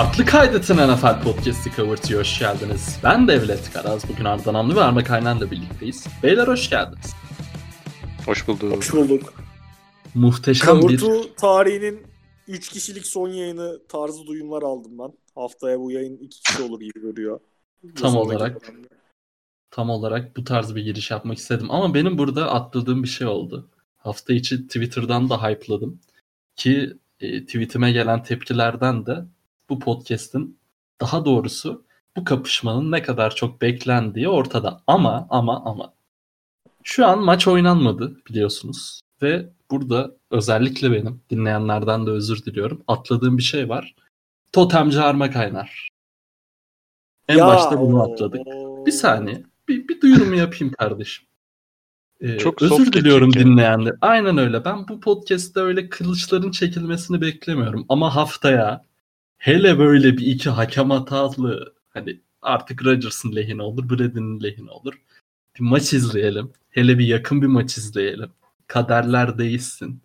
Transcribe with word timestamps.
Farklı 0.00 0.24
Kaydet'in 0.24 0.76
NFL 0.76 1.22
Podcast'i 1.22 1.70
Covert'ı 1.76 2.18
hoş 2.18 2.38
geldiniz. 2.38 2.98
Ben 3.04 3.28
Devlet 3.28 3.72
Karaz. 3.72 4.08
Bugün 4.08 4.24
Arda 4.24 4.52
Namlı 4.52 4.76
ve 4.76 4.80
Arma 4.80 5.04
Kaynan'la 5.04 5.50
birlikteyiz. 5.50 6.06
Beyler 6.22 6.48
hoş 6.48 6.70
geldiniz. 6.70 7.14
Hoş 8.26 8.48
bulduk. 8.48 8.76
Hoş 8.76 8.92
bulduk. 8.92 9.34
Muhteşem 10.14 10.88
bir... 10.88 10.98
Kavurtu 10.98 11.34
tarihinin 11.34 12.02
3 12.48 12.68
kişilik 12.68 13.06
son 13.06 13.28
yayını 13.28 13.86
tarzı 13.88 14.26
duyumlar 14.26 14.62
aldım 14.62 14.98
ben. 14.98 15.12
Haftaya 15.34 15.80
bu 15.80 15.90
yayın 15.90 16.16
2 16.16 16.40
kişi 16.40 16.62
olur 16.62 16.80
gibi 16.80 17.00
görüyor. 17.00 17.40
Tam 17.80 18.14
Yazındaki 18.14 18.36
olarak. 18.36 18.72
Tam 19.70 19.90
olarak 19.90 20.36
bu 20.36 20.44
tarz 20.44 20.74
bir 20.74 20.82
giriş 20.82 21.10
yapmak 21.10 21.38
istedim. 21.38 21.70
Ama 21.70 21.94
benim 21.94 22.18
burada 22.18 22.50
atladığım 22.50 23.02
bir 23.02 23.08
şey 23.08 23.26
oldu. 23.26 23.68
Hafta 23.96 24.32
içi 24.32 24.66
Twitter'dan 24.66 25.30
da 25.30 25.42
hype'ladım. 25.42 26.00
Ki 26.56 26.92
e, 27.20 27.44
tweetime 27.44 27.92
gelen 27.92 28.22
tepkilerden 28.22 29.06
de 29.06 29.24
bu 29.70 29.78
podcast'in 29.78 30.58
daha 31.00 31.24
doğrusu 31.24 31.84
bu 32.16 32.24
kapışmanın 32.24 32.92
ne 32.92 33.02
kadar 33.02 33.34
çok 33.34 33.62
beklendiği 33.62 34.28
ortada. 34.28 34.82
Ama 34.86 35.26
ama 35.30 35.62
ama 35.64 35.94
şu 36.82 37.06
an 37.06 37.24
maç 37.24 37.48
oynanmadı 37.48 38.16
biliyorsunuz. 38.28 39.00
Ve 39.22 39.50
burada 39.70 40.16
özellikle 40.30 40.92
benim 40.92 41.22
dinleyenlerden 41.30 42.06
de 42.06 42.10
özür 42.10 42.44
diliyorum. 42.44 42.84
Atladığım 42.88 43.38
bir 43.38 43.42
şey 43.42 43.68
var. 43.68 43.94
Totemci 44.52 45.00
Arma 45.00 45.30
Kaynar. 45.30 45.88
En 47.28 47.38
Ya, 47.38 47.46
başta 47.46 47.80
bunu 47.80 48.02
atladık. 48.02 48.46
Bir 48.86 48.92
saniye. 48.92 49.42
Bir, 49.68 49.88
bir 49.88 50.00
duyurumu 50.00 50.34
yapayım 50.34 50.74
kardeşim. 50.78 51.26
Ee, 52.20 52.38
Çok 52.38 52.62
özür 52.62 52.92
diliyorum 52.92 53.32
dinleyenler. 53.32 53.94
Aynen 54.00 54.38
öyle. 54.38 54.64
Ben 54.64 54.88
bu 54.88 55.00
podcast'te 55.00 55.60
öyle 55.60 55.88
kılıçların 55.88 56.50
çekilmesini 56.50 57.20
beklemiyorum. 57.20 57.86
Ama 57.88 58.16
haftaya 58.16 58.84
hele 59.40 59.78
böyle 59.78 60.16
bir 60.16 60.26
iki 60.26 60.50
hakem 60.50 60.90
hatalı 60.90 61.74
hani 61.90 62.20
artık 62.42 62.84
Rodgers'ın 62.84 63.36
lehine 63.36 63.62
olur, 63.62 63.90
Brady'nin 63.90 64.40
lehine 64.42 64.70
olur. 64.70 64.94
Bir 65.58 65.64
maç 65.64 65.92
izleyelim. 65.92 66.52
Hele 66.70 66.98
bir 66.98 67.06
yakın 67.06 67.42
bir 67.42 67.46
maç 67.46 67.78
izleyelim. 67.78 68.30
Kaderler 68.66 69.38
değişsin. 69.38 70.00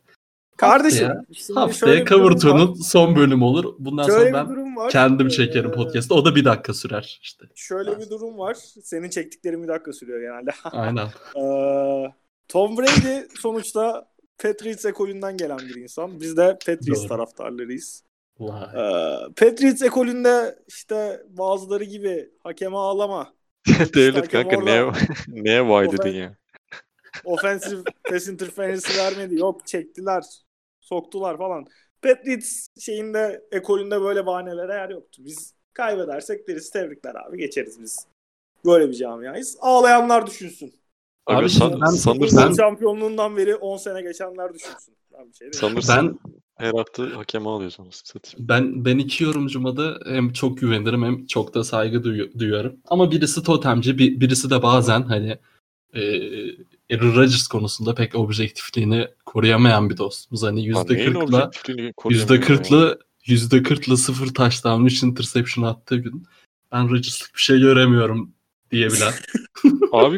Kardeşim. 0.58 1.08
Haftaya- 1.56 1.56
Haftaya 1.56 2.76
son 2.84 3.16
bölümü 3.16 3.44
olur. 3.44 3.76
Bundan 3.80 4.06
Şöyle 4.08 4.32
sonra 4.32 4.48
ben 4.50 4.76
var. 4.76 4.92
kendim 4.92 5.28
çekerim 5.28 5.70
Ee, 5.70 5.74
podcast'ı. 5.74 6.16
O 6.16 6.26
da 6.26 6.36
bir 6.36 6.46
dakika 6.46 6.74
sürer 6.74 7.20
işte. 7.24 7.46
Şöyle 7.56 8.00
bir 8.00 8.10
durum 8.10 8.38
var. 8.38 8.54
Senin 8.84 9.10
çektiklerin 9.10 9.64
bir 9.64 9.68
dakika 9.68 9.94
sürüyor 9.94 10.20
genelde. 10.22 10.52
Aynen. 10.64 11.08
Ee, 11.36 12.14
Tom 12.48 12.78
Brady 12.78 13.28
sonuçta 13.42 14.08
Patriots 14.44 14.86
ekolünden 14.86 15.38
gelen 15.38 15.58
bir 15.60 15.76
insan. 15.76 16.20
Biz 16.20 16.38
de 16.38 16.58
Patriots 16.66 17.02
Doğru. 17.02 17.08
taraftarlarıyız. 17.08 18.04
Vay. 18.40 18.64
Ee, 18.64 19.18
Patriots 19.36 19.82
ekolünde 19.82 20.60
işte 20.68 21.24
bazıları 21.30 21.84
gibi 21.84 22.30
hakeme 22.44 22.78
ağlama, 22.78 23.34
Devlet 23.96 24.24
hakem 24.24 24.50
kanka 24.50 24.66
neye, 24.66 24.92
neye 25.28 25.70
vay 25.70 25.92
dedin 25.92 26.10
ya? 26.10 26.36
offensive 27.26 27.82
pass 28.10 28.28
interference 28.28 28.98
vermedi. 28.98 29.36
Yok 29.36 29.68
çektiler, 29.68 30.24
soktular 30.82 31.38
falan. 31.38 31.66
Patriots 32.02 32.68
şeyinde 32.80 33.44
ekolünde 33.52 34.02
böyle 34.02 34.26
bahanelere 34.26 34.74
yer 34.74 34.90
yoktu. 34.90 35.22
Biz 35.26 35.54
kaybedersek 35.74 36.48
deriz 36.48 36.70
tebrikler 36.70 37.16
abi 37.16 37.38
geçeriz 37.38 37.82
biz. 37.82 38.08
Böyle 38.66 38.90
bir 38.90 38.94
camiayız. 38.94 39.58
Ağlayanlar 39.62 40.28
düşünsün. 40.28 40.74
Abi, 41.26 41.38
Abi 41.38 41.50
san, 41.50 41.86
sanırsın, 41.86 42.50
ben- 42.50 42.54
şampiyonluğundan 42.54 43.38
beri 43.38 43.56
10 43.56 43.78
sene 43.78 44.02
geçenler 44.02 44.54
düşünsün. 44.54 44.96
Ben 45.20 45.32
şey 45.32 45.54
sanırsın 45.54 46.20
her 46.58 46.72
hafta 46.74 47.18
hakeme 47.18 47.50
alıyoruz 47.50 47.78
anasını 47.80 48.08
satayım. 48.08 48.48
Ben 48.50 48.86
ben 48.86 48.98
iki 48.98 49.24
yorumcuma 49.24 49.78
da 49.78 50.00
hem 50.06 50.34
çok 50.34 50.58
güvenirim 50.58 51.04
hem 51.04 51.26
çok 51.26 51.54
da 51.54 51.64
saygı 51.64 52.04
duyu- 52.04 52.40
duyuyorum. 52.40 52.76
Ama 52.88 53.12
birisi 53.12 53.44
totemci, 53.44 53.98
bir- 53.98 54.20
birisi 54.20 54.50
de 54.50 54.64
bazen 54.64 55.02
hani 55.02 55.38
e, 55.94 56.02
Aaron 56.96 57.16
Rodgers 57.16 57.48
konusunda 57.48 57.96
pek 57.96 58.16
objektifliğini 58.16 59.08
koruyamayan 59.26 59.90
bir 59.90 59.98
dostumuz. 59.98 60.44
Hani 60.44 60.74
Lan 60.74 60.80
yüzde 60.82 60.94
neyin 60.96 61.14
kırkla 61.14 61.38
objektifliğini 61.38 61.82
yüzde 61.82 61.96
koruyamıyorum 61.96 62.42
ya? 62.54 62.58
kırkla 62.58 62.98
yüzde 63.26 63.64
kırkla 63.64 63.98
sıfır 63.98 64.34
touchdown, 64.34 64.86
3 64.86 65.04
interception 65.04 65.66
attığı 65.66 65.96
gün 65.98 66.24
ben 66.72 66.90
Rodgers'lık 66.90 67.36
bir 67.36 67.42
şey 67.42 67.60
göremiyorum 67.60 68.34
diyebilen. 68.72 69.14
Abi 69.92 70.18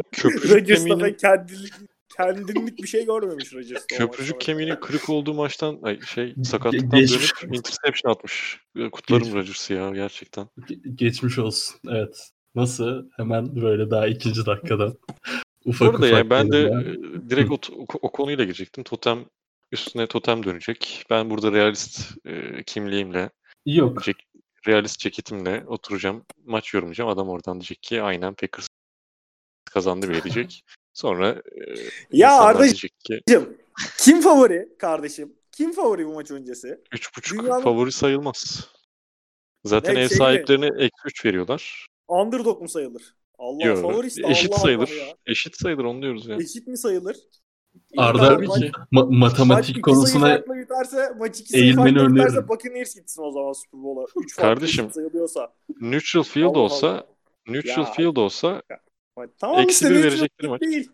kemiğinin, 0.66 1.00
da 1.00 1.18
kendilik, 1.18 1.74
kendinlik 2.18 2.78
bir 2.84 2.88
şey 2.88 3.06
görmemiş 3.06 3.54
Rodgers'ta. 3.54 3.96
o 3.96 3.98
köprücük 3.98 4.42
kemiğinin 4.42 4.76
kırık 4.76 5.10
olduğu 5.10 5.34
maçtan 5.34 5.80
ay, 5.84 6.02
şey 6.02 6.36
sakatlıktan 6.44 7.00
geçmiş. 7.00 7.44
dönüp 7.44 7.56
interception 7.56 8.12
atmış. 8.12 8.62
Kutlarım. 8.92 9.34
Rodgers'ı 9.34 9.74
ya 9.74 9.90
gerçekten. 9.90 10.48
Ge- 10.60 10.96
Geçmiş 10.96 11.40
olsun. 11.40 11.76
Evet. 11.90 12.30
Nasıl? 12.56 13.10
Hemen 13.18 13.62
böyle 13.62 13.90
daha 13.90 14.08
ikinci 14.08 14.46
dakikadan. 14.46 14.98
Ufak 15.66 15.94
arada 15.94 16.08
yani 16.08 16.30
ben 16.30 16.48
de 16.52 16.72
böyle. 16.74 16.90
e, 16.90 17.30
direkt 17.30 17.52
o, 17.52 17.60
o, 17.78 17.86
o 18.02 18.12
konuyla 18.12 18.44
girecektim. 18.44 18.84
Totem 18.84 19.26
üstüne 19.72 20.08
totem 20.08 20.44
dönecek. 20.44 21.06
Ben 21.10 21.30
burada 21.30 21.52
realist 21.52 22.18
e, 22.26 22.64
kimliğimle 22.64 23.30
Yok. 23.66 23.98
cek- 23.98 24.26
realist 24.68 25.00
ceketimle 25.00 25.64
oturacağım. 25.68 26.26
Maç 26.46 26.74
yorumlayacağım. 26.74 27.10
Adam 27.10 27.30
oradan 27.30 27.60
diyecek 27.60 27.84
ki 27.84 28.02
aynen 28.02 28.34
Packers 28.34 28.68
kazandı 29.66 30.10
bile 30.10 30.24
diyecek. 30.24 30.64
Sonra 30.98 31.30
e, 31.30 31.62
Ya 32.12 32.40
Arda'cığım 32.40 32.90
ki 33.04 33.20
kim 33.98 34.22
favori 34.22 34.70
kardeşim? 34.80 35.34
Kim 35.52 35.72
favori 35.72 36.06
bu 36.08 36.14
maç 36.14 36.32
öncesi? 36.32 36.82
3.5 36.92 37.34
Dünyanın- 37.34 37.62
favori 37.64 37.92
sayılmaz. 37.92 38.68
Zaten 39.66 39.96
Ne, 39.96 40.00
ev 40.00 40.08
şey 40.08 40.16
mi? 40.16 40.18
sahiplerine 40.20 40.66
eksi 40.66 41.02
3 41.06 41.26
veriyorlar. 41.26 41.88
Underdog 42.08 42.62
mu 42.62 42.70
sayılır? 42.70 43.16
Allah 43.40 43.66
Yok. 43.68 43.82
favori 43.82 44.08
işte 44.08 44.22
Eşit 44.30 44.52
Allah 44.52 44.60
sayılır. 44.60 44.88
Allah 44.88 44.96
ya. 44.96 45.14
Eşit 45.26 45.56
sayılır 45.58 45.84
onu 45.84 46.02
diyoruz 46.02 46.28
ya. 46.28 46.36
Eşit 46.36 46.68
mi 46.68 46.78
sayılır? 46.78 47.18
Arda 47.98 48.18
Tabii 48.18 48.48
maç- 48.48 48.60
ki. 48.60 48.72
Ma- 48.72 48.86
Maç 48.92 49.10
matematik 49.10 49.70
iki 49.70 49.82
konusuna 49.82 50.44
biterse, 50.50 51.14
maç 51.20 51.42
eğilmeni 51.54 52.00
öneririm. 52.00 52.48
Buccaneers 52.48 52.96
gitsin 52.96 53.22
o 53.22 53.32
zaman 53.32 53.54
Super 53.54 53.84
Bowl'a. 53.84 54.06
3 54.16 54.36
farklı 54.36 54.50
Kardeşim. 54.56 54.90
Neutral 55.82 56.24
field 56.24 56.46
Allah 56.46 56.60
olsa 56.60 56.88
Allah. 56.88 57.06
neutral 57.48 57.84
Ya. 57.86 57.92
field 57.92 58.16
olsa 58.16 58.62
Tamam 59.40 59.60
eksi 59.60 59.86
işte 59.86 59.96
bir 59.96 60.04
verecekleri 60.04 60.48
maç. 60.50 60.62
Değil. 60.62 60.90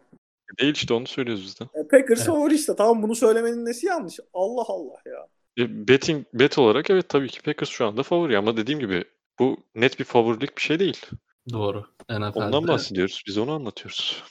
değil 0.59 0.73
işte 0.73 0.94
onu 0.94 1.07
söylüyoruz 1.07 1.44
biz 1.45 1.59
de. 1.59 1.63
E, 1.63 1.88
Packers 1.88 2.19
Evet. 2.19 2.25
favori 2.28 2.56
işte. 2.56 2.75
Tamam 2.75 3.03
bunu 3.03 3.16
söylemenin 3.16 3.66
nesi 3.66 3.85
yanlış? 3.88 4.19
Allah 4.34 4.63
Allah 4.67 5.01
ya. 5.06 5.28
E, 5.63 5.88
Betting 5.88 6.25
bet 6.33 6.57
olarak 6.57 6.89
evet 6.89 7.09
tabii 7.09 7.28
ki 7.29 7.41
Packers 7.41 7.69
şu 7.69 7.85
anda 7.88 8.03
favori 8.03 8.38
ama 8.38 8.57
dediğim 8.57 8.79
gibi 8.79 9.03
bu 9.39 9.57
net 9.75 10.00
bir 10.00 10.03
favorilik 10.06 10.57
bir 10.57 10.62
şey 10.62 10.79
değil. 10.79 11.06
doğru. 11.53 11.85
NFL'de 12.09 12.39
Ondan 12.39 12.67
bahsediyoruz. 12.67 13.23
Biz 13.28 13.38
onu 13.38 13.51
anlatıyoruz. 13.51 14.23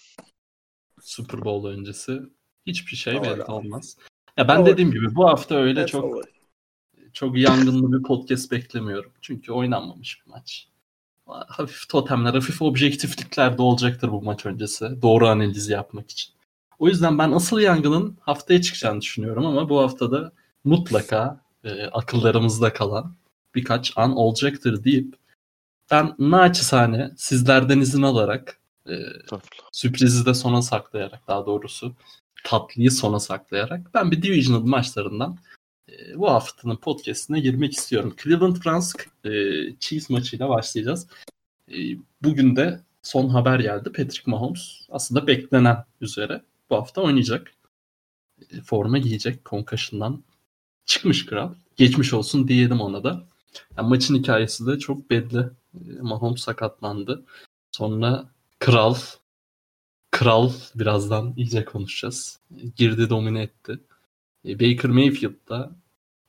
Super 1.00 1.44
Bowl 1.44 1.68
öncesi 1.68 2.20
hiçbir 2.66 2.96
şey 2.96 3.14
Doğru 3.14 3.22
belli 3.24 3.42
olmaz. 3.44 3.96
Ya 4.36 4.48
ben 4.48 4.58
Doğru. 4.58 4.66
dediğim 4.66 4.90
gibi 4.90 5.14
bu 5.14 5.28
hafta 5.28 5.54
öyle 5.54 5.80
Net 5.80 5.88
çok 5.88 6.02
favori. 6.02 6.26
çok 7.12 7.38
yangınlı 7.38 7.98
bir 7.98 8.02
podcast 8.02 8.52
beklemiyorum. 8.52 9.12
Çünkü 9.20 9.52
oynanmamış 9.52 10.20
bir 10.26 10.30
maç. 10.30 10.68
Hafif 11.48 11.88
totemler, 11.88 12.34
hafif 12.34 12.62
objektiflikler 12.62 13.58
de 13.58 13.62
olacaktır 13.62 14.12
bu 14.12 14.22
maç 14.22 14.46
öncesi. 14.46 15.02
Doğru 15.02 15.28
analizi 15.28 15.72
yapmak 15.72 16.10
için. 16.10 16.32
O 16.78 16.88
yüzden 16.88 17.18
ben 17.18 17.32
asıl 17.32 17.60
yangının 17.60 18.16
haftaya 18.20 18.62
çıkacağını 18.62 19.00
düşünüyorum 19.00 19.46
ama 19.46 19.68
bu 19.68 19.80
haftada 19.80 20.32
mutlaka 20.64 21.40
e, 21.64 21.84
akıllarımızda 21.84 22.72
kalan 22.72 23.14
birkaç 23.54 23.92
an 23.96 24.16
olacaktır 24.16 24.84
deyip 24.84 25.14
ben 25.90 26.14
naçizane 26.18 27.10
sizlerden 27.16 27.80
izin 27.80 28.02
alarak 28.02 28.60
e, 28.88 28.94
sürprizi 29.72 30.26
de 30.26 30.34
sona 30.34 30.62
saklayarak 30.62 31.28
daha 31.28 31.46
doğrusu 31.46 31.94
tatlıyı 32.44 32.90
sona 32.90 33.20
saklayarak 33.20 33.94
ben 33.94 34.10
bir 34.10 34.22
Divisional 34.22 34.62
maçlarından 34.62 35.38
bu 36.16 36.30
haftanın 36.30 36.76
podcastine 36.76 37.40
girmek 37.40 37.72
istiyorum. 37.72 38.16
Cleveland 38.22 38.56
Browns 38.64 38.94
e, 39.24 39.30
Chiefs 39.80 40.10
maçıyla 40.10 40.48
başlayacağız. 40.48 41.06
E, 41.68 41.76
bugün 42.22 42.56
de 42.56 42.80
son 43.02 43.28
haber 43.28 43.60
geldi. 43.60 43.92
Patrick 43.92 44.30
Mahomes 44.30 44.86
aslında 44.90 45.26
beklenen 45.26 45.84
üzere 46.00 46.42
bu 46.70 46.76
hafta 46.76 47.00
oynayacak. 47.00 47.52
E, 48.50 48.60
forma 48.60 48.98
giyecek. 48.98 49.44
Concussion'dan 49.44 50.22
çıkmış 50.86 51.26
kral. 51.26 51.54
Geçmiş 51.76 52.12
olsun 52.12 52.48
diyelim 52.48 52.80
ona 52.80 53.04
da. 53.04 53.24
Yani 53.76 53.88
maçın 53.88 54.14
hikayesi 54.14 54.66
de 54.66 54.78
çok 54.78 55.10
belli. 55.10 55.38
E, 55.74 56.00
Mahomes 56.00 56.40
sakatlandı. 56.40 57.24
Sonra 57.72 58.30
kral 58.58 58.94
kral 60.10 60.52
birazdan 60.74 61.34
iyice 61.36 61.64
konuşacağız. 61.64 62.40
Girdi 62.76 63.10
domine 63.10 63.42
etti. 63.42 63.78
E, 64.48 64.60
Baker 64.60 64.90
Mayfield 64.90 65.48
da 65.48 65.81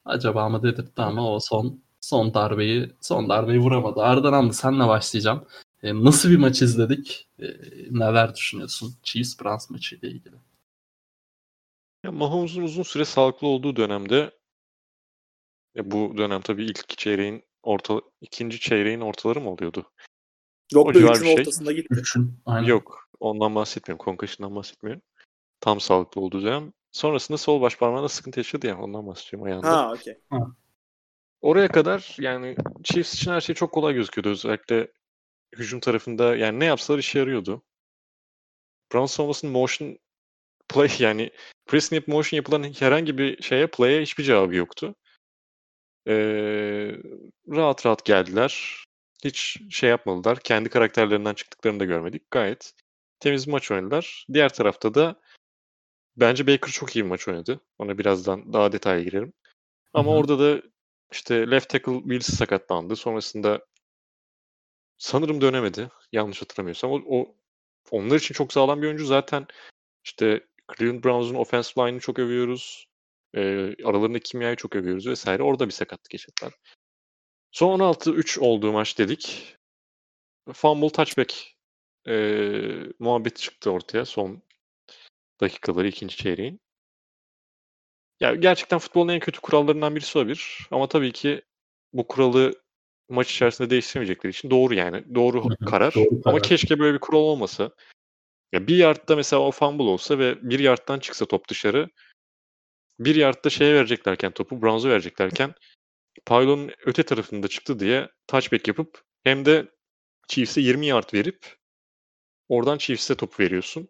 acaba 0.05 0.49
mı 0.49 0.63
dedirtti 0.63 1.01
ama 1.01 1.33
o 1.33 1.39
son 1.39 1.81
son 2.01 2.33
darbeyi 2.33 2.91
son 3.01 3.29
darbeyi 3.29 3.59
vuramadı. 3.59 4.01
Ardından 4.01 4.33
Hamdi 4.33 4.53
senle 4.53 4.87
başlayacağım. 4.87 5.45
E, 5.83 6.03
nasıl 6.03 6.29
bir 6.29 6.37
maç 6.37 6.61
izledik? 6.61 7.29
E, 7.39 7.45
neler 7.91 8.35
düşünüyorsun 8.35 8.93
Chiefs 9.03 9.39
Browns 9.39 9.69
maçı 9.69 9.95
ile 9.95 10.07
ilgili? 10.07 10.35
Ya 12.03 12.11
Mahomes'un 12.11 12.61
uzun 12.61 12.83
süre 12.83 13.05
sağlıklı 13.05 13.47
olduğu 13.47 13.75
dönemde 13.75 14.31
ya 15.75 15.91
bu 15.91 16.17
dönem 16.17 16.41
tabii 16.41 16.65
ilk 16.65 16.97
çeyreğin 16.97 17.43
orta 17.63 18.01
ikinci 18.21 18.59
çeyreğin 18.59 19.01
ortaları 19.01 19.41
mı 19.41 19.49
oluyordu? 19.49 19.91
Yok 20.73 20.87
O 20.87 20.93
be 20.93 20.97
civar 20.97 21.15
bir 21.15 21.25
şey. 21.25 21.33
ortasında 21.33 21.71
gitti. 21.71 21.87
Üçün. 21.91 22.39
Aynen. 22.45 22.67
Yok. 22.67 23.09
Ondan 23.19 23.55
bahsetmiyorum. 23.55 24.05
Concussion'dan 24.05 24.55
bahsetmiyorum. 24.55 25.01
Tam 25.59 25.79
sağlıklı 25.79 26.21
olduğu 26.21 26.43
dönem. 26.43 26.73
Sonrasında 26.93 27.37
sol 27.37 27.61
baş 27.61 27.77
parmağında 27.77 28.09
sıkıntı 28.09 28.39
yaşadı 28.39 28.67
ya. 28.67 28.79
Ondan 28.79 29.07
bahsediyorum 29.07 29.47
ayağında. 29.47 29.67
Ha 29.67 29.93
okey. 29.93 30.17
Oraya 31.41 31.67
kadar 31.67 32.15
yani 32.19 32.55
Chiefs 32.83 33.13
için 33.13 33.31
her 33.31 33.41
şey 33.41 33.55
çok 33.55 33.71
kolay 33.71 33.93
gözüküyordu. 33.93 34.29
Özellikle 34.29 34.91
hücum 35.57 35.79
tarafında 35.79 36.35
yani 36.35 36.59
ne 36.59 36.65
yapsalar 36.65 36.99
işe 36.99 37.19
yarıyordu. 37.19 37.63
Brown 38.93 39.05
savunmasının 39.05 39.53
motion 39.53 39.97
play 40.69 40.89
yani 40.99 41.31
press 41.65 41.85
snap 41.85 42.07
motion 42.07 42.37
yapılan 42.37 42.63
herhangi 42.63 43.17
bir 43.17 43.43
şeye 43.43 43.67
play'e 43.67 44.01
hiçbir 44.01 44.23
cevabı 44.23 44.55
yoktu. 44.55 44.95
Ee, 46.07 46.95
rahat 47.47 47.85
rahat 47.85 48.05
geldiler. 48.05 48.83
Hiç 49.23 49.57
şey 49.69 49.89
yapmadılar. 49.89 50.39
Kendi 50.39 50.69
karakterlerinden 50.69 51.33
çıktıklarını 51.33 51.79
da 51.79 51.85
görmedik. 51.85 52.31
Gayet 52.31 52.73
temiz 53.19 53.47
bir 53.47 53.51
maç 53.51 53.71
oynadılar. 53.71 54.25
Diğer 54.33 54.53
tarafta 54.53 54.93
da 54.93 55.15
bence 56.17 56.47
Baker 56.47 56.71
çok 56.71 56.95
iyi 56.95 57.03
bir 57.03 57.09
maç 57.09 57.27
oynadı. 57.27 57.59
Ona 57.79 57.97
birazdan 57.97 58.53
daha 58.53 58.71
detaya 58.71 59.03
girerim. 59.03 59.33
Ama 59.93 60.11
Hı 60.11 60.15
hı. 60.15 60.19
orada 60.19 60.39
da 60.39 60.61
işte 61.11 61.51
left 61.51 61.69
tackle 61.69 61.99
Wills 61.99 62.37
sakatlandı. 62.37 62.95
Sonrasında 62.95 63.65
sanırım 64.97 65.41
dönemedi. 65.41 65.89
Yanlış 66.11 66.41
hatırlamıyorsam. 66.41 66.91
O, 66.91 67.01
o 67.05 67.35
onlar 67.91 68.15
için 68.15 68.33
çok 68.33 68.53
sağlam 68.53 68.81
bir 68.81 68.87
oyuncu. 68.87 69.05
Zaten 69.05 69.47
işte 70.03 70.47
Cleveland 70.77 71.03
Browns'un 71.03 71.35
offensive 71.35 71.85
line'ını 71.85 71.99
çok 71.99 72.19
övüyoruz. 72.19 72.87
Ee, 73.35 73.75
aralarındaki 73.85 74.23
kimyayı 74.23 74.55
çok 74.55 74.75
övüyoruz 74.75 75.07
vesaire. 75.07 75.43
Orada 75.43 75.65
bir 75.67 75.73
sakatlık 75.73 76.13
yaşadılar. 76.13 76.53
Son 77.51 77.79
16-3 77.79 78.39
olduğu 78.39 78.71
maç 78.71 78.97
dedik. 78.97 79.55
Fumble 80.53 80.89
touchback 80.89 81.53
ee, 82.07 82.83
muhabbeti 82.99 83.41
çıktı 83.41 83.71
ortaya 83.71 84.05
son 84.05 84.41
dakikaları 85.41 85.87
ikinci 85.87 86.15
çeyreğin. 86.17 86.59
Ya 88.19 88.35
gerçekten 88.35 88.79
futbolun 88.79 89.07
en 89.07 89.19
kötü 89.19 89.41
kurallarından 89.41 89.95
birisi 89.95 90.17
olabilir. 90.17 90.67
Ama 90.71 90.87
tabii 90.87 91.11
ki 91.11 91.41
bu 91.93 92.07
kuralı 92.07 92.53
maç 93.09 93.31
içerisinde 93.31 93.69
değiştiremeyecekleri 93.69 94.31
için 94.31 94.49
doğru 94.49 94.73
yani. 94.73 95.15
Doğru 95.15 95.47
karar. 95.65 95.93
doğru 95.95 96.09
Ama 96.09 96.23
karar. 96.23 96.43
keşke 96.43 96.79
böyle 96.79 96.93
bir 96.93 96.99
kural 96.99 97.19
olmasa. 97.19 97.71
Ya 98.51 98.67
bir 98.67 98.75
yardta 98.75 99.15
mesela 99.15 99.41
o 99.41 99.51
fumble 99.51 99.83
olsa 99.83 100.19
ve 100.19 100.49
bir 100.49 100.59
yardtan 100.59 100.99
çıksa 100.99 101.25
top 101.25 101.49
dışarı 101.49 101.89
bir 102.99 103.15
yardta 103.15 103.49
şeye 103.49 103.73
vereceklerken 103.73 104.31
topu 104.31 104.61
Browns'a 104.61 104.89
vereceklerken 104.89 105.53
pylonun 106.25 106.71
öte 106.85 107.03
tarafında 107.03 107.47
çıktı 107.47 107.79
diye 107.79 108.09
touchback 108.27 108.67
yapıp 108.67 109.03
hem 109.23 109.45
de 109.45 109.67
Chiefs'e 110.27 110.61
20 110.61 110.85
yard 110.85 111.13
verip 111.13 111.55
oradan 112.49 112.77
Chiefs'e 112.77 113.15
topu 113.15 113.43
veriyorsun. 113.43 113.89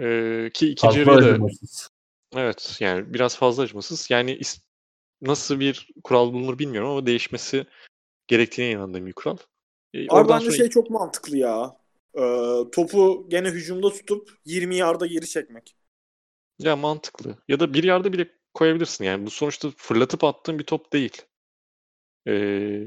Ee, 0.00 0.50
ki 0.54 0.68
ikinci 0.68 0.98
Fazla 0.98 1.12
yarıya 1.12 1.28
da 1.28 1.32
acımasız. 1.34 1.90
Evet 2.36 2.76
yani 2.80 3.14
biraz 3.14 3.36
fazla 3.36 3.62
acımasız. 3.62 4.10
Yani 4.10 4.32
is- 4.32 4.60
nasıl 5.22 5.60
bir 5.60 5.88
kural 6.04 6.32
bulunur 6.32 6.58
bilmiyorum 6.58 6.90
ama 6.90 7.06
değişmesi 7.06 7.66
gerektiğine 8.26 8.72
inandığım 8.72 9.06
bir 9.06 9.12
kural. 9.12 9.36
Ee, 9.94 10.06
Abi 10.08 10.28
bence 10.28 10.44
sonra 10.44 10.56
şey 10.56 10.68
çok 10.68 10.90
mantıklı 10.90 11.36
ya. 11.36 11.76
Ee, 12.14 12.20
topu 12.72 13.26
gene 13.28 13.48
hücumda 13.50 13.90
tutup 13.90 14.30
20 14.44 14.76
yarda 14.76 15.06
geri 15.06 15.28
çekmek. 15.28 15.76
ya 16.58 16.76
mantıklı. 16.76 17.36
Ya 17.48 17.60
da 17.60 17.74
bir 17.74 17.84
yerde 17.84 18.12
bile 18.12 18.28
koyabilirsin. 18.54 19.04
Yani 19.04 19.26
bu 19.26 19.30
sonuçta 19.30 19.70
fırlatıp 19.76 20.24
attığın 20.24 20.58
bir 20.58 20.64
top 20.64 20.92
değil. 20.92 21.22
Ee, 22.28 22.86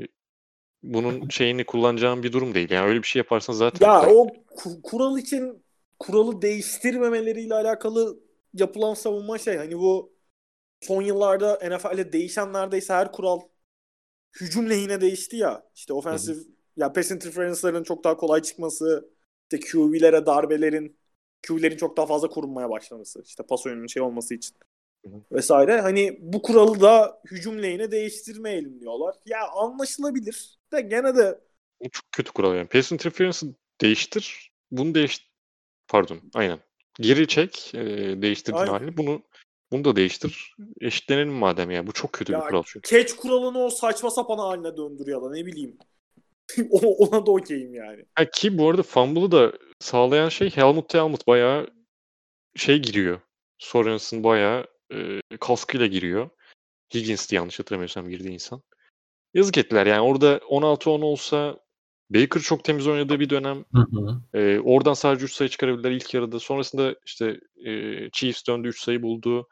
bunun 0.84 1.30
şeyini 1.30 1.66
kullanacağın 1.66 2.24
bir 2.24 2.34
durum 2.34 2.54
değil. 2.54 2.72
Yani 2.72 2.88
öyle 2.90 3.04
bir 3.04 3.08
şey 3.08 3.20
yaparsan 3.20 3.54
zaten 3.54 3.88
Ya 3.88 4.02
o 4.02 4.28
ku- 4.58 4.82
kural 4.82 5.18
için 5.18 5.65
kuralı 6.00 6.42
değiştirmemeleriyle 6.42 7.54
alakalı 7.54 8.20
yapılan 8.54 8.94
savunma 8.94 9.38
şey 9.38 9.58
hani 9.58 9.78
bu 9.78 10.16
son 10.82 11.02
yıllarda 11.02 11.60
NFL'de 11.70 12.14
değişen 12.14 12.54
neredeyse 12.54 12.94
her 12.94 13.12
kural 13.12 13.42
hücum 14.42 14.70
lehine 14.70 15.02
değişti 15.02 15.38
ya. 15.38 15.70
İşte 15.76 15.94
offensive 15.94 16.40
ya 16.78 16.94
pass 16.94 17.12
interference'ların 17.12 17.84
çok 17.84 18.04
daha 18.04 18.18
kolay 18.18 18.42
çıkması, 18.42 19.10
işte 19.52 19.72
QB'lere 19.72 20.26
darbelerin 20.26 20.98
QB'lerin 21.48 21.78
çok 21.78 21.98
daha 21.98 22.06
fazla 22.06 22.28
korunmaya 22.28 22.70
başlaması, 22.70 23.22
işte 23.26 23.44
pas 23.44 23.66
oyununun 23.66 23.88
şey 23.88 24.02
olması 24.02 24.34
için 24.34 24.56
vesaire. 25.32 25.82
Hani 25.82 26.18
bu 26.22 26.42
kuralı 26.42 26.82
da 26.82 27.22
hücum 27.32 27.64
lehine 27.64 27.92
değiştirmeyelim 27.92 28.80
diyorlar. 28.80 29.16
Ya 29.26 29.48
anlaşılabilir. 29.48 30.60
De 30.74 30.82
gene 30.82 31.16
de 31.16 31.40
Bu 31.82 31.90
çok 31.90 32.12
kötü 32.12 32.32
kural 32.32 32.56
yani. 32.56 32.68
Pass 32.68 32.92
interference'ı 32.92 33.50
değiştir. 33.82 34.52
Bunu 34.72 34.96
değiş... 34.96 35.35
Pardon. 35.88 36.20
Aynen. 36.34 36.60
Geri 37.00 37.28
çek. 37.28 37.72
E, 37.76 37.82
değiştirdiğin 38.22 38.68
Aynen. 38.68 38.98
Bunu 38.98 39.22
bunu 39.72 39.86
da 39.86 39.96
değiştir. 39.96 40.56
Eşitlenelim 40.82 41.34
madem 41.34 41.72
ya. 41.72 41.88
Bu 41.88 41.92
çok 41.94 42.14
kötü 42.14 42.34
Ya 42.34 42.40
bir 42.42 42.46
kural 42.46 42.64
çünkü. 42.66 42.90
catch 42.90 43.14
kuralını 43.14 43.60
o 43.64 43.70
saçma 43.70 44.10
sapan 44.12 44.38
haline 44.38 44.78
döndür 44.78 45.08
ya 45.08 45.22
da 45.22 45.32
ne 45.32 45.46
bileyim. 45.46 45.78
O- 46.70 47.06
Ona 47.06 47.26
da 47.26 47.32
okeyim 47.32 47.74
yani. 47.74 48.06
Ha, 48.16 48.26
ki 48.30 48.58
bu 48.58 48.70
arada 48.70 48.84
fumble'ı 48.84 49.32
da 49.32 49.54
sağlayan 49.80 50.30
şey 50.30 50.50
Helmut 50.56 50.94
Helmut 50.94 51.28
bayağı 51.28 51.68
şey 52.56 52.80
giriyor. 52.80 53.20
Sorensen 53.58 54.24
bayağı 54.24 54.68
e, 54.94 55.20
kaskıyla 55.40 55.86
giriyor. 55.88 56.30
Higgins'ti 56.94 57.36
yanlış 57.36 57.60
hatırlamıyorsam 57.60 58.10
girdiği 58.10 58.34
insan. 58.34 58.62
Yazık 59.34 59.58
ettiler 59.58 59.86
yani 59.86 60.02
orada 60.02 60.38
16-10 60.38 61.02
olsa 61.02 61.60
Baker 62.10 62.42
çok 62.42 62.64
temiz 62.64 62.88
oynadığı 62.88 63.20
bir 63.20 63.30
dönem. 63.30 63.66
Hı 63.74 63.82
hı. 63.92 64.22
E, 64.40 64.60
oradan 64.60 64.94
sadece 64.94 65.26
3 65.26 65.34
sayı 65.34 65.50
çıkarabildiler 65.50 65.92
ilk 65.92 66.14
yarıda. 66.14 66.40
Sonrasında 66.40 66.96
işte 67.06 67.40
e, 67.66 68.10
Chiefs 68.10 68.48
döndü 68.48 68.68
3 68.68 68.82
sayı 68.82 69.02
buldu. 69.02 69.48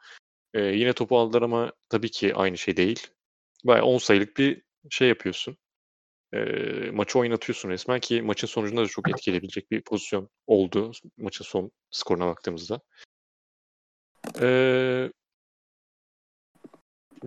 E, 0.54 0.60
yine 0.62 0.92
topu 0.92 1.18
aldılar 1.18 1.42
ama 1.42 1.72
tabii 1.88 2.10
ki 2.10 2.34
aynı 2.34 2.58
şey 2.58 2.76
değil. 2.76 3.06
Bayağı 3.64 3.84
10 3.84 3.98
sayılık 3.98 4.36
bir 4.36 4.62
şey 4.90 5.08
yapıyorsun. 5.08 5.56
E, 6.34 6.40
maçı 6.90 7.18
oynatıyorsun 7.18 7.68
resmen 7.68 8.00
ki 8.00 8.22
maçın 8.22 8.46
sonucunda 8.46 8.82
da 8.82 8.86
çok 8.86 9.08
etkileyebilecek 9.08 9.70
bir 9.70 9.80
pozisyon 9.80 10.28
oldu 10.46 10.92
maçın 11.16 11.44
son 11.44 11.70
skoruna 11.90 12.26
baktığımızda. 12.26 12.80
E, 14.40 14.48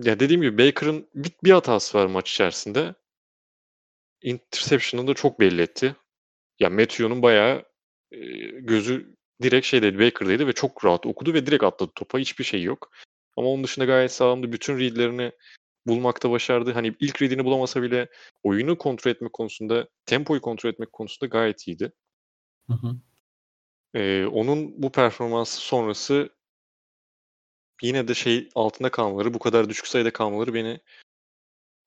ya 0.02 0.20
dediğim 0.20 0.42
gibi 0.42 0.58
Baker'ın 0.58 1.08
bir, 1.14 1.32
bir 1.44 1.50
hatası 1.50 1.98
var 1.98 2.06
maç 2.06 2.30
içerisinde. 2.30 2.94
Interception'ını 4.22 5.08
da 5.08 5.14
çok 5.14 5.40
belli 5.40 5.62
etti. 5.62 5.96
Ya 6.58 6.70
Matthew'nun 6.70 7.22
bayağı 7.22 7.64
e, 8.12 8.18
gözü 8.60 9.16
direkt 9.42 9.66
şeydeydi 9.66 9.98
Baker'daydı 9.98 10.46
ve 10.46 10.52
çok 10.52 10.84
rahat 10.84 11.06
okudu 11.06 11.34
ve 11.34 11.46
direkt 11.46 11.64
atladı 11.64 11.92
topa. 11.94 12.18
Hiçbir 12.18 12.44
şey 12.44 12.62
yok. 12.62 12.90
Ama 13.36 13.48
onun 13.48 13.64
dışında 13.64 13.84
gayet 13.84 14.12
sağlamdı. 14.12 14.52
Bütün 14.52 14.78
readlerini 14.78 15.32
bulmakta 15.86 16.30
başardı. 16.30 16.72
Hani 16.72 16.94
ilk 17.00 17.22
readini 17.22 17.44
bulamasa 17.44 17.82
bile 17.82 18.08
oyunu 18.42 18.78
kontrol 18.78 19.10
etmek 19.10 19.32
konusunda, 19.32 19.88
tempoyu 20.06 20.40
kontrol 20.40 20.70
etmek 20.70 20.92
konusunda 20.92 21.28
gayet 21.28 21.68
iyiydi. 21.68 21.92
Hı 22.66 22.72
hı. 22.72 22.96
Ee, 23.94 24.26
onun 24.26 24.82
bu 24.82 24.92
performansı 24.92 25.60
sonrası 25.60 26.30
yine 27.82 28.08
de 28.08 28.14
şey 28.14 28.48
altında 28.54 28.90
kalmaları, 28.90 29.34
bu 29.34 29.38
kadar 29.38 29.68
düşük 29.68 29.86
sayıda 29.86 30.12
kalmaları 30.12 30.54
beni 30.54 30.80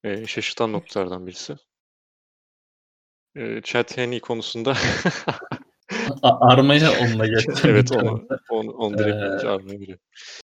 e, 0.04 0.28
şaşırtan 0.28 0.74
noktalardan 0.74 1.28
birisi. 1.28 1.56
E, 3.36 3.62
Henne 3.96 4.20
konusunda 4.20 4.74
Armaya 6.24 6.92
onunla 7.02 7.28
geçtim. 7.28 7.56
evet 7.64 7.92
onu, 7.92 8.28
onu, 8.50 8.72
onu 8.72 8.98
direkt 8.98 9.44
Ee, 9.44 9.48
Arma'ya 9.48 9.78
giriyor. 9.78 9.98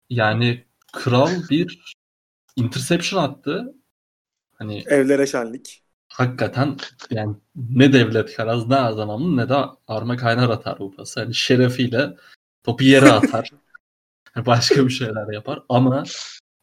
Yani 0.10 0.66
kral 0.94 1.30
bir 1.50 1.96
interception 2.56 3.24
attı. 3.24 3.74
Hani 4.54 4.84
Evlere 4.88 5.28
şenlik. 5.28 5.84
hakikaten 6.10 6.78
yani 7.12 7.36
ne 7.56 7.94
devlet 7.94 8.36
karaz 8.36 8.68
ne 8.68 8.76
Erdemamlı 8.76 9.38
ne 9.38 9.50
de 9.50 9.56
Arma 9.88 10.18
Kaynar 10.18 10.50
atar 10.50 10.80
bu 10.80 10.96
pası. 10.96 11.20
Hani 11.20 11.36
şerefiyle 11.36 12.18
topu 12.64 12.84
yere 12.84 13.12
atar. 13.12 13.50
Başka 14.46 14.86
bir 14.86 14.90
şeyler 14.92 15.34
yapar 15.34 15.64
ama 15.70 16.04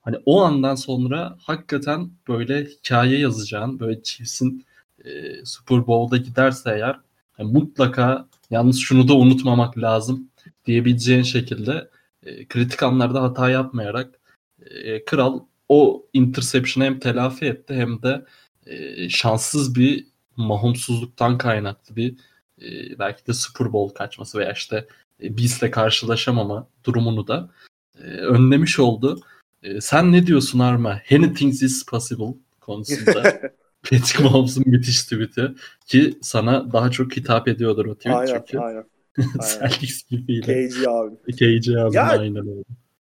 hani 0.01 0.17
o 0.27 0.43
andan 0.43 0.75
sonra 0.75 1.37
hakikaten 1.41 2.11
böyle 2.29 2.65
hikaye 2.65 3.19
yazacağın 3.19 3.81
böyle 3.81 4.03
Chiefs'in 4.03 4.67
e, 5.05 5.45
Super 5.45 5.87
Bowl'da 5.87 6.17
giderse 6.17 6.71
eğer 6.71 7.01
yani 7.39 7.53
mutlaka 7.53 8.29
yalnız 8.51 8.79
şunu 8.79 9.09
da 9.09 9.15
unutmamak 9.15 9.79
lazım 9.79 10.31
diyebileceğin 10.67 11.23
şekilde 11.23 11.91
e, 12.23 12.49
kritik 12.49 12.83
anlarda 12.83 13.23
hata 13.23 13.51
yapmayarak 13.51 14.21
e, 14.67 15.05
kral 15.05 15.41
o 15.69 16.07
interception'ı 16.13 16.85
hem 16.85 16.99
telafi 16.99 17.45
etti 17.45 17.75
hem 17.75 18.03
de 18.03 18.25
e, 18.67 19.09
şanssız 19.09 19.75
bir 19.75 20.07
mahumsuzluktan 20.37 21.39
kaynaklı 21.39 21.97
bir 21.97 22.17
e, 22.63 22.99
belki 22.99 23.27
de 23.27 23.33
Super 23.33 23.73
Bowl 23.73 23.95
kaçması 23.95 24.39
veya 24.39 24.53
işte 24.53 24.87
e, 25.23 25.39
Beast'le 25.39 25.71
karşılaşamama 25.71 26.69
durumunu 26.85 27.27
da 27.27 27.51
e, 27.99 28.03
önlemiş 28.07 28.79
oldu. 28.79 29.21
E, 29.63 29.81
sen 29.81 30.13
ne 30.13 30.27
diyorsun 30.27 30.59
Arma? 30.59 31.01
Anything 31.13 31.63
is 31.63 31.87
possible 31.87 32.35
konusunda. 32.61 33.41
Patrick 33.91 34.23
Mahomes'un 34.23 34.65
müthiş 34.67 35.03
tweet'i 35.03 35.55
ki 35.87 36.19
sana 36.23 36.73
daha 36.73 36.91
çok 36.91 37.17
hitap 37.17 37.49
ediyordur 37.49 37.87
o 37.87 37.95
tweet 37.95 38.17
Aynen 38.17 38.39
çünkü. 38.39 38.59
aynen. 38.59 38.85
aynen. 39.19 39.69
Celtics 39.69 40.05
gibiyle. 40.05 40.69
KG 40.69 40.89
abi. 40.89 41.17
KC 41.33 41.81
abi 41.81 41.97
Ya- 41.97 42.09
aynen 42.09 42.49
öyle. 42.49 42.65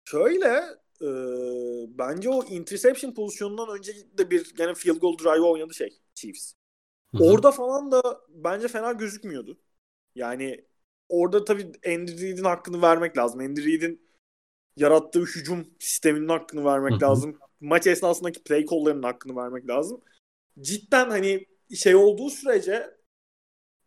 Şöyle 0.05 0.47
e, 1.03 1.09
bence 1.99 2.29
o 2.31 2.45
interception 2.45 3.15
pozisyonundan 3.15 3.79
önce 3.79 3.93
de 4.19 4.31
bir 4.31 4.55
gene 4.57 4.75
field 4.75 4.97
goal 4.97 5.19
drive 5.19 5.47
oynadı 5.47 5.75
şey 5.75 5.99
Chiefs. 6.15 6.53
Orada 7.21 7.51
falan 7.51 7.91
da 7.93 8.03
bence 8.29 8.69
fena 8.69 8.93
gözükmüyordu. 8.93 9.59
Yani 10.15 10.65
orada 11.09 11.45
tabii 11.45 11.73
Andy 11.87 12.21
Reid'in 12.23 12.45
hakkını 12.45 12.83
vermek 12.83 13.19
lazım. 13.19 13.41
Andy 13.41 13.65
Reid'in 13.65 14.07
yarattığı 14.77 15.21
hücum 15.21 15.67
sisteminin 15.79 16.29
hakkını 16.29 16.65
vermek 16.65 17.03
lazım. 17.03 17.39
Maç 17.61 17.87
esnasındaki 17.87 18.43
play 18.43 18.67
call'larının 18.67 19.03
hakkını 19.03 19.37
vermek 19.37 19.69
lazım. 19.69 20.01
Cidden 20.61 21.11
hani 21.11 21.47
şey 21.75 21.95
olduğu 21.95 22.31
sürece 22.31 22.97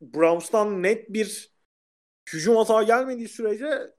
Browns'tan 0.02 0.84
net 0.84 1.10
bir 1.14 1.52
hücum 2.34 2.56
hata 2.56 2.84
gelmediği 2.84 3.28
sürece 3.28 3.94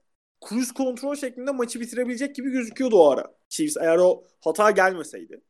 cruise 0.49 0.73
kontrol 0.73 1.15
şeklinde 1.15 1.51
maçı 1.51 1.79
bitirebilecek 1.79 2.35
gibi 2.35 2.51
gözüküyordu 2.51 2.97
o 2.97 3.09
ara. 3.09 3.35
Chiefs 3.49 3.77
eğer 3.77 3.97
o 3.97 4.23
hata 4.41 4.71
gelmeseydi. 4.71 5.41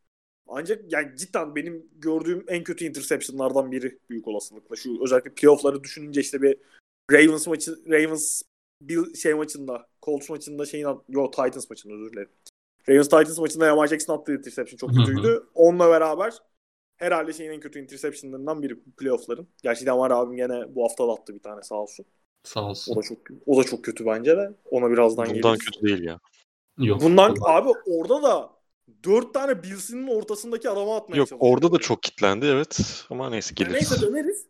Ancak 0.48 0.94
yani 0.94 1.18
cidden 1.18 1.56
benim 1.56 1.90
gördüğüm 1.96 2.46
en 2.48 2.64
kötü 2.64 2.86
interceptionlardan 2.86 3.72
biri 3.72 4.00
büyük 4.10 4.28
olasılıkla. 4.28 4.76
Şu 4.76 5.04
özellikle 5.04 5.34
playoff'ları 5.34 5.84
düşününce 5.84 6.22
işte 6.22 6.42
bir 6.42 6.58
Ravens 7.12 7.48
maçı 7.48 7.72
Ravens 7.90 8.42
bir 8.82 9.16
şey 9.16 9.34
maçında 9.34 9.88
Colts 10.02 10.30
maçında 10.30 10.66
şeyin 10.66 10.86
at- 10.86 11.04
yo 11.10 11.32
Titans 11.32 11.70
maçında 11.70 11.94
özür 11.94 12.12
dilerim. 12.12 12.30
Ravens 12.90 13.06
Titans 13.06 13.38
maçında 13.40 13.66
Lamar 13.66 13.88
Jackson 13.88 14.18
attığı 14.18 14.34
interception 14.36 14.78
çok 14.78 14.90
kötüydü. 15.06 15.44
Onunla 15.54 15.90
beraber 15.90 16.34
herhalde 17.02 17.34
şeyin 17.34 17.52
en 17.52 17.60
kötü 17.60 17.80
interceptionlarından 17.80 18.62
biri 18.64 18.80
playoff'ların. 18.98 19.48
Gerçi 19.64 19.86
Lamar 19.86 20.12
abim 20.12 20.36
gene 20.38 20.76
bu 20.76 20.84
hafta 20.84 21.08
da 21.08 21.12
attı 21.14 21.34
bir 21.36 21.40
tane 21.40 21.62
sağ 21.64 21.76
olsun. 21.76 22.06
Sağ 22.44 22.62
O 22.62 22.70
olsun. 22.70 22.96
da 22.96 23.02
çok 23.02 23.18
o 23.46 23.58
da 23.58 23.64
çok 23.64 23.84
kötü 23.84 24.06
bence 24.06 24.38
de. 24.38 24.52
Ona 24.66 24.90
birazdan 24.92 25.26
Bundan 25.26 25.42
geliriz. 25.42 25.60
kötü 25.66 25.88
değil 25.88 26.04
ya. 26.04 26.20
Yok. 26.78 27.02
Bundan 27.02 27.36
abi 27.46 27.70
orada 27.86 28.24
da 28.24 28.50
dört 29.04 29.34
tane 29.34 29.64
Bills'in 29.64 30.08
ortasındaki 30.08 30.70
adama 30.70 30.96
atmaya 30.98 31.18
Yok 31.18 31.30
çalışıyor. 31.30 31.52
orada 31.54 31.72
da 31.72 31.78
çok 31.78 32.04
kitlendi 32.04 32.46
evet. 32.46 33.06
Ama 33.10 33.30
neyse 33.30 33.54
Yani 33.60 33.70
geliriz. 33.70 33.92
neyse 33.92 34.08
döneriz. 34.08 34.46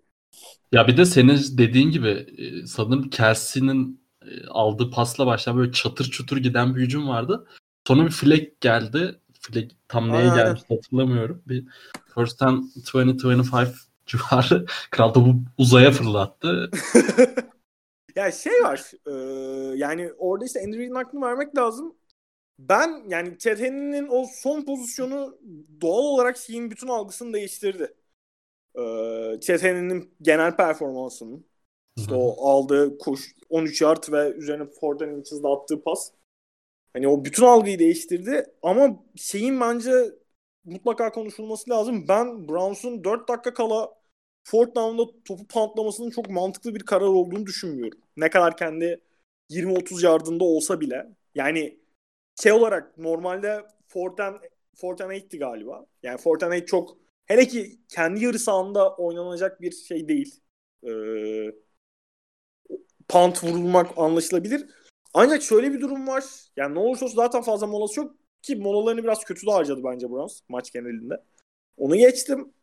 Ya 0.71 0.87
bir 0.87 0.97
de 0.97 1.05
senin 1.05 1.39
dediğin 1.57 1.91
gibi 1.91 2.07
e, 2.37 2.67
sanırım 2.67 3.09
Kelsey'nin 3.09 4.01
e, 4.21 4.47
aldığı 4.47 4.91
pasla 4.91 5.25
başlayan 5.25 5.57
böyle 5.57 5.71
çatır 5.71 6.05
çutur 6.05 6.37
giden 6.37 6.75
bir 6.75 6.81
hücum 6.81 7.07
vardı. 7.07 7.47
Sonra 7.87 8.05
bir 8.05 8.11
flag 8.11 8.41
geldi. 8.61 9.19
Flag 9.41 9.69
tam 9.87 10.11
neye 10.11 10.31
Aynen, 10.31 10.35
gelmiş 10.35 10.61
hatırlamıyorum. 10.69 11.43
Bir 11.47 11.67
first 12.15 12.41
and 12.41 12.63
20-25 12.63 13.73
civarı 14.05 14.65
kral 14.91 15.13
topu 15.13 15.35
uzaya 15.57 15.91
fırlattı. 15.91 16.71
ya 18.15 18.31
şey 18.31 18.63
var. 18.63 18.91
e, 19.07 19.11
yani 19.77 20.11
orada 20.17 20.45
işte 20.45 20.61
Andy 20.65 20.77
Reid'in 20.77 20.95
hakkını 20.95 21.21
vermek 21.21 21.57
lazım. 21.57 21.95
Ben 22.59 23.03
yani 23.07 23.37
Henne'nin 23.45 24.07
o 24.11 24.25
son 24.41 24.65
pozisyonu 24.65 25.37
doğal 25.81 26.03
olarak 26.03 26.37
şeyin 26.37 26.71
bütün 26.71 26.87
algısını 26.87 27.33
değiştirdi. 27.33 27.93
E, 28.75 28.81
genel 30.21 30.55
performansının 30.55 31.45
işte 31.97 32.15
o 32.15 32.49
aldığı 32.49 32.97
koş 32.97 33.35
13 33.49 33.81
yard 33.81 34.11
ve 34.11 34.31
üzerine 34.31 34.65
fourth 34.65 35.03
and 35.03 35.11
inches'da 35.11 35.49
attığı 35.49 35.83
pas. 35.83 36.11
Hani 36.93 37.07
o 37.07 37.25
bütün 37.25 37.43
algıyı 37.45 37.79
değiştirdi 37.79 38.45
ama 38.61 39.03
şeyin 39.15 39.61
bence 39.61 39.91
mutlaka 40.65 41.11
konuşulması 41.11 41.69
lazım. 41.69 42.07
Ben 42.07 42.47
Browns'un 42.49 43.03
4 43.03 43.27
dakika 43.29 43.53
kala 43.53 43.89
fourth 44.43 44.75
down'da 44.75 45.23
topu 45.25 45.47
pantlamasının 45.47 46.09
çok 46.09 46.29
mantıklı 46.29 46.75
bir 46.75 46.79
karar 46.85 47.05
olduğunu 47.07 47.45
düşünmüyorum. 47.45 47.99
Ne 48.17 48.29
kadar 48.29 48.57
kendi 48.57 49.01
20-30 49.49 50.03
yardında 50.05 50.43
olsa 50.43 50.81
bile. 50.81 51.07
Yani 51.35 51.79
şey 52.43 52.51
olarak 52.51 52.97
normalde 52.97 53.65
fourth 53.87 54.21
and 55.01 55.11
eight'ti 55.11 55.39
galiba. 55.39 55.85
Yani 56.03 56.19
and 56.43 56.53
eight 56.53 56.67
çok 56.67 56.97
hele 57.25 57.47
ki 57.47 57.79
kendi 57.89 58.23
yarı 58.25 58.39
sahanda 58.39 58.95
oynanacak 58.95 59.61
bir 59.61 59.71
şey 59.71 60.07
değil. 60.07 60.41
Ee, 60.87 61.51
punt 63.07 63.43
vurulmak 63.43 63.97
anlaşılabilir. 63.97 64.65
Ancak 65.13 65.41
şöyle 65.41 65.73
bir 65.73 65.81
durum 65.81 66.07
var. 66.07 66.23
Yani 66.55 66.75
ne 66.75 66.79
olursa 66.79 67.05
olsun 67.05 67.15
zaten 67.15 67.41
fazla 67.41 67.67
molası 67.67 67.99
yok 67.99 68.15
ki 68.41 68.55
molalarını 68.55 69.03
biraz 69.03 69.23
kötü 69.23 69.47
de 69.47 69.51
harcadı 69.51 69.81
bence 69.83 70.09
Browns 70.09 70.41
maç 70.49 70.71
genelinde. 70.71 71.23
Onu 71.77 71.95
geçtim. 71.95 72.53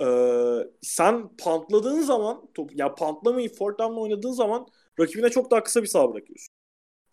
Ee, 0.00 0.58
sen 0.82 1.36
pantladığın 1.36 2.00
zaman 2.00 2.50
top, 2.54 2.78
ya 2.78 2.94
pantlamayı 2.94 3.54
fourth 3.54 3.78
down'la 3.78 4.00
oynadığın 4.00 4.32
zaman 4.32 4.66
rakibine 5.00 5.30
çok 5.30 5.50
daha 5.50 5.62
kısa 5.62 5.82
bir 5.82 5.86
sağ 5.86 6.14
bırakıyorsun. 6.14 6.54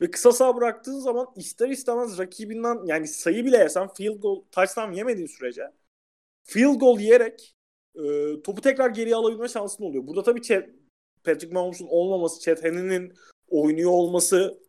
Ve 0.01 0.12
kısa 0.12 0.31
sağ 0.31 0.55
bıraktığın 0.57 1.00
zaman 1.00 1.27
ister 1.36 1.69
istemez 1.69 2.17
rakibinden 2.19 2.79
yani 2.86 3.07
sayı 3.07 3.45
bile 3.45 3.57
yesen 3.57 3.88
field 3.93 4.22
goal 4.22 4.43
touchdown 4.51 4.91
yemediğin 4.91 5.27
sürece 5.27 5.72
field 6.43 6.75
goal 6.79 7.00
yiyerek 7.00 7.55
e, 7.95 8.01
topu 8.43 8.62
tekrar 8.62 8.89
geriye 8.89 9.15
alabilme 9.15 9.48
şansın 9.48 9.83
oluyor. 9.83 10.07
Burada 10.07 10.24
tabii 10.24 10.41
Chet, 10.41 10.69
Patrick 11.24 11.53
Mahomes'un 11.53 11.88
olmaması, 11.89 12.41
Chet 12.41 12.63
Henne'nin 12.63 13.13
oynuyor 13.53 13.91
olması 13.91 14.60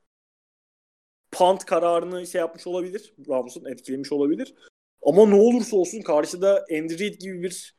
punt 1.32 1.64
kararını 1.64 2.26
şey 2.26 2.38
yapmış 2.40 2.66
olabilir. 2.66 3.14
Rams'ın 3.28 3.64
etkilemiş 3.64 4.12
olabilir. 4.12 4.54
Ama 5.02 5.26
ne 5.26 5.34
olursa 5.34 5.76
olsun 5.76 6.00
karşıda 6.00 6.64
Andy 6.70 7.08
gibi 7.08 7.42
bir 7.42 7.76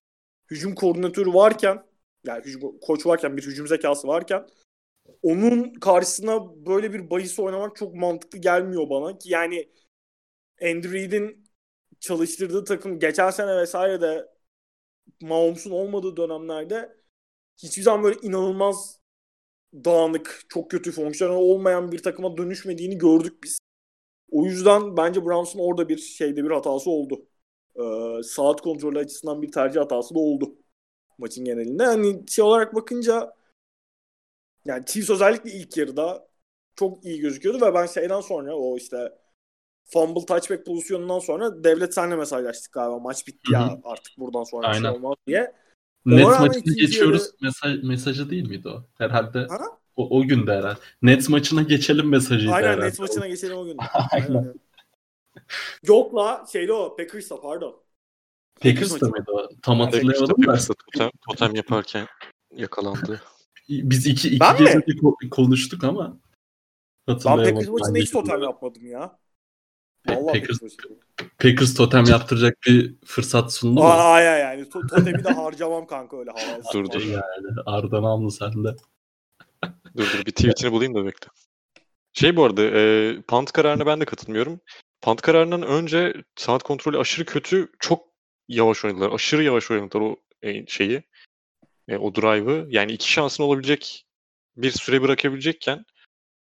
hücum 0.51 0.75
koordinatörü 0.75 1.33
varken 1.33 1.85
yani 2.25 2.45
hücum, 2.45 2.79
koç 2.79 3.05
varken 3.05 3.37
bir 3.37 3.43
hücum 3.47 3.67
zekası 3.67 4.07
varken 4.07 4.47
onun 5.21 5.73
karşısına 5.73 6.65
böyle 6.65 6.93
bir 6.93 7.09
bahis 7.09 7.39
oynamak 7.39 7.75
çok 7.75 7.95
mantıklı 7.95 8.39
gelmiyor 8.39 8.89
bana 8.89 9.17
ki 9.17 9.29
yani 9.29 9.69
Andy 10.61 11.35
çalıştırdığı 11.99 12.63
takım 12.63 12.99
geçen 12.99 13.29
sene 13.29 13.57
vesaire 13.57 14.01
de 14.01 14.27
Mahomes'un 15.21 15.71
olmadığı 15.71 16.17
dönemlerde 16.17 16.97
hiçbir 17.57 17.83
zaman 17.83 18.03
böyle 18.03 18.19
inanılmaz 18.21 18.99
dağınık, 19.85 20.45
çok 20.49 20.71
kötü 20.71 20.91
fonksiyonel 20.91 21.37
olmayan 21.37 21.91
bir 21.91 22.03
takıma 22.03 22.37
dönüşmediğini 22.37 22.97
gördük 22.97 23.43
biz. 23.43 23.59
O 24.31 24.45
yüzden 24.45 24.97
bence 24.97 25.25
Browns'un 25.25 25.59
orada 25.59 25.89
bir 25.89 25.97
şeyde 25.97 26.43
bir 26.43 26.51
hatası 26.51 26.89
oldu. 26.89 27.25
Ee, 27.75 28.23
saat 28.23 28.61
kontrolü 28.61 28.99
açısından 28.99 29.41
bir 29.41 29.51
tercih 29.51 29.81
hatası 29.81 30.15
da 30.15 30.19
oldu 30.19 30.55
maçın 31.17 31.45
genelinde. 31.45 31.85
Hani 31.85 32.23
şey 32.29 32.45
olarak 32.45 32.75
bakınca 32.75 33.33
yani 34.65 34.85
Chiefs 34.85 35.09
özellikle 35.09 35.51
ilk 35.51 35.77
yarıda 35.77 36.27
çok 36.75 37.05
iyi 37.05 37.19
gözüküyordu 37.19 37.65
ve 37.65 37.73
ben 37.73 37.85
şeyden 37.85 38.21
sonra 38.21 38.55
o 38.55 38.77
işte 38.77 38.97
fumble 39.85 40.25
touchback 40.25 40.65
pozisyonundan 40.65 41.19
sonra 41.19 41.63
devlet 41.63 41.93
senle 41.93 42.15
mesajlaştık 42.15 42.73
galiba. 42.73 42.99
Maç 42.99 43.27
bitti 43.27 43.53
Hı 43.53 43.57
hı. 43.57 43.61
ya 43.61 43.79
artık 43.83 44.17
buradan 44.17 44.43
sonra 44.43 44.73
şey 44.73 44.87
Aynen. 44.87 44.97
olmaz 44.97 45.15
diye. 45.27 45.53
Nets 46.05 46.25
rağmen 46.29 46.41
maçını 46.47 46.61
ikinci 46.61 46.79
geçiyoruz 46.81 47.21
yarı- 47.21 47.33
mesaj, 47.41 47.83
mesajı 47.83 48.29
değil 48.29 48.49
miydi 48.49 48.69
o? 48.69 48.83
Herhalde 48.97 49.39
Ha? 49.39 49.59
o, 49.95 50.19
o 50.19 50.23
günde 50.27 50.51
herhalde. 50.51 50.79
Nets 51.01 51.29
maçına 51.29 51.61
geçelim 51.61 52.09
mesajıydı 52.09 52.51
Aynen 52.53 52.67
herhalde. 52.67 52.85
Nets 52.85 52.99
maçına 52.99 53.27
geçelim 53.27 53.57
o 53.57 53.65
gün. 53.65 53.77
Aynen. 54.11 54.53
Yokla 55.87 56.45
şeyde 56.51 56.73
o 56.73 56.95
Packers'ta 56.95 57.41
pardon. 57.41 57.83
Packers'ta 58.61 59.07
mıydı 59.07 59.31
o? 59.31 59.49
Tam 59.61 59.79
hatırlayamadım 59.79 60.27
da. 60.29 60.33
Packers'ta 60.47 60.73
totem, 60.73 61.09
totem 61.29 61.55
yaparken 61.55 62.07
yakalandı. 62.55 63.21
Biz 63.69 64.07
iki, 64.07 64.27
iki 64.29 64.39
Ben 64.39 64.57
gece 64.57 64.81
konuştuk 65.31 65.83
ama 65.83 66.17
Ben 67.07 67.13
hatırlayamadım. 67.13 67.55
Packers 67.55 67.69
maçında 67.69 67.97
hiç 67.99 68.11
totem 68.11 68.35
günde. 68.35 68.45
yapmadım 68.45 68.85
ya. 68.87 69.19
Vallahi 70.07 70.39
Packers. 70.39 70.59
Packers 71.39 71.73
totem 71.73 72.05
yaptıracak 72.05 72.57
bir 72.67 72.95
fırsat 73.05 73.53
sundu 73.53 73.79
mu? 73.79 73.87
Aa 73.87 74.21
ya 74.21 74.37
yani 74.37 74.61
to- 74.61 74.89
totemi 74.89 75.23
de 75.23 75.29
harcamam 75.29 75.87
kanka 75.87 76.17
öyle 76.17 76.31
havası. 76.31 76.73
Dur, 76.73 76.91
dur. 76.91 77.01
Yani 77.05 77.21
Arda 77.65 78.01
Namlı 78.01 78.31
sende. 78.31 78.75
Dur 79.97 80.03
dur 80.13 80.25
bir 80.25 80.31
tweetini 80.31 80.71
bulayım 80.71 80.95
da 80.95 81.05
bekle. 81.05 81.27
Şey 82.13 82.35
bu 82.35 82.43
arada 82.43 82.61
e, 82.63 83.15
punt 83.21 83.51
kararına 83.51 83.85
ben 83.85 84.01
de 84.01 84.05
katılmıyorum. 84.05 84.59
Punt 85.01 85.21
kararından 85.21 85.61
önce 85.61 86.13
saat 86.35 86.63
kontrolü 86.63 86.97
aşırı 86.97 87.25
kötü. 87.25 87.71
Çok 87.79 88.07
yavaş 88.47 88.85
oynadılar. 88.85 89.11
Aşırı 89.11 89.43
yavaş 89.43 89.71
oynadılar 89.71 90.01
o 90.01 90.15
e, 90.41 90.67
şeyi. 90.67 91.03
E, 91.87 91.97
o 91.97 92.15
drive'ı. 92.15 92.67
Yani 92.69 92.91
iki 92.91 93.11
şansın 93.11 93.43
olabilecek 93.43 94.05
bir 94.57 94.71
süre 94.71 95.01
bırakabilecekken 95.01 95.85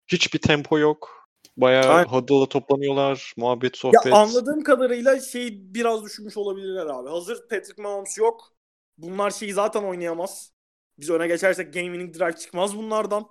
hiçbir 0.07 0.39
tempo 0.39 0.79
yok. 0.79 1.20
Bayağı 1.57 2.05
huddle'la 2.05 2.45
toplanıyorlar. 2.45 3.33
Muhabbet, 3.37 3.73
Ya 3.73 3.79
sohbet. 3.79 4.13
anladığım 4.13 4.63
kadarıyla 4.63 5.19
şey 5.19 5.73
biraz 5.73 6.03
düşünmüş 6.03 6.37
olabilirler 6.37 6.85
abi. 6.85 7.09
Hazır 7.09 7.47
Patrick 7.47 7.81
Mahomes 7.81 8.17
yok. 8.17 8.53
Bunlar 8.97 9.31
şeyi 9.31 9.53
zaten 9.53 9.83
oynayamaz. 9.83 10.53
Biz 10.97 11.09
öne 11.09 11.27
geçersek 11.27 11.73
game 11.73 11.85
winning 11.85 12.19
drive 12.19 12.35
çıkmaz 12.35 12.77
bunlardan. 12.77 13.27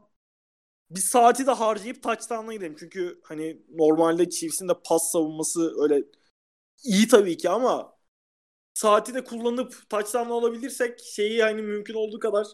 Bir 0.91 1.01
saati 1.01 1.47
de 1.47 1.51
harcayıp 1.51 2.03
touchdown'a 2.03 2.53
gidelim. 2.53 2.77
Çünkü 2.79 3.21
hani 3.25 3.63
normalde 3.75 4.31
Chiefs'in 4.31 4.69
de 4.69 4.73
pas 4.85 5.11
savunması 5.13 5.83
öyle 5.83 6.05
iyi 6.85 7.09
tabii 7.09 7.37
ki 7.37 7.51
ama 7.51 7.97
saati 8.75 9.15
de 9.15 9.25
kullanıp 9.25 9.91
touchdown 9.91 10.31
alabilirsek 10.31 11.01
şeyi 11.01 11.43
hani 11.43 11.63
mümkün 11.63 11.95
olduğu 11.95 12.19
kadar 12.19 12.47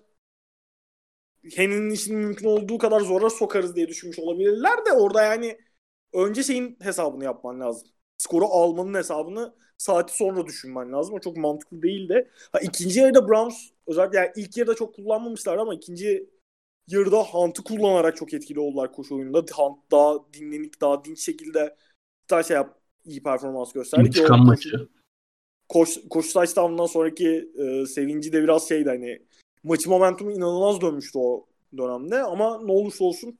Henry'nin 1.55 1.91
işini 1.91 2.17
mümkün 2.17 2.47
olduğu 2.47 2.79
kadar 2.79 3.01
zora 3.01 3.31
sokarız 3.31 3.77
diye 3.77 3.89
düşünmüş 3.89 4.19
olabilirler 4.19 4.87
de 4.87 4.93
orada 4.93 5.23
yani 5.23 5.59
önce 6.15 6.43
şeyin 6.43 6.77
hesabını 6.81 7.25
yapman 7.25 7.61
lazım. 7.61 7.89
Skoru 8.19 8.45
almanın 8.45 8.95
hesabını 8.95 9.55
saati 9.79 10.17
sonra 10.17 10.47
düşünmen 10.47 10.93
lazım. 10.93 11.15
O 11.15 11.21
çok 11.21 11.37
mantıklı 11.37 11.83
değil 11.83 12.09
de. 12.09 12.31
Ha, 12.53 12.59
ikinci 12.61 13.01
yarıda 13.01 13.29
Browns 13.29 13.71
özellikle 13.87 14.19
yani 14.19 14.31
ilk 14.37 14.57
yarıda 14.57 14.75
çok 14.75 14.95
kullanmamışlar 14.95 15.59
ama 15.59 15.75
ikinci 15.75 16.31
yarıda 16.89 17.23
Hunt'ı 17.23 17.65
kullanarak 17.65 18.17
çok 18.17 18.35
etkili 18.35 18.61
oldular 18.61 18.93
koşu 18.93 19.17
oyununda. 19.17 19.39
Hunt 19.39 19.91
daha 19.91 20.15
dinlenik, 20.33 20.81
daha 20.81 21.05
dinç 21.05 21.21
şekilde 21.21 21.77
daha 22.31 22.43
şey 22.43 22.55
yap, 22.55 22.81
iyi 23.05 23.23
performans 23.23 23.73
gösterdi. 23.73 24.11
Ki 24.11 24.25
maçı. 24.29 24.89
Koş, 25.69 25.99
koşu 26.11 26.33
touchdown'dan 26.33 26.87
sonraki 26.87 27.51
e, 27.59 27.87
sevinci 27.87 28.33
de 28.33 28.43
biraz 28.43 28.69
şeydi 28.69 28.89
hani 28.89 29.23
maçı 29.67 29.91
momentumu 29.91 30.33
inanılmaz 30.33 30.81
dönmüştü 30.81 31.19
o 31.19 31.47
dönemde 31.79 32.23
ama 32.23 32.63
ne 32.63 32.73
olursa 32.73 33.05
olsun 33.05 33.39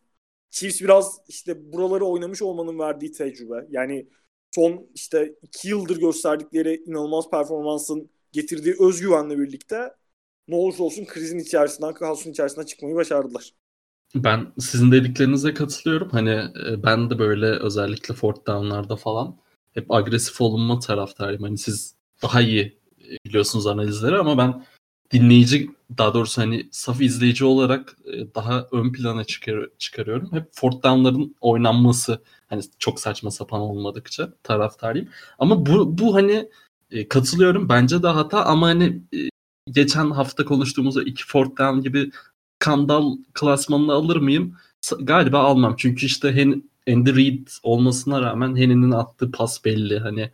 Chiefs 0.51 0.81
biraz 0.81 1.19
işte 1.29 1.73
buraları 1.73 2.05
oynamış 2.05 2.43
olmanın 2.43 2.79
verdiği 2.79 3.13
tecrübe. 3.13 3.67
Yani 3.71 4.07
son 4.55 4.87
işte 4.95 5.35
iki 5.43 5.69
yıldır 5.69 6.01
gösterdikleri 6.01 6.83
inanılmaz 6.87 7.31
performansın 7.31 8.11
getirdiği 8.33 8.75
özgüvenle 8.81 9.39
birlikte 9.39 9.91
ne 10.49 10.57
olursa 10.57 10.83
olsun 10.83 11.05
krizin 11.05 11.39
içerisinden, 11.39 11.95
kaosun 11.95 12.31
içerisinden 12.31 12.67
çıkmayı 12.67 12.95
başardılar. 12.95 13.53
Ben 14.15 14.53
sizin 14.59 14.93
dediklerinize 14.93 15.55
katılıyorum. 15.55 16.09
Hani 16.11 16.31
e, 16.31 16.83
ben 16.83 17.11
de 17.11 17.19
böyle 17.19 17.47
özellikle 17.47 18.15
fourth 18.15 18.47
down'larda 18.47 18.97
falan 18.97 19.37
hep 19.75 19.91
agresif 19.91 20.41
olunma 20.41 20.79
taraftarıyım. 20.79 21.43
Hani 21.43 21.59
siz 21.59 21.95
daha 22.23 22.41
iyi 22.41 22.79
e, 23.01 23.17
biliyorsunuz 23.25 23.67
analizleri 23.67 24.17
ama 24.17 24.39
ben 24.39 24.65
dinleyici 25.13 25.71
daha 25.99 26.15
doğrusu 26.15 26.43
hani 26.43 26.69
saf 26.71 27.01
izleyici 27.01 27.45
olarak 27.45 27.97
e, 28.07 28.35
daha 28.35 28.67
ön 28.73 28.93
plana 28.93 29.25
çıkar, 29.25 29.69
çıkarıyorum. 29.79 30.33
Hep 30.33 30.49
fourth 30.53 30.85
down'ların 30.85 31.37
oynanması 31.41 32.23
hani 32.47 32.63
çok 32.79 33.01
saçma 33.01 33.31
sapan 33.31 33.61
olmadıkça 33.61 34.33
taraftarıyım. 34.43 35.09
Ama 35.39 35.67
bu 35.67 35.99
bu 35.99 36.15
hani 36.15 36.49
katılıyorum 37.09 37.69
bence 37.69 38.03
de 38.03 38.09
hata 38.09 38.45
ama 38.45 38.67
hani 38.67 39.03
geçen 39.71 40.11
hafta 40.11 40.45
konuştuğumuz 40.45 40.97
iki 40.97 41.27
fourth 41.27 41.59
down 41.59 41.81
gibi 41.81 42.11
skandal 42.63 43.17
klasmanını 43.35 43.93
alır 43.93 44.17
mıyım? 44.17 44.57
Galiba 45.01 45.39
almam. 45.39 45.75
Çünkü 45.79 46.07
işte 46.07 46.33
Hen 46.35 46.63
Andy 46.89 47.17
Reid 47.17 47.49
olmasına 47.63 48.23
rağmen 48.23 48.57
Henry'nin 48.57 48.91
attığı 48.91 49.31
pas 49.31 49.65
belli. 49.65 49.99
Hani 49.99 50.31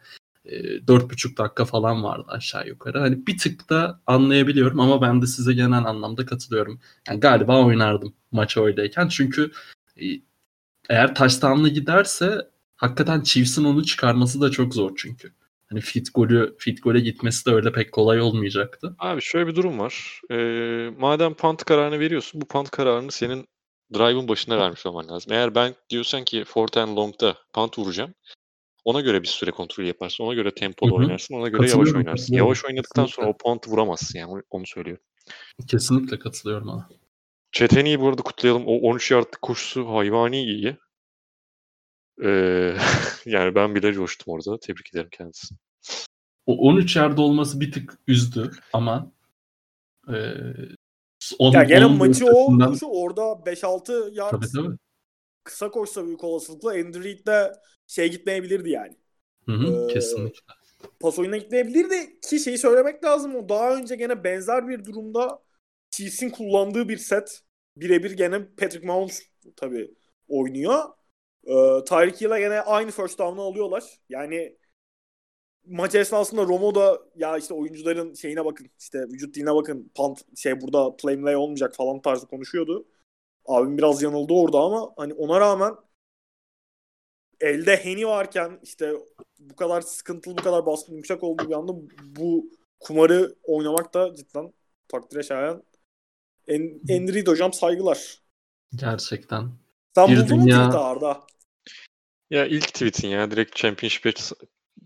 dört 0.87 1.11
buçuk 1.11 1.39
dakika 1.39 1.65
falan 1.65 2.05
vardı 2.05 2.25
aşağı 2.29 2.69
yukarı. 2.69 2.99
Hani 2.99 3.27
bir 3.27 3.39
tık 3.39 3.71
da 3.71 4.01
anlayabiliyorum 4.07 4.81
ama 4.81 5.03
ben 5.03 5.23
de 5.23 5.27
size 5.27 5.53
genel 5.53 5.85
anlamda 5.85 6.27
katılıyorum. 6.27 6.81
Yani 7.09 7.21
galiba 7.21 7.65
oynardım 7.65 8.15
maç 8.33 8.57
oydayken. 8.57 9.09
Çünkü 9.09 9.51
eğer 10.89 11.15
taştanlı 11.15 11.69
giderse 11.69 12.49
hakikaten 12.77 13.23
Chiefs'in 13.23 13.65
onu 13.65 13.85
çıkarması 13.85 14.41
da 14.41 14.51
çok 14.51 14.75
zor 14.75 14.93
çünkü. 14.97 15.33
Hani 15.71 15.81
fit 15.81 16.15
golü 16.15 16.55
fit 16.59 16.83
gole 16.83 17.01
gitmesi 17.01 17.47
de 17.47 17.51
öyle 17.51 17.73
pek 17.73 17.93
kolay 17.93 18.21
olmayacaktı. 18.21 18.97
Abi 18.99 19.23
şöyle 19.23 19.47
bir 19.47 19.55
durum 19.55 19.79
var. 19.79 20.21
Ee, 20.31 20.91
madem 20.99 21.35
punt 21.35 21.65
kararını 21.65 22.01
veriyorsun 22.01 22.41
bu 22.41 22.47
punt 22.47 22.71
kararını 22.71 23.11
senin 23.13 23.47
drive'ın 23.95 24.29
başına 24.29 24.59
vermiş 24.59 24.87
olman 24.87 25.09
lazım. 25.09 25.33
Eğer 25.33 25.55
ben 25.55 25.75
diyorsan 25.91 26.25
ki 26.25 26.45
fourth 26.45 26.79
and 26.79 26.97
long'da 26.97 27.37
punt 27.53 27.79
vuracağım. 27.79 28.15
Ona 28.85 29.01
göre 29.01 29.23
bir 29.23 29.27
süre 29.27 29.51
kontrol 29.51 29.85
yaparsın. 29.85 30.25
Ona 30.25 30.35
göre 30.35 30.55
tempolu 30.55 30.95
oynarsın. 30.95 31.35
Ona 31.35 31.49
göre 31.49 31.71
yavaş 31.71 31.95
oynarsın. 31.95 32.35
Yavaş 32.35 32.65
oynadıktan 32.65 33.07
sonra 33.07 33.29
o 33.29 33.37
punt'ı 33.37 33.71
vuramazsın 33.71 34.19
yani. 34.19 34.43
Onu 34.51 34.67
söylüyorum. 34.67 35.05
Kesinlikle 35.67 36.19
katılıyorum 36.19 36.69
ona. 36.69 36.89
Çeteni'yi 37.53 38.01
bu 38.01 38.09
arada 38.09 38.23
kutlayalım. 38.23 38.63
O 38.67 38.73
13 38.73 39.11
yardlık 39.11 39.43
koşusu 39.43 39.89
hayvani 39.89 40.43
iyi. 40.43 40.77
Ee, 42.25 42.77
yani 43.27 43.55
ben 43.55 43.75
bile 43.75 43.93
coştum 43.93 44.35
orada. 44.35 44.61
Tebrik 44.61 44.95
ederim 44.95 45.09
kendisini. 45.11 45.59
O 46.47 46.69
13 46.69 46.97
yerde 46.97 47.21
olması 47.21 47.61
bir 47.61 47.73
tık 47.73 47.99
üzdü 48.07 48.51
ama 48.73 49.13
e, 50.09 50.15
on, 51.39 51.53
ya 51.53 51.63
gene 51.65 51.87
maçı 51.87 52.27
o 52.27 53.03
orada 53.03 53.23
5-6 53.23 54.15
yard 54.15 54.31
tabii, 54.31 54.47
tabii. 54.55 54.77
Kısa 55.45 55.71
koşsa 55.71 56.07
büyük 56.07 56.25
olasılıkla 56.25 56.71
Andrew 56.71 57.05
Reid 57.05 57.27
de 57.27 57.53
şey 57.87 58.11
gitmeyebilirdi 58.11 58.71
yani. 58.71 58.97
Hı 59.47 59.53
hı, 59.53 59.89
ee, 59.91 59.93
kesinlikle. 59.93 60.41
Pas 61.01 61.19
oyuna 61.19 61.37
gitmeyebilirdi 61.37 62.21
ki 62.21 62.39
şeyi 62.39 62.59
söylemek 62.59 63.05
lazım. 63.05 63.37
O 63.37 63.49
daha 63.49 63.77
önce 63.77 63.97
gene 63.97 64.25
benzer 64.25 64.69
bir 64.69 64.85
durumda 64.85 65.43
Chiefs'in 65.91 66.31
kullandığı 66.31 66.89
bir 66.89 66.97
set. 66.97 67.41
Birebir 67.77 68.11
gene 68.11 68.45
Patrick 68.57 68.87
Mahomes 68.87 69.23
tabii 69.57 69.95
oynuyor. 70.29 70.83
Ee, 71.45 71.85
Tyreek 71.89 72.21
Hill'e 72.21 72.41
gene 72.41 72.61
aynı 72.61 72.91
first 72.91 73.19
down'u 73.19 73.43
alıyorlar. 73.43 73.85
Yani 74.09 74.59
maç 75.67 75.95
esnasında 75.95 76.43
Romo 76.43 76.75
da 76.75 77.03
ya 77.17 77.39
işte 77.39 77.55
oyuncuların 77.55 78.15
şeyine 78.15 78.45
bakın 78.45 78.71
işte 78.79 78.99
vücut 78.99 79.35
diline 79.35 79.55
bakın 79.55 79.91
pant 79.95 80.39
şey 80.39 80.61
burada 80.61 80.97
play 80.97 81.37
olmayacak 81.37 81.75
falan 81.77 82.03
tarzı 82.03 82.27
konuşuyordu. 82.27 82.87
Abim 83.47 83.79
biraz 83.79 84.03
yanıldı 84.03 84.33
orada 84.33 84.59
ama 84.59 84.93
hani 84.97 85.15
ona 85.15 85.41
rağmen 85.41 85.75
elde 87.41 87.77
Heni 87.77 88.07
varken 88.07 88.61
işte 88.63 88.93
bu 89.39 89.57
kadar 89.57 89.81
sıkıntılı 89.81 90.39
bu 90.39 90.43
kadar 90.43 90.67
baskın 90.67 90.93
yumuşak 90.93 91.23
olduğu 91.23 91.49
bir 91.49 91.55
anda 91.55 91.73
bu 92.03 92.51
kumarı 92.81 93.35
oynamak 93.43 93.95
da 93.95 94.15
cidden 94.15 94.53
takdire 94.89 95.23
şayan. 95.23 95.63
En, 96.49 96.81
Enrid 96.89 97.27
hocam 97.27 97.53
saygılar. 97.53 98.19
Gerçekten. 98.75 99.51
Sen 99.95 100.09
bir 100.09 100.17
buldun 100.17 100.29
dünya... 100.29 100.59
mu 100.59 100.65
tweet'i 100.65 100.85
Arda? 100.85 101.21
Ya 102.31 102.47
ilk 102.47 102.69
tweetin 102.69 103.09
ya 103.09 103.31
direkt 103.31 103.57
Championship'e 103.57 104.13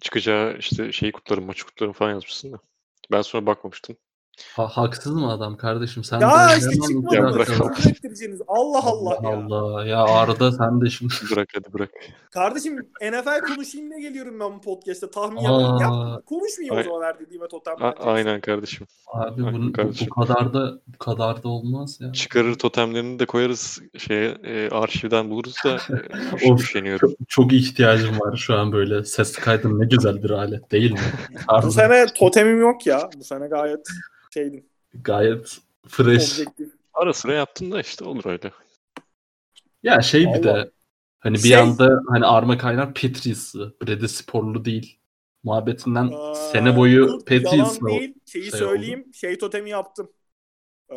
çıkacağı 0.00 0.58
işte 0.58 0.92
şeyi 0.92 1.12
kutlarım, 1.12 1.44
maçı 1.44 1.66
kutlarım 1.66 1.92
falan 1.92 2.10
yazmışsın 2.10 2.52
da. 2.52 2.58
Ben 3.12 3.22
sonra 3.22 3.46
bakmamıştım. 3.46 3.96
Ha, 4.52 4.68
haksız 4.68 5.12
mı 5.12 5.32
adam 5.32 5.56
kardeşim? 5.56 6.04
Sen 6.04 6.20
ya 6.20 6.48
de 6.48 6.58
işte 6.58 6.70
çıkmadı. 6.70 7.16
Allah 8.48 8.82
Allah, 8.82 9.18
Allah 9.18 9.30
ya. 9.30 9.36
Allah 9.36 9.86
ya 9.86 10.04
Arda 10.04 10.52
sen 10.52 10.80
de 10.80 10.90
şimdi. 10.90 11.14
bırak 11.30 11.48
hadi 11.54 11.72
bırak. 11.72 11.90
Kardeşim 12.30 12.76
NFL 13.02 13.54
konuşayım 13.54 13.90
ne 13.90 14.00
geliyorum 14.00 14.40
ben 14.40 14.54
bu 14.54 14.60
podcast'te 14.60 15.10
tahmin 15.10 15.40
yapayım. 15.40 15.76
Yap, 15.80 16.26
konuşmayayım 16.26 16.76
Ay- 16.76 16.80
o 16.80 16.84
zaman 16.84 17.06
her 17.06 17.18
dediğime 17.18 17.48
totem. 17.48 17.74
A- 17.80 18.12
aynen 18.12 18.40
kardeşim. 18.40 18.86
Abi 19.06 19.42
bunun, 19.42 19.74
bu, 19.74 19.90
bu 20.06 20.14
kadar 20.14 20.54
da 20.54 20.78
bu 20.86 20.98
kadar 20.98 21.42
da 21.42 21.48
olmaz 21.48 21.98
ya. 22.00 22.12
Çıkarır 22.12 22.54
totemlerini 22.54 23.18
de 23.18 23.26
koyarız 23.26 23.80
şeye 23.98 24.28
e, 24.44 24.70
arşivden 24.70 25.30
buluruz 25.30 25.54
da 25.64 25.70
e, 25.70 26.50
of, 26.52 26.72
çok, 27.00 27.10
çok 27.28 27.52
ihtiyacım 27.52 28.20
var 28.20 28.36
şu 28.36 28.54
an 28.54 28.72
böyle 28.72 29.04
ses 29.04 29.32
kaydın 29.32 29.80
ne 29.80 29.86
güzel 29.86 30.22
bir 30.22 30.30
alet 30.30 30.72
değil 30.72 30.92
mi? 30.92 30.98
bu 31.62 31.72
sene 31.72 32.06
totemim 32.06 32.60
yok 32.60 32.86
ya. 32.86 33.10
Bu 33.16 33.24
sene 33.24 33.46
gayet 33.46 33.86
şeydim. 34.36 34.66
Gayet 34.94 35.58
fresh. 35.88 36.32
Objektif. 36.32 36.72
Ara 36.94 37.12
sıra 37.12 37.34
yaptın 37.34 37.72
da 37.72 37.80
işte 37.80 38.04
olur 38.04 38.24
öyle. 38.26 38.52
Ya 39.82 40.02
şey 40.02 40.26
bir 40.34 40.42
de 40.42 40.70
hani 41.18 41.34
bir 41.34 41.48
şey... 41.48 41.56
anda 41.56 42.00
hani 42.08 42.26
Arma 42.26 42.58
Kaynar 42.58 42.94
Petrius'ı. 42.94 43.76
Brede 43.82 44.08
sporlu 44.08 44.64
değil. 44.64 44.98
Muhabbetinden 45.44 46.10
Aa, 46.12 46.34
sene 46.34 46.76
boyu 46.76 47.24
Petrius'la 47.26 47.88
değil. 47.88 48.14
Şeyi 48.26 48.50
şey 48.50 48.58
söyleyeyim. 48.58 49.00
Oldu. 49.00 49.12
Şey 49.12 49.38
totemi 49.38 49.70
yaptım. 49.70 50.12
Ee, 50.92 50.96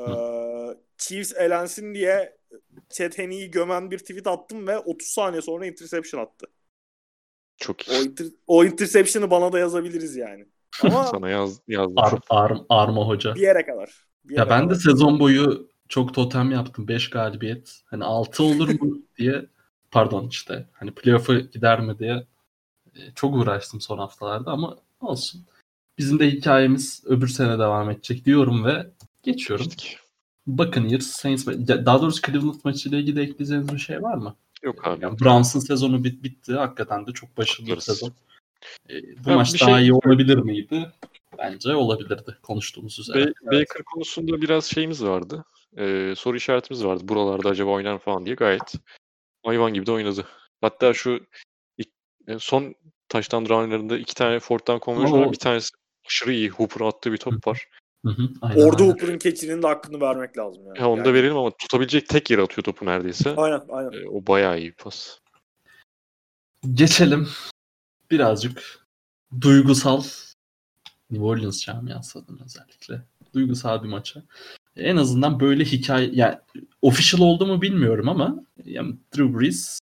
Chiefs 0.97 1.33
elensin 1.35 1.93
diye 1.93 2.37
Chet 2.89 3.17
gömen 3.53 3.91
bir 3.91 3.97
tweet 3.97 4.27
attım 4.27 4.67
ve 4.67 4.79
30 4.79 5.07
saniye 5.07 5.41
sonra 5.41 5.65
interception 5.65 6.21
attı. 6.21 6.47
Çok 7.57 7.87
iyi. 7.87 7.97
O, 7.97 8.03
inter, 8.03 8.27
o 8.47 8.65
interception'ı 8.65 9.31
bana 9.31 9.51
da 9.51 9.59
yazabiliriz 9.59 10.15
yani. 10.15 10.45
Ama 10.83 11.03
Sana 11.11 11.29
yaz, 11.29 11.59
yazdım. 11.67 11.97
Ar, 11.97 12.13
ar, 12.29 12.57
Arma 12.69 13.07
Hoca. 13.07 13.35
Bir 13.35 13.41
yere 13.41 13.65
kadar. 13.65 13.89
Bir 14.25 14.33
yere 14.33 14.39
ya 14.39 14.49
ben 14.49 14.63
kadar. 14.63 14.75
de 14.75 14.79
sezon 14.79 15.19
boyu 15.19 15.69
çok 15.89 16.13
totem 16.13 16.51
yaptım. 16.51 16.87
5 16.87 17.09
galibiyet. 17.09 17.81
Hani 17.85 18.03
6 18.03 18.43
olur 18.43 18.81
mu 18.81 18.97
diye 19.17 19.45
pardon 19.91 20.27
işte 20.27 20.67
hani 20.73 20.91
playoff'a 20.91 21.33
gider 21.39 21.79
mi 21.79 21.99
diye 21.99 22.27
e, 22.95 22.99
çok 23.15 23.35
uğraştım 23.35 23.81
son 23.81 23.97
haftalarda 23.97 24.51
ama 24.51 24.77
olsun. 25.01 25.45
Bizim 25.97 26.19
de 26.19 26.31
hikayemiz 26.31 27.03
öbür 27.05 27.27
sene 27.27 27.59
devam 27.59 27.89
edecek 27.89 28.25
diyorum 28.25 28.65
ve 28.65 28.87
geçiyorum. 29.23 29.67
Buccaneers, 30.47 31.07
Saints, 31.07 31.47
daha 31.67 32.01
doğrusu 32.01 32.21
Cleveland 32.21 32.59
maçıyla 32.63 32.97
ilgili 32.97 33.21
ekleyeceğiniz 33.21 33.73
bir 33.73 33.77
şey 33.77 34.01
var 34.01 34.13
mı? 34.13 34.35
Yok 34.63 34.87
abi. 34.87 35.03
Yani 35.03 35.19
Browns'ın 35.19 35.59
sezonu 35.59 36.03
bit 36.03 36.23
bitti. 36.23 36.53
Hakikaten 36.53 37.07
de 37.07 37.11
çok 37.11 37.37
başarılı 37.37 37.67
bir 37.67 37.79
sezon. 37.79 38.13
E, 38.89 38.93
bu 39.25 39.29
ya 39.29 39.35
maç 39.35 39.61
daha 39.61 39.77
şey... 39.77 39.87
iyi 39.87 39.93
olabilir 39.93 40.37
miydi? 40.37 40.91
Bence 41.37 41.75
olabilirdi 41.75 42.37
konuştuğumuz 42.43 42.99
üzere. 42.99 43.17
Be- 43.17 43.21
evet. 43.43 43.61
Baker 43.69 43.83
konusunda 43.83 44.41
biraz 44.41 44.65
şeyimiz 44.65 45.03
vardı. 45.03 45.45
Ee, 45.77 46.13
soru 46.17 46.37
işaretimiz 46.37 46.85
vardı. 46.85 47.03
Buralarda 47.07 47.49
acaba 47.49 47.71
oynar 47.71 47.93
mı 47.93 47.99
falan 47.99 48.25
diye 48.25 48.35
gayet 48.35 48.73
hayvan 49.45 49.73
gibi 49.73 49.85
de 49.85 49.91
oynadı. 49.91 50.25
Hatta 50.61 50.93
şu 50.93 51.25
ilk, 51.77 51.89
e, 52.27 52.39
son 52.39 52.75
taştan 53.09 53.45
runlarında 53.45 53.97
iki 53.97 54.15
tane 54.15 54.39
fourth 54.39 54.67
down 54.67 54.85
conversion 54.85 55.21
var. 55.21 55.31
Bir 55.31 55.37
tanesi 55.37 55.69
aşırı 56.07 56.33
iyi. 56.33 56.49
Hooper 56.49 56.85
attığı 56.85 57.11
bir 57.11 57.17
top 57.17 57.47
var. 57.47 57.67
Hı 58.05 58.11
hı, 58.11 58.29
aynen, 58.41 58.61
Orada 58.61 58.83
aynen. 58.83 58.91
Hooper'ın 58.91 59.17
keçinin 59.17 59.61
de 59.63 59.67
hakkını 59.67 60.01
vermek 60.01 60.37
lazım 60.37 60.67
yani. 60.67 60.79
Ya 60.79 60.89
onu 60.89 61.03
da 61.03 61.09
Yani- 61.09 61.17
verelim 61.17 61.37
ama 61.37 61.51
tutabilecek 61.51 62.09
tek 62.09 62.31
yere 62.31 62.41
atıyor 62.41 62.63
topu 62.63 62.85
neredeyse. 62.85 63.35
Aynen 63.37 63.61
aynen. 63.69 63.91
E, 63.91 64.09
o 64.09 64.27
bayağı 64.27 64.59
iyi 64.59 64.69
bir 64.69 64.75
pas. 64.75 65.19
Geçelim 66.73 67.27
birazcık 68.11 68.87
duygusal 69.41 70.03
New 71.11 71.25
Orleans 71.25 71.65
camiası 71.65 72.19
adına 72.19 72.43
özellikle 72.45 73.05
duygusal 73.33 73.83
bir 73.83 73.89
maça. 73.89 74.23
En 74.75 74.97
azından 74.97 75.39
böyle 75.39 75.65
hikaye 75.65 76.09
yani 76.13 76.37
official 76.81 77.21
oldu 77.21 77.45
mu 77.45 77.61
bilmiyorum 77.61 78.09
ama 78.09 78.45
yani 78.65 78.95
Drew 79.17 79.39
Brees 79.39 79.79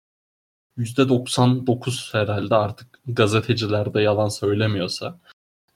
%99 0.77 2.13
herhalde 2.13 2.55
artık 2.55 2.99
gazeteciler 3.07 3.93
de 3.93 4.01
yalan 4.01 4.29
söylemiyorsa 4.29 5.19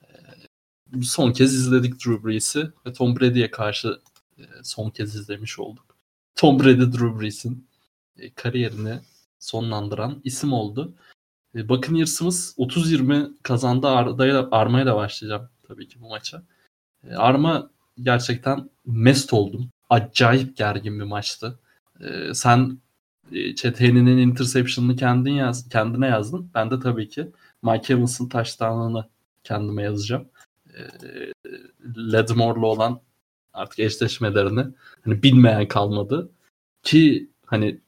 e, 0.02 0.08
son 1.02 1.32
kez 1.34 1.56
izledik 1.56 1.94
Drew 2.06 2.28
Brees'i 2.28 2.72
ve 2.86 2.94
Tom 2.94 3.20
Brady'ye 3.20 3.52
karşı 3.52 4.00
e, 4.38 4.44
son 4.64 4.90
kez 4.90 5.16
izlemiş 5.16 5.60
olduk. 5.60 5.96
Tom 6.36 6.60
Brady 6.60 6.82
Drew 6.82 7.20
Brees'in 7.20 7.68
e, 8.18 8.34
kariyerini 8.34 9.00
sonlandıran 9.40 10.22
isim 10.24 10.54
oldu. 10.54 10.94
E, 11.56 11.70
Buccaneers'ımız 11.70 12.56
30-20 12.58 13.32
kazandı. 13.44 13.88
Arda'ya 13.88 14.48
Arma'ya 14.52 14.86
da 14.86 14.96
başlayacağım 14.96 15.50
tabii 15.68 15.88
ki 15.88 16.02
bu 16.02 16.10
maça. 16.10 16.44
E, 17.10 17.16
Arma 17.16 17.70
gerçekten 18.02 18.70
mest 18.86 19.34
oldum. 19.34 19.70
Acayip 19.90 20.58
gergin 20.58 21.00
bir 21.00 21.06
maçtı. 21.06 21.60
E, 22.02 22.34
sen 22.34 22.78
Çeteğinin 23.56 24.18
interception'ını 24.18 24.96
kendin 24.96 25.32
yaz, 25.32 25.70
kendine 25.70 26.08
yazdın. 26.08 26.52
Ben 26.54 26.72
de 26.72 26.80
tabii 26.80 27.10
ki 27.10 27.32
Mike 27.64 27.94
Evans'ın 27.94 28.30
touchdown'ını 28.30 29.06
kendime 29.44 29.84
yazacağım. 29.84 30.28
Latimore'la 31.96 32.66
olan 32.66 33.02
artık 33.54 33.80
eşleşmelerini 33.80 34.66
hani 35.06 35.24
bilmeyen 35.24 35.68
kalmadı. 35.68 36.30
Ki 36.84 37.30
hani 37.46 37.82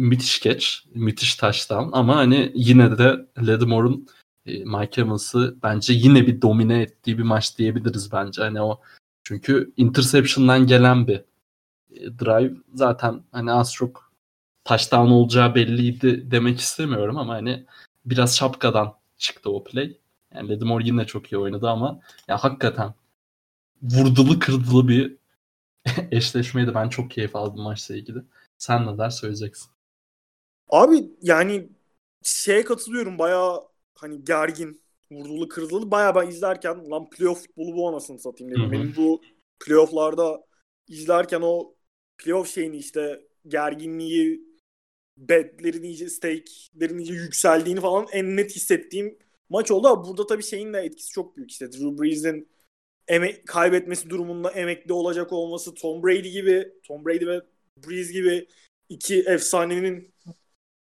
müthiş 0.00 0.40
geç, 0.40 0.84
müthiş 0.94 1.34
touchdown 1.34 1.88
ama 1.92 2.16
hani 2.16 2.52
yine 2.54 2.98
de 2.98 3.26
Latimore'un 3.38 4.08
e, 4.46 4.64
Mike 4.64 5.00
Evans'ı 5.00 5.56
bence 5.62 5.92
yine 5.92 6.26
bir 6.26 6.42
domine 6.42 6.82
ettiği 6.82 7.18
bir 7.18 7.22
maç 7.22 7.58
diyebiliriz 7.58 8.12
bence. 8.12 8.42
Hani 8.42 8.62
o 8.62 8.80
çünkü 9.24 9.72
interception'dan 9.76 10.66
gelen 10.66 11.06
bir 11.06 11.16
e, 11.90 12.18
drive 12.18 12.54
zaten 12.74 13.22
hani 13.32 13.52
az 13.52 13.74
çok 13.74 14.12
touchdown 14.64 15.10
olacağı 15.10 15.54
belliydi 15.54 16.30
demek 16.30 16.60
istemiyorum 16.60 17.18
ama 17.18 17.34
hani 17.34 17.66
biraz 18.04 18.36
şapkadan 18.36 18.94
çıktı 19.18 19.50
o 19.50 19.64
play. 19.64 19.98
Yani 20.34 20.48
Lattimore 20.48 20.86
yine 20.86 21.06
çok 21.06 21.32
iyi 21.32 21.38
oynadı 21.38 21.68
ama 21.70 22.00
ya 22.28 22.38
hakikaten 22.38 22.94
vurdulu 23.82 24.38
kırdılı 24.38 24.88
bir 24.88 25.16
eşleşmeydi. 26.10 26.74
Ben 26.74 26.88
çok 26.88 27.10
keyif 27.10 27.36
aldım 27.36 27.62
maçla 27.62 27.96
ilgili. 27.96 28.22
Sen 28.58 28.86
neler 28.86 29.10
söyleyeceksin? 29.10 29.70
Abi 30.70 31.10
yani 31.22 31.68
şeye 32.22 32.64
katılıyorum 32.64 33.18
bayağı 33.18 33.68
hani 33.94 34.24
gergin, 34.24 34.80
vurdulu 35.12 35.48
kırdılı. 35.48 35.90
Bayağı 35.90 36.14
ben 36.14 36.28
izlerken 36.28 36.90
lan 36.90 37.10
playoff 37.10 37.42
futbolu 37.42 37.76
bu 37.76 37.88
anasını 37.88 38.18
satayım 38.18 38.50
dedim. 38.50 38.62
Hı 38.62 38.66
hı. 38.66 38.72
Benim 38.72 38.94
bu 38.96 39.22
playofflarda 39.64 40.44
izlerken 40.88 41.40
o 41.42 41.74
playoff 42.18 42.54
şeyini 42.54 42.76
işte 42.76 43.20
gerginliği, 43.48 44.50
betlerin 45.16 45.82
iyice 45.82 46.08
stake'lerin 46.08 46.98
iyice 46.98 47.14
yükseldiğini 47.14 47.80
falan 47.80 48.06
en 48.12 48.36
net 48.36 48.56
hissettiğim 48.56 49.18
maç 49.48 49.70
oldu. 49.70 49.88
Ama 49.88 50.04
burada 50.04 50.26
tabii 50.26 50.42
şeyin 50.42 50.72
de 50.72 50.78
etkisi 50.78 51.10
çok 51.10 51.36
büyük. 51.36 51.50
İşte 51.50 51.72
Drew 51.72 52.02
Brees'in 52.02 52.48
emek 53.08 53.46
kaybetmesi 53.46 54.10
durumunda 54.10 54.50
emekli 54.50 54.92
olacak 54.92 55.32
olması, 55.32 55.74
Tom 55.74 56.02
Brady 56.02 56.28
gibi, 56.28 56.72
Tom 56.86 57.04
Brady 57.04 57.26
ve 57.26 57.40
Brees 57.76 58.12
gibi 58.12 58.48
iki 58.88 59.20
efsanenin 59.20 60.14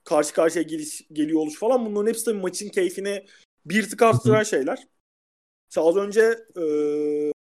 karşı 0.03 0.33
karşıya 0.33 0.63
geliş, 0.63 1.07
geliyor 1.13 1.39
oluş 1.39 1.59
falan 1.59 1.85
bunların 1.85 2.07
hepsi 2.07 2.25
tabii 2.25 2.39
maçın 2.41 2.69
keyfini 2.69 3.25
bir 3.65 3.89
tık 3.89 4.01
arttıran 4.01 4.43
şeyler. 4.43 4.87
İşte 5.69 5.81
az 5.81 5.95
önce 5.95 6.21
e, 6.57 6.63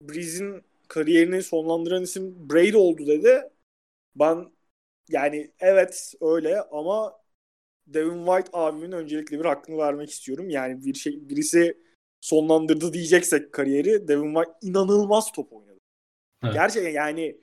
Breeze'in 0.02 0.62
kariyerini 0.88 1.42
sonlandıran 1.42 2.02
isim 2.02 2.50
Brady 2.50 2.76
oldu 2.76 3.06
dedi. 3.06 3.42
Ben 4.16 4.52
yani 5.08 5.50
evet 5.60 6.14
öyle 6.20 6.60
ama 6.60 7.22
Devin 7.86 8.26
White 8.26 8.50
abimin 8.52 8.92
öncelikle 8.92 9.38
bir 9.38 9.44
hakkını 9.44 9.78
vermek 9.78 10.10
istiyorum. 10.10 10.50
Yani 10.50 10.84
bir 10.84 10.94
şey 10.94 11.28
birisi 11.28 11.78
sonlandırdı 12.20 12.92
diyeceksek 12.92 13.52
kariyeri 13.52 14.08
Devin 14.08 14.34
White 14.34 14.58
inanılmaz 14.62 15.32
top 15.32 15.52
oynadı. 15.52 15.78
Evet. 16.44 16.54
Gerçekten 16.54 16.90
yani 16.90 17.36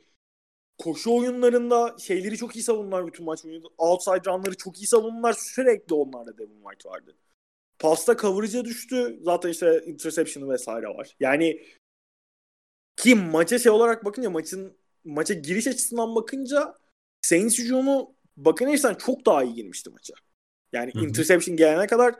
koşu 0.79 1.17
oyunlarında 1.17 1.95
şeyleri 1.99 2.37
çok 2.37 2.55
iyi 2.55 2.63
savundular 2.63 3.07
bütün 3.07 3.25
maç 3.25 3.43
boyunca. 3.43 3.67
Outside 3.77 4.31
runları 4.31 4.57
çok 4.57 4.77
iyi 4.77 4.87
savundular. 4.87 5.33
Sürekli 5.33 5.93
onlarda 5.93 6.37
Devin 6.37 6.61
White 6.61 6.89
vardı. 6.89 7.15
Pasta 7.79 8.17
coverage'a 8.17 8.65
düştü. 8.65 9.19
Zaten 9.21 9.49
işte 9.49 9.83
interception'ı 9.85 10.49
vesaire 10.49 10.87
var. 10.87 11.15
Yani 11.19 11.63
ki 12.95 13.15
maça 13.15 13.59
şey 13.59 13.71
olarak 13.71 14.05
bakınca 14.05 14.29
maçın 14.29 14.77
maça 15.03 15.33
giriş 15.33 15.67
açısından 15.67 16.15
bakınca 16.15 16.75
Saints 17.21 17.59
hücumu 17.59 18.15
Buccaneers'tan 18.37 18.95
çok 18.95 19.25
daha 19.25 19.43
iyi 19.43 19.53
girmişti 19.53 19.89
maça. 19.89 20.13
Yani 20.73 20.93
Hı 20.93 20.99
hı. 20.99 21.05
interception 21.05 21.57
gelene 21.57 21.87
kadar 21.87 22.15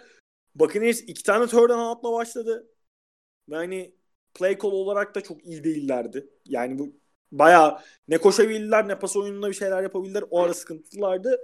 Buccaneers 0.56 1.02
iki 1.02 1.24
tane 1.24 1.48
third 1.48 1.70
and 1.70 1.80
out'la 1.80 2.14
başladı. 2.14 2.68
Ve 3.50 3.56
hani 3.56 3.96
play 4.34 4.58
call 4.58 4.72
olarak 4.72 5.16
da 5.16 5.22
çok 5.22 5.46
iyi 5.46 5.64
değillerdi. 5.64 6.30
Yani 6.46 6.80
bu 6.80 7.00
bayağı 7.32 7.80
ne 8.08 8.18
koşabildiler 8.18 8.88
ne 8.88 9.00
pas 9.00 9.16
oyununda 9.16 9.48
bir 9.50 9.54
şeyler 9.54 9.84
yapabildiler. 9.84 10.24
O 10.32 10.40
ara 10.40 10.54
sıkıntılardı. 10.54 11.40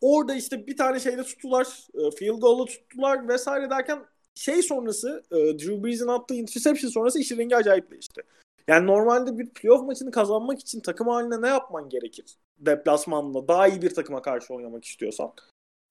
Orada 0.00 0.34
işte 0.34 0.66
bir 0.66 0.76
tane 0.76 1.00
şeyle 1.00 1.22
tuttular. 1.22 1.66
e, 1.94 2.10
Field 2.10 2.40
goal'la 2.40 2.64
tuttular 2.64 3.28
vesaire 3.28 3.70
derken 3.70 4.04
şey 4.34 4.62
sonrası 4.62 5.22
e, 5.30 5.36
Drew 5.36 5.84
Brees'in 5.84 6.08
attığı 6.08 6.34
interception 6.34 6.90
sonrası 6.90 7.18
işin 7.18 7.38
rengi 7.38 7.56
acayip 7.56 7.90
değişti. 7.90 8.22
Yani 8.68 8.86
normalde 8.86 9.38
bir 9.38 9.50
playoff 9.50 9.86
maçını 9.86 10.10
kazanmak 10.10 10.60
için 10.60 10.80
takım 10.80 11.08
haline 11.08 11.42
ne 11.42 11.48
yapman 11.48 11.88
gerekir? 11.88 12.36
Deplasmanla 12.58 13.48
daha 13.48 13.68
iyi 13.68 13.82
bir 13.82 13.94
takıma 13.94 14.22
karşı 14.22 14.54
oynamak 14.54 14.84
istiyorsan. 14.84 15.32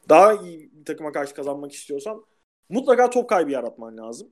Daha 0.10 0.34
iyi 0.34 0.72
bir 0.74 0.86
takıma 0.86 1.12
karşı 1.12 1.34
kazanmak 1.34 1.72
istiyorsan 1.72 2.26
mutlaka 2.70 3.10
top 3.10 3.30
kaybı 3.30 3.52
yaratman 3.52 3.98
lazım. 3.98 4.30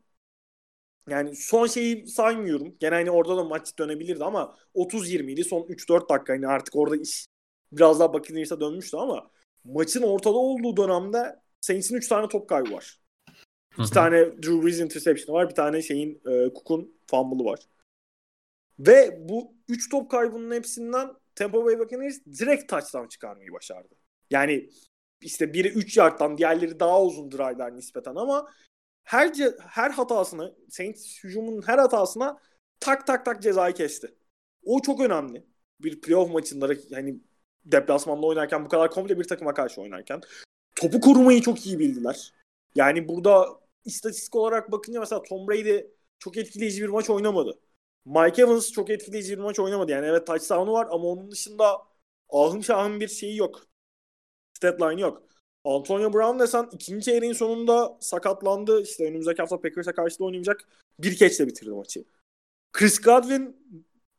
Yani 1.09 1.35
son 1.35 1.67
şeyi 1.67 2.07
saymıyorum. 2.07 2.75
Gene 2.79 2.95
hani 2.95 3.11
orada 3.11 3.37
da 3.37 3.43
maç 3.43 3.77
dönebilirdi 3.79 4.23
ama 4.23 4.57
30-20 4.75 5.31
idi. 5.31 5.43
Son 5.43 5.61
3-4 5.61 6.09
dakika 6.09 6.33
hani 6.33 6.47
artık 6.47 6.75
orada 6.75 6.95
iş 6.95 7.25
biraz 7.71 7.99
daha 7.99 8.13
Buccaneers'a 8.13 8.59
dönmüştü 8.59 8.97
ama 8.97 9.31
maçın 9.63 10.01
ortada 10.01 10.37
olduğu 10.37 10.77
dönemde 10.77 11.35
Saints'in 11.61 11.95
3 11.95 12.07
tane 12.07 12.27
top 12.27 12.49
kaybı 12.49 12.71
var. 12.71 12.99
Hı 13.73 13.81
İki 13.81 13.89
hı. 13.89 13.93
tane 13.93 14.17
Drew 14.17 14.63
Brees 14.63 14.79
interception'ı 14.79 15.35
var. 15.35 15.49
Bir 15.49 15.55
tane 15.55 15.81
şeyin 15.81 16.15
e, 16.15 16.53
Cook'un 16.53 16.99
fumble'ı 17.07 17.45
var. 17.45 17.59
Ve 18.79 19.29
bu 19.29 19.53
3 19.67 19.89
top 19.89 20.11
kaybının 20.11 20.55
hepsinden 20.55 21.09
Tampa 21.35 21.65
Bay 21.65 21.79
Buccaneers 21.79 22.25
direkt 22.39 22.69
touchdown 22.69 23.07
çıkarmayı 23.07 23.53
başardı. 23.53 23.95
Yani 24.31 24.69
işte 25.21 25.53
biri 25.53 25.67
3 25.67 25.97
yardtan 25.97 26.37
diğerleri 26.37 26.79
daha 26.79 27.03
uzun 27.03 27.31
drive'lar 27.31 27.75
nispeten 27.75 28.15
ama 28.15 28.49
her 29.09 29.31
her 29.59 29.89
hatasını 29.91 30.55
Saints 30.69 31.23
hücumunun 31.23 31.61
her 31.61 31.77
hatasına 31.77 32.39
tak 32.79 33.07
tak 33.07 33.25
tak 33.25 33.41
cezayı 33.41 33.73
kesti. 33.73 34.15
O 34.63 34.81
çok 34.81 35.01
önemli. 35.01 35.45
Bir 35.79 36.01
playoff 36.01 36.31
maçında 36.31 36.69
hani 36.93 37.19
deplasmanda 37.65 38.27
oynarken 38.27 38.65
bu 38.65 38.69
kadar 38.69 38.91
komple 38.91 39.19
bir 39.19 39.23
takıma 39.23 39.53
karşı 39.53 39.81
oynarken 39.81 40.21
topu 40.75 41.01
korumayı 41.01 41.41
çok 41.41 41.65
iyi 41.65 41.79
bildiler. 41.79 42.33
Yani 42.75 43.07
burada 43.07 43.45
istatistik 43.85 44.35
olarak 44.35 44.71
bakınca 44.71 44.99
mesela 44.99 45.23
Tom 45.23 45.47
Brady 45.47 45.81
çok 46.19 46.37
etkileyici 46.37 46.83
bir 46.83 46.89
maç 46.89 47.09
oynamadı. 47.09 47.59
Mike 48.05 48.41
Evans 48.41 48.71
çok 48.71 48.89
etkileyici 48.89 49.37
bir 49.37 49.43
maç 49.43 49.59
oynamadı. 49.59 49.91
Yani 49.91 50.05
evet 50.05 50.27
touchdown'u 50.27 50.73
var 50.73 50.87
ama 50.91 51.07
onun 51.07 51.31
dışında 51.31 51.77
ahım 52.29 52.63
şahım 52.63 52.99
bir 52.99 53.07
şeyi 53.07 53.37
yok. 53.37 53.67
Statline 54.53 55.01
yok. 55.01 55.23
Antonio 55.69 56.13
Brown 56.13 56.39
desen 56.39 56.69
ikinci 56.71 57.05
çeyreğin 57.05 57.33
sonunda 57.33 57.97
sakatlandı. 58.01 58.81
İşte 58.81 59.03
önümüzdeki 59.07 59.41
hafta 59.41 59.61
Packers'a 59.61 59.93
karşı 59.93 60.19
da 60.19 60.23
oynayacak. 60.23 60.67
Bir 60.99 61.15
catch'le 61.15 61.39
bitirdi 61.47 61.69
maçı. 61.71 62.05
Chris 62.73 63.01
Godwin 63.01 63.57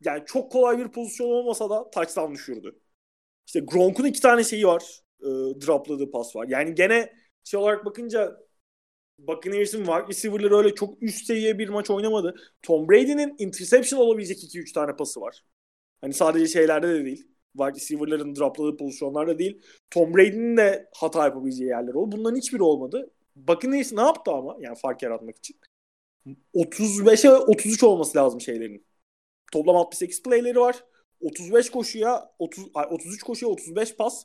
yani 0.04 0.22
çok 0.26 0.52
kolay 0.52 0.78
bir 0.78 0.88
pozisyon 0.88 1.28
olmasa 1.30 1.70
da 1.70 1.90
touchdown 1.90 2.34
düşürdü. 2.34 2.80
İşte 3.46 3.60
Gronk'un 3.60 4.04
iki 4.04 4.20
tane 4.20 4.44
şeyi 4.44 4.66
var. 4.66 5.00
E, 5.22 5.26
dropladığı 5.66 6.10
pas 6.10 6.36
var. 6.36 6.46
Yani 6.48 6.74
gene 6.74 7.12
şey 7.44 7.60
olarak 7.60 7.84
bakınca 7.84 8.40
Buccaneers'in 9.18 9.86
var. 9.86 10.08
Receiver'ları 10.08 10.56
öyle 10.56 10.74
çok 10.74 11.02
üst 11.02 11.26
seviye 11.26 11.58
bir 11.58 11.68
maç 11.68 11.90
oynamadı. 11.90 12.34
Tom 12.62 12.88
Brady'nin 12.88 13.34
interception 13.38 14.00
olabilecek 14.00 14.44
2-3 14.44 14.72
tane 14.72 14.96
pası 14.96 15.20
var. 15.20 15.44
Hani 16.00 16.14
sadece 16.14 16.48
şeylerde 16.48 16.88
de 16.88 17.04
değil. 17.04 17.29
Wide 17.52 17.74
receiver'ların 17.74 18.36
dropladığı 18.36 18.76
pozisyonlarda 18.76 19.38
değil. 19.38 19.62
Tom 19.90 20.16
Brady'nin 20.16 20.56
de 20.56 20.88
hata 20.94 21.24
yapabileceği 21.24 21.70
yerler 21.70 21.94
oldu. 21.94 22.16
Bunların 22.16 22.36
hiçbiri 22.36 22.62
olmadı. 22.62 23.10
Buccaneers 23.36 23.92
ne 23.92 24.00
yaptı 24.00 24.30
ama 24.30 24.56
yani 24.60 24.76
fark 24.76 25.02
yaratmak 25.02 25.38
için? 25.38 25.56
35'e 26.54 27.30
33 27.30 27.82
olması 27.82 28.18
lazım 28.18 28.40
şeylerin. 28.40 28.86
Toplam 29.52 29.76
68 29.76 30.22
playleri 30.22 30.60
var. 30.60 30.84
35 31.20 31.70
koşuya 31.70 32.32
30 32.38 32.64
ay, 32.74 32.86
33 32.90 33.22
koşuya 33.22 33.52
35 33.52 33.96
pas. 33.96 34.24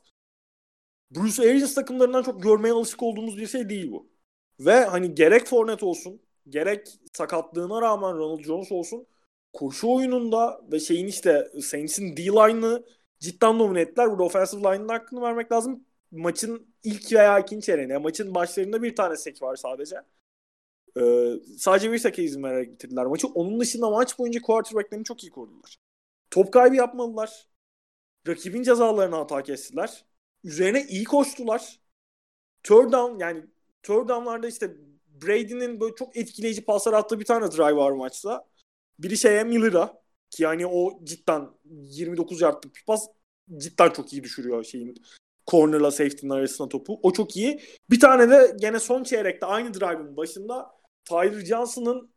Bruce 1.10 1.42
Arians 1.42 1.74
takımlarından 1.74 2.22
çok 2.22 2.42
görmeye 2.42 2.72
alışık 2.72 3.02
olduğumuz 3.02 3.38
bir 3.38 3.46
şey 3.46 3.68
değil 3.68 3.92
bu. 3.92 4.08
Ve 4.60 4.84
hani 4.84 5.14
gerek 5.14 5.46
Fournette 5.46 5.86
olsun, 5.86 6.22
gerek 6.48 6.88
sakatlığına 7.12 7.82
rağmen 7.82 8.14
Ronald 8.14 8.42
Jones 8.42 8.72
olsun 8.72 9.06
koşu 9.52 9.94
oyununda 9.94 10.60
ve 10.72 10.80
şeyin 10.80 11.06
işte 11.06 11.48
Saints'in 11.62 12.16
D-line'ı 12.16 12.84
cidden 13.20 13.58
domine 13.58 13.80
ettiler. 13.80 14.10
Burada 14.10 14.22
offensive 14.22 14.60
line'ın 14.60 14.88
hakkını 14.88 15.20
vermek 15.22 15.52
lazım. 15.52 15.84
Maçın 16.10 16.74
ilk 16.84 17.12
veya 17.12 17.38
ikinci 17.38 17.66
çeyreğinde. 17.66 17.98
Maçın 17.98 18.34
başlarında 18.34 18.82
bir 18.82 18.96
tane 18.96 19.16
sek 19.16 19.42
var 19.42 19.56
sadece. 19.56 19.96
Ee, 21.00 21.32
sadece 21.58 21.92
bir 21.92 21.98
seke 21.98 22.22
izin 22.22 22.42
vererek 22.42 22.72
bitirdiler 22.72 23.06
maçı. 23.06 23.26
Onun 23.28 23.60
dışında 23.60 23.90
maç 23.90 24.18
boyunca 24.18 24.42
quarterback'lerini 24.42 25.04
çok 25.04 25.24
iyi 25.24 25.30
korudular. 25.30 25.76
Top 26.30 26.52
kaybı 26.52 26.76
yapmadılar. 26.76 27.46
Rakibin 28.28 28.62
cezalarını 28.62 29.16
hata 29.16 29.42
kestiler. 29.42 30.04
Üzerine 30.44 30.86
iyi 30.88 31.04
koştular. 31.04 31.80
Third 32.62 32.92
down 32.92 33.18
yani 33.20 33.46
third 33.82 34.08
down'larda 34.08 34.48
işte 34.48 34.76
Brady'nin 35.22 35.80
böyle 35.80 35.94
çok 35.94 36.16
etkileyici 36.16 36.64
paslar 36.64 36.92
attığı 36.92 37.20
bir 37.20 37.24
tane 37.24 37.50
drive 37.52 37.76
var 37.76 37.92
maçta. 37.92 38.46
Biri 38.98 39.16
şeye 39.18 39.44
Miller'a 39.44 40.02
ki 40.36 40.42
yani 40.42 40.66
o 40.66 41.04
cidden 41.04 41.50
29 41.64 42.40
yardlık 42.40 42.76
bir 42.76 42.84
pas 42.86 43.06
cidden 43.56 43.90
çok 43.90 44.12
iyi 44.12 44.24
düşürüyor 44.24 44.64
şeyin 44.64 44.94
corner'la 45.46 45.90
safety'nin 45.90 46.30
arasına 46.30 46.68
topu. 46.68 47.00
O 47.02 47.12
çok 47.12 47.36
iyi. 47.36 47.60
Bir 47.90 48.00
tane 48.00 48.30
de 48.30 48.56
gene 48.60 48.80
son 48.80 49.04
çeyrekte 49.04 49.46
aynı 49.46 49.74
drive'ın 49.74 50.16
başında 50.16 50.70
Tyler 51.04 51.44
Johnson'ın 51.44 52.10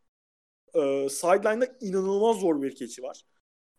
e, 0.74 1.10
sideline'da 1.10 1.78
inanılmaz 1.82 2.38
zor 2.40 2.62
bir 2.62 2.76
keçi 2.76 3.04
var. 3.04 3.26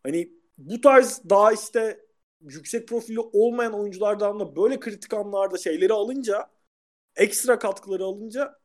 Hani 0.03 0.33
bu 0.59 0.81
tarz 0.81 1.23
daha 1.31 1.53
işte 1.53 2.01
yüksek 2.41 2.89
profili 2.89 3.21
olmayan 3.21 3.73
oyunculardan 3.75 4.41
da 4.41 4.57
böyle 4.57 4.81
kritik 4.81 5.15
anlarda 5.15 5.59
şeyleri 5.59 5.93
alınca 5.93 6.51
ekstra 7.17 7.59
katkıları 7.59 8.05
alınca 8.05 8.61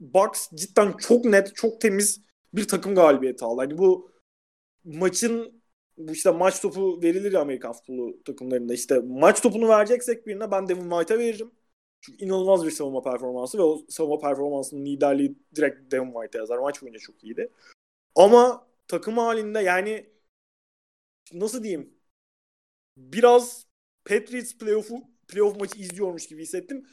Bucks 0.00 0.48
cidden 0.54 0.92
çok 0.92 1.24
net, 1.24 1.56
çok 1.56 1.80
temiz 1.80 2.20
bir 2.54 2.68
takım 2.68 2.94
galibiyeti 2.94 3.44
aldı. 3.44 3.60
Hani 3.60 3.78
bu 3.78 4.10
maçın 4.88 5.62
bu 5.98 6.12
işte 6.12 6.30
maç 6.30 6.60
topu 6.60 7.02
verilir 7.02 7.32
ya 7.32 7.40
Amerikan 7.40 7.72
futbolu 7.72 8.22
takımlarında. 8.24 8.74
İşte 8.74 8.98
maç 8.98 9.42
topunu 9.42 9.68
vereceksek 9.68 10.26
birine 10.26 10.50
ben 10.50 10.68
Devin 10.68 10.90
White'a 10.90 11.18
veririm. 11.18 11.50
Çünkü 12.00 12.24
inanılmaz 12.24 12.66
bir 12.66 12.70
savunma 12.70 13.02
performansı 13.02 13.58
ve 13.58 13.62
o 13.62 13.82
savunma 13.88 14.18
performansının 14.18 14.86
liderliği 14.86 15.38
direkt 15.54 15.92
Devin 15.92 16.12
White'a 16.12 16.40
yazar. 16.40 16.58
Maç 16.58 16.82
boyunca 16.82 16.98
çok 16.98 17.24
iyiydi. 17.24 17.50
Ama 18.16 18.68
takım 18.88 19.18
halinde 19.18 19.60
yani 19.60 20.10
nasıl 21.32 21.62
diyeyim 21.62 21.94
biraz 22.96 23.66
Patriots 24.04 24.58
playoff'u 24.58 25.04
playoff 25.28 25.60
maçı 25.60 25.78
izliyormuş 25.78 26.26
gibi 26.26 26.42
hissettim. 26.42 26.86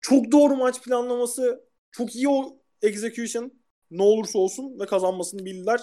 Çok 0.00 0.32
doğru 0.32 0.56
maç 0.56 0.82
planlaması, 0.82 1.68
çok 1.90 2.16
iyi 2.16 2.28
o 2.28 2.62
execution 2.82 3.52
ne 3.90 4.02
olursa 4.02 4.38
olsun 4.38 4.80
ve 4.80 4.86
kazanmasını 4.86 5.44
bildiler. 5.44 5.80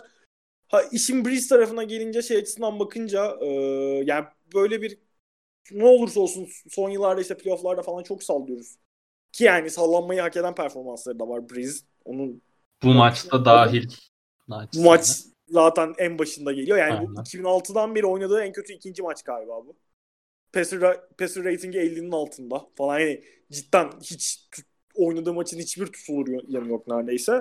Ha 0.74 0.82
işin 0.92 1.26
Breeze 1.26 1.48
tarafına 1.48 1.84
gelince 1.84 2.22
şey 2.22 2.38
açısından 2.38 2.80
bakınca 2.80 3.38
e, 3.42 3.48
yani 4.06 4.26
böyle 4.54 4.82
bir 4.82 4.98
ne 5.72 5.86
olursa 5.86 6.20
olsun 6.20 6.48
son 6.70 6.90
yıllarda 6.90 7.22
işte 7.22 7.38
playofflarda 7.38 7.82
falan 7.82 8.04
çok 8.04 8.24
sallıyoruz. 8.24 8.76
Ki 9.32 9.44
yani 9.44 9.70
sallanmayı 9.70 10.22
hak 10.22 10.38
eden 10.38 10.56
performansları 10.56 11.20
da 11.20 11.30
var 11.30 11.50
Breeze. 11.50 11.86
Onun 12.06 12.42
bu 12.84 12.88
maçta 12.88 13.46
dahil. 13.46 13.90
Bu 14.50 14.82
maç 14.82 15.08
zaten 15.48 15.94
en 15.98 16.20
başında 16.20 16.52
geliyor. 16.52 16.78
Yani 16.78 16.94
Aynen. 16.94 17.16
bu 17.16 17.22
2006'dan 17.22 17.96
beri 17.96 18.06
oynadığı 18.06 18.42
en 18.42 18.52
kötü 18.52 18.74
ikinci 18.74 19.02
maç 19.02 19.24
galiba 19.24 19.66
bu. 19.66 19.76
Passer, 20.54 21.00
passer 21.18 21.44
ratingi 21.44 21.80
50'nin 21.80 22.12
altında 22.12 22.68
falan. 22.76 23.00
Yani 23.00 23.24
cidden 23.52 23.92
hiç 24.04 24.50
oynadığı 24.96 25.34
maçın 25.34 25.60
hiçbir 25.60 25.86
tutulur 25.86 26.28
yanı 26.48 26.68
yok 26.68 26.88
neredeyse. 26.88 27.32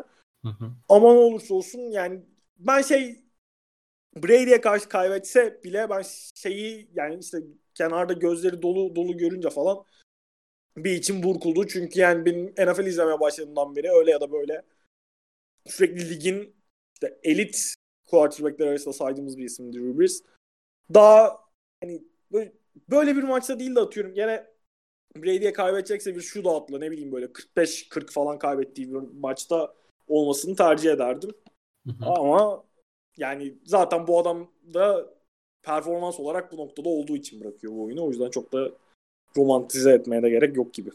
Hı 0.42 0.48
hı. 0.48 0.70
Ama 0.88 1.12
ne 1.12 1.18
olursa 1.18 1.54
olsun 1.54 1.80
yani 1.80 2.22
ben 2.66 2.82
şey 2.82 3.22
Brady'ye 4.16 4.60
karşı 4.60 4.88
kaybetse 4.88 5.60
bile 5.64 5.90
ben 5.90 6.02
şeyi 6.34 6.90
yani 6.94 7.18
işte 7.20 7.38
kenarda 7.74 8.12
gözleri 8.12 8.62
dolu 8.62 8.96
dolu 8.96 9.16
görünce 9.18 9.50
falan 9.50 9.84
bir 10.76 10.90
içim 10.92 11.22
burkuldu. 11.22 11.66
Çünkü 11.66 12.00
yani 12.00 12.24
benim 12.26 12.46
NFL 12.46 12.86
izlemeye 12.86 13.20
başladığımdan 13.20 13.76
beri 13.76 13.90
öyle 13.90 14.10
ya 14.10 14.20
da 14.20 14.32
böyle 14.32 14.62
sürekli 15.66 16.10
ligin 16.10 16.56
işte 16.94 17.18
elit 17.22 17.74
quarterbackler 18.06 18.66
arasında 18.66 18.94
saydığımız 18.94 19.38
bir 19.38 19.44
isim 19.44 19.72
Drew 19.72 19.98
Brees. 19.98 20.22
Daha 20.94 21.38
hani 21.80 22.02
böyle, 22.32 22.52
böyle 22.90 23.16
bir 23.16 23.22
maçta 23.22 23.58
değil 23.58 23.74
de 23.74 23.80
atıyorum. 23.80 24.14
Gene 24.14 24.46
Brady'ye 25.16 25.52
kaybedecekse 25.52 26.16
bir 26.16 26.20
shootout'la 26.20 26.78
ne 26.78 26.90
bileyim 26.90 27.12
böyle 27.12 27.26
45-40 27.26 28.12
falan 28.12 28.38
kaybettiği 28.38 28.90
bir 28.90 28.96
maçta 29.20 29.74
olmasını 30.08 30.56
tercih 30.56 30.90
ederdim. 30.90 31.30
Hı 31.86 31.92
hı. 31.92 32.10
Ama 32.10 32.62
yani 33.16 33.54
zaten 33.64 34.06
bu 34.06 34.18
adam 34.18 34.48
da 34.74 35.06
performans 35.62 36.20
olarak 36.20 36.52
bu 36.52 36.56
noktada 36.56 36.88
olduğu 36.88 37.16
için 37.16 37.40
bırakıyor 37.40 37.72
bu 37.72 37.84
oyunu. 37.84 38.04
O 38.04 38.08
yüzden 38.10 38.30
çok 38.30 38.52
da 38.52 38.70
romantize 39.36 39.92
etmeye 39.92 40.22
de 40.22 40.30
gerek 40.30 40.56
yok 40.56 40.74
gibi. 40.74 40.90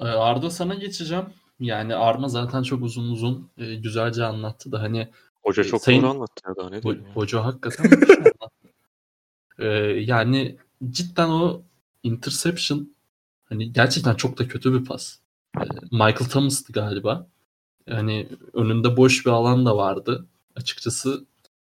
Ee, 0.00 0.04
Arda 0.04 0.50
sana 0.50 0.74
geçeceğim. 0.74 1.24
Yani 1.60 1.94
Arma 1.94 2.28
zaten 2.28 2.62
çok 2.62 2.82
uzun 2.82 3.12
uzun 3.12 3.50
e, 3.58 3.74
güzelce 3.74 4.24
anlattı 4.24 4.72
da 4.72 4.82
hani 4.82 5.08
Hoca 5.42 5.64
çok 5.64 5.80
sayın, 5.80 6.02
doğru 6.02 6.10
anlattı 6.10 6.48
ya 6.48 6.56
daha 6.56 6.70
ne 6.70 6.78
ho- 6.78 7.14
Hoca 7.14 7.44
hakikaten 7.44 7.90
ee, 9.58 9.66
yani 10.06 10.56
cidden 10.90 11.28
o 11.28 11.62
interception 12.02 12.94
hani 13.44 13.72
gerçekten 13.72 14.14
çok 14.14 14.38
da 14.38 14.48
kötü 14.48 14.80
bir 14.80 14.84
pas. 14.84 15.18
Ee, 15.60 15.64
Michael 15.92 16.30
Thomas'tı 16.30 16.72
galiba. 16.72 17.26
Yani 17.86 18.28
önünde 18.52 18.96
boş 18.96 19.26
bir 19.26 19.30
alan 19.30 19.66
da 19.66 19.76
vardı. 19.76 20.26
Açıkçası 20.56 21.24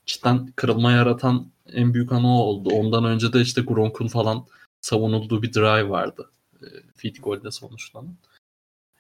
cidden 0.06 0.54
kırılma 0.56 0.91
yaratan 0.91 1.52
en 1.74 1.93
büyük 1.93 2.12
an 2.12 2.24
o 2.24 2.30
oldu. 2.30 2.69
Ondan 2.69 3.06
önce 3.06 3.34
de 3.34 3.41
işte 3.41 3.62
Gronk'un 3.62 4.08
falan 4.08 4.45
savunulduğu 4.82 5.41
bir 5.43 5.54
drive 5.54 5.89
vardı. 5.89 6.32
E, 6.62 6.65
field 6.95 7.15
golde 7.15 7.52
sonuçlanan. 7.52 8.15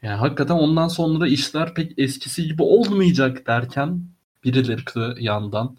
Yani 0.01 0.15
hakikaten 0.15 0.55
ondan 0.55 0.87
sonra 0.87 1.27
işler 1.27 1.73
pek 1.73 1.99
eskisi 1.99 2.43
gibi 2.43 2.63
olmayacak 2.63 3.47
derken 3.47 4.05
birileri 4.43 5.23
yandan 5.23 5.77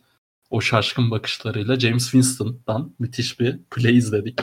o 0.51 0.61
şaşkın 0.61 1.11
bakışlarıyla 1.11 1.81
James 1.81 2.03
Winston'dan 2.03 2.95
müthiş 2.99 3.41
bir 3.41 3.59
play 3.71 3.97
izledik. 3.97 4.41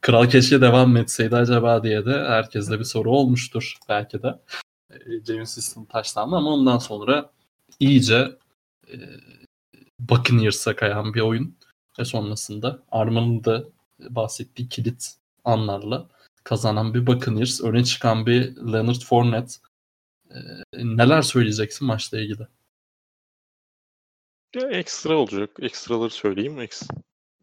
Kral 0.00 0.30
keşke 0.30 0.60
devam 0.60 0.96
etseydi 0.96 1.36
acaba 1.36 1.82
diye 1.82 2.06
de 2.06 2.24
herkeste 2.28 2.78
bir 2.78 2.84
soru 2.84 3.10
olmuştur 3.10 3.74
belki 3.88 4.22
de. 4.22 4.38
E, 4.90 4.96
James 5.26 5.54
Winston 5.54 5.84
taşlandı 5.84 6.36
ama 6.36 6.50
ondan 6.50 6.78
sonra 6.78 7.30
iyice 7.80 8.38
e, 8.88 8.96
Buccaneers'a 9.98 10.76
kayan 10.76 11.14
bir 11.14 11.20
oyun 11.20 11.56
ve 11.98 12.04
sonrasında 12.04 12.82
Arman'ın 12.90 13.44
da 13.44 13.64
bahsettiği 13.98 14.68
kilit 14.68 15.14
anlarla 15.44 16.08
kazanan 16.44 16.94
bir 16.94 17.06
Buccaneers, 17.06 17.60
öne 17.60 17.84
çıkan 17.84 18.26
bir 18.26 18.56
Leonard 18.56 19.02
Fournette. 19.04 19.54
E, 20.30 20.38
neler 20.74 21.22
söyleyeceksin 21.22 21.86
maçla 21.86 22.20
ilgili? 22.20 22.46
Ya 24.54 24.68
ekstra 24.70 25.16
olacak. 25.16 25.50
Ekstraları 25.60 26.10
söyleyeyim. 26.10 26.60
Eks 26.60 26.82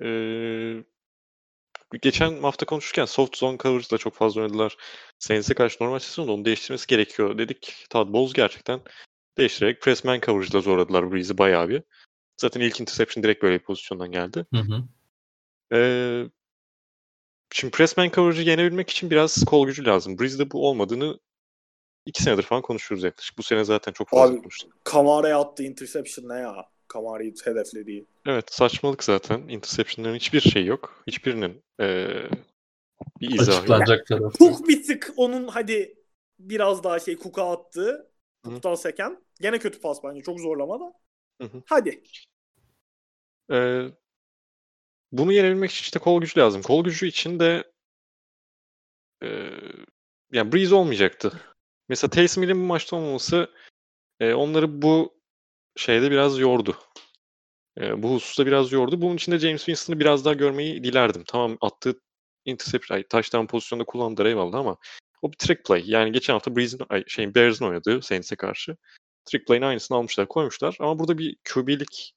ee, 0.01 0.83
geçen 2.01 2.41
hafta 2.41 2.65
konuşurken 2.65 3.05
soft 3.05 3.37
zone 3.37 3.57
coverage 3.57 3.89
da 3.91 3.97
çok 3.97 4.13
fazla 4.13 4.41
oynadılar. 4.41 4.77
Saints'e 5.19 5.53
karşı 5.53 5.83
normal 5.83 5.99
sezonda 5.99 6.31
onu 6.31 6.45
değiştirmesi 6.45 6.87
gerekiyor 6.87 7.37
dedik. 7.37 7.85
Todd 7.89 8.13
Bowles 8.13 8.33
gerçekten 8.33 8.81
değiştirerek 9.37 9.81
pressman 9.81 10.19
coverage'da 10.19 10.61
zorladılar 10.61 11.11
Breeze'i 11.11 11.37
bayağı 11.37 11.69
bir. 11.69 11.83
Zaten 12.41 12.61
ilk 12.61 12.81
interception 12.81 13.23
direkt 13.23 13.43
böyle 13.43 13.59
bir 13.59 13.63
pozisyondan 13.63 14.11
geldi. 14.11 14.45
Hı 14.53 14.59
hı. 14.59 14.83
Ee, 15.73 16.23
şimdi 17.53 17.71
pressman 17.71 18.09
coverage'ı 18.09 18.49
yenebilmek 18.49 18.89
için 18.89 19.09
biraz 19.09 19.45
kol 19.45 19.67
gücü 19.67 19.85
lazım. 19.85 20.19
Breeze'de 20.19 20.51
bu 20.51 20.67
olmadığını 20.67 21.19
iki 22.05 22.23
senedir 22.23 22.43
falan 22.43 22.61
konuşuyoruz 22.61 23.03
yaklaşık. 23.03 23.37
Bu 23.37 23.43
sene 23.43 23.63
zaten 23.63 23.91
çok 23.91 24.09
fazla 24.09 24.33
Abi, 24.33 24.41
konuştuk. 24.41 24.73
Kamara'ya 24.83 25.39
attığı 25.39 25.63
interception 25.63 26.29
ne 26.29 26.39
ya? 26.39 26.72
Kamara'yı 26.93 27.33
hedeflediği. 27.43 28.05
Evet 28.25 28.53
saçmalık 28.53 29.03
zaten. 29.03 29.39
Interception'ların 29.39 30.15
hiçbir 30.15 30.41
şey 30.41 30.65
yok. 30.65 31.03
Hiçbirinin 31.07 31.63
ee, 31.81 32.07
bir 33.21 33.39
izahı 33.39 33.57
Açıklanacak 33.57 34.07
tarafı. 34.07 34.37
Cook 34.37 34.67
bir 34.67 34.83
tık 34.83 35.13
onun 35.17 35.47
hadi 35.47 35.95
biraz 36.39 36.83
daha 36.83 36.99
şey 36.99 37.17
Cook'a 37.17 37.51
attı. 37.51 38.11
Cook'tan 38.45 38.75
seken. 38.75 39.23
Gene 39.41 39.59
kötü 39.59 39.81
pas 39.81 40.03
bence. 40.03 40.21
Çok 40.21 40.39
zorlama 40.39 40.79
da. 40.79 40.93
Hı 41.41 41.47
hı. 41.47 41.63
Hadi. 41.65 42.03
Ee, 43.51 43.87
bunu 45.11 45.33
yenebilmek 45.33 45.71
için 45.71 45.81
işte 45.83 45.99
kol 45.99 46.21
gücü 46.21 46.39
lazım. 46.39 46.61
Kol 46.61 46.83
gücü 46.83 47.07
için 47.07 47.39
de 47.39 47.71
e, 49.23 49.27
yani 50.31 50.51
Breeze 50.51 50.75
olmayacaktı. 50.75 51.41
Mesela 51.89 52.09
Taysom 52.09 52.43
Hill'in 52.43 52.61
bu 52.61 52.65
maçta 52.65 52.95
olmaması 52.95 53.49
E, 54.19 54.33
onları 54.33 54.81
bu 54.81 55.22
şeyde 55.75 56.11
biraz 56.11 56.39
yordu. 56.39 56.77
E, 57.79 58.03
bu 58.03 58.13
hususta 58.13 58.45
biraz 58.45 58.71
yordu. 58.71 59.01
Bunun 59.01 59.15
için 59.15 59.31
de 59.31 59.39
James 59.39 59.65
Winston'ı 59.65 59.99
biraz 59.99 60.25
daha 60.25 60.33
görmeyi 60.33 60.83
dilerdim. 60.83 61.23
Tamam 61.27 61.57
attığı 61.61 61.99
interception, 62.45 62.97
ay, 62.97 63.03
touchdown 63.03 63.45
pozisyonda 63.45 63.83
kullandılar 63.83 64.25
eyvallah 64.25 64.59
ama 64.59 64.77
o 65.21 65.31
bir 65.31 65.37
trick 65.37 65.63
play. 65.63 65.83
Yani 65.85 66.11
geçen 66.11 66.33
hafta 66.33 66.55
Breeze'in, 66.55 66.85
ay, 66.89 67.03
şeyin 67.07 67.35
Bears'ın 67.35 67.65
oynadığı 67.65 68.01
Saints'e 68.01 68.35
karşı 68.35 68.77
trick 69.25 69.45
play'in 69.45 69.61
aynısını 69.61 69.97
almışlar, 69.97 70.27
koymuşlar. 70.27 70.77
Ama 70.79 70.99
burada 70.99 71.17
bir 71.17 71.35
QB'lik 71.53 72.13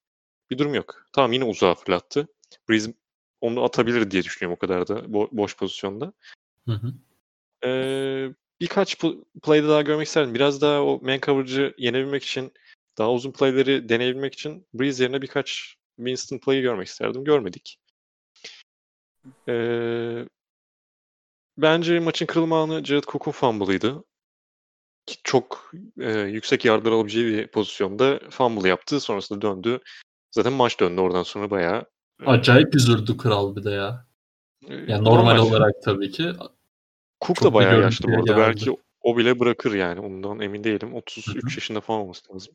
bir 0.51 0.59
durum 0.59 0.75
yok. 0.75 1.07
Tamam 1.13 1.33
yine 1.33 1.45
uzağa 1.45 1.75
fırlattı. 1.75 2.29
Breeze 2.69 2.93
onu 3.41 3.65
atabilir 3.65 4.11
diye 4.11 4.23
düşünüyorum 4.23 4.57
o 4.57 4.59
kadar 4.59 4.89
da 4.89 4.95
bo- 4.95 5.29
boş 5.33 5.57
pozisyonda. 5.57 6.13
Hı 6.67 6.73
hı. 6.73 6.93
Ee, 7.65 8.29
birkaç 8.61 8.99
play'de 9.43 9.69
daha 9.69 9.83
görmek 9.83 10.07
isterdim. 10.07 10.35
Biraz 10.35 10.61
daha 10.61 10.83
o 10.83 11.01
man 11.03 11.19
coverage'ı 11.23 11.75
yenebilmek 11.79 12.25
için 12.25 12.53
daha 12.99 13.13
uzun 13.13 13.33
play'leri 13.33 13.89
deneyebilmek 13.89 14.35
için 14.35 14.67
Breeze 14.75 15.03
yerine 15.05 15.23
birkaç 15.23 15.77
Winston 15.97 16.39
play'i 16.39 16.63
görmek 16.63 16.87
isterdim. 16.89 17.25
Görmedik. 17.25 17.79
Ee, 19.49 20.25
bence 21.59 22.01
maçın 22.01 22.27
kırılma 22.27 22.63
anı 22.63 22.85
Jared 22.85 23.05
Cook'un 23.05 23.33
fumble'ıydı. 23.33 24.05
Ki 25.07 25.17
çok 25.25 25.73
e, 26.01 26.13
yüksek 26.19 26.65
yardlar 26.65 26.93
alabileceği 26.93 27.27
bir 27.27 27.47
pozisyonda 27.47 28.21
fumble 28.31 28.69
yaptı. 28.69 29.01
Sonrasında 29.01 29.41
döndü. 29.41 29.81
Zaten 30.31 30.53
maç 30.53 30.81
döndü 30.81 31.01
oradan 31.01 31.23
sonra 31.23 31.51
bayağı. 31.51 31.85
Acayip 32.27 32.77
üzüldü 32.77 33.17
kral 33.17 33.57
bir 33.57 33.65
de 33.65 33.71
ya. 33.71 34.07
e, 34.69 34.75
Yani 34.75 35.05
normal 35.05 35.39
olarak 35.39 35.75
tabii 35.83 36.11
ki. 36.11 36.33
Cook 37.25 37.43
da 37.43 37.55
bayağı 37.55 37.81
yaşlı 37.81 38.09
bu 38.09 38.17
arada. 38.17 38.25
geldi. 38.25 38.39
Belki 38.39 38.77
o 39.01 39.17
bile 39.17 39.41
bırakır 39.41 39.75
yani. 39.75 40.01
Ondan 40.01 40.41
emin 40.41 40.65
değilim. 40.65 40.95
33 40.95 41.27
Hı 41.27 41.33
hı. 41.33 41.37
yaşında 41.55 41.81
falan 41.81 42.01
olması 42.01 42.35
lazım. 42.35 42.55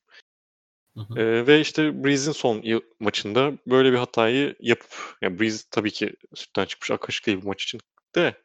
Hı 0.96 1.02
hı. 1.02 1.20
Ee, 1.20 1.48
ve 1.48 1.62
işte 1.62 2.04
Breeze'in 2.04 2.34
son 2.34 2.62
yıl 2.64 2.82
maçında 3.00 3.54
böyle 3.68 3.92
bir 3.92 3.98
hatayı 3.98 4.56
yapıp 4.60 5.18
yani 5.22 5.40
Breeze 5.40 5.64
tabii 5.72 5.92
ki 5.92 6.14
sütten 6.36 6.66
çıkmış 6.66 6.92
ak 6.92 7.02
kaşık 7.02 7.28
değil 7.28 7.42
bu 7.42 7.48
maç 7.48 7.64
için 7.64 7.80
de 8.16 8.36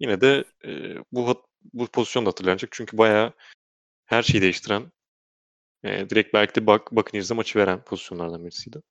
yine 0.00 0.20
de 0.20 0.44
e, 0.64 0.70
bu 1.12 1.28
hat- 1.28 1.44
bu 1.72 1.86
pozisyon 1.86 2.26
da 2.26 2.28
hatırlanacak. 2.28 2.70
Çünkü 2.72 2.98
bayağı 2.98 3.32
her 4.06 4.22
şeyi 4.22 4.42
değiştiren 4.42 4.92
e, 5.84 6.10
direkt 6.10 6.34
belki 6.34 6.54
de 6.54 6.66
bak 6.66 6.92
Buccaneers'e 6.92 7.34
maçı 7.34 7.58
veren 7.58 7.84
pozisyonlardan 7.84 8.44
birisiydi. 8.44 8.82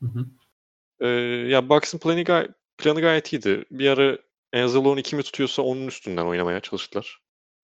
Hı 0.00 0.06
hı. 0.06 0.26
Ee, 1.00 1.06
ya 1.48 1.68
Bucks'ın 1.68 1.98
planı, 1.98 2.24
gay- 2.24 2.48
planı 2.78 3.00
gayet 3.00 3.32
iyiydi. 3.32 3.64
Bir 3.70 3.88
ara 3.88 4.18
Enzelo'nun 4.52 5.02
kimi 5.02 5.22
tutuyorsa 5.22 5.62
onun 5.62 5.86
üstünden 5.86 6.26
oynamaya 6.26 6.60
çalıştılar. 6.60 7.18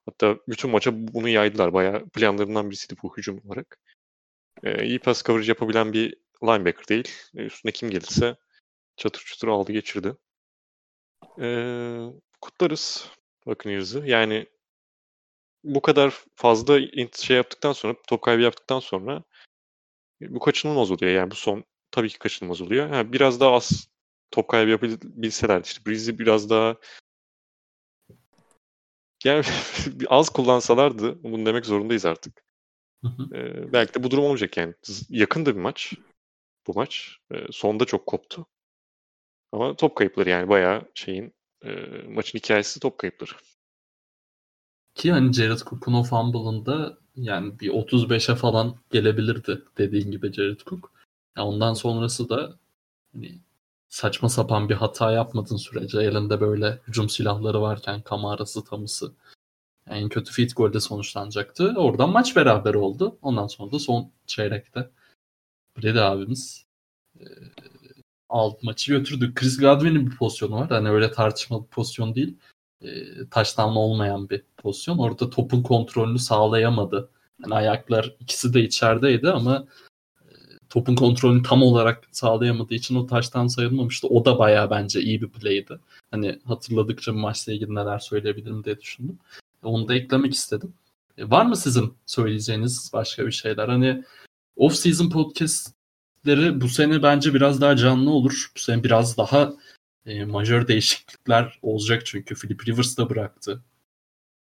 Hatta 0.06 0.38
bütün 0.48 0.70
maça 0.70 0.90
bunu 0.94 1.28
yaydılar. 1.28 1.72
Bayağı 1.72 2.08
planlarından 2.08 2.70
birisiydi 2.70 3.00
bu 3.02 3.16
hücum 3.16 3.40
olarak. 3.46 3.78
Ee, 4.64 4.86
iyi 4.86 4.98
pass 4.98 5.24
coverage 5.24 5.48
yapabilen 5.48 5.92
bir 5.92 6.16
linebacker 6.42 6.88
değil. 6.88 7.08
Ee, 7.36 7.42
üstüne 7.42 7.72
kim 7.72 7.90
gelirse 7.90 8.36
çatır 8.96 9.20
çutur 9.20 9.48
aldı 9.48 9.72
geçirdi. 9.72 10.16
Ee, 11.40 12.06
kutlarız 12.40 13.10
Buccaneers'ı. 13.46 14.02
Yani 14.06 14.46
bu 15.64 15.82
kadar 15.82 16.14
fazla 16.34 16.80
şey 17.16 17.36
yaptıktan 17.36 17.72
sonra, 17.72 17.94
top 18.08 18.22
kaybı 18.22 18.42
yaptıktan 18.42 18.80
sonra 18.80 19.24
e, 20.22 20.34
bu 20.34 20.40
kaçınılmaz 20.40 20.90
oluyor. 20.90 21.12
Yani 21.12 21.30
bu 21.30 21.34
son 21.34 21.64
tabii 21.90 22.08
ki 22.08 22.18
kaçınılmaz 22.18 22.60
oluyor. 22.60 22.88
Ha, 22.90 23.12
biraz 23.12 23.40
daha 23.40 23.52
az 23.52 23.88
top 24.30 24.48
kaybı 24.48 24.70
yapabilselerdi. 24.70 25.66
İşte 25.66 25.86
Breeze'i 25.86 26.18
biraz 26.18 26.50
daha 26.50 26.76
yani 29.24 29.44
az 30.08 30.28
kullansalardı 30.28 31.22
bunu 31.22 31.46
demek 31.46 31.66
zorundayız 31.66 32.06
artık. 32.06 32.47
Hı 33.02 33.08
hı. 33.08 33.36
Ee, 33.36 33.72
belki 33.72 33.94
de 33.94 34.02
bu 34.02 34.10
durum 34.10 34.24
olmayacak 34.24 34.56
yani. 34.56 34.74
Z- 34.84 35.06
Yakın 35.10 35.46
da 35.46 35.56
bir 35.56 35.60
maç 35.60 35.94
bu 36.66 36.72
maç. 36.74 37.18
Ee, 37.32 37.46
sonda 37.50 37.84
çok 37.84 38.06
koptu. 38.06 38.46
Ama 39.52 39.76
top 39.76 39.96
kayıpları 39.96 40.30
yani 40.30 40.48
bayağı 40.48 40.82
şeyin 40.94 41.34
e, 41.64 41.70
maçın 42.08 42.38
hikayesi 42.38 42.80
top 42.80 42.98
kayıpları. 42.98 43.30
Ki 44.94 45.12
hani 45.12 45.32
Jared 45.32 45.58
Cook'un 45.58 45.92
o 45.92 46.02
fumble'ında 46.02 46.98
yani 47.16 47.60
bir 47.60 47.70
35'e 47.70 48.34
falan 48.34 48.76
gelebilirdi 48.90 49.62
dediğin 49.78 50.10
gibi 50.10 50.32
Jared 50.32 50.60
Cook. 50.60 50.92
Ya 51.36 51.44
ondan 51.44 51.74
sonrası 51.74 52.28
da 52.28 52.58
hani 53.12 53.38
saçma 53.88 54.28
sapan 54.28 54.68
bir 54.68 54.74
hata 54.74 55.12
yapmadığın 55.12 55.56
sürece 55.56 55.98
elinde 56.00 56.40
böyle 56.40 56.78
hücum 56.88 57.08
silahları 57.08 57.60
varken 57.60 58.02
kamarası 58.02 58.64
tamısı 58.64 59.04
yani 59.04 59.37
en 59.90 60.08
kötü 60.08 60.32
field 60.32 60.50
golde 60.56 60.80
sonuçlanacaktı. 60.80 61.74
Oradan 61.76 62.10
maç 62.10 62.36
beraber 62.36 62.74
oldu. 62.74 63.18
Ondan 63.22 63.46
sonra 63.46 63.72
da 63.72 63.78
son 63.78 64.10
çeyrekte 64.26 64.90
Brady 65.78 66.00
abimiz 66.00 66.66
e, 67.20 67.24
aldı 68.28 68.58
maçı 68.62 68.92
götürdü. 68.92 69.32
Chris 69.34 69.58
Godwin'in 69.60 70.10
bir 70.10 70.16
pozisyonu 70.16 70.56
var. 70.56 70.68
Hani 70.68 70.88
öyle 70.90 71.12
tartışmalı 71.12 71.62
bir 71.62 71.68
pozisyon 71.68 72.14
değil. 72.14 72.36
E, 72.82 72.88
touchdown 73.30 73.76
olmayan 73.76 74.30
bir 74.30 74.42
pozisyon. 74.56 74.98
Orada 74.98 75.30
topun 75.30 75.62
kontrolünü 75.62 76.18
sağlayamadı. 76.18 77.10
Yani 77.42 77.54
ayaklar 77.54 78.16
ikisi 78.20 78.54
de 78.54 78.62
içerideydi 78.62 79.30
ama 79.30 79.66
e, 80.22 80.32
topun 80.68 80.94
kontrolünü 80.94 81.42
tam 81.42 81.62
olarak 81.62 82.08
sağlayamadığı 82.12 82.74
için 82.74 82.96
o 82.96 83.06
taştan 83.06 83.46
sayılmamıştı. 83.46 84.08
O 84.08 84.24
da 84.24 84.38
bayağı 84.38 84.70
bence 84.70 85.00
iyi 85.00 85.22
bir 85.22 85.28
play'di. 85.28 85.78
Hani 86.10 86.38
hatırladıkça 86.44 87.12
maçla 87.12 87.52
ilgili 87.52 87.74
neler 87.74 87.98
söyleyebilirim 87.98 88.64
diye 88.64 88.80
düşündüm. 88.80 89.18
Onu 89.62 89.88
da 89.88 89.94
eklemek 89.94 90.34
istedim. 90.34 90.74
E, 91.18 91.30
var 91.30 91.46
mı 91.46 91.56
sizin 91.56 91.94
söyleyeceğiniz 92.06 92.90
başka 92.92 93.26
bir 93.26 93.32
şeyler? 93.32 93.68
Hani 93.68 94.04
off-season 94.56 95.10
podcastleri 95.10 96.60
bu 96.60 96.68
sene 96.68 97.02
bence 97.02 97.34
biraz 97.34 97.60
daha 97.60 97.76
canlı 97.76 98.10
olur. 98.10 98.52
Bu 98.56 98.60
sene 98.60 98.84
biraz 98.84 99.16
daha 99.16 99.52
e, 100.06 100.24
majör 100.24 100.68
değişiklikler 100.68 101.58
olacak 101.62 102.06
çünkü 102.06 102.34
Philip 102.34 102.68
Rivers 102.68 102.98
da 102.98 103.10
bıraktı. 103.10 103.64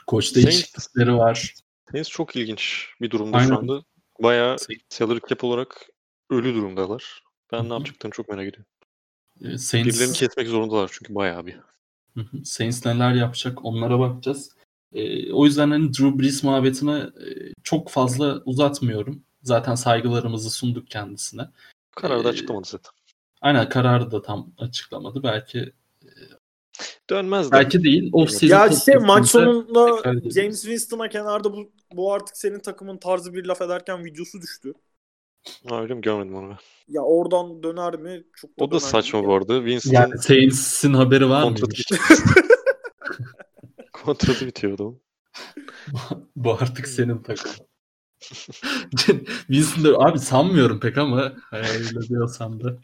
Koç 0.06 0.34
değişiklikleri 0.34 1.16
var. 1.16 1.54
Saints 1.90 2.08
çok 2.08 2.36
ilginç 2.36 2.88
bir 3.00 3.10
durumda 3.10 3.36
Aynen. 3.36 3.48
şu 3.48 3.58
anda. 3.58 3.82
Bayağı 4.22 4.56
salary 4.88 5.18
cap 5.28 5.44
olarak 5.44 5.88
ölü 6.30 6.54
durumdalar. 6.54 7.22
Ben 7.52 7.58
Hı 7.58 7.62
hı. 7.62 7.68
ne 7.68 7.72
yapacaklarını 7.72 8.14
çok 8.14 8.28
merak 8.28 8.46
ediyorum. 8.46 8.72
E, 9.40 9.58
Saints, 9.58 9.88
Birilerini 9.88 10.12
kesmek 10.12 10.48
zorundalar 10.48 10.90
çünkü 10.92 11.14
bayağı 11.14 11.46
bir. 11.46 11.56
Saints 12.44 12.86
neler 12.86 13.14
yapacak 13.14 13.64
onlara 13.64 13.98
bakacağız. 13.98 14.55
E, 14.92 15.32
o 15.32 15.44
yüzden 15.44 15.70
hani 15.70 15.88
Drew 15.88 16.18
Brees 16.18 16.42
muhabbetine 16.42 16.98
e, 16.98 17.28
çok 17.62 17.88
fazla 17.88 18.42
uzatmıyorum. 18.44 19.22
Zaten 19.42 19.74
saygılarımızı 19.74 20.50
sunduk 20.50 20.90
kendisine. 20.90 21.42
Kararı 21.96 22.24
da 22.24 22.28
Ee, 22.28 22.32
açıklamadı 22.32 22.66
zaten. 22.68 22.92
Aynen 23.40 23.68
kararı 23.68 24.10
da 24.10 24.22
tam 24.22 24.52
açıklamadı. 24.58 25.22
Belki 25.22 25.72
Dönmez 27.10 27.46
de. 27.46 27.52
belki 27.52 27.84
değil. 27.84 28.10
Off 28.12 28.42
Ya 28.42 28.66
işte 28.66 28.98
maç 28.98 29.26
sonunda. 29.26 30.02
James 30.30 30.62
Winston'a 30.62 31.08
kenarda 31.08 31.52
bu, 31.52 31.72
bu 31.92 32.12
artık 32.12 32.36
senin 32.36 32.58
takımın 32.58 32.98
tarzı 32.98 33.34
bir 33.34 33.44
laf 33.44 33.62
ederken 33.62 34.04
videosu 34.04 34.42
düştü. 34.42 34.72
Ha, 35.68 35.82
öyle 35.82 35.94
mi 35.94 36.00
görmedim 36.00 36.34
onu 36.34 36.48
ben. 36.48 36.58
Ya 36.88 37.02
oradan 37.02 37.62
döner 37.62 37.96
mi? 37.96 38.24
Çok 38.36 38.58
da 38.58 38.64
O 38.64 38.70
da 38.70 38.80
saçma 38.80 39.18
değil 39.18 39.28
bu 39.28 39.30
ya. 39.32 39.36
arada. 39.38 39.58
Winston 39.58 39.92
yani 39.92 40.18
Saints'in 40.18 40.94
haberi 40.94 41.28
var 41.28 41.50
mı? 41.50 41.56
kontratı 44.06 44.46
bitiyor. 44.46 44.46
kontratı 44.46 44.46
bitiyor 44.46 44.74
adamın. 44.74 45.00
Bu 46.36 46.52
artık 46.52 46.88
senin 46.88 47.22
takım. 47.22 47.52
Wilson 49.46 49.94
abi 50.06 50.18
sanmıyorum 50.18 50.80
pek 50.80 50.98
ama 50.98 51.32
öyle 51.52 52.08
diyorsan 52.08 52.60
da 52.60 52.78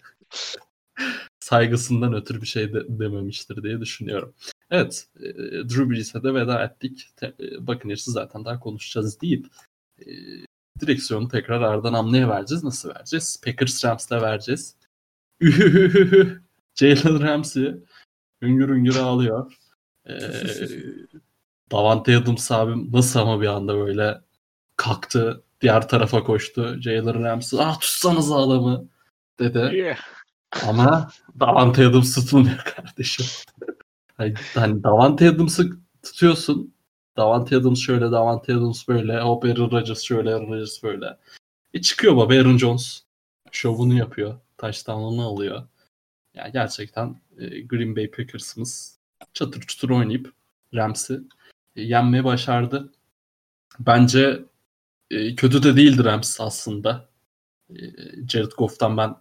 saygısından 1.40 2.14
ötürü 2.14 2.42
bir 2.42 2.46
şey 2.46 2.72
de, 2.72 2.84
dememiştir 2.88 3.62
diye 3.62 3.80
düşünüyorum. 3.80 4.34
Evet, 4.70 5.06
e, 5.20 5.22
Drew 5.68 5.90
Brees'e 5.90 6.22
de 6.22 6.34
veda 6.34 6.64
ettik. 6.64 7.12
Te, 7.16 7.34
e, 7.40 7.66
Buccaneers'ı 7.66 8.10
zaten 8.10 8.44
daha 8.44 8.60
konuşacağız 8.60 9.20
deyip 9.20 9.46
e, 10.00 10.06
direksiyonu 10.80 11.28
tekrar 11.28 11.60
Ardan 11.62 11.94
Hamle'ye 11.94 12.28
vereceğiz. 12.28 12.64
Nasıl 12.64 12.88
vereceğiz? 12.88 13.40
Packers 13.44 13.84
Rams'la 13.84 14.22
vereceğiz. 14.22 14.76
Jalen 16.74 17.20
Ramsey 17.20 17.74
hüngür 18.42 18.68
hüngür 18.68 18.96
ağlıyor. 18.96 19.52
E, 20.08 20.14
Davante 21.72 22.16
Adams 22.16 22.52
abim 22.52 22.92
nasıl 22.92 23.20
ama 23.20 23.40
bir 23.40 23.46
anda 23.46 23.74
böyle 23.74 24.20
kalktı 24.76 25.42
diğer 25.60 25.88
tarafa 25.88 26.24
koştu. 26.24 26.76
Jalen 26.80 27.24
Ramsey 27.24 27.60
ah 27.62 27.80
tutsanız 27.80 28.32
adamı 28.32 28.88
dedi. 29.38 29.76
Yeah. 29.76 29.98
Ama 30.68 31.10
Davante 31.40 31.86
Adams 31.86 32.14
tutulmuyor 32.14 32.58
kardeşim. 32.76 33.26
hani, 34.14 34.34
hani 34.54 34.82
Davante 34.82 35.28
Adams'ı 35.28 35.70
tutuyorsun. 36.02 36.74
Davante 37.16 37.56
Adams 37.56 37.80
şöyle, 37.80 38.12
Davante 38.12 38.54
Adams 38.54 38.88
böyle. 38.88 39.20
Hop 39.20 39.44
Aaron 39.44 39.70
Rodgers 39.70 40.02
şöyle, 40.02 40.34
Aaron 40.34 40.52
Rodgers 40.52 40.82
böyle. 40.82 41.18
E 41.74 41.80
çıkıyor 41.80 42.16
baba 42.16 42.34
Aaron 42.34 42.56
Jones. 42.56 43.02
Şovunu 43.50 43.94
yapıyor. 43.94 44.40
Touchdown'unu 44.58 45.26
alıyor. 45.26 45.62
Yani 46.34 46.52
gerçekten 46.52 47.20
e, 47.38 47.60
Green 47.60 47.96
Bay 47.96 48.10
Packers'ımız 48.10 48.91
çatır 49.34 49.60
çutur 49.60 49.90
oynayıp 49.90 50.32
Rams'i 50.74 51.20
e, 51.76 51.82
yenmeyi 51.82 52.24
başardı. 52.24 52.92
Bence 53.78 54.44
e, 55.10 55.34
kötü 55.34 55.62
de 55.62 55.76
değildi 55.76 56.04
Rams 56.04 56.40
aslında. 56.40 57.08
E, 57.70 57.82
Jared 58.28 58.52
Goff'tan 58.58 58.96
ben 58.96 59.16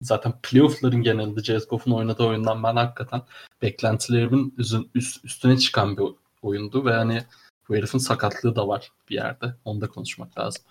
zaten 0.00 0.32
playoff'ların 0.42 1.02
genelinde 1.02 1.42
Jared 1.42 1.68
Goff'un 1.70 1.92
oynadığı 1.92 2.24
oyundan 2.24 2.62
ben 2.62 2.76
hakikaten 2.76 3.22
beklentilerimin 3.62 4.54
üstün, 4.58 4.90
üst, 4.94 5.24
üstüne 5.24 5.58
çıkan 5.58 5.96
bir 5.96 6.04
oyundu 6.42 6.84
ve 6.84 6.92
hani 6.92 7.24
bu 7.68 7.76
herifin 7.76 7.98
sakatlığı 7.98 8.56
da 8.56 8.68
var 8.68 8.92
bir 9.10 9.14
yerde. 9.14 9.54
Onu 9.64 9.80
da 9.80 9.88
konuşmak 9.88 10.38
lazım. 10.38 10.64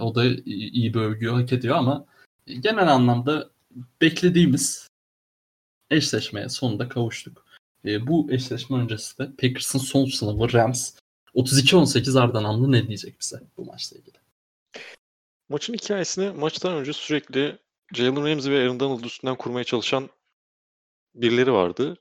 O 0.00 0.14
da 0.14 0.24
iyi 0.44 0.94
bir 0.94 1.00
övgüyü 1.00 1.30
hak 1.30 1.52
ediyor 1.52 1.76
ama 1.76 2.06
genel 2.46 2.88
anlamda 2.92 3.50
beklediğimiz 4.00 4.88
eşleşmeye 5.90 6.48
sonunda 6.48 6.88
kavuştuk. 6.88 7.51
E, 7.84 8.06
bu 8.06 8.32
eşleşme 8.32 8.78
öncesi 8.78 9.18
de 9.18 9.26
Packers'ın 9.26 9.78
son 9.78 10.06
sınavı 10.06 10.52
Rams 10.52 10.94
32-18 11.34 12.20
Ardanamlı 12.20 12.72
ne 12.72 12.88
diyecek 12.88 13.20
bize 13.20 13.42
bu 13.56 13.64
maçla 13.64 13.98
ilgili? 13.98 14.18
Maçın 15.48 15.74
hikayesini 15.74 16.30
maçtan 16.30 16.72
önce 16.72 16.92
sürekli 16.92 17.58
Jalen 17.94 18.26
Ramsey 18.26 18.52
ve 18.52 18.62
Aaron 18.62 18.80
Donald 18.80 19.04
üstünden 19.04 19.36
kurmaya 19.36 19.64
çalışan 19.64 20.10
birileri 21.14 21.52
vardı. 21.52 21.96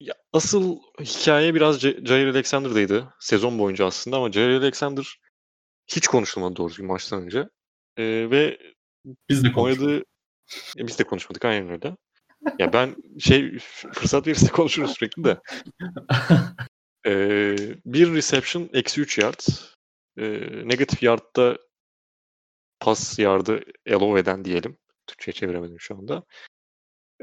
Ya, 0.00 0.14
asıl 0.32 0.78
hikaye 1.00 1.54
biraz 1.54 1.80
Jair 1.80 2.26
Alexander'daydı 2.26 3.14
sezon 3.20 3.58
boyunca 3.58 3.86
aslında 3.86 4.16
ama 4.16 4.32
Jair 4.32 4.60
Alexander 4.60 5.20
hiç 5.86 6.06
konuşulmadı 6.06 6.56
doğru 6.56 6.70
düzgün 6.70 6.86
maçtan 6.86 7.22
önce. 7.22 7.48
Ee, 7.96 8.30
ve 8.30 8.58
biz 9.28 9.44
de 9.44 9.52
oynadığı 9.56 9.98
e, 10.78 10.86
biz 10.86 10.98
de 10.98 11.04
konuşmadık 11.04 11.44
aynen 11.44 11.70
öyle. 11.70 11.96
Ya 12.58 12.72
ben 12.72 12.96
şey 13.18 13.58
fırsat 13.92 14.26
verirse 14.26 14.48
konuşuruz 14.48 14.90
sürekli 14.90 15.24
de. 15.24 15.40
ee, 17.06 17.56
bir 17.84 18.14
reception 18.14 18.70
eksi 18.72 19.00
3 19.00 19.18
yard. 19.18 19.40
Ee, 20.18 20.68
negatif 20.68 21.02
yardta 21.02 21.58
pas 22.80 23.18
yardı 23.18 23.60
elov 23.86 24.16
eden 24.16 24.44
diyelim. 24.44 24.78
Türkçe'ye 25.06 25.32
çeviremedim 25.32 25.80
şu 25.80 25.94
anda. 25.94 26.24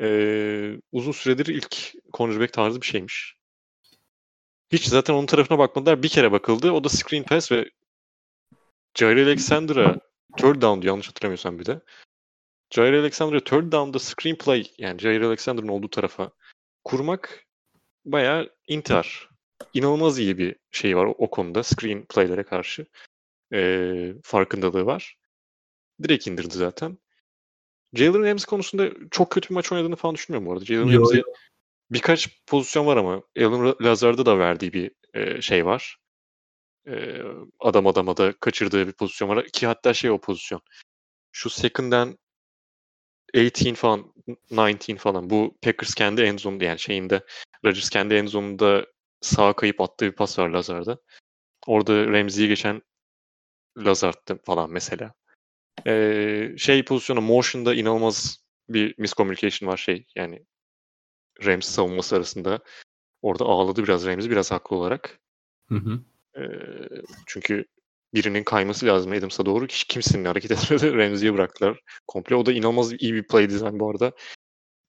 Ee, 0.02 0.80
uzun 0.92 1.12
süredir 1.12 1.46
ilk 1.46 1.94
cornerback 2.14 2.54
tarzı 2.54 2.82
bir 2.82 2.86
şeymiş. 2.86 3.36
Hiç 4.72 4.86
zaten 4.86 5.14
onun 5.14 5.26
tarafına 5.26 5.58
bakmadılar. 5.58 6.04
Bir 6.04 6.10
kere 6.10 6.32
bakıldı. 6.32 6.72
O 6.72 6.84
da 6.84 6.90
screen 6.90 7.24
pass 7.24 7.52
ve 7.52 7.70
Jair 8.98 9.18
Alexander'a 9.18 10.00
third 10.38 10.62
down 10.62 10.88
yanlış 10.88 11.08
hatırlamıyorsam 11.08 11.60
bir 11.60 11.66
de. 11.66 11.82
Jair 12.74 12.94
Alexander'a 12.94 13.40
third 13.40 13.72
down'da 13.72 14.00
screenplay 14.00 14.72
yani 14.78 15.00
Jair 15.00 15.22
Alexander'ın 15.22 15.68
olduğu 15.68 15.90
tarafa 15.90 16.32
kurmak 16.84 17.46
bayağı 18.06 18.50
intihar. 18.68 19.30
İnanılmaz 19.74 20.20
iyi 20.20 20.38
bir 20.38 20.56
şey 20.72 20.98
var 20.98 21.06
o, 21.06 21.16
o 21.18 21.30
konuda 21.30 21.64
screenplay'lere 21.64 22.44
karşı. 22.44 22.86
Ee, 23.54 24.14
farkındalığı 24.24 24.86
var. 24.86 25.18
Direkt 26.04 26.28
indirdi 26.28 26.58
zaten. 26.58 26.98
Jalen 27.94 28.24
Ramsey 28.24 28.46
konusunda 28.46 28.90
çok 29.12 29.32
kötü 29.32 29.50
bir 29.50 29.54
maç 29.54 29.72
oynadığını 29.72 29.96
falan 29.96 30.16
düşünmüyorum 30.16 30.48
bu 30.48 30.54
arada. 30.54 30.66
Jalen 30.66 30.94
Ramsey 30.94 31.24
birkaç 31.92 32.46
pozisyon 32.46 32.86
var 32.86 32.98
ama 32.98 33.24
Alan 33.40 33.76
Lazard'da 33.82 34.26
da 34.26 34.40
verdiği 34.40 34.74
bir 34.74 34.92
e, 35.14 35.42
şey 35.42 35.66
var. 35.66 35.98
E, 36.88 37.22
adam 37.60 37.88
adama 37.88 38.18
da 38.18 38.34
kaçırdığı 38.34 38.88
bir 38.88 38.94
pozisyon 38.94 39.30
var. 39.30 39.48
Ki 39.48 39.68
hatta 39.68 39.94
şey 39.94 40.12
o 40.12 40.22
pozisyon. 40.22 40.62
Şu 41.32 41.50
second 41.50 41.92
and 41.92 42.14
18 43.36 43.74
falan 43.80 44.14
19 44.52 44.96
falan 44.96 45.30
bu 45.30 45.58
Packers 45.62 45.94
kendi 45.94 46.22
end 46.22 46.40
zone'da 46.40 46.64
yani 46.64 46.80
şeyinde 46.80 47.22
Rodgers 47.66 47.90
kendi 47.90 48.14
end 48.14 48.28
zone'unda 48.28 48.86
sağa 49.22 49.54
kayıp 49.54 49.82
attığı 49.82 50.06
bir 50.06 50.12
pas 50.12 50.40
var 50.40 50.50
Lazard'a. 50.50 50.98
Orada 51.68 52.08
Ramsey'i 52.08 52.48
geçen 52.48 52.82
Lazard'dı 53.78 54.40
falan 54.46 54.72
mesela. 54.72 55.14
Ee, 55.88 56.56
şey 56.58 56.86
pozisyonu 56.86 57.22
motion'da 57.22 57.76
inanılmaz 57.76 58.44
bir 58.70 58.96
miscommunication 58.98 59.70
var 59.70 59.78
şey 59.78 60.06
yani 60.16 60.46
Ramsey 61.46 61.74
savunması 61.74 62.16
arasında. 62.16 62.60
Orada 63.22 63.46
ağladı 63.46 63.84
biraz 63.84 64.06
Ramsey 64.06 64.32
biraz 64.32 64.52
haklı 64.52 64.76
olarak. 64.76 65.20
Hı 65.70 65.76
hı. 65.76 66.00
Ee, 66.38 66.44
çünkü 67.26 67.66
birinin 68.14 68.44
kayması 68.44 68.86
lazım 68.86 69.12
Adams'a 69.12 69.46
doğru. 69.46 69.66
Hiç 69.66 69.84
kimsenin 69.84 70.26
hareket 70.26 70.52
etmedi. 70.72 70.98
Ramsey'e 70.98 71.34
bıraktılar. 71.34 71.80
Komple. 72.08 72.36
O 72.36 72.46
da 72.46 72.52
inanılmaz 72.52 72.94
iyi 72.94 73.14
bir 73.14 73.28
play 73.28 73.50
design 73.50 73.80
bu 73.80 73.90
arada. 73.90 74.12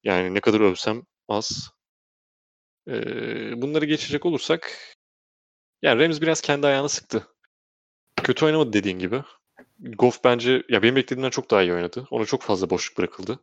Yani 0.05 0.35
ne 0.35 0.41
kadar 0.41 0.61
övsem 0.61 1.03
az. 1.29 1.71
Ee, 2.89 3.63
bunları 3.63 3.85
geçecek 3.85 4.27
olursak 4.27 4.79
yani 5.83 6.05
Rams 6.05 6.21
biraz 6.21 6.41
kendi 6.41 6.67
ayağını 6.67 6.89
sıktı. 6.89 7.29
Kötü 8.23 8.45
oynamadı 8.45 8.73
dediğin 8.73 8.99
gibi. 8.99 9.23
Goff 9.79 10.25
bence 10.25 10.63
ya 10.69 10.83
benim 10.83 10.97
beklediğimden 10.97 11.31
çok 11.31 11.51
daha 11.51 11.63
iyi 11.63 11.73
oynadı. 11.73 12.07
Ona 12.11 12.25
çok 12.25 12.43
fazla 12.43 12.71
boşluk 12.71 12.99
bırakıldı. 12.99 13.41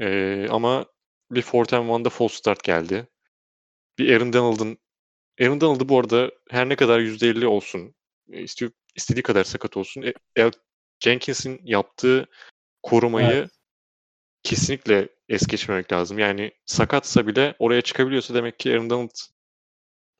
Ee, 0.00 0.46
ama 0.50 0.86
bir 1.30 1.42
fourth 1.42 1.74
and 1.74 1.88
one'da 1.88 2.08
false 2.10 2.36
start 2.36 2.64
geldi. 2.64 3.08
Bir 3.98 4.12
Aaron 4.16 4.32
Donald'ın 4.32 4.78
Aaron 5.40 5.60
Donald'ı 5.60 5.88
bu 5.88 5.98
arada 5.98 6.30
her 6.50 6.68
ne 6.68 6.76
kadar 6.76 7.00
%50 7.00 7.46
olsun 7.46 7.94
istiyor, 8.28 8.70
istediği 8.96 9.22
kadar 9.22 9.44
sakat 9.44 9.76
olsun. 9.76 10.02
E, 10.02 10.14
El 10.36 10.50
Jenkins'in 11.00 11.60
yaptığı 11.64 12.26
korumayı 12.82 13.30
evet. 13.30 13.50
kesinlikle 14.42 15.08
es 15.28 15.46
geçmemek 15.46 15.92
lazım. 15.92 16.18
Yani 16.18 16.52
sakatsa 16.66 17.26
bile 17.26 17.54
oraya 17.58 17.82
çıkabiliyorsa 17.82 18.34
demek 18.34 18.58
ki 18.58 18.72
Aaron 18.72 18.90
Donald 18.90 19.10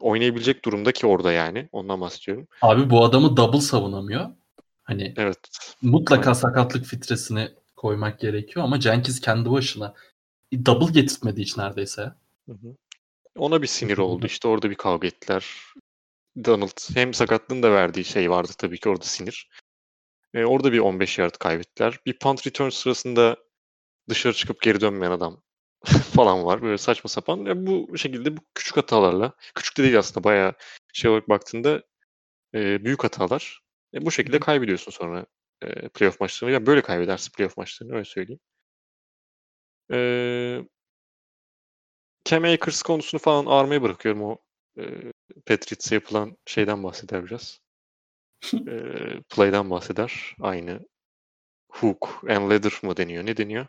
oynayabilecek 0.01 0.65
durumda 0.65 0.93
ki 0.93 1.07
orada 1.07 1.33
yani. 1.33 1.69
Ondan 1.73 2.01
bahsediyorum. 2.01 2.49
Abi 2.63 2.91
bu 2.91 3.05
adamı 3.05 3.37
double 3.37 3.61
savunamıyor. 3.61 4.31
Hani 4.83 5.15
evet. 5.17 5.39
mutlaka 5.83 6.23
Aynen. 6.23 6.33
sakatlık 6.33 6.85
filtresini 6.85 7.49
koymak 7.77 8.21
gerekiyor 8.21 8.65
ama 8.65 8.81
Jenkins 8.81 9.21
kendi 9.21 9.51
başına 9.51 9.95
double 10.67 11.01
getirtmedi 11.01 11.41
hiç 11.41 11.57
neredeyse. 11.57 12.03
Hı 12.47 12.53
hı. 12.53 12.77
Ona 13.37 13.63
bir 13.63 13.67
sinir 13.67 13.99
oldu. 13.99 14.27
İşte 14.27 14.49
orada 14.49 14.71
bir 14.71 14.75
kavga 14.75 15.09
ettiler. 15.09 15.47
Donald 16.45 16.97
hem 16.97 17.15
sakatlığın 17.15 17.63
da 17.63 17.73
verdiği 17.73 18.05
şey 18.05 18.31
vardı 18.31 18.53
tabii 18.59 18.79
ki 18.79 18.89
orada 18.89 19.05
sinir. 19.05 19.49
E, 20.35 20.45
orada 20.45 20.73
bir 20.73 20.79
15 20.79 21.19
yard 21.19 21.35
kaybettiler. 21.35 22.01
Bir 22.07 22.19
punt 22.19 22.47
return 22.47 22.69
sırasında 22.69 23.37
dışarı 24.09 24.35
çıkıp 24.35 24.63
geri 24.63 24.81
dönmeyen 24.81 25.13
adam 25.13 25.43
falan 26.15 26.45
var. 26.45 26.63
Böyle 26.63 26.79
saçma 26.79 27.09
sapan. 27.09 27.47
E, 27.47 27.67
bu 27.67 27.99
şekilde 27.99 28.37
bu 28.37 28.41
küçük 28.55 28.77
hatalarla, 28.77 29.33
küçük 29.55 29.79
de 29.79 29.83
değil 29.83 29.99
aslında 29.99 30.25
bayağı 30.25 30.55
şey 30.93 31.11
olarak 31.11 31.29
baktığında 31.29 31.83
e, 32.55 32.85
büyük 32.85 33.05
hatalar. 33.05 33.63
E, 33.95 34.07
bu 34.07 34.11
şekilde 34.11 34.41
kaybediyorsun 34.41 34.93
sonra 34.93 35.27
e, 35.63 35.89
playoff 35.89 36.21
maçlarını. 36.21 36.55
Ya 36.55 36.67
böyle 36.67 36.83
kaybedersin 36.83 37.33
playoff 37.33 37.57
maçlarını 37.57 37.95
öyle 37.95 38.05
söyleyeyim. 38.05 38.41
E, 39.93 39.99
Cam 42.25 42.45
Akers 42.45 42.83
konusunu 42.83 43.21
falan 43.21 43.47
armaya 43.47 43.83
bırakıyorum 43.83 44.23
o 44.23 44.39
e, 44.79 44.83
Patriots'e 45.47 45.95
yapılan 45.95 46.37
şeyden 46.47 46.83
bahseder 46.85 47.27
biraz. 47.27 47.61
e, 48.55 48.77
play'den 49.31 49.71
bahseder. 49.71 50.37
Aynı 50.41 50.81
hook 51.69 52.25
and 52.29 52.51
ladder 52.51 52.73
mı 52.83 52.97
deniyor? 52.97 53.27
Ne 53.27 53.37
deniyor? 53.37 53.67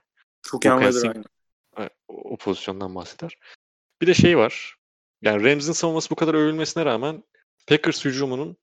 Hook, 0.51 0.66
and 0.66 0.82
ladder 0.82 1.10
aynı. 1.10 1.89
O, 2.07 2.34
o 2.34 2.38
pozisyondan 2.38 2.95
bahseder. 2.95 3.38
Bir 4.01 4.07
de 4.07 4.14
şey 4.14 4.38
var. 4.38 4.76
Yani 5.22 5.43
Rams'in 5.43 5.72
savunması 5.72 6.10
bu 6.10 6.16
kadar 6.16 6.34
övülmesine 6.34 6.86
rağmen 6.86 7.24
Packers 7.68 8.05
hücumunun 8.05 8.57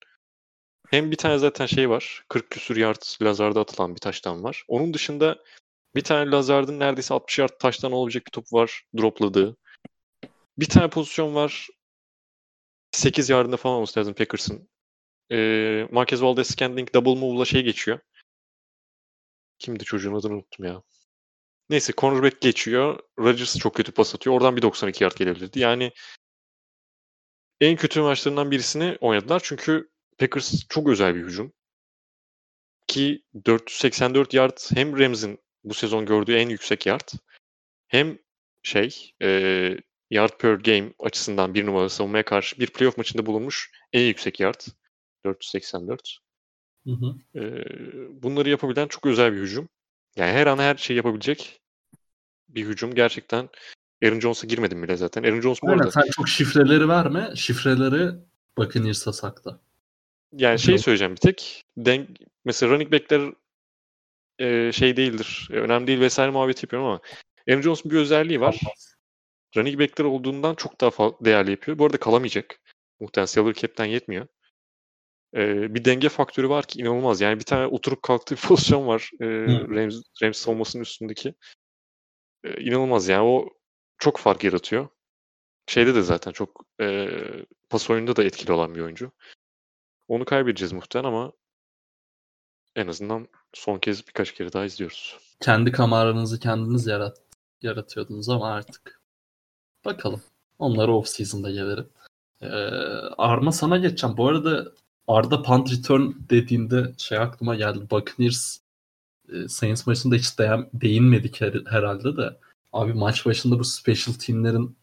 hem 0.91 1.11
bir 1.11 1.17
tane 1.17 1.39
zaten 1.39 1.67
şey 1.67 1.91
var. 1.91 2.25
40 2.29 2.51
küsür 2.51 2.77
yard 2.77 3.23
Lazard'a 3.23 3.61
atılan 3.61 3.95
bir 3.95 4.01
taştan 4.01 4.45
var. 4.45 4.65
Onun 4.69 4.95
dışında 4.95 5.39
bir 5.95 6.05
tane 6.05 6.31
Lazard'ın 6.31 6.81
neredeyse 6.81 7.15
60 7.15 7.39
yard 7.39 7.59
taştan 7.59 7.93
olabilecek 7.93 8.27
bir 8.27 8.31
top 8.31 8.53
var 8.53 8.83
dropladığı. 8.99 9.57
Bir 10.59 10.69
tane 10.69 10.91
pozisyon 10.91 11.35
var. 11.35 11.69
8 12.97 13.31
yardında 13.31 13.57
falan 13.57 13.77
olması 13.77 14.01
lazım 14.01 14.15
Packers'ın. 14.15 14.69
Ee, 15.33 15.89
Marquez 15.91 16.23
Valdez 16.23 16.49
Scandling 16.49 16.95
double 16.95 17.21
move'la 17.21 17.45
şey 17.45 17.63
geçiyor. 17.63 17.99
Kimdi 19.59 19.85
çocuğun 19.85 20.15
adını 20.15 20.35
unuttum 20.35 20.67
ya. 20.67 20.83
Neyse 21.71 21.93
cornerback 21.97 22.41
geçiyor. 22.41 23.01
Rodgers 23.19 23.59
çok 23.59 23.75
kötü 23.75 23.93
pas 23.93 24.15
atıyor. 24.15 24.37
Oradan 24.37 24.57
bir 24.57 24.63
92 24.63 25.05
yard 25.05 25.17
gelebilirdi. 25.17 25.61
Yani 25.61 25.93
en 27.61 27.77
kötü 27.77 28.01
maçlarından 28.01 28.51
birisini 28.51 28.99
oynadılar. 29.01 29.41
Çünkü 29.45 29.91
Packers 30.19 30.67
çok 30.69 30.89
özel 30.89 31.15
bir 31.15 31.25
hücum. 31.25 31.53
Ki 32.87 33.25
484 33.47 34.35
yard 34.35 34.59
hem 34.75 34.99
Rams'in 34.99 35.39
bu 35.65 35.75
sezon 35.75 36.07
gördüğü 36.07 36.37
en 36.37 36.49
yüksek 36.49 36.87
yard 36.87 37.09
hem 37.89 38.19
şey 38.63 39.15
e, 39.23 39.79
yard 40.11 40.39
per 40.39 40.55
game 40.55 40.93
açısından 40.99 41.55
bir 41.55 41.67
numara 41.67 41.89
savunmaya 41.89 42.25
karşı 42.25 42.61
bir 42.61 42.67
playoff 42.67 42.99
maçında 42.99 43.27
bulunmuş 43.27 43.71
en 43.93 44.01
yüksek 44.01 44.41
yard. 44.41 44.61
484. 45.25 46.19
Hı 46.87 46.91
hı. 46.91 47.41
Ee, 47.41 47.65
bunları 48.23 48.49
yapabilen 48.49 48.89
çok 48.89 49.07
özel 49.07 49.33
bir 49.33 49.41
hücum. 49.41 49.69
Yani 50.17 50.33
her 50.33 50.47
an 50.47 50.59
her 50.59 50.77
şeyi 50.77 50.97
yapabilecek 50.97 51.61
bir 52.49 52.67
hücum. 52.67 52.95
Gerçekten 52.95 53.49
Aaron 54.05 54.21
Jones'a 54.21 54.47
girmedim 54.47 54.83
bile 54.83 54.97
zaten. 54.97 55.23
Aaron 55.23 55.41
Jones 55.41 55.63
bu 55.63 55.69
Aynen, 55.69 55.79
arada... 55.79 55.91
Sen 55.91 56.03
çok 56.13 56.29
şifreleri 56.29 56.89
verme. 56.89 57.33
Şifreleri 57.37 58.11
Buccaneers'a 58.59 59.13
sakla. 59.13 59.61
Yani 60.33 60.59
şey 60.59 60.79
söyleyeceğim 60.79 61.13
bir 61.13 61.21
tek. 61.21 61.65
Denk, 61.77 62.09
mesela 62.45 62.73
running 62.73 62.93
back'ler 62.93 63.33
e, 64.39 64.73
şey 64.73 64.97
değildir. 64.97 65.49
e, 65.53 65.55
önemli 65.55 65.87
değil 65.87 66.01
vesaire 66.01 66.31
muhabbet 66.31 66.63
yapıyorum 66.63 66.89
ama 66.89 67.01
Aaron 67.49 67.61
Jones'un 67.61 67.91
bir 67.91 67.97
özelliği 67.97 68.41
var. 68.41 68.61
Running 69.57 69.81
back'ler 69.81 70.05
olduğundan 70.05 70.55
çok 70.55 70.81
daha 70.81 71.13
değerli 71.21 71.51
yapıyor. 71.51 71.79
Bu 71.79 71.85
arada 71.85 71.97
kalamayacak. 71.97 72.61
Muhtemelen 73.01 73.27
salary 73.27 73.55
cap'ten 73.55 73.85
yetmiyor. 73.85 74.27
E, 75.35 75.75
bir 75.75 75.85
denge 75.85 76.09
faktörü 76.09 76.49
var 76.49 76.65
ki 76.65 76.81
inanılmaz. 76.81 77.21
Yani 77.21 77.39
bir 77.39 77.45
tane 77.45 77.67
oturup 77.67 78.03
kalktığı 78.03 78.35
bir 78.35 78.41
pozisyon 78.49 78.87
var. 78.87 79.11
E, 79.21 79.27
Rams, 79.47 80.03
Rams 80.23 80.39
savunmasının 80.39 80.83
üstündeki. 80.83 81.35
E, 82.45 82.61
inanılmaz 82.61 83.09
yani 83.09 83.23
o 83.23 83.49
çok 83.99 84.19
fark 84.19 84.45
yaratıyor. 84.45 84.89
Şeyde 85.67 85.95
de 85.95 86.03
zaten 86.03 86.33
çok 86.33 86.65
e, 86.81 87.09
pas 87.71 87.91
oyununda 87.91 88.17
da 88.17 88.25
etkili 88.25 88.53
olan 88.53 88.75
bir 88.75 88.81
oyuncu. 88.81 89.13
Onu 90.09 90.25
kaybedeceğiz 90.25 90.73
muhtemelen 90.73 91.09
ama 91.09 91.33
en 92.77 92.87
azından 92.87 93.29
son 93.53 93.79
kez 93.79 94.09
birkaç 94.09 94.35
kere 94.35 94.53
daha 94.53 94.65
izliyoruz. 94.65 95.19
Kendi 95.41 95.73
kamaranızı 95.73 96.41
kendiniz 96.41 96.87
yarat 96.87 97.19
yaratıyordunuz 97.63 98.29
ama 98.29 98.53
artık 98.53 98.96
bakalım. 99.87 100.23
Onları 100.59 100.93
off 100.93 101.09
season'da 101.09 101.51
gelirim. 101.51 101.89
Ee, 102.43 102.47
Arma 103.19 103.53
sana 103.53 103.77
geçeceğim. 103.77 104.17
Bu 104.17 104.29
arada 104.29 104.73
Arda 105.09 105.43
punt 105.43 105.73
return 105.73 106.13
dediğinde 106.31 106.95
şey 106.99 107.19
aklıma 107.19 107.55
geldi. 107.55 107.79
Buccaneers 107.91 108.59
e, 109.33 109.49
Saints 109.49 109.87
maçında 109.87 110.15
hiç 110.15 110.39
değin, 110.39 110.69
değinmedik 110.75 111.41
her, 111.41 111.55
herhalde 111.67 112.17
de. 112.17 112.37
Abi 112.73 112.95
maç 112.95 113.27
başında 113.27 113.59
bu 113.59 113.65
special 113.65 114.15
teamlerin 114.15 114.77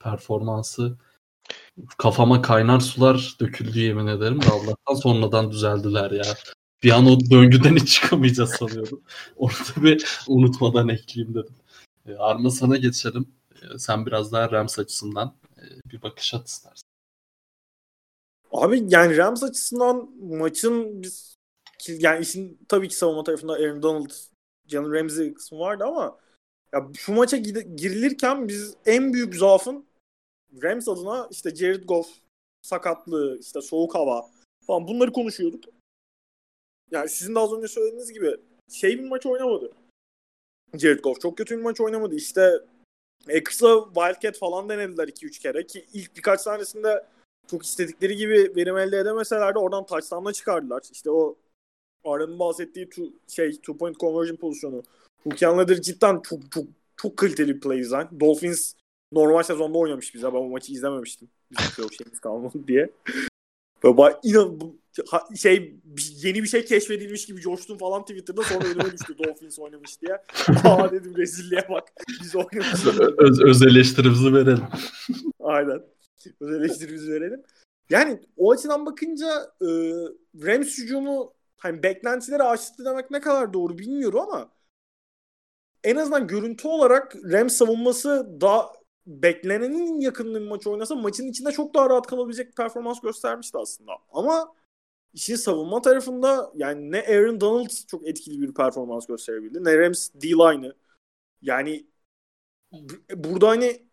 performansı 0.00 0.96
kafama 1.98 2.42
kaynar 2.42 2.80
sular 2.80 3.36
döküldü 3.40 3.78
yemin 3.80 4.06
ederim 4.06 4.42
de 4.42 4.46
Allah'tan 4.46 4.94
sonradan 4.94 5.50
düzeldiler 5.50 6.10
ya. 6.10 6.24
Bir 6.82 6.90
an 6.90 7.06
o 7.06 7.20
döngüden 7.30 7.76
hiç 7.76 7.94
çıkamayacağız 7.94 8.50
sanıyordum. 8.50 9.02
Onu 9.36 9.52
da 9.52 9.82
bir 9.82 10.18
unutmadan 10.28 10.88
ekleyeyim 10.88 11.34
dedim. 11.34 11.54
E, 12.06 12.14
Arma 12.14 12.50
sana 12.50 12.76
geçelim. 12.76 13.26
Sen 13.78 14.06
biraz 14.06 14.32
daha 14.32 14.50
Rams 14.50 14.78
açısından 14.78 15.34
e, 15.56 15.62
bir 15.90 16.02
bakış 16.02 16.34
at 16.34 16.48
istersen. 16.48 16.88
Abi 18.52 18.84
yani 18.88 19.16
Rams 19.16 19.42
açısından 19.42 20.10
maçın 20.20 21.02
biz 21.02 21.36
yani 21.88 22.22
işin 22.22 22.58
tabii 22.68 22.88
ki 22.88 22.96
savunma 22.96 23.24
tarafında 23.24 23.52
Aaron 23.52 23.82
Donald, 23.82 24.10
Jalen 24.66 24.92
Ramsey 24.92 25.34
kısmı 25.34 25.58
vardı 25.58 25.84
ama 25.84 26.18
ya 26.72 26.88
şu 26.96 27.12
maça 27.12 27.36
girilirken 27.36 28.48
biz 28.48 28.74
en 28.86 29.12
büyük 29.12 29.34
zaafın 29.34 29.86
Rams 30.62 30.88
adına 30.88 31.28
işte 31.30 31.54
Jared 31.54 31.84
Goff 31.84 32.08
sakatlığı, 32.62 33.38
işte 33.40 33.60
soğuk 33.60 33.94
hava 33.94 34.30
falan 34.66 34.88
bunları 34.88 35.12
konuşuyorduk. 35.12 35.64
Yani 36.90 37.08
sizin 37.08 37.34
de 37.34 37.38
az 37.38 37.52
önce 37.52 37.68
söylediğiniz 37.68 38.12
gibi 38.12 38.36
şey 38.72 38.98
bir 38.98 39.08
maç 39.08 39.26
oynamadı. 39.26 39.72
Jared 40.74 41.00
Goff 41.00 41.20
çok 41.20 41.38
kötü 41.38 41.56
bir 41.56 41.62
maç 41.62 41.80
oynamadı. 41.80 42.14
İşte 42.14 42.58
Extra 43.28 43.84
Wildcat 43.84 44.38
falan 44.38 44.68
denediler 44.68 45.08
2-3 45.08 45.40
kere 45.40 45.66
ki 45.66 45.86
ilk 45.92 46.16
birkaç 46.16 46.42
tanesinde 46.42 47.06
çok 47.50 47.64
istedikleri 47.64 48.16
gibi 48.16 48.52
verim 48.56 48.78
elde 48.78 48.98
edemeseler 48.98 49.54
de 49.54 49.58
oradan 49.58 49.86
touchdown'la 49.86 50.32
çıkardılar. 50.32 50.82
İşte 50.92 51.10
o 51.10 51.36
Aaron'ın 52.04 52.38
bahsettiği 52.38 52.88
two, 52.88 53.04
şey 53.28 53.52
two 53.52 53.76
point 53.76 54.00
conversion 54.00 54.36
pozisyonu. 54.36 54.82
Hukyanladır 55.24 55.82
cidden 55.82 56.20
çok 56.20 56.52
çok 56.52 56.64
çok 56.96 57.16
kaliteli 57.16 57.54
bir 57.54 57.60
play 57.60 57.78
design. 57.78 58.20
Dolphins 58.20 58.74
normal 59.12 59.42
sezonda 59.42 59.78
oynamış 59.78 60.14
bize. 60.14 60.32
Ben 60.32 60.38
o 60.38 60.48
maçı 60.48 60.72
izlememiştim. 60.72 61.28
Bizim 61.50 61.84
yok 61.84 61.94
şeyimiz 61.94 62.20
kalmadı 62.20 62.58
diye. 62.68 62.90
Böyle 63.84 64.16
inan 64.22 64.60
şey 65.36 65.80
yeni 66.22 66.42
bir 66.42 66.48
şey 66.48 66.64
keşfedilmiş 66.64 67.26
gibi 67.26 67.40
coştum 67.40 67.78
falan 67.78 68.04
Twitter'da 68.04 68.42
sonra 68.42 68.66
önüme 68.66 68.92
düştü 68.92 69.18
Dolphins 69.18 69.58
oynamış 69.58 70.02
diye. 70.02 70.12
Aa 70.64 70.92
dedim 70.92 71.16
rezilliğe 71.16 71.66
bak. 71.70 71.88
Biz 72.22 72.36
oynamışız. 72.36 73.00
Öz, 73.18 73.40
öz 73.40 73.62
eleştirimizi 73.62 74.34
verelim. 74.34 74.64
Aynen. 75.40 75.82
Öz 76.40 76.54
eleştirimizi 76.54 77.12
verelim. 77.12 77.42
Yani 77.90 78.20
o 78.36 78.52
açıdan 78.52 78.86
bakınca 78.86 79.26
e, 79.60 79.68
Rams 80.46 80.78
hücumu 80.78 81.34
hani 81.56 81.82
beklentileri 81.82 82.42
aştı 82.42 82.84
demek 82.84 83.10
ne 83.10 83.20
kadar 83.20 83.52
doğru 83.52 83.78
bilmiyorum 83.78 84.20
ama 84.20 84.52
en 85.84 85.96
azından 85.96 86.26
görüntü 86.26 86.68
olarak 86.68 87.16
Rams 87.16 87.52
savunması 87.52 88.40
daha 88.40 88.72
beklenenin 89.06 90.00
yakınlığı 90.00 90.40
bir 90.40 90.48
maç 90.48 90.66
oynasa 90.66 90.94
maçın 90.94 91.28
içinde 91.28 91.52
çok 91.52 91.74
daha 91.74 91.90
rahat 91.90 92.06
kalabilecek 92.06 92.48
bir 92.48 92.54
performans 92.54 93.00
göstermişti 93.00 93.58
aslında. 93.58 93.92
Ama 94.12 94.54
işin 95.14 95.36
savunma 95.36 95.82
tarafında 95.82 96.52
yani 96.54 96.92
ne 96.92 97.02
Aaron 97.02 97.40
Donald 97.40 97.70
çok 97.88 98.08
etkili 98.08 98.42
bir 98.42 98.54
performans 98.54 99.06
gösterebildi 99.06 99.64
ne 99.64 99.78
Rams 99.78 100.10
D-line'ı. 100.14 100.76
Yani 101.42 101.86
burada 103.14 103.48
hani 103.48 103.88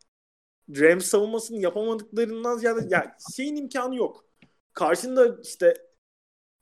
Rams 0.69 1.05
savunmasını 1.05 1.57
yapamadıklarından 1.57 2.57
ziyade 2.57 2.87
yani 2.89 3.07
şeyin 3.35 3.55
imkanı 3.55 3.95
yok. 3.95 4.25
Karşında 4.73 5.37
işte 5.43 5.73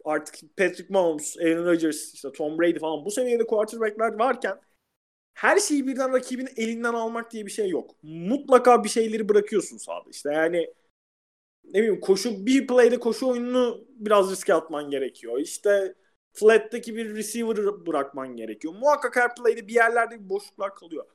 artık 0.05 0.58
Patrick 0.58 0.93
Mahomes, 0.93 1.38
Aaron 1.38 1.66
Rodgers, 1.66 2.14
işte 2.14 2.32
Tom 2.32 2.60
Brady 2.60 2.80
falan 2.80 3.05
bu 3.05 3.12
seviyede 3.12 3.47
quarterback'ler 3.47 4.14
varken 4.20 4.62
her 5.34 5.60
şeyi 5.60 5.88
birden 5.88 6.14
rakibin 6.14 6.49
elinden 6.58 6.93
almak 6.93 7.32
diye 7.32 7.45
bir 7.45 7.51
şey 7.51 7.70
yok. 7.70 7.95
Mutlaka 8.03 8.84
bir 8.84 8.89
şeyleri 8.89 9.30
bırakıyorsun 9.30 9.78
sahada. 9.78 10.10
İşte 10.10 10.34
yani 10.34 10.74
ne 11.74 11.80
bileyim 11.80 11.99
koşu 11.99 12.45
bir 12.45 12.68
play'de 12.68 12.99
koşu 12.99 13.28
oyununu 13.28 13.86
biraz 13.89 14.32
riske 14.32 14.53
atman 14.53 14.89
gerekiyor. 14.91 15.39
İşte 15.39 15.95
flat'taki 16.34 16.95
bir 16.95 17.15
receiver'ı 17.15 17.86
bırakman 17.86 18.36
gerekiyor. 18.36 18.74
Muhakkak 18.74 19.15
her 19.15 19.36
play'de 19.36 19.68
bir 19.68 19.74
yerlerde 19.74 20.20
bir 20.24 20.30
boşluklar 20.30 20.76
kalıyor. 20.76 21.05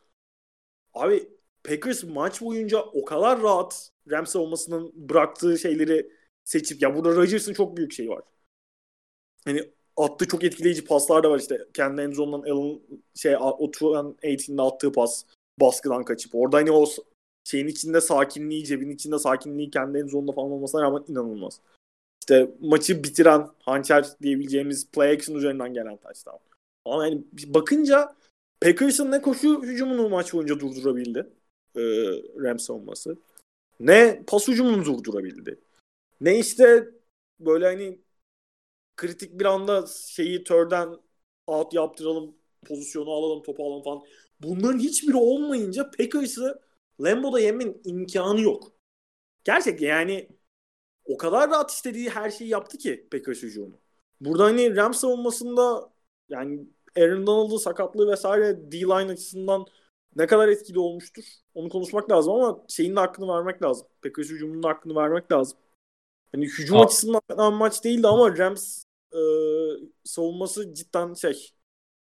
Abi 0.95 1.29
Packers 1.65 2.05
maç 2.05 2.43
boyunca 2.43 2.83
o 2.83 3.05
kadar 3.05 3.43
rahat 3.43 3.91
Rams 4.11 4.31
savunmasının 4.31 4.93
bıraktığı 5.09 5.59
şeyleri 5.59 6.13
seçip 6.45 6.83
ya 6.83 6.97
burada 6.97 7.17
Rodgers'ın 7.17 7.55
çok 7.55 7.77
büyük 7.77 7.93
şeyi 7.93 8.09
var. 8.09 8.23
Hani 9.45 9.73
attığı 9.97 10.29
çok 10.29 10.45
etkileyici 10.45 10.85
paslar 10.85 11.23
da 11.23 11.31
var 11.31 11.39
işte. 11.39 11.59
Kendi 11.75 12.03
Enzo'nun 12.03 12.43
Allen 12.43 12.81
şey 13.15 13.37
o 13.37 13.71
2018'de 13.71 14.63
attığı 14.63 14.93
pas 14.93 15.25
baskıdan 15.61 16.05
kaçıp. 16.05 16.35
Orada 16.35 16.57
hani 16.57 16.71
o 16.71 16.87
şeyin 17.45 17.69
içinde 17.69 18.01
sakinliği, 18.01 18.65
cebin 18.65 18.91
içinde 18.91 19.19
sakinliği 19.19 19.71
kendi 19.71 19.99
Enzo'nda 19.99 20.33
falan 20.33 20.51
olmasına 20.51 20.83
rağmen 20.83 21.05
inanılmaz. 21.09 21.61
İşte 22.23 22.51
maçı 22.61 23.05
bitiren 23.05 23.49
hançer 23.59 24.07
diyebileceğimiz 24.23 24.91
play 24.91 25.11
action 25.13 25.37
üzerinden 25.37 25.75
gelen 25.75 25.97
touchdown. 25.97 26.39
Ama 26.85 27.07
yani 27.07 27.25
bakınca 27.47 28.15
Packers'ın 28.61 29.11
ne 29.11 29.23
koşu 29.23 29.63
hücumunu 29.63 30.09
maç 30.09 30.35
boyunca 30.35 30.61
durdurabildi. 30.61 31.31
E, 31.77 31.83
Rams 32.43 32.65
savunması. 32.65 33.19
Ne 33.81 34.23
pas 34.27 34.49
hücumunu 34.49 34.85
durdurabildi. 34.85 35.61
Ne 36.21 36.39
işte 36.39 36.89
böyle 37.41 37.67
hani 37.67 37.99
kritik 38.97 39.41
bir 39.41 39.45
anda 39.45 39.87
şeyi 39.87 40.45
törden 40.45 40.97
out 41.47 41.75
yaptıralım, 41.75 42.35
pozisyonu 42.67 43.11
alalım, 43.11 43.43
topu 43.43 43.67
alalım 43.67 43.83
falan. 43.83 44.03
Bunların 44.41 44.79
hiçbiri 44.79 45.17
olmayınca 45.17 45.91
Packers'ı 45.91 46.61
Lambo'da 47.01 47.41
yemin 47.41 47.83
imkanı 47.85 48.41
yok. 48.41 48.73
Gerçekten 49.45 49.87
yani 49.87 50.29
o 51.05 51.17
kadar 51.17 51.51
rahat 51.51 51.71
istediği 51.71 52.11
her 52.11 52.31
şeyi 52.31 52.51
yaptı 52.51 52.79
ki 52.79 53.09
Packers 53.13 53.43
hücumu. 53.43 53.81
Burada 54.21 54.45
hani 54.45 54.77
Rams 54.77 55.01
savunmasında 55.01 55.93
yani 56.29 56.67
Aaron 56.99 57.27
Donald'ın 57.27 57.57
sakatlığı 57.57 58.13
vesaire 58.13 58.73
D-line 58.73 59.13
açısından 59.13 59.67
ne 60.17 60.27
kadar 60.27 60.49
etkili 60.49 60.79
olmuştur 60.79 61.25
onu 61.55 61.69
konuşmak 61.69 62.11
lazım 62.11 62.33
ama 62.33 62.65
şeyin 62.69 62.97
de 62.97 63.01
hakkını 63.01 63.29
vermek 63.29 63.63
lazım. 63.63 63.87
Packers 64.03 64.29
hücumunun 64.29 64.63
hakkını 64.63 64.95
vermek 64.95 65.33
lazım. 65.33 65.59
Hani 66.33 66.47
hücum 66.47 66.79
Aa. 66.79 66.85
açısından 66.85 67.55
maç 67.55 67.85
değildi 67.85 68.09
ama 68.09 68.39
Rams 68.39 68.85
e, 69.13 69.19
savunması 70.05 70.75
cidden 70.75 71.15
şey 71.15 71.51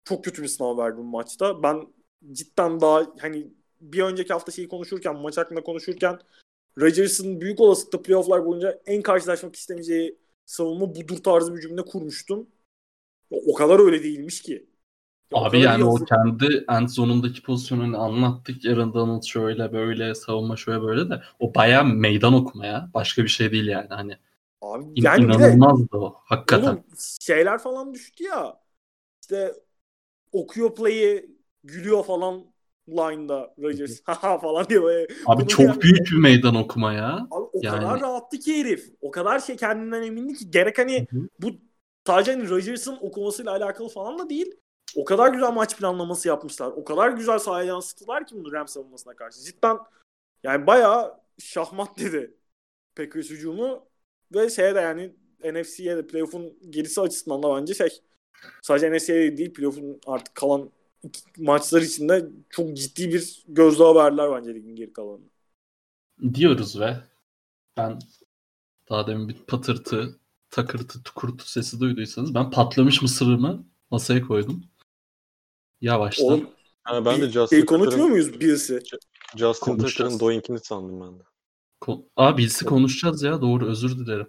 çok 0.04 0.24
kötü 0.24 0.44
bir 0.44 0.48
sınav 0.48 0.78
verdi 0.78 0.98
bu 0.98 1.04
maçta. 1.04 1.64
Ben 1.64 1.88
cidden 2.32 2.82
daha 2.82 3.14
hani 3.20 3.54
bir 3.92 4.04
önceki 4.04 4.34
hafta 4.34 4.52
şeyi 4.52 4.68
konuşurken 4.68 5.16
maç 5.16 5.38
hakkında 5.38 5.64
konuşurken 5.64 6.20
Rodgers'ın 6.80 7.42
büyük 7.42 7.60
olasılıkla 7.60 8.02
playofflar 8.02 8.46
boyunca 8.46 8.82
en 8.86 9.02
karşılaşmak 9.02 9.56
istemeyeceği 9.56 10.18
savunma 10.46 10.96
budur 10.96 11.18
tarzı 11.24 11.56
bir 11.56 11.62
cümle 11.62 11.82
kurmuştum. 11.82 12.48
O 13.32 13.54
kadar 13.54 13.80
öyle 13.80 14.04
değilmiş 14.04 14.42
ki. 14.42 14.70
Abi 15.34 15.60
yani 15.60 15.84
o 15.84 15.96
kendi 15.96 16.66
end 16.70 16.88
zonundaki 16.88 17.44
pozisyonunu 17.44 18.02
anlattık. 18.02 18.66
Aaron 18.66 18.94
Donald 18.94 19.24
şöyle 19.24 19.74
böyle 19.74 20.16
savunma 20.16 20.58
şöyle 20.58 20.82
böyle 20.82 21.10
de 21.10 21.22
o 21.40 21.56
baya 21.56 21.84
meydan 21.84 22.34
okuma 22.34 22.66
ya. 22.66 22.90
Başka 22.94 23.24
bir 23.24 23.28
şey 23.28 23.52
değil 23.52 23.68
yani 23.68 23.88
hani. 23.90 24.18
Abi 24.62 24.84
İn, 24.84 25.04
yani 25.04 25.24
inanılmazdı 25.24 25.92
de, 25.92 25.98
o. 25.98 26.16
Hakikaten. 26.26 26.74
Oğlum, 26.74 26.84
şeyler 27.20 27.58
falan 27.58 27.94
düştü 27.94 28.24
ya. 28.24 28.60
İşte 29.22 29.54
okuyor 30.32 30.76
play'i 30.76 31.38
gülüyor 31.64 32.04
falan 32.04 32.53
line'da 32.90 33.54
Rodgers 33.62 34.02
haha 34.04 34.38
falan 34.40 34.70
diyor. 34.70 34.84
Böyle. 34.84 35.08
Abi 35.26 35.48
çok 35.48 35.60
yani, 35.66 35.82
büyük 35.82 36.08
bir 36.12 36.18
meydan 36.18 36.56
okuma 36.56 36.94
ya. 36.94 37.28
Abi 37.32 37.44
o 37.54 37.60
Yani- 37.62 37.80
kadar 37.80 38.02
rahattı 38.02 38.40
ki 38.40 38.60
herif. 38.60 38.94
O 39.02 39.12
kadar 39.12 39.40
şey 39.40 39.56
kendinden 39.56 40.02
emindi 40.04 40.34
ki 40.34 40.52
gerek 40.52 40.78
hani 40.78 41.08
Hı 41.10 41.18
hı. 41.18 41.28
bu 41.42 41.52
sadece 42.08 42.32
hani 42.32 42.50
Rodgers'ın 42.50 42.98
okumasıyla 43.02 43.52
alakalı 43.52 43.90
falan 43.90 44.20
da 44.20 44.30
değil. 44.30 44.56
O 44.96 45.06
kadar 45.06 45.34
güzel 45.34 45.52
maç 45.52 45.78
planlaması 45.78 46.28
yapmışlar. 46.28 46.68
O 46.68 46.84
kadar 46.84 47.10
güzel 47.10 47.40
sahaya 47.40 47.68
yansıttılar 47.68 48.28
ki 48.28 48.36
bunu 48.36 48.52
Rams 48.52 48.72
savunmasına 48.74 49.16
karşı. 49.16 49.42
Cidden 49.42 49.78
yani 50.44 50.68
bayağı 50.68 51.14
şahmat 51.40 51.98
dedi 52.00 52.34
Packers 52.96 53.30
hücumu 53.30 53.86
ve 54.36 54.50
şeye 54.50 54.76
de 54.76 54.80
yani 54.80 55.14
NFC'ye 55.44 55.98
de 55.98 56.08
playoff'un 56.08 56.58
gerisi 56.70 57.02
açısından 57.02 57.44
da 57.44 57.56
bence 57.56 57.74
şey 57.74 58.00
sadece 58.62 58.92
NFC'ye 58.92 59.38
değil 59.38 59.54
playoff'un 59.54 60.00
artık 60.08 60.36
kalan 60.36 60.72
maçlar 61.38 61.82
içinde 61.82 62.30
çok 62.50 62.78
ciddi 62.78 63.14
bir 63.14 63.44
gözdağı 63.48 63.96
verdiler 63.96 64.32
bence 64.32 64.56
ligin 64.56 64.76
geri 64.76 64.94
kalanını. 64.94 65.30
diyoruz 66.34 66.80
ve 66.80 66.98
ben 67.78 68.00
daha 68.90 69.08
demin 69.08 69.30
bir 69.30 69.34
patırtı, 69.34 70.20
takırtı, 70.50 71.04
tukurtu 71.04 71.50
sesi 71.50 71.80
duyduysanız 71.80 72.36
ben 72.36 72.52
patlamış 72.52 73.02
mısırımı 73.02 73.68
masaya 73.92 74.22
koydum. 74.22 74.64
Yavaştan. 75.82 76.26
Oğlum 76.26 76.50
Ha, 76.84 77.06
ben 77.06 77.22
de 77.22 77.30
Justin 77.30 77.56
şey 77.58 77.66
konuşmuyor 77.66 78.08
muyuz 78.08 78.40
birisi? 78.40 78.84
Justin. 79.38 79.78
Tucker'ın 79.78 80.20
doinkini 80.20 80.60
sandım 80.60 81.02
ben 81.02 81.20
de. 81.20 81.24
Ko- 81.82 82.06
Abi 82.16 82.38
birisi 82.38 82.66
konuşacağız 82.66 83.24
ya 83.24 83.42
doğru 83.42 83.68
özür 83.68 83.98
dilerim. 84.00 84.28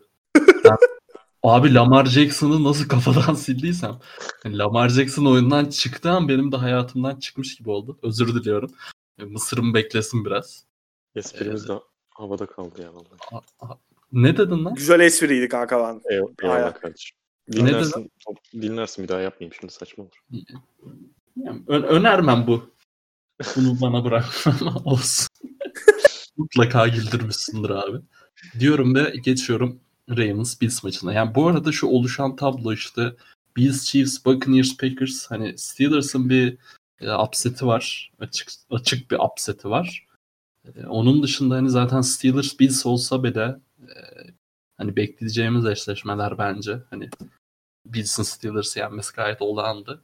Ben- 0.64 0.76
abi 1.44 1.74
Lamar 1.74 2.04
Jackson'ı 2.06 2.64
nasıl 2.64 2.88
kafadan 2.88 3.34
sildiysem. 3.44 3.98
yani 4.44 4.58
Lamar 4.58 4.88
Jackson 4.88 5.24
oyundan 5.26 5.64
çıktı 5.64 6.10
an 6.10 6.28
benim 6.28 6.52
de 6.52 6.56
hayatımdan 6.56 7.16
çıkmış 7.16 7.56
gibi 7.56 7.70
oldu. 7.70 7.98
Özür 8.02 8.34
diliyorum. 8.34 8.72
E, 9.18 9.24
Mısır'ım 9.24 9.74
beklesin 9.74 10.24
biraz. 10.24 10.64
Esprimiz 11.14 11.68
de 11.68 11.72
havada 12.10 12.46
kaldı 12.46 12.82
ya 12.82 12.94
vallahi. 12.94 13.44
A- 13.60 13.66
a- 13.66 13.78
Ne 14.12 14.36
dedin 14.36 14.64
lan? 14.64 14.74
Güzel 14.74 15.00
espriydi 15.00 15.48
kanka 15.48 15.78
ben. 15.78 16.00
Eyvallah, 16.14 16.32
Aynen. 16.42 16.54
eyvallah 16.56 16.80
kardeşim. 16.80 17.16
Ne 17.48 17.56
Dinlersin, 17.56 18.10
dinlersin 18.52 19.04
bir 19.04 19.08
daha 19.08 19.20
yapmayayım 19.20 19.54
şimdi 19.60 19.72
saçma 19.72 20.04
olur. 20.04 20.44
Yani 21.36 21.62
ö- 21.66 21.82
önermem 21.82 22.46
bu. 22.46 22.70
Bunu 23.56 23.80
bana 23.80 24.04
bırakma 24.04 24.54
ama 24.60 24.76
olsun. 24.84 25.28
Mutlaka 26.36 26.88
güldürmüşsündür 26.88 27.70
abi. 27.70 27.98
Diyorum 28.60 28.94
ve 28.94 29.14
geçiyorum 29.24 29.80
Ravens 30.10 30.60
Bills 30.60 30.84
maçına. 30.84 31.12
Yani 31.12 31.34
bu 31.34 31.46
arada 31.48 31.72
şu 31.72 31.86
oluşan 31.86 32.36
tablo 32.36 32.72
işte 32.72 33.16
Bills, 33.56 33.84
Chiefs, 33.84 34.24
Buccaneers, 34.24 34.76
Packers 34.76 35.30
hani 35.30 35.58
Steelers'ın 35.58 36.30
bir 36.30 36.58
e, 37.00 37.12
upset'i 37.14 37.66
var. 37.66 38.12
Açık 38.20 38.48
açık 38.70 39.10
bir 39.10 39.18
upset'i 39.18 39.70
var. 39.70 40.06
E, 40.64 40.86
onun 40.86 41.22
dışında 41.22 41.54
hani 41.54 41.70
zaten 41.70 42.00
Steelers 42.00 42.60
Bills 42.60 42.86
olsa 42.86 43.24
bile 43.24 43.56
e, 43.80 43.94
hani 44.76 44.96
bekleyeceğimiz 44.96 45.66
eşleşmeler 45.66 46.38
bence. 46.38 46.82
Hani 46.90 47.10
Bills'in 47.86 48.22
Steelers'ı 48.22 48.78
yenmesi 48.78 49.14
gayet 49.14 49.42
olağandı. 49.42 50.02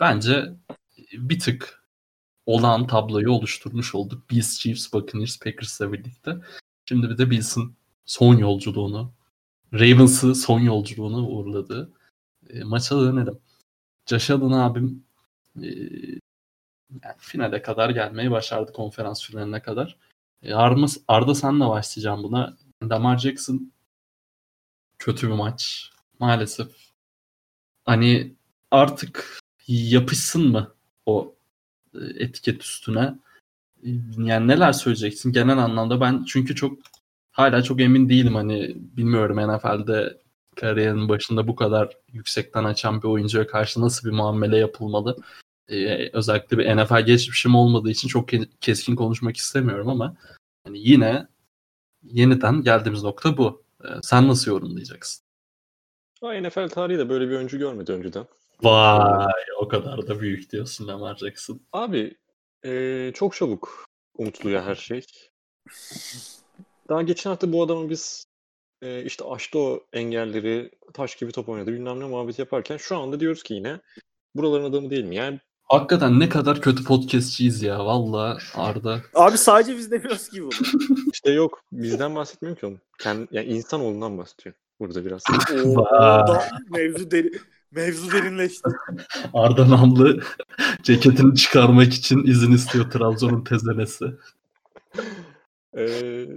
Bence 0.00 0.52
bir 1.12 1.38
tık 1.38 1.84
olağan 2.46 2.86
tabloyu 2.86 3.30
oluşturmuş 3.32 3.94
olduk. 3.94 4.30
Bills, 4.30 4.58
Chiefs, 4.58 4.92
Buccaneers, 4.92 5.38
Packers'la 5.38 5.92
birlikte. 5.92 6.36
Şimdi 6.88 7.10
bir 7.10 7.18
de 7.18 7.30
Bills'in 7.30 7.76
son 8.04 8.36
yolculuğunu, 8.36 9.12
Ravens'ı 9.74 10.34
son 10.34 10.60
yolculuğuna 10.60 11.28
uğurladığı 11.28 11.92
e, 12.50 12.64
maça 12.64 13.00
dönelim. 13.00 13.38
Josh 14.06 14.30
Allen 14.30 14.50
abim 14.50 15.04
e, 15.62 15.68
yani 17.04 17.14
finale 17.18 17.62
kadar 17.62 17.90
gelmeyi 17.90 18.30
başardı 18.30 18.72
konferans 18.72 19.24
finaline 19.24 19.62
kadar. 19.62 19.96
E, 20.42 20.54
Arda, 20.54 20.86
Arda 21.08 21.34
senle 21.34 21.68
başlayacağım 21.68 22.22
buna. 22.22 22.56
Lamar 22.82 23.18
Jackson 23.18 23.72
kötü 24.98 25.28
bir 25.28 25.32
maç. 25.34 25.90
Maalesef. 26.18 26.68
Hani 27.84 28.34
artık 28.70 29.40
yapışsın 29.66 30.48
mı 30.48 30.74
o 31.06 31.34
e, 31.94 31.98
etiket 32.24 32.62
üstüne? 32.62 33.14
E, 33.84 33.88
Yani 34.18 34.48
neler 34.48 34.72
söyleyeceksin 34.72 35.32
genel 35.32 35.58
anlamda? 35.58 36.00
Ben 36.00 36.24
çünkü 36.28 36.54
çok 36.54 36.78
hala 37.32 37.62
çok 37.62 37.80
emin 37.80 38.08
değilim 38.08 38.34
hani 38.34 38.74
bilmiyorum 38.76 39.36
NFL'de 39.36 40.18
kariyerinin 40.56 41.08
başında 41.08 41.48
bu 41.48 41.54
kadar 41.56 41.96
yüksekten 42.12 42.64
açan 42.64 43.02
bir 43.02 43.08
oyuncuya 43.08 43.46
karşı 43.46 43.80
nasıl 43.80 44.08
bir 44.08 44.14
muamele 44.14 44.56
yapılmalı? 44.56 45.16
Ee, 45.68 46.10
özellikle 46.12 46.58
bir 46.58 46.76
NFL 46.76 47.00
geçmişim 47.00 47.54
olmadığı 47.54 47.90
için 47.90 48.08
çok 48.08 48.32
ke- 48.32 48.48
keskin 48.60 48.96
konuşmak 48.96 49.36
istemiyorum 49.36 49.88
ama 49.88 50.16
hani 50.64 50.78
yine 50.78 51.26
yeniden 52.02 52.62
geldiğimiz 52.62 53.02
nokta 53.02 53.36
bu. 53.36 53.62
Ee, 53.84 53.88
sen 54.02 54.28
nasıl 54.28 54.50
yorumlayacaksın? 54.50 55.24
Ha, 56.20 56.40
NFL 56.40 56.68
tarihi 56.68 56.98
de 56.98 57.08
böyle 57.08 57.28
bir 57.28 57.36
oyuncu 57.36 57.58
görmedi 57.58 57.92
önceden. 57.92 58.26
Vay 58.62 59.32
o 59.60 59.68
kadar 59.68 60.08
da 60.08 60.20
büyük 60.20 60.52
diyorsun 60.52 60.88
Lamar 60.88 61.16
Jackson. 61.16 61.60
Abi 61.72 62.16
eee, 62.64 63.12
çok 63.14 63.34
çabuk 63.34 63.84
unutuluyor 64.18 64.62
her 64.62 64.74
şey. 64.74 65.02
Daha 66.90 67.02
geçen 67.02 67.30
hafta 67.30 67.52
bu 67.52 67.62
adamı 67.62 67.90
biz 67.90 68.26
eee, 68.82 69.02
işte 69.04 69.24
aştı 69.24 69.58
o 69.58 69.80
engelleri, 69.92 70.70
taş 70.94 71.16
gibi 71.16 71.32
top 71.32 71.48
oynadı 71.48 71.72
bilmem 71.72 72.00
ne 72.00 72.04
muhabbet 72.04 72.38
yaparken 72.38 72.76
şu 72.76 72.96
anda 72.96 73.20
diyoruz 73.20 73.42
ki 73.42 73.54
yine 73.54 73.80
buraların 74.34 74.64
adamı 74.64 74.90
değil 74.90 75.04
mi? 75.04 75.16
Yani 75.16 75.40
Hakikaten 75.62 76.20
ne 76.20 76.28
kadar 76.28 76.60
kötü 76.60 76.84
podcastçiyiz 76.84 77.62
ya 77.62 77.86
valla 77.86 78.38
Arda. 78.54 79.00
Abi 79.14 79.38
sadece 79.38 79.76
biz 79.76 79.90
demiyoruz 79.90 80.28
ki 80.28 80.42
bunu. 80.42 80.50
işte 81.12 81.30
yok 81.30 81.62
bizden 81.72 82.14
bahsetmiyorum 82.14 82.60
ki 82.60 82.66
oğlum. 82.66 82.80
Kendi, 82.98 83.28
yani 83.32 83.46
insanoğlundan 83.46 84.18
bahsediyor 84.18 84.54
burada 84.80 85.04
biraz. 85.04 85.22
Oo, 85.64 85.84
da 86.28 86.48
mevzu 86.70 87.10
deri 87.10 87.30
mevzu 87.70 88.12
derinleşti. 88.12 88.70
Arda 89.34 89.70
Namlı 89.70 90.22
ceketini 90.82 91.34
çıkarmak 91.34 91.94
için 91.94 92.24
izin 92.26 92.52
istiyor 92.52 92.90
Trabzon'un 92.90 93.44
tezenesi. 93.44 94.04
Eee 95.76 96.28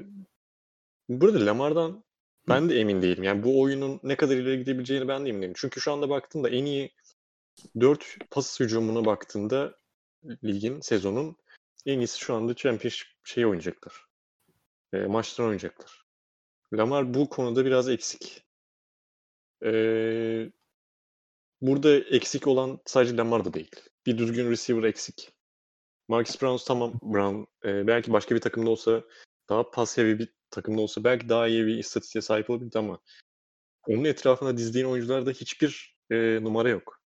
burada 1.10 1.46
Lamar'dan 1.46 2.04
ben 2.48 2.70
de 2.70 2.80
emin 2.80 3.02
değilim. 3.02 3.24
Yani 3.24 3.44
bu 3.44 3.62
oyunun 3.62 4.00
ne 4.04 4.16
kadar 4.16 4.36
ileri 4.36 4.60
gidebileceğini 4.60 5.08
ben 5.08 5.26
de 5.26 5.30
emin 5.30 5.42
değilim. 5.42 5.54
Çünkü 5.58 5.82
şu 5.82 5.94
anda 5.94 6.10
baktığımda 6.10 6.50
en 6.50 6.66
iyi 6.66 6.92
4 7.80 8.18
pas 8.32 8.60
hücumuna 8.60 9.06
baktığında 9.06 9.78
ligin, 10.44 10.80
sezonun 10.82 11.38
en 11.86 12.00
iyisi 12.00 12.20
şu 12.20 12.36
anda 12.36 12.54
Championship 12.54 13.08
şey 13.24 13.46
oynayacaklar. 13.46 14.06
E, 14.94 14.98
maçlar 14.98 15.46
oynayacaklar. 15.46 16.06
Lamar 16.74 17.14
bu 17.14 17.30
konuda 17.30 17.66
biraz 17.66 17.90
eksik. 17.90 18.44
E, 19.66 19.72
burada 21.62 21.96
eksik 21.96 22.48
olan 22.48 22.80
sadece 22.86 23.18
Lamar 23.18 23.46
da 23.46 23.54
değil. 23.54 23.72
Bir 24.06 24.18
düzgün 24.18 24.52
receiver 24.52 24.84
eksik. 24.84 25.32
Marcus 26.08 26.42
Brown 26.42 26.66
tamam 26.68 26.94
Brown 27.02 27.68
e, 27.68 27.88
belki 27.88 28.14
başka 28.14 28.36
bir 28.36 28.42
takımda 28.42 28.70
olsa 28.70 29.04
daha 29.50 29.72
pas 29.72 29.98
heavy 29.98 30.20
bir 30.20 30.34
takımda 30.54 30.82
olsa 30.82 31.04
belki 31.04 31.30
daha 31.30 31.48
iyi 31.48 31.66
bir 31.66 31.78
istatistiğe 31.78 32.22
sahip 32.22 32.50
olabilirdi 32.50 32.80
ama 32.80 33.00
onun 33.88 34.04
etrafına 34.04 34.58
dizdiğin 34.58 34.86
oyuncularda 34.86 35.32
hiçbir 35.32 35.98
e, 36.12 36.44
numara 36.44 36.70
yok. 36.70 37.02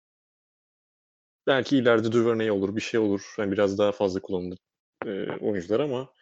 Belki 1.47 1.77
ileride 1.77 2.11
Duvernay 2.11 2.51
olur, 2.51 2.75
bir 2.75 2.81
şey 2.81 2.99
olur. 2.99 3.35
Yani 3.37 3.51
biraz 3.51 3.77
daha 3.77 3.91
fazla 3.91 4.21
kullanılır 4.21 4.57
e, 5.05 5.09
oyuncular 5.31 5.79
ama 5.79 6.13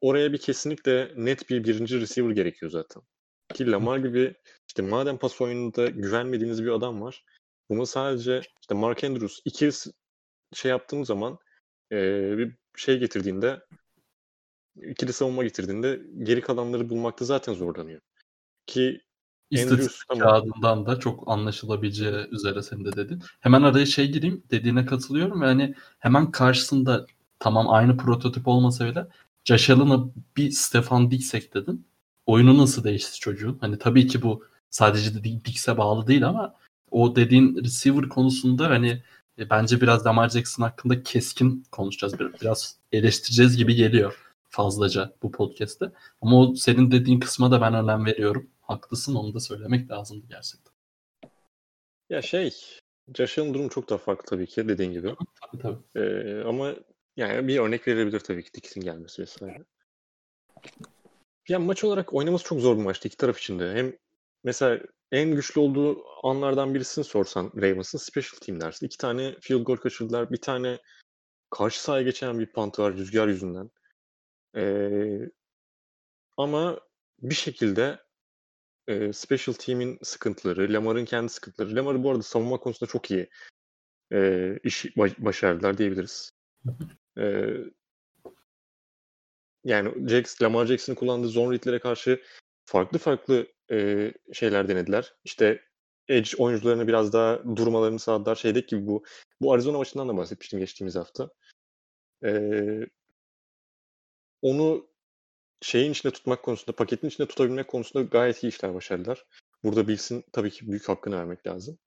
oraya 0.00 0.32
bir 0.32 0.38
kesinlikle 0.38 1.12
net 1.16 1.50
bir 1.50 1.64
birinci 1.64 2.00
receiver 2.00 2.30
gerekiyor 2.30 2.72
zaten. 2.72 3.02
Ki 3.54 3.70
Lamar 3.70 3.98
gibi 3.98 4.34
işte 4.68 4.82
madem 4.82 5.18
pas 5.18 5.40
oyununda 5.40 5.86
güvenmediğiniz 5.86 6.64
bir 6.64 6.70
adam 6.70 7.02
var. 7.02 7.24
Bunu 7.68 7.86
sadece 7.86 8.40
işte 8.60 8.74
Mark 8.74 9.04
Andrews 9.04 9.40
iki 9.44 9.70
şey 10.54 10.70
yaptığım 10.70 11.04
zaman 11.04 11.38
e, 11.92 11.98
bir 12.38 12.56
şey 12.76 12.98
getirdiğinde 12.98 13.60
ikili 14.82 15.12
savunma 15.12 15.42
getirdiğinde 15.44 16.00
geri 16.22 16.40
kalanları 16.40 16.88
bulmakta 16.90 17.24
zaten 17.24 17.54
zorlanıyor. 17.54 18.00
Ki 18.66 19.00
İstatistik 19.50 20.08
tamam. 20.08 20.28
kağıdından 20.28 20.86
da 20.86 20.98
çok 20.98 21.24
anlaşılabileceği 21.26 22.26
üzere 22.30 22.62
senin 22.62 22.84
de 22.84 22.92
dedin. 22.92 23.22
Hemen 23.40 23.62
araya 23.62 23.86
şey 23.86 24.12
gireyim 24.12 24.42
dediğine 24.50 24.86
katılıyorum 24.86 25.40
ve 25.40 25.44
hani 25.44 25.74
hemen 25.98 26.30
karşısında 26.30 27.06
tamam 27.38 27.70
aynı 27.70 27.96
prototip 27.96 28.48
olmasa 28.48 28.86
bile 28.86 29.06
Josh 29.44 29.70
bir 30.36 30.50
Stefan 30.50 31.10
Diggs 31.10 31.34
ekledin. 31.34 31.86
Oyunu 32.26 32.58
nasıl 32.58 32.84
değişti 32.84 33.20
çocuğun? 33.20 33.58
Hani 33.60 33.78
tabii 33.78 34.06
ki 34.06 34.22
bu 34.22 34.44
sadece 34.70 35.14
de 35.14 35.24
Diggs'e 35.24 35.78
bağlı 35.78 36.06
değil 36.06 36.28
ama 36.28 36.54
o 36.90 37.16
dediğin 37.16 37.56
receiver 37.64 38.08
konusunda 38.08 38.70
hani 38.70 39.02
e, 39.38 39.50
bence 39.50 39.80
biraz 39.80 40.06
Lamar 40.06 40.28
Jackson 40.28 40.62
hakkında 40.62 41.02
keskin 41.02 41.64
konuşacağız. 41.72 42.18
Bir- 42.18 42.40
Biraz 42.40 42.76
eleştireceğiz 42.92 43.56
gibi 43.56 43.74
geliyor 43.74 44.29
fazlaca 44.50 45.12
bu 45.22 45.30
podcast'te. 45.30 45.92
Ama 46.20 46.40
o 46.40 46.54
senin 46.54 46.90
dediğin 46.90 47.20
kısma 47.20 47.50
da 47.50 47.60
ben 47.60 47.74
önem 47.74 48.06
veriyorum. 48.06 48.50
Haklısın 48.60 49.14
onu 49.14 49.34
da 49.34 49.40
söylemek 49.40 49.90
lazımdı 49.90 50.26
gerçekten. 50.28 50.72
Ya 52.10 52.22
şey, 52.22 52.54
Josh 53.14 53.38
Allen 53.38 53.54
durum 53.54 53.68
çok 53.68 53.90
daha 53.90 53.98
farklı 53.98 54.24
tabii 54.24 54.46
ki 54.46 54.68
dediğin 54.68 54.92
gibi. 54.92 55.14
Tabii 55.42 55.62
tabii. 55.62 56.04
Ee, 56.04 56.42
ama 56.44 56.74
yani 57.16 57.48
bir 57.48 57.58
örnek 57.58 57.88
verilebilir 57.88 58.20
tabii 58.20 58.44
ki 58.44 58.54
Dix'in 58.54 58.80
gelmesi 58.80 59.22
vesaire. 59.22 59.64
Ya 61.48 61.58
maç 61.58 61.84
olarak 61.84 62.14
oynaması 62.14 62.44
çok 62.44 62.60
zor 62.60 62.78
bir 62.78 62.82
maçtı 62.82 63.08
iki 63.08 63.16
taraf 63.16 63.38
için 63.38 63.58
de. 63.58 63.72
Hem 63.74 63.92
mesela 64.44 64.80
en 65.12 65.34
güçlü 65.34 65.60
olduğu 65.60 66.04
anlardan 66.22 66.74
birisini 66.74 67.04
sorsan 67.04 67.52
Ravens'ın 67.56 67.98
special 67.98 68.38
team 68.40 68.60
dersin. 68.60 68.86
İki 68.86 68.98
tane 68.98 69.36
field 69.40 69.62
goal 69.62 69.76
kaçırdılar. 69.76 70.30
Bir 70.30 70.40
tane 70.40 70.78
karşı 71.50 71.82
sahaya 71.82 72.02
geçen 72.02 72.38
bir 72.38 72.52
punt 72.52 72.78
var 72.78 72.94
rüzgar 72.94 73.28
yüzünden. 73.28 73.70
Ee, 74.56 75.30
ama 76.36 76.80
bir 77.22 77.34
şekilde 77.34 77.98
e, 78.88 79.12
special 79.12 79.54
team'in 79.54 79.98
sıkıntıları, 80.02 80.72
Lamar'ın 80.72 81.04
kendi 81.04 81.28
sıkıntıları. 81.28 81.76
Lamar'ı 81.76 82.02
bu 82.04 82.10
arada 82.10 82.22
savunma 82.22 82.60
konusunda 82.60 82.90
çok 82.90 83.10
iyi 83.10 83.28
e, 84.12 84.58
iş 84.64 84.96
başardılar 84.96 85.78
diyebiliriz. 85.78 86.30
E, 87.18 87.46
yani 89.64 90.08
Jackson, 90.08 90.44
Lamar 90.46 90.66
Jackson'ın 90.66 90.96
kullandığı 90.96 91.28
zone 91.28 91.54
read'lere 91.54 91.78
karşı 91.78 92.22
farklı 92.64 92.98
farklı 92.98 93.46
e, 93.70 94.12
şeyler 94.32 94.68
denediler. 94.68 95.14
İşte 95.24 95.64
edge 96.08 96.30
oyuncularını 96.38 96.88
biraz 96.88 97.12
daha 97.12 97.56
durmalarını 97.56 97.98
sağladılar. 97.98 98.36
Şeydeki 98.36 98.76
gibi 98.76 98.86
bu 98.86 99.04
bu 99.40 99.52
Arizona 99.52 99.78
maçından 99.78 100.08
da 100.08 100.16
bahsetmiştim 100.16 100.58
geçtiğimiz 100.58 100.96
hafta. 100.96 101.30
Ee, 102.24 102.86
onu 104.42 104.88
şeyin 105.62 105.92
içinde 105.92 106.12
tutmak 106.12 106.42
konusunda, 106.42 106.76
paketin 106.76 107.08
içinde 107.08 107.28
tutabilmek 107.28 107.68
konusunda 107.68 108.06
gayet 108.06 108.44
iyi 108.44 108.48
işler 108.48 108.74
başardılar. 108.74 109.24
Burada 109.64 109.88
Bills'in 109.88 110.24
tabii 110.32 110.50
ki 110.50 110.68
büyük 110.70 110.88
hakkını 110.88 111.16
vermek 111.16 111.46
lazım. 111.46 111.78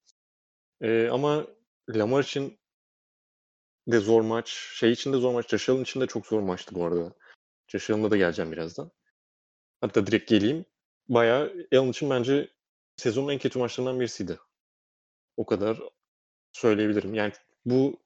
Ee, 0.82 1.08
ama 1.12 1.48
Lamar 1.90 2.24
için 2.24 2.60
de 3.88 4.00
zor 4.00 4.22
maç. 4.22 4.50
Şey 4.50 4.92
için 4.92 5.14
de 5.14 5.18
zor 5.18 5.34
maç. 5.34 5.70
Allen 5.70 5.82
için 5.82 6.02
de 6.02 6.08
çok 6.08 6.28
zor 6.28 6.42
maçtı 6.42 6.76
bu 6.76 6.86
arada. 6.86 7.14
Allen'a 7.90 8.12
da 8.12 8.18
geleceğim 8.18 8.52
birazdan. 8.52 8.92
Hatta 9.82 10.08
direkt 10.08 10.30
geleyim. 10.30 10.66
Bayağı 11.10 11.68
Allen 11.74 11.90
için 11.90 12.10
bence 12.10 12.50
sezonun 12.98 13.30
en 13.30 13.40
kötü 13.40 13.60
maçlarından 13.60 14.00
birisiydi. 14.00 14.40
O 15.38 15.46
kadar 15.46 15.80
söyleyebilirim. 16.52 17.14
Yani 17.14 17.34
bu 17.66 18.00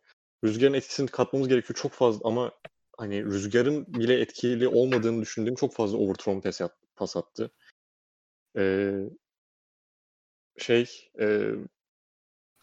rüzgarın 0.44 0.74
etkisini 0.74 1.08
katmamız 1.08 1.48
gerekiyor 1.48 1.78
çok 1.78 1.92
fazla 1.92 2.30
ama 2.30 2.52
hani 2.98 3.26
rüzgarın 3.26 3.88
bile 3.88 4.20
etkili 4.22 4.68
olmadığını 4.68 5.22
düşündüğüm 5.22 5.56
çok 5.56 5.74
fazla 5.74 5.98
overthrown 5.98 6.40
pas, 6.40 6.62
pas 6.96 7.18
attı. 7.18 7.52
Ee, 8.58 9.10
şey 10.58 11.10
e, 11.20 11.52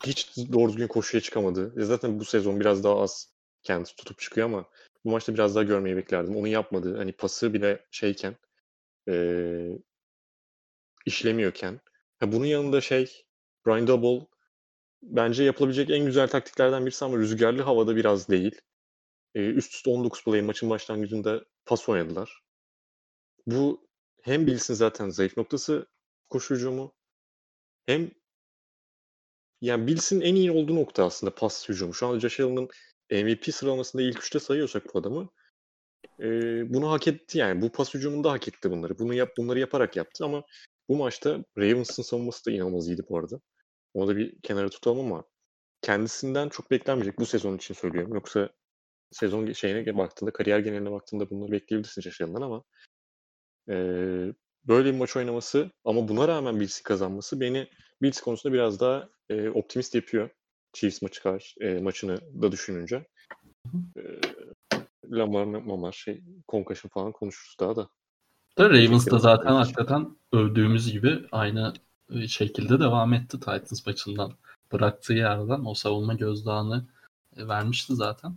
hiç 0.06 0.36
doğru 0.52 0.68
düzgün 0.68 0.86
koşuya 0.86 1.20
çıkamadı. 1.20 1.74
E 1.80 1.84
zaten 1.84 2.20
bu 2.20 2.24
sezon 2.24 2.60
biraz 2.60 2.84
daha 2.84 3.00
az 3.00 3.34
kendisi 3.62 3.96
tutup 3.96 4.18
çıkıyor 4.18 4.46
ama 4.46 4.68
bu 5.04 5.10
maçta 5.10 5.34
biraz 5.34 5.54
daha 5.54 5.64
görmeyi 5.64 5.96
beklerdim. 5.96 6.36
Onu 6.36 6.48
yapmadı. 6.48 6.96
Hani 6.96 7.12
pası 7.12 7.54
bile 7.54 7.86
şeyken 7.90 8.36
e, 9.08 9.14
işlemiyorken. 11.06 11.80
Ha, 12.20 12.32
bunun 12.32 12.44
yanında 12.44 12.80
şey 12.80 13.24
Brian 13.66 13.86
Double 13.86 14.26
bence 15.02 15.44
yapılabilecek 15.44 15.90
en 15.90 16.06
güzel 16.06 16.28
taktiklerden 16.28 16.86
birisi 16.86 17.04
ama 17.04 17.18
rüzgarlı 17.18 17.62
havada 17.62 17.96
biraz 17.96 18.28
değil. 18.28 18.60
E, 19.34 19.40
üst 19.40 19.74
üste 19.74 19.90
19 19.90 20.24
play 20.24 20.42
maçın 20.42 20.70
başlangıcında 20.70 21.44
pas 21.66 21.88
oynadılar. 21.88 22.42
Bu 23.46 23.88
hem 24.22 24.46
Bills'in 24.46 24.74
zaten 24.74 25.08
zayıf 25.08 25.36
noktası 25.36 25.86
koşu 26.28 26.54
hücumu 26.54 26.94
hem 27.86 28.10
yani 29.60 29.86
Bills'in 29.86 30.20
en 30.20 30.34
iyi 30.34 30.52
olduğu 30.52 30.76
nokta 30.76 31.04
aslında 31.04 31.34
pas 31.34 31.68
hücumu. 31.68 31.94
Şu 31.94 32.06
anda 32.06 32.20
Josh 32.20 32.40
Allen'ın 32.40 32.68
MVP 33.10 33.54
sıralamasında 33.54 34.02
ilk 34.02 34.18
üçte 34.18 34.38
sayıyorsak 34.40 34.94
bu 34.94 34.98
adamı 34.98 35.28
e, 36.20 36.24
bunu 36.74 36.90
hak 36.90 37.08
etti 37.08 37.38
yani. 37.38 37.62
Bu 37.62 37.72
pas 37.72 37.94
hücumunda 37.94 38.32
hak 38.32 38.48
etti 38.48 38.70
bunları. 38.70 38.98
Bunu 38.98 39.14
yap, 39.14 39.32
bunları 39.38 39.60
yaparak 39.60 39.96
yaptı 39.96 40.24
ama 40.24 40.44
bu 40.88 40.96
maçta 40.96 41.44
Ravens'ın 41.58 42.02
savunması 42.02 42.46
da 42.46 42.50
inanılmaz 42.50 42.88
iyiydi 42.88 43.02
bu 43.08 43.18
arada. 43.18 43.40
Onu 43.94 44.08
da 44.08 44.16
bir 44.16 44.40
kenara 44.42 44.68
tutalım 44.68 45.00
ama 45.00 45.24
kendisinden 45.82 46.48
çok 46.48 46.70
beklenmeyecek 46.70 47.18
bu 47.18 47.26
sezon 47.26 47.56
için 47.56 47.74
söylüyorum. 47.74 48.14
Yoksa 48.14 48.50
sezon 49.14 49.52
şeyine 49.52 49.96
baktığında, 49.96 50.32
kariyer 50.32 50.58
geneline 50.58 50.90
baktığında 50.90 51.30
bunları 51.30 51.52
bekleyebilirsin 51.52 52.02
Şaşıryan'dan 52.02 52.42
ama 52.42 52.62
e, 53.68 53.74
böyle 54.64 54.92
bir 54.92 54.98
maç 54.98 55.16
oynaması 55.16 55.70
ama 55.84 56.08
buna 56.08 56.28
rağmen 56.28 56.60
Bills'i 56.60 56.82
kazanması 56.82 57.40
beni 57.40 57.68
Bills 58.02 58.20
konusunda 58.20 58.54
biraz 58.54 58.80
daha 58.80 59.08
e, 59.30 59.48
optimist 59.48 59.94
yapıyor. 59.94 60.30
Chiefs 60.72 61.02
maçı 61.02 61.22
karşı, 61.22 61.60
e, 61.60 61.78
maçını 61.78 62.42
da 62.42 62.52
düşününce. 62.52 63.06
E, 63.96 64.02
Lamar, 65.10 65.44
Mamar, 65.44 65.92
şey, 65.92 66.22
Concussion 66.48 66.90
falan 66.94 67.12
konuşuruz 67.12 67.56
daha 67.60 67.76
da. 67.76 67.88
Da 68.58 68.70
Ravens 68.70 69.10
da 69.10 69.18
zaten 69.18 69.52
hakikaten 69.52 70.16
övdüğümüz 70.32 70.92
gibi 70.92 71.20
aynı 71.32 71.72
şekilde 72.28 72.80
devam 72.80 73.12
etti 73.12 73.40
Titans 73.40 73.86
maçından. 73.86 74.32
Bıraktığı 74.72 75.12
yerden 75.12 75.64
o 75.64 75.74
savunma 75.74 76.14
gözdağını 76.14 76.86
vermişti 77.36 77.94
zaten. 77.94 78.36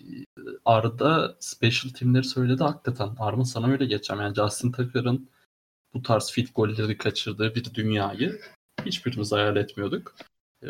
E, 0.00 0.40
Arda 0.64 1.36
special 1.40 1.92
teamleri 1.92 2.24
söyledi 2.24 2.62
hakikaten. 2.62 3.10
Arma 3.18 3.44
sana 3.44 3.72
öyle 3.72 3.86
geçeceğim. 3.86 4.22
Yani 4.22 4.34
Justin 4.34 4.72
Tucker'ın 4.72 5.28
bu 5.94 6.02
tarz 6.02 6.30
fit 6.30 6.54
golleri 6.54 6.98
kaçırdığı 6.98 7.54
bir 7.54 7.74
dünyayı 7.74 8.40
hiçbirimiz 8.84 9.32
hayal 9.32 9.56
etmiyorduk. 9.56 10.14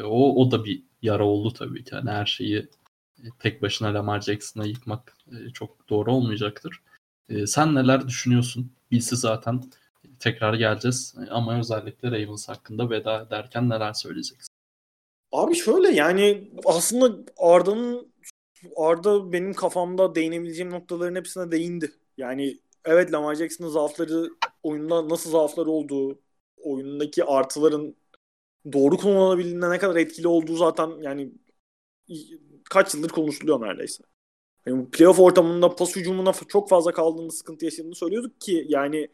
O, 0.03 0.43
o 0.43 0.51
da 0.51 0.64
bir 0.64 0.83
yara 1.03 1.24
oldu 1.24 1.53
tabii 1.53 1.85
ki. 1.85 1.95
Yani 1.95 2.11
her 2.11 2.26
şeyi 2.26 2.68
tek 3.39 3.62
başına 3.62 3.95
Lamar 3.95 4.20
Jackson'a 4.20 4.66
yıkmak 4.66 5.16
çok 5.55 5.89
doğru 5.89 6.12
olmayacaktır. 6.12 6.83
Sen 7.47 7.74
neler 7.74 8.09
düşünüyorsun? 8.09 8.72
Bilsi 8.91 9.16
zaten 9.16 9.62
tekrar 10.18 10.55
geleceğiz. 10.55 11.14
Ama 11.31 11.59
özellikle 11.59 12.11
Ravens 12.11 12.49
hakkında 12.49 12.91
veda 12.91 13.20
ederken 13.20 13.68
neler 13.68 13.93
söyleyeceksin? 13.93 14.55
Abi 15.33 15.55
şöyle 15.55 15.91
yani 15.91 16.51
aslında 16.64 17.33
Arda'nın 17.39 18.09
Arda 18.76 19.32
benim 19.32 19.52
kafamda 19.54 20.14
değinebileceğim 20.14 20.70
noktaların 20.72 21.14
hepsine 21.14 21.50
değindi. 21.52 21.92
Yani 22.16 22.61
evet 22.84 23.12
Lamar 23.12 23.34
Jackson'ın 23.34 23.68
zaafları 23.68 24.30
oyunda 24.62 25.08
nasıl 25.08 25.30
zaafları 25.30 25.70
olduğu, 25.70 26.18
oyundaki 26.56 27.24
artıların 27.24 27.96
doğru 28.72 28.96
kullanabildiğinde 28.96 29.70
ne 29.70 29.78
kadar 29.78 29.96
etkili 29.96 30.28
olduğu 30.28 30.56
zaten 30.56 30.90
yani 31.02 31.32
kaç 32.70 32.94
yıldır 32.94 33.08
konuşuluyor 33.08 33.61
neredeyse. 33.61 34.04
Yani 34.66 34.90
playoff 34.90 35.20
ortamında 35.20 35.76
pas 35.76 35.96
hücumuna 35.96 36.32
çok 36.48 36.68
fazla 36.68 36.92
kaldığında 36.92 37.30
sıkıntı 37.30 37.64
yaşadığını 37.64 37.94
söylüyorduk 37.94 38.40
ki 38.40 38.66
yani 38.68 39.08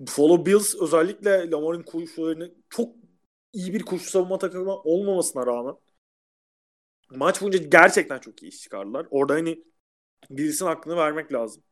Buffalo 0.00 0.46
Bills 0.46 0.74
özellikle 0.80 1.50
Lamar'ın 1.50 1.82
koşularını 1.82 2.54
çok 2.70 2.96
iyi 3.52 3.74
bir 3.74 3.82
koşu 3.82 4.10
savunma 4.10 4.38
takımı 4.38 4.76
olmamasına 4.76 5.46
rağmen 5.46 5.74
maç 7.10 7.42
boyunca 7.42 7.58
gerçekten 7.58 8.18
çok 8.18 8.42
iyi 8.42 8.48
iş 8.48 8.60
çıkardılar. 8.60 9.06
Orada 9.10 9.34
hani 9.34 9.64
Bills'in 10.30 10.66
hakkını 10.66 10.96
vermek 10.96 11.32
lazım 11.32 11.62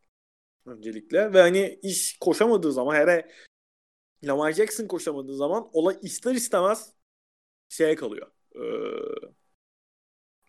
öncelikle. 0.65 1.33
Ve 1.33 1.41
hani 1.41 1.79
iş 1.83 2.17
koşamadığı 2.19 2.71
zaman 2.73 2.95
hele 2.95 3.31
Lamar 4.23 4.51
Jackson 4.51 4.87
koşamadığı 4.87 5.35
zaman 5.35 5.69
olay 5.73 5.97
ister 6.01 6.35
istemez 6.35 6.93
şeye 7.69 7.95
kalıyor. 7.95 8.31
Ee, 8.55 8.61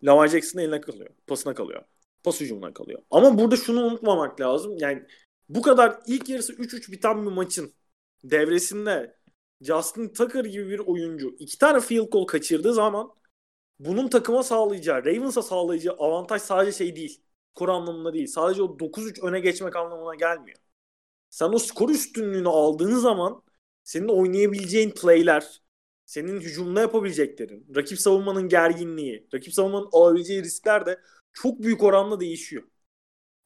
Lamar 0.03 0.27
Jackson'ın 0.27 0.63
eline 0.63 0.81
kalıyor. 0.81 1.09
Pasına 1.27 1.53
kalıyor. 1.53 1.83
Pas 2.23 2.41
hücumuna 2.41 2.73
kalıyor. 2.73 3.01
Ama 3.11 3.37
burada 3.37 3.55
şunu 3.55 3.85
unutmamak 3.85 4.41
lazım. 4.41 4.77
Yani 4.77 5.03
bu 5.49 5.61
kadar 5.61 5.99
ilk 6.07 6.29
yarısı 6.29 6.53
3-3 6.53 6.91
biten 6.91 7.25
bir 7.25 7.31
maçın 7.31 7.73
devresinde 8.23 9.17
Justin 9.61 10.09
Tucker 10.13 10.45
gibi 10.45 10.69
bir 10.69 10.79
oyuncu 10.79 11.35
iki 11.39 11.57
tane 11.57 11.79
field 11.79 12.09
goal 12.11 12.25
kaçırdığı 12.25 12.73
zaman 12.73 13.16
bunun 13.79 14.07
takıma 14.07 14.43
sağlayacağı, 14.43 15.05
Ravens'a 15.05 15.41
sağlayacağı 15.41 15.95
avantaj 15.95 16.41
sadece 16.41 16.77
şey 16.77 16.95
değil. 16.95 17.21
Skor 17.55 17.69
anlamında 17.69 18.13
değil. 18.13 18.27
Sadece 18.27 18.61
o 18.63 18.79
9-3 18.79 19.19
öne 19.23 19.39
geçmek 19.39 19.75
anlamına 19.75 20.15
gelmiyor. 20.15 20.57
Sen 21.29 21.49
o 21.53 21.59
skor 21.59 21.89
üstünlüğünü 21.89 22.47
aldığın 22.49 22.95
zaman 22.95 23.43
senin 23.83 24.07
oynayabileceğin 24.07 24.91
playler, 24.91 25.61
senin 26.05 26.41
hücumda 26.41 26.81
yapabileceklerin, 26.81 27.67
rakip 27.75 27.99
savunmanın 27.99 28.49
gerginliği, 28.49 29.27
rakip 29.33 29.53
savunmanın 29.53 29.89
alabileceği 29.91 30.43
riskler 30.43 30.85
de 30.85 30.99
çok 31.33 31.61
büyük 31.63 31.83
oranda 31.83 32.19
değişiyor. 32.19 32.63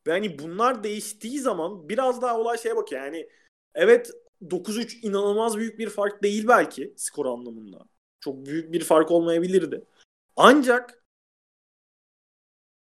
Ve 0.08 0.12
hani 0.12 0.40
bunlar 0.40 0.84
değiştiği 0.84 1.40
zaman 1.40 1.90
biraz 1.90 2.22
daha 2.22 2.40
olay 2.40 2.58
şeye 2.58 2.76
bakıyor. 2.76 3.04
Yani 3.04 3.30
evet 3.76 4.12
9-3 4.52 5.00
inanılmaz 5.04 5.58
büyük 5.58 5.80
bir 5.80 5.90
fark 5.90 6.24
değil 6.24 6.48
belki 6.48 6.94
skor 6.98 7.26
anlamında. 7.26 7.86
Çok 8.20 8.46
büyük 8.46 8.74
bir 8.74 8.84
fark 8.84 9.12
olmayabilirdi. 9.12 9.86
Ancak 10.36 11.04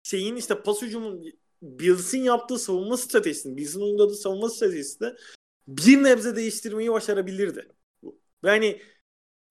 şeyin 0.04 0.36
işte 0.36 0.62
pas 0.64 0.82
hücumun 0.82 1.26
Bills'in 1.62 2.24
yaptığı 2.24 2.60
savunma 2.60 2.98
stratejisini, 2.98 3.58
Bills'in 3.58 3.82
uyguladığı 3.82 4.16
savunma 4.16 4.50
stratejisini 4.50 5.14
bir 5.68 6.04
nebze 6.04 6.36
değiştirmeyi 6.36 6.92
başarabilirdi. 6.92 7.68
Ve 8.44 8.50
hani 8.50 8.82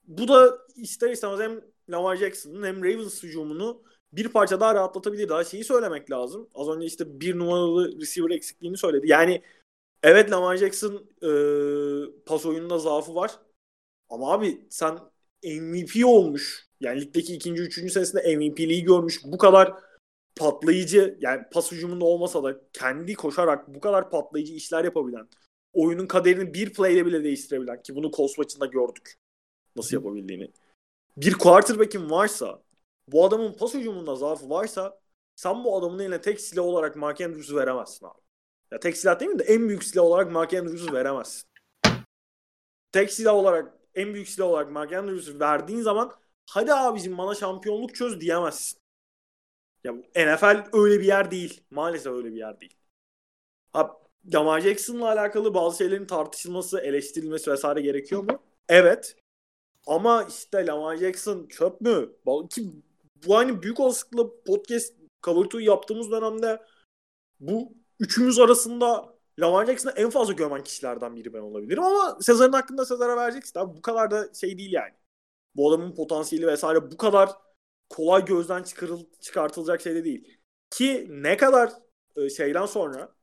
bu 0.05 0.29
da 0.29 0.59
ister 0.77 1.11
istemez 1.11 1.41
hem 1.41 1.61
Lamar 1.91 2.17
Jackson'ın 2.17 2.63
hem 2.63 2.85
Ravens 2.85 3.23
hücumunu 3.23 3.83
bir 4.13 4.29
parça 4.29 4.61
daha 4.61 4.75
rahatlatabilir. 4.75 5.29
Daha 5.29 5.45
şeyi 5.45 5.65
söylemek 5.65 6.11
lazım. 6.11 6.51
Az 6.55 6.69
önce 6.69 6.87
işte 6.87 7.21
bir 7.21 7.39
numaralı 7.39 8.01
receiver 8.01 8.31
eksikliğini 8.31 8.77
söyledi. 8.77 9.09
Yani 9.09 9.43
Evet 10.03 10.31
Lamar 10.31 10.57
Jackson 10.57 10.95
e, 11.23 12.25
pas 12.27 12.47
oyununda 12.47 12.79
zaafı 12.79 13.15
var. 13.15 13.39
Ama 14.09 14.33
abi 14.33 14.67
sen 14.71 14.99
MVP 15.43 16.07
olmuş. 16.07 16.69
Yani 16.81 17.01
ligdeki 17.01 17.35
ikinci, 17.35 17.63
üçüncü 17.63 17.93
senesinde 17.93 18.37
MVP'liği 18.37 18.85
görmüş. 18.85 19.21
Bu 19.25 19.39
kadar 19.39 19.75
patlayıcı 20.37 21.19
yani 21.21 21.43
pas 21.53 21.73
hücumunda 21.73 22.05
olmasa 22.05 22.45
da 22.45 22.61
kendi 22.73 23.15
koşarak 23.15 23.75
bu 23.75 23.81
kadar 23.81 24.11
patlayıcı 24.11 24.53
işler 24.55 24.85
yapabilen 24.85 25.29
oyunun 25.73 26.07
kaderini 26.07 26.55
bir 26.55 26.73
play'le 26.73 27.07
bile 27.07 27.25
değiştirebilen 27.25 27.83
ki 27.83 27.95
bunu 27.95 28.11
Colts 28.11 28.39
maçında 28.39 28.67
gördük 28.67 29.15
nasıl 29.77 29.97
yapabildiğini. 29.97 30.53
Bir 31.17 31.35
quarterback'in 31.35 32.11
varsa 32.11 32.63
bu 33.09 33.25
adamın 33.25 33.53
pas 33.53 33.75
hücumunda 33.75 34.17
zaafı 34.17 34.51
varsa 34.51 35.01
sen 35.37 35.65
bu 35.65 35.79
adamın 35.79 35.99
eline 35.99 36.21
tek 36.21 36.41
silah 36.41 36.65
olarak 36.65 36.97
Mark 36.97 37.21
Andrews'u 37.21 37.57
veremezsin 37.57 38.07
abi. 38.07 38.21
Ya 38.73 38.81
tek 38.81 38.97
silah 38.97 39.21
değil 39.21 39.31
mi 39.31 39.39
de 39.39 39.45
en 39.45 39.69
büyük 39.69 39.85
silah 39.85 40.05
olarak 40.05 40.33
Mark 40.33 40.55
Andrews'u 40.55 40.93
veremezsin. 40.93 41.49
Tek 42.93 43.13
silah 43.13 43.35
olarak 43.35 43.78
en 43.95 44.15
büyük 44.15 44.29
silah 44.29 44.47
olarak 44.47 44.71
Mark 44.71 44.93
Andrews'u 44.93 45.41
verdiğin 45.41 45.81
zaman 45.81 46.13
hadi 46.47 46.75
abicim 46.75 47.19
bana 47.19 47.35
şampiyonluk 47.35 47.95
çöz 47.95 48.21
diyemezsin. 48.21 48.79
Ya 49.85 49.93
NFL 50.17 50.65
öyle 50.73 51.01
bir 51.01 51.07
yer 51.07 51.31
değil. 51.31 51.61
Maalesef 51.71 52.13
öyle 52.13 52.33
bir 52.33 52.39
yer 52.39 52.61
değil. 52.61 52.75
Ha, 53.73 53.97
Lamar 54.35 54.61
Jackson'la 54.61 55.07
alakalı 55.07 55.55
bazı 55.55 55.79
şeylerin 55.79 56.07
tartışılması, 56.07 56.81
eleştirilmesi 56.81 57.51
vesaire 57.51 57.81
gerekiyor 57.81 58.23
mu? 58.23 58.43
Evet. 58.69 59.17
Ama 59.87 60.25
işte 60.25 60.67
Lamar 60.67 60.97
Jackson 60.97 61.47
çöp 61.47 61.81
mü? 61.81 62.13
Ki 62.51 62.73
bu 63.27 63.37
hani 63.37 63.63
büyük 63.63 63.81
olasılıkla 63.81 64.43
podcast 64.47 64.95
cover 65.23 65.61
yaptığımız 65.61 66.11
dönemde 66.11 66.63
bu 67.41 67.75
üçümüz 68.01 68.39
arasında 68.39 69.18
Lamar 69.39 69.67
Jackson'ı 69.67 69.93
en 69.97 70.11
fazla 70.11 70.33
gömen 70.33 70.65
kişilerden 70.65 71.17
biri 71.17 71.33
ben 71.35 71.41
olabilirim 71.41 71.83
ama 71.83 72.19
Sezar'ın 72.21 72.53
hakkında 72.53 72.87
Sezar'a 72.87 73.17
vereceksin. 73.17 73.61
Abi 73.61 73.77
bu 73.77 73.83
kadar 73.83 74.11
da 74.11 74.35
şey 74.35 74.59
değil 74.59 74.73
yani. 74.73 74.95
Bu 75.57 75.71
adamın 75.71 75.95
potansiyeli 75.95 76.47
vesaire 76.47 76.91
bu 76.91 76.97
kadar 76.97 77.31
kolay 77.91 78.25
gözden 78.25 78.63
çıkarıl 78.63 79.05
çıkartılacak 79.21 79.81
şey 79.81 79.95
de 79.95 80.05
değil. 80.05 80.39
Ki 80.71 81.07
ne 81.11 81.37
kadar 81.37 81.73
e, 82.17 82.31
şeyden 82.31 82.67
sonra 82.67 83.15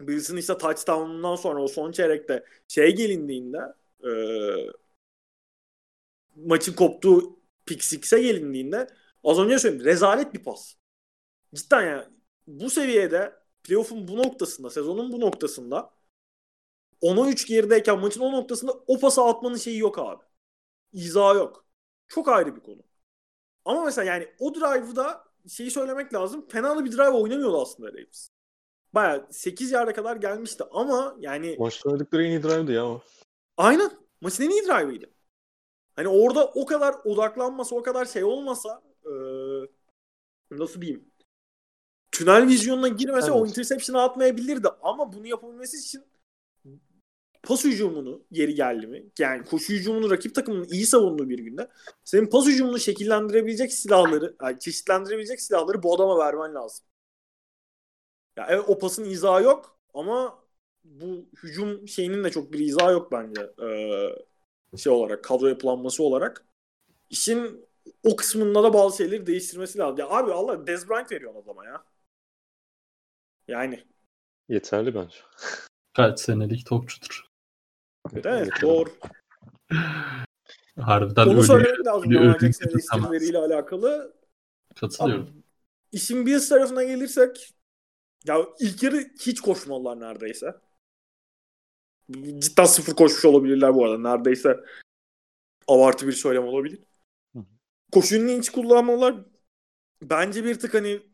Bills'in 0.00 0.36
işte 0.36 0.58
touchdown'undan 0.58 1.36
sonra 1.36 1.62
o 1.62 1.68
son 1.68 1.92
çeyrekte 1.92 2.44
şey 2.68 2.96
gelindiğinde 2.96 3.58
e, 4.04 4.10
maçın 6.36 6.72
koptuğu 6.72 7.40
pick 7.66 7.84
six'e 7.84 8.22
gelindiğinde 8.22 8.86
az 9.24 9.38
önce 9.38 9.58
söyledim 9.58 9.84
rezalet 9.86 10.34
bir 10.34 10.42
pas. 10.42 10.74
Cidden 11.54 11.82
yani 11.82 12.04
bu 12.46 12.70
seviyede 12.70 13.39
playoff'un 13.62 14.08
bu 14.08 14.16
noktasında 14.16 14.70
sezonun 14.70 15.12
bu 15.12 15.20
noktasında 15.20 15.90
10'a 17.02 17.30
3 17.30 17.46
gerideyken 17.46 17.98
maçın 17.98 18.20
o 18.20 18.32
noktasında 18.32 18.72
o 18.86 19.00
pası 19.00 19.22
atmanın 19.22 19.56
şeyi 19.56 19.78
yok 19.78 19.98
abi. 19.98 20.22
İza 20.92 21.34
yok. 21.34 21.64
Çok 22.08 22.28
ayrı 22.28 22.56
bir 22.56 22.60
konu. 22.60 22.82
Ama 23.64 23.84
mesela 23.84 24.04
yani 24.12 24.28
o 24.38 24.54
drive'da 24.54 25.24
şeyi 25.48 25.70
söylemek 25.70 26.14
lazım. 26.14 26.48
Fena 26.48 26.84
bir 26.84 26.92
drive 26.92 27.10
oynamıyordu 27.10 27.62
aslında 27.62 27.92
Ravens. 27.92 28.28
Baya 28.92 29.26
8 29.30 29.72
yarda 29.72 29.92
kadar 29.92 30.16
gelmişti 30.16 30.64
ama 30.70 31.16
yani... 31.20 31.56
Maçta 31.58 31.90
oynadıkları 31.90 32.24
en 32.24 32.30
iyi 32.30 32.42
drive'dı 32.42 32.72
ya 32.72 32.86
o. 32.86 33.00
Aynen. 33.56 33.90
Maçın 34.20 34.44
en 34.44 34.50
iyi 34.50 34.62
drive'ıydı. 34.62 35.10
Hani 35.96 36.08
orada 36.08 36.46
o 36.46 36.66
kadar 36.66 36.94
odaklanmasa, 37.04 37.76
o 37.76 37.82
kadar 37.82 38.04
şey 38.04 38.24
olmasa 38.24 38.82
ee, 39.04 39.10
nasıl 40.50 40.80
diyeyim? 40.80 41.09
Tünel 42.20 42.48
vizyonuna 42.48 42.88
girmese 42.88 43.26
evet. 43.30 43.40
o 43.40 43.46
interception'ı 43.46 44.02
atmayabilirdi. 44.02 44.68
Ama 44.82 45.12
bunu 45.12 45.26
yapabilmesi 45.26 45.76
için 45.76 46.04
pas 47.42 47.64
hücumunu 47.64 48.22
yeri 48.30 48.54
geldi 48.54 48.86
mi? 48.86 49.06
Yani 49.18 49.44
koşu 49.44 49.72
hücumunu 49.72 50.10
rakip 50.10 50.34
takımın 50.34 50.64
iyi 50.64 50.86
savunduğu 50.86 51.28
bir 51.28 51.38
günde 51.38 51.68
senin 52.04 52.26
pas 52.26 52.46
hücumunu 52.46 52.78
şekillendirebilecek 52.78 53.72
silahları, 53.72 54.36
yani 54.42 54.58
çeşitlendirebilecek 54.58 55.40
silahları 55.40 55.82
bu 55.82 55.94
adama 55.94 56.18
vermen 56.18 56.54
lazım. 56.54 56.86
Ya 58.36 58.46
evet 58.50 58.64
o 58.68 58.78
pasın 58.78 59.04
izahı 59.04 59.42
yok 59.42 59.78
ama 59.94 60.44
bu 60.84 61.26
hücum 61.42 61.88
şeyinin 61.88 62.24
de 62.24 62.30
çok 62.30 62.52
bir 62.52 62.58
izahı 62.58 62.92
yok 62.92 63.12
bence. 63.12 63.50
Ee, 63.62 64.76
şey 64.76 64.92
olarak, 64.92 65.24
kadro 65.24 65.46
yapılanması 65.46 66.02
olarak. 66.02 66.46
İşin 67.10 67.66
o 68.04 68.16
kısmında 68.16 68.62
da 68.62 68.74
bazı 68.74 68.96
şeyleri 68.96 69.26
değiştirmesi 69.26 69.78
lazım. 69.78 69.98
Ya 69.98 70.08
abi 70.08 70.32
Allah 70.32 70.66
Dez 70.66 70.88
Bryant 70.88 71.12
veriyor 71.12 71.34
adama 71.34 71.64
ya. 71.64 71.89
Yani. 73.50 73.84
Yeterli 74.48 74.94
bence. 74.94 75.16
Kaç 75.96 76.20
senelik 76.20 76.66
topçudur. 76.66 77.26
Evet 78.24 78.50
doğru. 78.62 78.90
Harbiden 80.80 81.26
Onu 81.26 81.32
öyle, 81.32 81.42
söylemek 81.42 81.86
lazım. 81.86 82.16
öyle 82.16 82.38
Jackson 82.38 82.68
eleştirileriyle 82.68 83.38
alakalı. 83.38 84.16
Katılıyorum. 84.76 85.24
Abi, 85.24 85.42
işin 85.92 86.26
bir 86.26 86.48
tarafına 86.48 86.84
gelirsek 86.84 87.54
ya 88.26 88.46
ilk 88.60 88.82
yarı 88.82 88.96
hiç 89.20 89.40
koşmalılar 89.40 90.00
neredeyse. 90.00 90.56
Cidden 92.38 92.64
sıfır 92.64 92.94
koşmuş 92.94 93.24
olabilirler 93.24 93.74
bu 93.74 93.84
arada. 93.84 93.98
Neredeyse 93.98 94.64
abartı 95.68 96.06
bir 96.06 96.12
söylem 96.12 96.44
olabilir. 96.44 96.78
Koşunun 97.92 98.38
hiç 98.38 98.50
kullanmalılar. 98.50 99.14
Bence 100.02 100.44
bir 100.44 100.58
tık 100.58 100.74
hani 100.74 101.09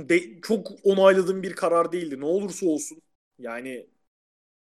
de, 0.00 0.40
çok 0.40 0.68
onayladığım 0.84 1.42
bir 1.42 1.52
karar 1.52 1.92
değildi. 1.92 2.20
Ne 2.20 2.24
olursa 2.24 2.66
olsun. 2.66 3.02
Yani 3.38 3.86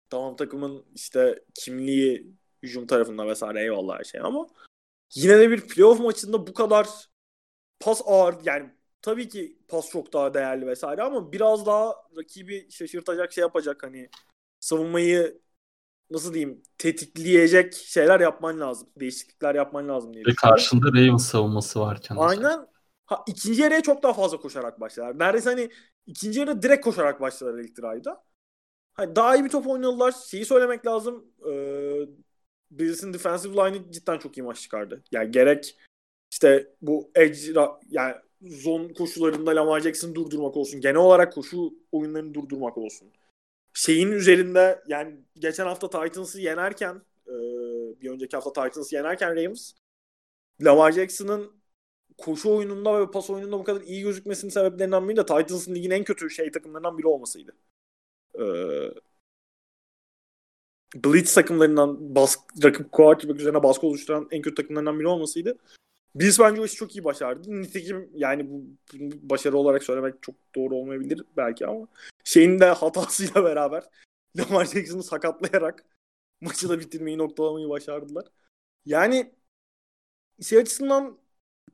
tamam 0.09 0.35
takımın 0.35 0.85
işte 0.95 1.43
kimliği 1.53 2.33
hücum 2.63 2.87
tarafında 2.87 3.27
vesaire 3.27 3.61
eyvallah 3.61 3.99
her 3.99 4.03
şey 4.03 4.21
ama 4.23 4.47
yine 5.15 5.39
de 5.39 5.51
bir 5.51 5.61
playoff 5.61 5.99
maçında 5.99 6.47
bu 6.47 6.53
kadar 6.53 6.87
pas 7.79 8.01
ağır 8.05 8.35
yani 8.45 8.69
tabii 9.01 9.29
ki 9.29 9.57
pas 9.67 9.89
çok 9.89 10.13
daha 10.13 10.33
değerli 10.33 10.67
vesaire 10.67 11.01
ama 11.01 11.31
biraz 11.31 11.65
daha 11.65 11.95
rakibi 12.17 12.67
şaşırtacak 12.71 13.33
şey 13.33 13.41
yapacak 13.41 13.83
hani 13.83 14.09
savunmayı 14.59 15.41
nasıl 16.11 16.33
diyeyim 16.33 16.61
tetikleyecek 16.77 17.73
şeyler 17.73 18.19
yapman 18.19 18.59
lazım. 18.59 18.89
Değişiklikler 18.99 19.55
yapman 19.55 19.87
lazım 19.87 20.13
diye. 20.13 20.25
Ve 20.25 20.35
karşında 20.35 20.87
Ravens 20.87 21.27
savunması 21.27 21.79
varken. 21.79 22.15
Aynen. 22.15 22.67
Ha, 23.07 23.23
ikinci 23.27 23.61
yarıya 23.61 23.81
çok 23.81 24.03
daha 24.03 24.13
fazla 24.13 24.37
koşarak 24.37 24.79
başladılar. 24.79 25.19
Neredeyse 25.19 25.49
hani 25.49 25.69
ikinci 26.05 26.39
yarı 26.39 26.61
direkt 26.61 26.83
koşarak 26.85 27.21
başladılar 27.21 27.59
ilk 27.59 27.77
drive'da. 27.77 28.23
Hani 28.93 29.15
daha 29.15 29.35
iyi 29.35 29.43
bir 29.43 29.49
top 29.49 29.67
oynadılar. 29.67 30.15
Şeyi 30.27 30.45
söylemek 30.45 30.85
lazım. 30.85 31.25
Ee, 31.51 32.07
Bills'in 32.71 33.13
defensive 33.13 33.53
line'ı 33.53 33.91
cidden 33.91 34.17
çok 34.17 34.37
iyi 34.37 34.41
maç 34.41 34.61
çıkardı. 34.61 35.03
Yani 35.11 35.31
gerek 35.31 35.77
işte 36.31 36.73
bu 36.81 37.11
edge 37.15 37.37
yani 37.89 38.15
zon 38.41 38.89
koşularında 38.93 39.55
Lamar 39.55 39.79
Jackson'ı 39.79 40.15
durdurmak 40.15 40.57
olsun. 40.57 40.81
Genel 40.81 40.95
olarak 40.95 41.33
koşu 41.33 41.73
oyunlarını 41.91 42.33
durdurmak 42.33 42.77
olsun. 42.77 43.11
Şeyin 43.73 44.11
üzerinde 44.11 44.83
yani 44.87 45.19
geçen 45.35 45.65
hafta 45.65 45.89
Titans'ı 45.89 46.41
yenerken 46.41 47.01
e, 47.27 47.33
bir 48.01 48.09
önceki 48.09 48.37
hafta 48.37 48.63
Titans'ı 48.63 48.95
yenerken 48.95 49.35
Ravens 49.35 49.73
Lamar 50.61 50.91
Jackson'ın 50.91 51.56
koşu 52.17 52.55
oyununda 52.55 53.01
ve 53.01 53.11
pas 53.11 53.29
oyununda 53.29 53.59
bu 53.59 53.63
kadar 53.63 53.81
iyi 53.81 54.01
gözükmesinin 54.03 54.51
sebeplerinden 54.51 55.09
biri 55.09 55.17
de 55.17 55.25
Titans'ın 55.25 55.75
ligin 55.75 55.91
en 55.91 56.03
kötü 56.03 56.29
şey 56.29 56.51
takımlarından 56.51 56.97
biri 56.97 57.07
olmasıydı. 57.07 57.55
Ee, 58.39 58.93
Blitz 60.95 61.33
takımlarından 61.33 62.15
bask, 62.15 62.39
rakip 62.63 62.91
quarterback 62.91 63.39
üzerine 63.39 63.63
baskı 63.63 63.87
oluşturan 63.87 64.27
en 64.31 64.41
kötü 64.41 64.55
takımlarından 64.55 64.99
biri 64.99 65.07
olmasıydı. 65.07 65.57
Bills 66.15 66.39
bence 66.39 66.61
o 66.61 66.65
işi 66.65 66.75
çok 66.75 66.95
iyi 66.95 67.03
başardı. 67.03 67.61
Nitekim 67.61 68.09
yani 68.13 68.49
bu, 68.49 68.63
başarı 69.29 69.57
olarak 69.57 69.83
söylemek 69.83 70.23
çok 70.23 70.35
doğru 70.55 70.75
olmayabilir 70.75 71.23
belki 71.37 71.67
ama 71.67 71.87
şeyin 72.23 72.59
de 72.59 72.65
hatasıyla 72.65 73.43
beraber 73.43 73.83
Lamar 74.37 74.65
Jackson'ı 74.65 75.03
sakatlayarak 75.03 75.85
maçı 76.41 76.69
da 76.69 76.79
bitirmeyi 76.79 77.17
noktalamayı 77.17 77.69
başardılar. 77.69 78.25
Yani 78.85 79.33
şey 80.41 80.59
açısından 80.59 81.17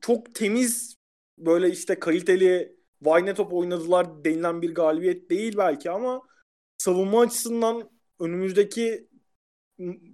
çok 0.02 0.36
temiz 0.36 0.96
böyle 1.38 1.70
işte 1.72 2.00
kaliteli 2.00 2.76
Vayne 3.02 3.34
top 3.34 3.54
oynadılar 3.54 4.26
denilen 4.26 4.62
bir 4.62 4.76
galibiyet 4.76 5.30
değil 5.30 5.58
belki 5.58 5.92
ama 5.92 6.22
savunma 6.78 7.22
açısından 7.22 7.90
önümüzdeki 8.20 9.08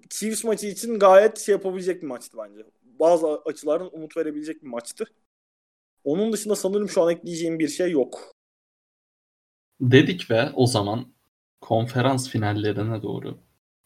Chiefs 0.10 0.44
maçı 0.44 0.68
için 0.68 1.00
gayet 1.00 1.40
şey 1.40 1.54
yapabilecek 1.54 2.02
bir 2.02 2.08
maçtı 2.08 2.38
bence. 2.38 2.66
Bazı 2.82 3.28
açılardan 3.28 3.96
umut 3.96 4.18
verebilecek 4.18 4.64
bir 4.64 4.68
maçtı. 4.68 5.06
Onun 6.04 6.34
dışında 6.34 6.56
sanırım 6.56 6.90
şu 6.90 7.04
an 7.04 7.12
ekleyeceğim 7.12 7.60
bir 7.60 7.68
şey 7.68 7.92
yok. 7.92 8.36
Dedik 9.82 10.32
ve 10.32 10.50
o 10.54 10.68
zaman 10.68 11.14
konferans 11.62 12.30
finallerine 12.30 13.02
doğru 13.02 13.40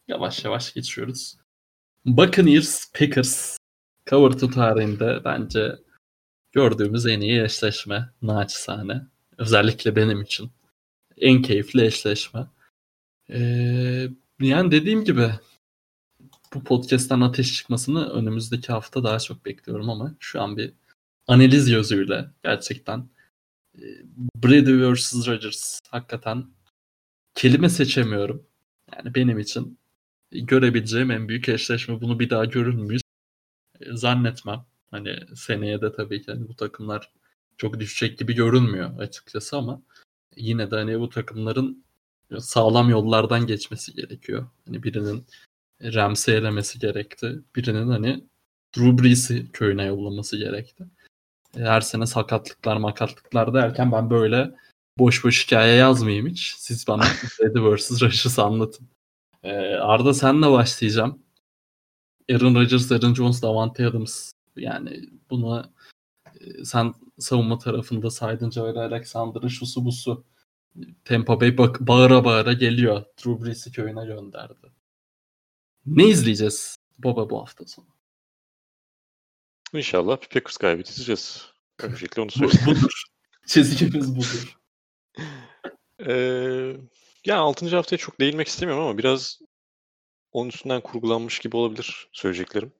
yavaş 0.08 0.44
yavaş 0.44 0.74
geçiyoruz. 0.74 1.36
Buccaneers 2.04 2.92
Packers 2.92 3.56
cover 4.06 4.38
to 4.38 4.50
tarihinde 4.50 5.20
bence 5.24 5.83
gördüğümüz 6.54 7.06
en 7.06 7.20
iyi 7.20 7.42
eşleşme 7.42 8.10
naçizane. 8.22 9.06
Özellikle 9.38 9.96
benim 9.96 10.22
için. 10.22 10.50
En 11.16 11.42
keyifli 11.42 11.86
eşleşme. 11.86 12.46
Ee, 13.30 14.08
yani 14.40 14.70
dediğim 14.70 15.04
gibi 15.04 15.30
bu 16.54 16.64
podcast'ten 16.64 17.20
ateş 17.20 17.54
çıkmasını 17.54 18.08
önümüzdeki 18.10 18.72
hafta 18.72 19.04
daha 19.04 19.18
çok 19.18 19.44
bekliyorum 19.46 19.90
ama 19.90 20.14
şu 20.20 20.42
an 20.42 20.56
bir 20.56 20.72
analiz 21.26 21.70
gözüyle 21.70 22.30
gerçekten 22.44 23.08
e, 23.78 23.84
Brady 24.36 24.92
vs. 24.92 25.28
Rodgers 25.28 25.80
hakikaten 25.90 26.46
kelime 27.34 27.68
seçemiyorum. 27.68 28.46
Yani 28.96 29.14
benim 29.14 29.38
için 29.38 29.78
görebileceğim 30.30 31.10
en 31.10 31.28
büyük 31.28 31.48
eşleşme 31.48 32.00
bunu 32.00 32.20
bir 32.20 32.30
daha 32.30 32.44
görür 32.44 32.74
müyüz? 32.74 33.02
E, 33.80 33.96
zannetmem. 33.96 34.64
Hani 34.94 35.16
seneye 35.36 35.80
de 35.80 35.92
tabii 35.92 36.22
ki 36.22 36.32
hani 36.32 36.48
bu 36.48 36.56
takımlar 36.56 37.12
çok 37.56 37.80
düşecek 37.80 38.18
gibi 38.18 38.34
görünmüyor 38.34 38.98
açıkçası 38.98 39.56
ama 39.56 39.82
yine 40.36 40.70
de 40.70 40.76
hani 40.76 41.00
bu 41.00 41.08
takımların 41.08 41.84
sağlam 42.38 42.90
yollardan 42.90 43.46
geçmesi 43.46 43.94
gerekiyor. 43.94 44.46
Hani 44.66 44.82
birinin 44.82 45.26
Ramsey 45.82 46.36
elemesi 46.36 46.78
gerekti. 46.78 47.40
Birinin 47.56 47.88
hani 47.88 48.24
Drew 48.76 49.02
Brees'i 49.02 49.52
köyüne 49.52 49.84
yollaması 49.84 50.36
gerekti. 50.36 50.84
E, 51.56 51.60
her 51.60 51.80
sene 51.80 52.06
sakatlıklar 52.06 52.76
makatlıklar 52.76 53.54
derken 53.54 53.92
ben 53.92 54.10
böyle 54.10 54.54
boş 54.98 55.24
boş 55.24 55.46
hikaye 55.46 55.74
yazmayayım 55.74 56.26
hiç. 56.26 56.54
Siz 56.58 56.88
bana 56.88 57.02
Brady 57.40 57.76
vs. 57.76 58.02
Rodgers'ı 58.02 58.42
anlatın. 58.42 58.88
Ee, 59.42 59.74
Arda 59.74 60.14
senle 60.14 60.50
başlayacağım. 60.50 61.22
Aaron 62.30 62.54
Rodgers, 62.54 62.92
Aaron 62.92 63.14
Jones, 63.14 63.42
Davante 63.42 63.86
Adams. 63.86 64.34
Yani 64.56 65.00
buna 65.30 65.72
e, 66.40 66.64
sen 66.64 66.94
savunma 67.18 67.58
tarafında 67.58 68.10
saydın 68.10 68.50
Jair 68.50 68.74
Alexander'ın 68.74 69.48
şusu 69.48 69.84
busu. 69.84 70.24
Tampa 71.04 71.40
Bay 71.40 71.58
bak, 71.58 71.80
bağıra 71.80 72.24
bağıra 72.24 72.52
geliyor. 72.52 73.04
Drew 73.18 73.44
Brees'i 73.44 73.72
köyüne 73.72 74.06
gönderdi. 74.06 74.72
Ne 75.86 76.08
izleyeceğiz 76.08 76.76
baba 76.98 77.30
bu 77.30 77.40
hafta 77.40 77.66
sonu? 77.66 77.86
İnşallah 79.74 80.16
Packers 80.16 80.56
kaybedeceğiz. 80.56 81.46
Öncelikle 81.82 82.22
onu 82.22 82.30
söyleyeyim. 82.30 82.66
budur. 82.66 83.04
Çizgimiz 83.46 84.16
budur. 84.16 84.58
Ee, 86.06 86.76
yani 87.24 87.40
6. 87.40 87.76
haftaya 87.76 87.98
çok 87.98 88.20
değinmek 88.20 88.48
istemiyorum 88.48 88.84
ama 88.84 88.98
biraz 88.98 89.40
onun 90.32 90.48
üstünden 90.48 90.80
kurgulanmış 90.80 91.38
gibi 91.38 91.56
olabilir 91.56 92.08
söyleyeceklerim. 92.12 92.72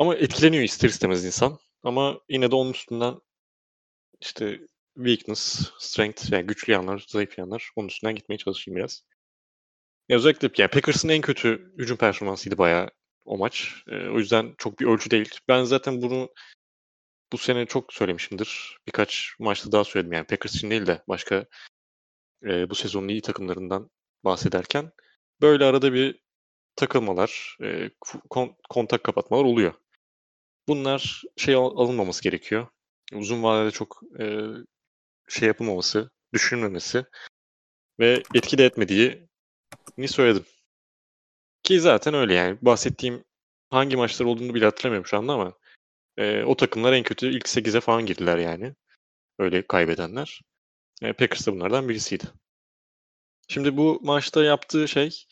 Ama 0.00 0.14
etkileniyor 0.16 0.64
ister 0.64 0.88
istemez 0.88 1.24
insan. 1.24 1.58
Ama 1.82 2.20
yine 2.28 2.50
de 2.50 2.54
onun 2.54 2.70
üstünden 2.70 3.14
işte 4.20 4.60
weakness, 4.96 5.70
strength 5.78 6.32
yani 6.32 6.46
güçlü 6.46 6.72
yanlar, 6.72 7.04
zayıf 7.08 7.38
yanlar 7.38 7.70
onun 7.76 7.88
üstünden 7.88 8.14
gitmeye 8.14 8.38
çalışayım 8.38 8.76
biraz. 8.76 9.04
Ya 10.08 10.16
özellikle 10.16 10.50
yani 10.58 10.70
Packers'ın 10.70 11.08
en 11.08 11.20
kötü 11.20 11.72
hücum 11.78 11.96
performansıydı 11.96 12.58
bayağı 12.58 12.90
o 13.24 13.38
maç. 13.38 13.74
Ee, 13.88 14.08
o 14.08 14.18
yüzden 14.18 14.54
çok 14.58 14.80
bir 14.80 14.86
ölçü 14.86 15.10
değil. 15.10 15.30
Ben 15.48 15.64
zaten 15.64 16.02
bunu 16.02 16.30
bu 17.32 17.38
sene 17.38 17.66
çok 17.66 17.92
söylemişimdir. 17.92 18.78
Birkaç 18.86 19.34
maçta 19.38 19.72
daha 19.72 19.84
söyledim 19.84 20.12
yani 20.12 20.26
Packers 20.26 20.54
için 20.54 20.70
değil 20.70 20.86
de 20.86 21.02
başka 21.08 21.46
e, 22.44 22.70
bu 22.70 22.74
sezonun 22.74 23.08
iyi 23.08 23.22
takımlarından 23.22 23.90
bahsederken 24.24 24.92
böyle 25.40 25.64
arada 25.64 25.92
bir 25.92 26.20
takılmalar, 26.76 27.56
e, 27.62 27.90
kon, 28.30 28.56
kontak 28.70 29.04
kapatmalar 29.04 29.44
oluyor. 29.44 29.74
Bunlar 30.70 31.22
şey 31.36 31.54
al, 31.54 31.76
alınmaması 31.76 32.22
gerekiyor. 32.22 32.66
Uzun 33.12 33.42
vadede 33.42 33.70
çok 33.70 34.02
e, 34.20 34.24
şey 35.28 35.48
yapılmaması, 35.48 36.10
düşünülmemesi 36.32 37.04
ve 38.00 38.22
etki 38.34 38.58
de 38.58 38.64
etmediği 38.64 39.28
ni 39.98 40.08
söyledim. 40.08 40.44
Ki 41.62 41.80
zaten 41.80 42.14
öyle 42.14 42.34
yani. 42.34 42.58
Bahsettiğim 42.62 43.24
hangi 43.70 43.96
maçlar 43.96 44.26
olduğunu 44.26 44.54
bile 44.54 44.64
hatırlamıyorum 44.64 45.06
şu 45.06 45.16
anda 45.16 45.32
ama 45.32 45.54
e, 46.16 46.42
o 46.42 46.56
takımlar 46.56 46.92
en 46.92 47.02
kötü 47.02 47.36
ilk 47.36 47.48
8'e 47.48 47.80
falan 47.80 48.06
girdiler 48.06 48.38
yani. 48.38 48.74
Öyle 49.38 49.66
kaybedenler. 49.66 50.40
E, 51.02 51.12
Packers 51.12 51.46
da 51.46 51.52
bunlardan 51.52 51.88
birisiydi. 51.88 52.24
Şimdi 53.48 53.76
bu 53.76 54.00
maçta 54.02 54.44
yaptığı 54.44 54.88
şey 54.88 55.24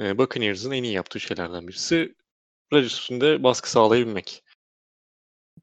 e, 0.00 0.18
Buccaneers'ın 0.18 0.70
en 0.70 0.82
iyi 0.82 0.92
yaptığı 0.92 1.20
şeylerden 1.20 1.68
birisi 1.68 2.14
Rodgers 2.72 2.92
üstünde 2.92 3.42
baskı 3.42 3.70
sağlayabilmek. 3.70 4.42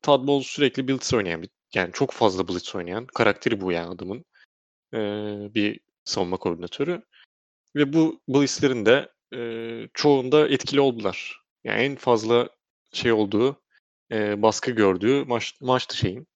Todd 0.02 0.28
Bowles 0.28 0.47
sürekli 0.47 0.88
blitz 0.88 1.14
oynayan 1.14 1.41
bir 1.41 1.50
yani 1.74 1.93
çok 1.93 2.12
fazla 2.12 2.47
blitz 2.47 2.76
oynayan 2.76 3.06
karakteri 3.06 3.62
bu 3.62 3.72
yani 3.72 3.88
adamın. 3.89 4.26
E, 4.93 5.00
bir 5.56 5.80
savunma 6.04 6.38
koordinatörü. 6.38 7.02
Ve 7.76 7.93
bu 7.93 8.22
blitzlerin 8.28 8.86
de 8.86 9.10
e, 9.36 9.89
çoğunda 9.93 10.50
etkili 10.50 10.82
oldular. 10.82 11.41
Yani 11.64 11.82
en 11.82 11.95
fazla 11.95 12.50
şey 12.93 13.12
olduğu, 13.12 13.62
e, 14.12 14.41
baskı 14.41 14.72
gördüğü 14.72 15.26
maç, 15.26 15.62
maçtı 15.62 15.97
şeyin. 15.97 16.28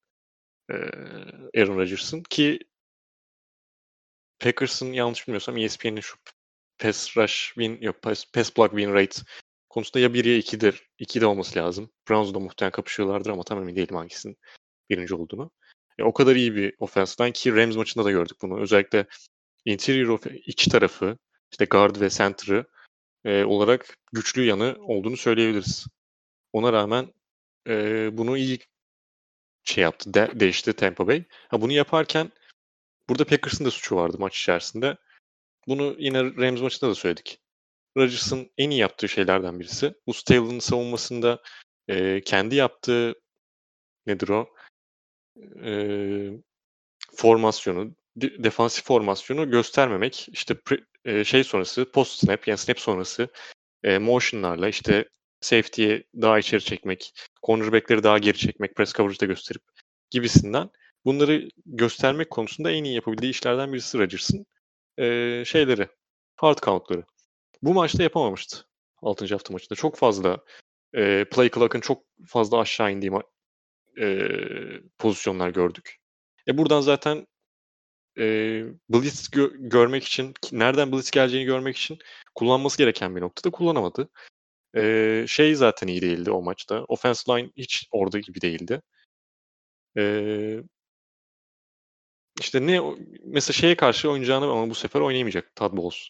E, 0.70 0.76
Aaron 1.59 1.78
Rodgers'ın 1.78 2.24
ki 2.24 2.59
Packers'ın 4.39 4.93
yanlış 4.93 5.28
bilmiyorsam 5.28 5.57
ESPN'in 5.57 6.01
şu 6.01 6.18
pass 6.78 7.18
rush 7.18 7.47
win 7.47 7.82
yok 7.82 8.01
pass, 8.01 8.26
pass 8.34 8.57
block 8.57 8.72
win 8.72 8.93
rate 8.93 9.22
konusunda 9.74 9.99
ya 9.99 10.13
1 10.13 10.26
ya 10.26 10.38
2'dir. 10.38 10.84
2 10.99 11.21
de 11.21 11.26
olması 11.26 11.59
lazım. 11.59 11.91
Browns'da 12.09 12.39
muhtemelen 12.39 12.71
kapışıyorlardır 12.71 13.30
ama 13.30 13.43
tam 13.43 13.61
emin 13.61 13.76
değilim 13.76 13.95
hangisinin 13.95 14.38
birinci 14.89 15.15
olduğunu. 15.15 15.51
E, 15.99 16.03
o 16.03 16.13
kadar 16.13 16.36
iyi 16.36 16.55
bir 16.55 16.76
offense'dan 16.80 17.32
ki 17.32 17.55
Rams 17.55 17.76
maçında 17.76 18.05
da 18.05 18.11
gördük 18.11 18.38
bunu. 18.41 18.59
Özellikle 18.59 19.05
interior 19.65 20.09
of 20.09 20.26
iç 20.45 20.67
tarafı 20.67 21.17
işte 21.51 21.65
guard 21.65 22.01
ve 22.01 22.09
center'ı 22.09 22.65
e, 23.26 23.43
olarak 23.43 23.97
güçlü 24.13 24.45
yanı 24.45 24.76
olduğunu 24.80 25.17
söyleyebiliriz. 25.17 25.88
Ona 26.53 26.74
rağmen 26.74 27.13
e, 27.67 28.09
bunu 28.17 28.38
iyi 28.38 28.59
şey 29.63 29.84
yaptı, 29.84 30.13
de, 30.13 30.32
değişti 30.39 30.74
Tampa 30.74 31.07
Bay. 31.07 31.24
Ha, 31.49 31.61
bunu 31.61 31.71
yaparken 31.71 32.32
burada 33.09 33.26
Packers'ın 33.26 33.65
da 33.65 33.71
suçu 33.71 33.95
vardı 33.95 34.17
maç 34.19 34.39
içerisinde. 34.39 34.97
Bunu 35.67 35.95
yine 35.99 36.24
Rams 36.24 36.61
maçında 36.61 36.91
da 36.91 36.95
söyledik. 36.95 37.43
Rodgers'ın 37.98 38.52
en 38.58 38.70
iyi 38.70 38.80
yaptığı 38.80 39.10
şeylerden 39.10 39.60
birisi. 39.60 39.94
Staley'nin 40.14 40.60
savunmasında 40.60 41.41
e, 41.88 42.22
kendi 42.22 42.56
yaptığı 42.56 43.16
nedir 44.08 44.30
o? 44.30 44.50
E, 45.66 45.74
formasyonu, 47.16 47.96
de, 48.16 48.44
defansif 48.44 48.86
formasyonu 48.86 49.50
göstermemek. 49.50 50.30
İşte 50.32 50.54
pre, 50.54 50.80
e, 51.06 51.24
şey 51.24 51.44
sonrası, 51.44 51.91
post 51.91 52.20
snap 52.20 52.48
yani 52.48 52.58
snap 52.58 52.80
sonrası 52.80 53.28
e, 53.84 53.98
motionlarla 53.98 54.68
işte 54.68 55.10
safety'yi 55.41 56.04
daha 56.22 56.39
içeri 56.39 56.64
çekmek, 56.64 57.14
cornerback'leri 57.44 58.04
daha 58.04 58.18
geri 58.18 58.38
çekmek, 58.38 58.76
press 58.76 58.94
coverage'da 58.94 59.26
gösterip 59.26 59.62
gibisinden 60.10 60.70
bunları 61.06 61.50
göstermek 61.66 62.30
konusunda 62.30 62.72
en 62.72 62.84
iyi 62.84 62.96
yapabildiği 62.96 63.32
işlerden 63.32 63.74
birisi 63.74 64.00
Rodgers'ın 64.00 64.46
e, 64.98 65.44
şeyleri, 65.46 65.88
hard 66.36 66.58
count'ları. 66.60 67.04
Bu 67.64 67.74
maçta 67.74 68.03
yapamamıştı. 68.03 68.66
6. 69.01 69.26
hafta 69.28 69.53
maçında. 69.53 69.76
Çok 69.76 69.95
fazla 69.95 70.38
e, 70.95 71.26
play 71.32 71.49
clock'ın 71.51 71.80
çok 71.80 72.03
fazla 72.28 72.59
aşağı 72.59 72.91
indiği 72.91 73.11
e, 73.99 74.28
pozisyonlar 74.97 75.49
gördük. 75.49 75.97
E 76.47 76.57
buradan 76.57 76.82
zaten 76.82 77.28
e, 78.18 78.24
Blitz 78.89 79.30
gö- 79.30 79.70
görmek 79.70 80.03
için, 80.03 80.34
nereden 80.51 80.91
Blitz 80.91 81.11
geleceğini 81.11 81.45
görmek 81.45 81.78
için 81.78 81.99
kullanması 82.36 82.78
gereken 82.78 83.16
bir 83.16 83.22
noktada 83.22 83.51
kullanamadı. 83.51 84.09
E, 84.76 85.26
şey 85.28 85.55
zaten 85.55 85.88
iyi 85.88 86.01
değildi 86.01 86.32
o 86.32 86.41
maçta. 86.41 86.84
Offense 86.84 87.34
line 87.34 87.51
hiç 87.57 87.88
orada 87.91 88.20
gibi 88.20 88.41
değildi. 88.41 88.82
E, 89.97 90.03
işte 92.39 92.68
ne 92.68 92.82
mesela 93.24 93.53
şeye 93.53 93.76
karşı 93.76 94.11
oynayacağını 94.11 94.45
ama 94.45 94.70
bu 94.70 94.76
sefer 94.76 95.01
oynayamayacak 95.01 95.55
Todd 95.55 95.78
Bowles 95.78 96.09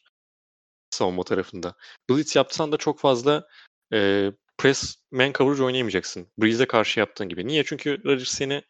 savunma 0.94 1.24
tarafında. 1.24 1.76
Blitz 2.10 2.36
yapsan 2.36 2.72
da 2.72 2.78
çok 2.78 3.00
fazla 3.00 3.48
e, 3.94 4.32
press 4.58 4.96
man 5.12 5.34
coverage 5.34 5.64
oynayamayacaksın. 5.64 6.28
Breeze'e 6.38 6.68
karşı 6.68 7.00
yaptığın 7.00 7.30
gibi. 7.30 7.48
Niye? 7.48 7.64
Çünkü 7.66 8.04
Rodgers 8.06 8.30
seni 8.30 8.64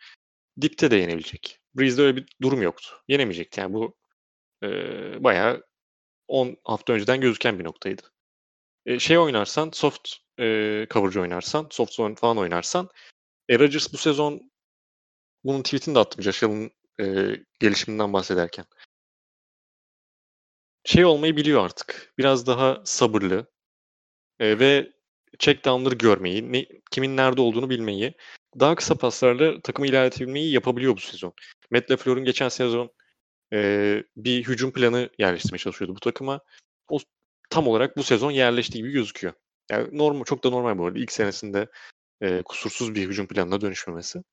dipte 0.62 0.92
de 0.92 0.96
yenebilecek. 0.96 1.60
Breeze'de 1.76 2.02
öyle 2.02 2.16
bir 2.16 2.26
durum 2.42 2.62
yoktu. 2.62 2.90
Yenemeyecekti. 3.08 3.62
Yani 3.62 3.74
bu 3.74 3.96
e, 4.64 4.68
bayağı 5.24 5.64
10 6.28 6.58
hafta 6.64 6.94
önceden 6.94 7.22
gözüken 7.22 7.60
bir 7.60 7.64
noktaydı. 7.64 8.02
E, 8.86 9.00
şey 9.00 9.18
oynarsan, 9.18 9.70
soft 9.74 10.10
e, 10.40 10.44
coverage 10.92 11.20
oynarsan, 11.20 11.68
soft 11.72 11.94
zone 11.94 12.16
falan 12.16 12.38
oynarsan 12.38 12.90
e, 13.50 13.60
Rodgers 13.60 13.94
bu 13.94 13.98
sezon 13.98 14.52
bunun 15.44 15.62
tweetini 15.64 15.96
de 15.96 16.00
attım 16.00 16.24
Josh 16.24 16.44
e, 17.00 17.36
gelişiminden 17.60 18.14
bahsederken. 18.14 18.66
Şey 20.84 21.06
olmayı 21.06 21.38
biliyor 21.38 21.66
artık. 21.66 22.14
Biraz 22.18 22.48
daha 22.48 22.82
sabırlı 22.86 23.48
e, 24.40 24.60
ve 24.60 24.92
check 25.40 25.66
down'ları 25.66 25.96
görmeyi, 25.96 26.54
ne, 26.54 26.66
kimin 26.92 27.18
nerede 27.18 27.42
olduğunu 27.42 27.70
bilmeyi, 27.70 28.14
daha 28.60 28.76
kısa 28.76 28.96
paslarla 28.96 29.62
takımı 29.62 29.88
ilerletebilmeyi 29.88 30.52
yapabiliyor 30.54 30.96
bu 30.96 31.02
sezon. 31.02 31.34
Matt 31.72 31.92
LaFleur'un 31.92 32.26
geçen 32.26 32.50
sezon 32.50 32.92
e, 33.54 34.04
bir 34.18 34.44
hücum 34.44 34.74
planı 34.74 35.10
yerleştirmeye 35.20 35.60
çalışıyordu 35.60 35.96
bu 35.96 36.00
takıma. 36.00 36.40
o 36.90 37.00
tam 37.50 37.68
olarak 37.68 37.98
bu 37.98 38.04
sezon 38.04 38.32
yerleştiği 38.32 38.84
gibi 38.84 38.92
gözüküyor. 38.94 39.34
Yani 39.72 39.98
normal 39.98 40.24
çok 40.24 40.44
da 40.44 40.50
normal 40.50 40.78
bu 40.78 40.86
arada. 40.86 41.00
İlk 41.00 41.12
senesinde 41.12 41.68
e, 42.22 42.42
kusursuz 42.42 42.96
bir 42.96 43.08
hücum 43.10 43.28
planına 43.28 43.62
dönüşmemesi. 43.62 44.24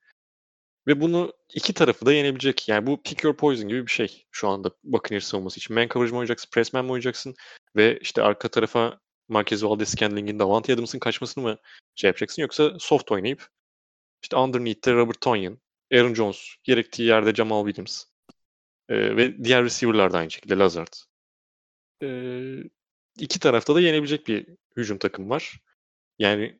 Ve 0.86 1.00
bunu 1.00 1.32
iki 1.54 1.72
tarafı 1.72 2.06
da 2.06 2.12
yenebilecek. 2.12 2.68
Yani 2.68 2.86
bu 2.86 3.02
pick 3.02 3.24
your 3.24 3.36
poison 3.36 3.68
gibi 3.68 3.86
bir 3.86 3.90
şey 3.90 4.26
şu 4.30 4.48
anda 4.48 4.70
Buccaneers 4.84 5.24
savunması 5.24 5.60
için. 5.60 5.74
Man 5.74 5.88
coverage 5.88 6.12
mi 6.12 6.16
oynayacaksın, 6.18 6.50
press 6.50 6.72
man 6.72 6.84
mi 6.84 6.90
oynayacaksın 6.90 7.34
ve 7.76 7.98
işte 7.98 8.22
arka 8.22 8.48
tarafa 8.48 9.00
Marquez 9.28 9.62
Valdez-Scantlin'in, 9.62 10.38
Davante 10.38 10.74
Adams'ın 10.74 10.98
kaçmasını 10.98 11.44
mı 11.44 11.58
şey 11.94 12.08
yapacaksın 12.08 12.42
yoksa 12.42 12.78
soft 12.78 13.12
oynayıp 13.12 13.48
işte 14.22 14.36
underneath'te 14.36 14.94
Robert 14.94 15.20
Tonyan, 15.20 15.60
Aaron 15.92 16.14
Jones, 16.14 16.54
gerektiği 16.64 17.02
yerde 17.02 17.34
Jamal 17.34 17.66
Williams 17.66 18.04
ee, 18.88 19.16
ve 19.16 19.44
diğer 19.44 19.64
receiver'lar 19.64 20.12
da 20.12 20.18
aynı 20.18 20.30
şekilde 20.30 20.58
Lazard. 20.58 20.92
Ee, 22.02 22.56
iki 23.18 23.40
tarafta 23.40 23.74
da 23.74 23.80
yenebilecek 23.80 24.26
bir 24.26 24.46
hücum 24.76 24.98
takım 24.98 25.30
var. 25.30 25.60
Yani 26.18 26.59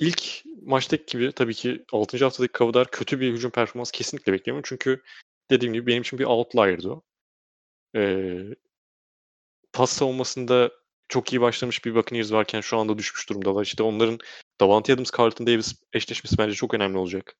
ilk 0.00 0.42
maçtaki 0.62 1.06
gibi 1.06 1.32
tabii 1.32 1.54
ki 1.54 1.84
6. 1.92 2.24
haftadaki 2.24 2.52
kadar 2.52 2.90
kötü 2.90 3.20
bir 3.20 3.32
hücum 3.32 3.50
performans 3.50 3.90
kesinlikle 3.90 4.32
beklemiyorum. 4.32 4.68
Çünkü 4.68 5.02
dediğim 5.50 5.74
gibi 5.74 5.86
benim 5.86 6.02
için 6.02 6.18
bir 6.18 6.24
outlier'dı 6.24 6.90
o. 6.90 7.02
Ee, 7.96 8.54
pas 9.72 9.92
savunmasında 9.92 10.70
çok 11.08 11.32
iyi 11.32 11.40
başlamış 11.40 11.84
bir 11.84 11.94
Buccaneers 11.94 12.32
varken 12.32 12.60
şu 12.60 12.78
anda 12.78 12.98
düşmüş 12.98 13.28
durumdalar. 13.28 13.62
İşte 13.64 13.82
onların 13.82 14.18
Davante 14.60 14.92
Adams, 14.92 15.10
Carlton 15.18 15.46
Davis 15.46 15.82
eşleşmesi 15.92 16.38
bence 16.38 16.54
çok 16.54 16.74
önemli 16.74 16.98
olacak. 16.98 17.36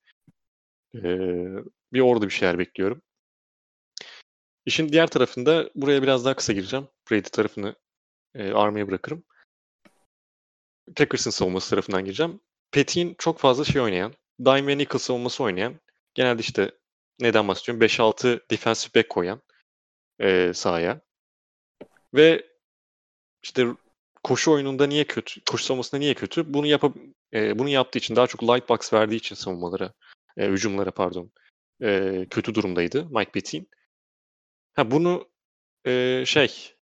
Ee, 0.95 1.19
bir 1.93 2.01
orada 2.01 2.27
bir 2.27 2.31
şeyler 2.31 2.59
bekliyorum. 2.59 3.03
İşin 4.67 4.89
diğer 4.89 5.07
tarafında 5.07 5.71
buraya 5.75 6.03
biraz 6.03 6.25
daha 6.25 6.37
kısa 6.37 6.53
gireceğim. 6.53 6.89
Brady 7.11 7.23
tarafını 7.23 7.75
e, 8.35 8.53
armaya 8.53 8.89
bırakırım. 8.89 9.25
Packers'ın 10.97 11.31
savunması 11.31 11.71
tarafından 11.71 12.05
gireceğim. 12.05 12.41
Pet'in 12.71 13.15
çok 13.19 13.39
fazla 13.39 13.65
şey 13.65 13.83
oynayan, 13.83 14.15
dime 14.41 14.67
ve 14.67 14.79
nickel 14.79 14.99
savunması 14.99 15.45
oynayan, 15.45 15.81
genelde 16.15 16.41
işte 16.41 16.71
neden 17.21 17.49
bahsediyorum? 17.49 17.87
5-6 17.87 18.51
defensive 18.51 18.95
back 18.95 19.11
koyan 19.11 19.43
e, 20.21 20.53
sahaya. 20.55 21.01
Ve 22.15 22.47
işte 23.43 23.67
koşu 24.25 24.53
oyununda 24.53 24.87
niye 24.87 25.05
kötü, 25.05 25.41
koşu 25.45 25.65
savunmasında 25.65 25.99
niye 25.99 26.15
kötü? 26.15 26.55
Bunu 26.55 26.67
yapıp 26.67 26.97
e, 27.33 27.59
bunu 27.59 27.69
yaptığı 27.69 27.99
için 27.99 28.17
daha 28.17 28.27
çok 28.27 28.43
light 28.43 28.69
box 28.69 28.93
verdiği 28.93 29.17
için 29.17 29.35
savunmalara, 29.35 29.93
e, 30.37 30.47
hücumlara 30.49 30.91
pardon, 30.91 31.33
e, 31.83 32.27
kötü 32.31 32.55
durumdaydı 32.55 33.07
Mike 33.11 33.31
Pettin. 33.31 33.69
Ha 34.75 34.91
bunu 34.91 35.29
e, 35.87 36.25
şey 36.27 36.77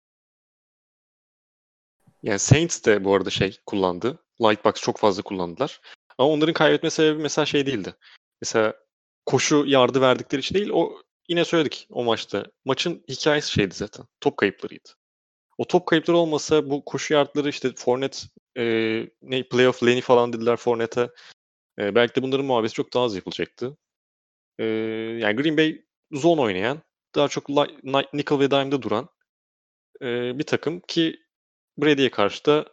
yani 2.24 2.40
Saints 2.40 2.86
de 2.86 3.04
bu 3.04 3.16
arada 3.16 3.30
şey 3.30 3.58
kullandı. 3.66 4.23
Lightbox 4.42 4.74
çok 4.74 4.98
fazla 4.98 5.24
kullandılar. 5.24 5.82
Ama 6.18 6.30
onların 6.30 6.54
kaybetme 6.54 6.90
sebebi 6.90 7.22
mesela 7.22 7.46
şey 7.46 7.66
değildi. 7.66 7.96
Mesela 8.42 8.74
koşu 9.26 9.64
yardı 9.68 10.02
verdikleri 10.02 10.40
için 10.40 10.56
değil. 10.56 10.70
O 10.74 11.02
yine 11.30 11.46
söyledik 11.46 11.88
o 11.90 12.04
maçta. 12.04 12.46
Maçın 12.66 13.04
hikayesi 13.10 13.52
şeydi 13.52 13.76
zaten. 13.76 14.06
Top 14.22 14.38
kayıplarıydı. 14.38 14.90
O 15.58 15.68
top 15.68 15.88
kayıpları 15.88 16.18
olmasa 16.18 16.70
bu 16.70 16.86
koşu 16.86 17.14
yardları 17.14 17.50
işte 17.50 17.72
Fornet 17.76 18.28
e, 18.58 18.64
ne 19.22 19.44
playoff 19.44 19.84
Lenny 19.84 20.02
falan 20.02 20.34
dediler 20.34 20.56
Fornet'e. 20.56 21.10
E, 21.80 21.96
belki 21.96 22.16
de 22.16 22.22
bunların 22.22 22.46
muhabbeti 22.46 22.74
çok 22.74 22.94
daha 22.94 23.04
az 23.04 23.16
yapılacaktı. 23.16 23.78
E, 24.60 24.64
yani 25.20 25.36
Green 25.36 25.58
Bay 25.58 25.82
zone 26.12 26.42
oynayan, 26.42 26.82
daha 27.16 27.28
çok 27.28 27.50
nickel 28.14 28.40
ve 28.40 28.52
dime'de 28.52 28.82
duran 28.82 29.10
e, 30.02 30.40
bir 30.40 30.44
takım 30.44 30.80
ki 30.80 31.20
Brady'ye 31.78 32.12
karşı 32.12 32.46
da 32.46 32.66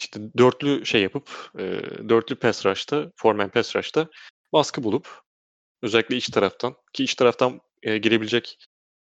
işte 0.00 0.20
dörtlü 0.38 0.86
şey 0.86 1.02
yapıp 1.02 1.50
e, 1.58 1.62
dörtlü 2.08 2.36
pass 2.36 2.66
rush'ta, 2.66 3.12
foreman 3.16 3.48
pass 3.50 3.76
rush'ta 3.76 4.08
baskı 4.52 4.82
bulup 4.82 5.20
özellikle 5.82 6.16
iç 6.16 6.28
taraftan 6.28 6.76
ki 6.92 7.04
iç 7.04 7.14
taraftan 7.14 7.60
e, 7.82 7.98
girebilecek 7.98 8.58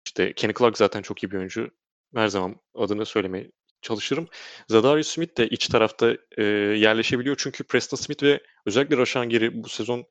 işte 0.07 0.33
Kenny 0.33 0.53
Clark 0.53 0.77
zaten 0.77 1.01
çok 1.01 1.23
iyi 1.23 1.31
bir 1.31 1.37
oyuncu. 1.37 1.71
Her 2.15 2.27
zaman 2.27 2.55
adını 2.75 3.05
söylemeye 3.05 3.51
çalışırım. 3.81 4.27
Zadarius 4.69 5.07
Smith 5.07 5.37
de 5.37 5.47
iç 5.49 5.67
tarafta 5.67 6.17
e, 6.37 6.43
yerleşebiliyor 6.43 7.35
çünkü 7.39 7.63
Preston 7.63 7.97
Smith 7.97 8.23
ve 8.23 8.39
özellikle 8.65 8.97
Rashan 8.97 9.29
Geri 9.29 9.63
bu 9.63 9.69
sezon 9.69 10.05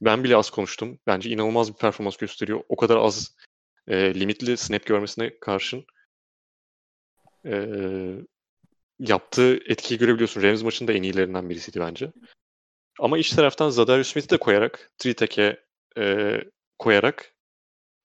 ben 0.00 0.24
bile 0.24 0.36
az 0.36 0.50
konuştum. 0.50 0.98
Bence 1.06 1.30
inanılmaz 1.30 1.72
bir 1.72 1.78
performans 1.78 2.16
gösteriyor. 2.16 2.60
O 2.68 2.76
kadar 2.76 2.96
az 2.96 3.36
e, 3.88 4.14
limitli 4.14 4.56
snap 4.56 4.86
görmesine 4.86 5.38
karşın. 5.40 5.84
E, 7.46 7.66
yaptığı 9.02 9.54
etkiyi 9.66 9.98
görebiliyorsun. 9.98 10.42
Rams 10.42 10.62
maçında 10.62 10.92
en 10.92 11.02
iyilerinden 11.02 11.50
birisiydi 11.50 11.80
bence. 11.80 12.12
Ama 13.00 13.18
iç 13.18 13.30
taraftan 13.30 13.70
Zadarius 13.70 14.08
Smith'i 14.12 14.30
de 14.30 14.36
koyarak, 14.36 14.90
Tritek'e 14.98 15.64
e, 15.98 16.36
koyarak 16.78 17.34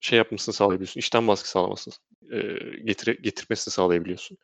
şey 0.02 0.18
yapmasını 0.18 0.56
sağlayabiliyorsun. 0.56 1.00
İçten 1.00 1.28
baskı 1.28 1.50
sağlamasını 1.50 1.94
e, 2.32 2.40
getire, 2.84 3.14
getirmesini 3.14 3.72
sağlayabiliyorsun. 3.72 4.38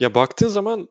Ya 0.00 0.14
baktığın 0.14 0.48
zaman 0.48 0.88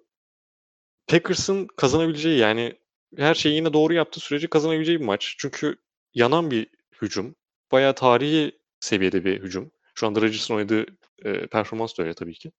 Packers'ın 1.07 1.67
kazanabileceği 1.67 2.39
yani 2.39 2.79
her 3.17 3.35
şeyi 3.35 3.55
yine 3.55 3.73
doğru 3.73 3.93
yaptığı 3.93 4.19
sürece 4.19 4.47
kazanabileceği 4.47 4.99
bir 4.99 5.05
maç. 5.05 5.35
Çünkü 5.37 5.75
yanan 6.13 6.51
bir 6.51 6.67
hücum. 7.01 7.35
Bayağı 7.71 7.95
tarihi 7.95 8.59
seviyede 8.79 9.25
bir 9.25 9.41
hücum. 9.41 9.71
Şu 9.95 10.07
anda 10.07 10.21
Rodgers'ın 10.21 10.53
oynadığı 10.53 10.85
e, 11.25 11.47
performans 11.47 11.97
da 11.97 12.03
öyle 12.03 12.13
tabii 12.13 12.33
ki. 12.33 12.51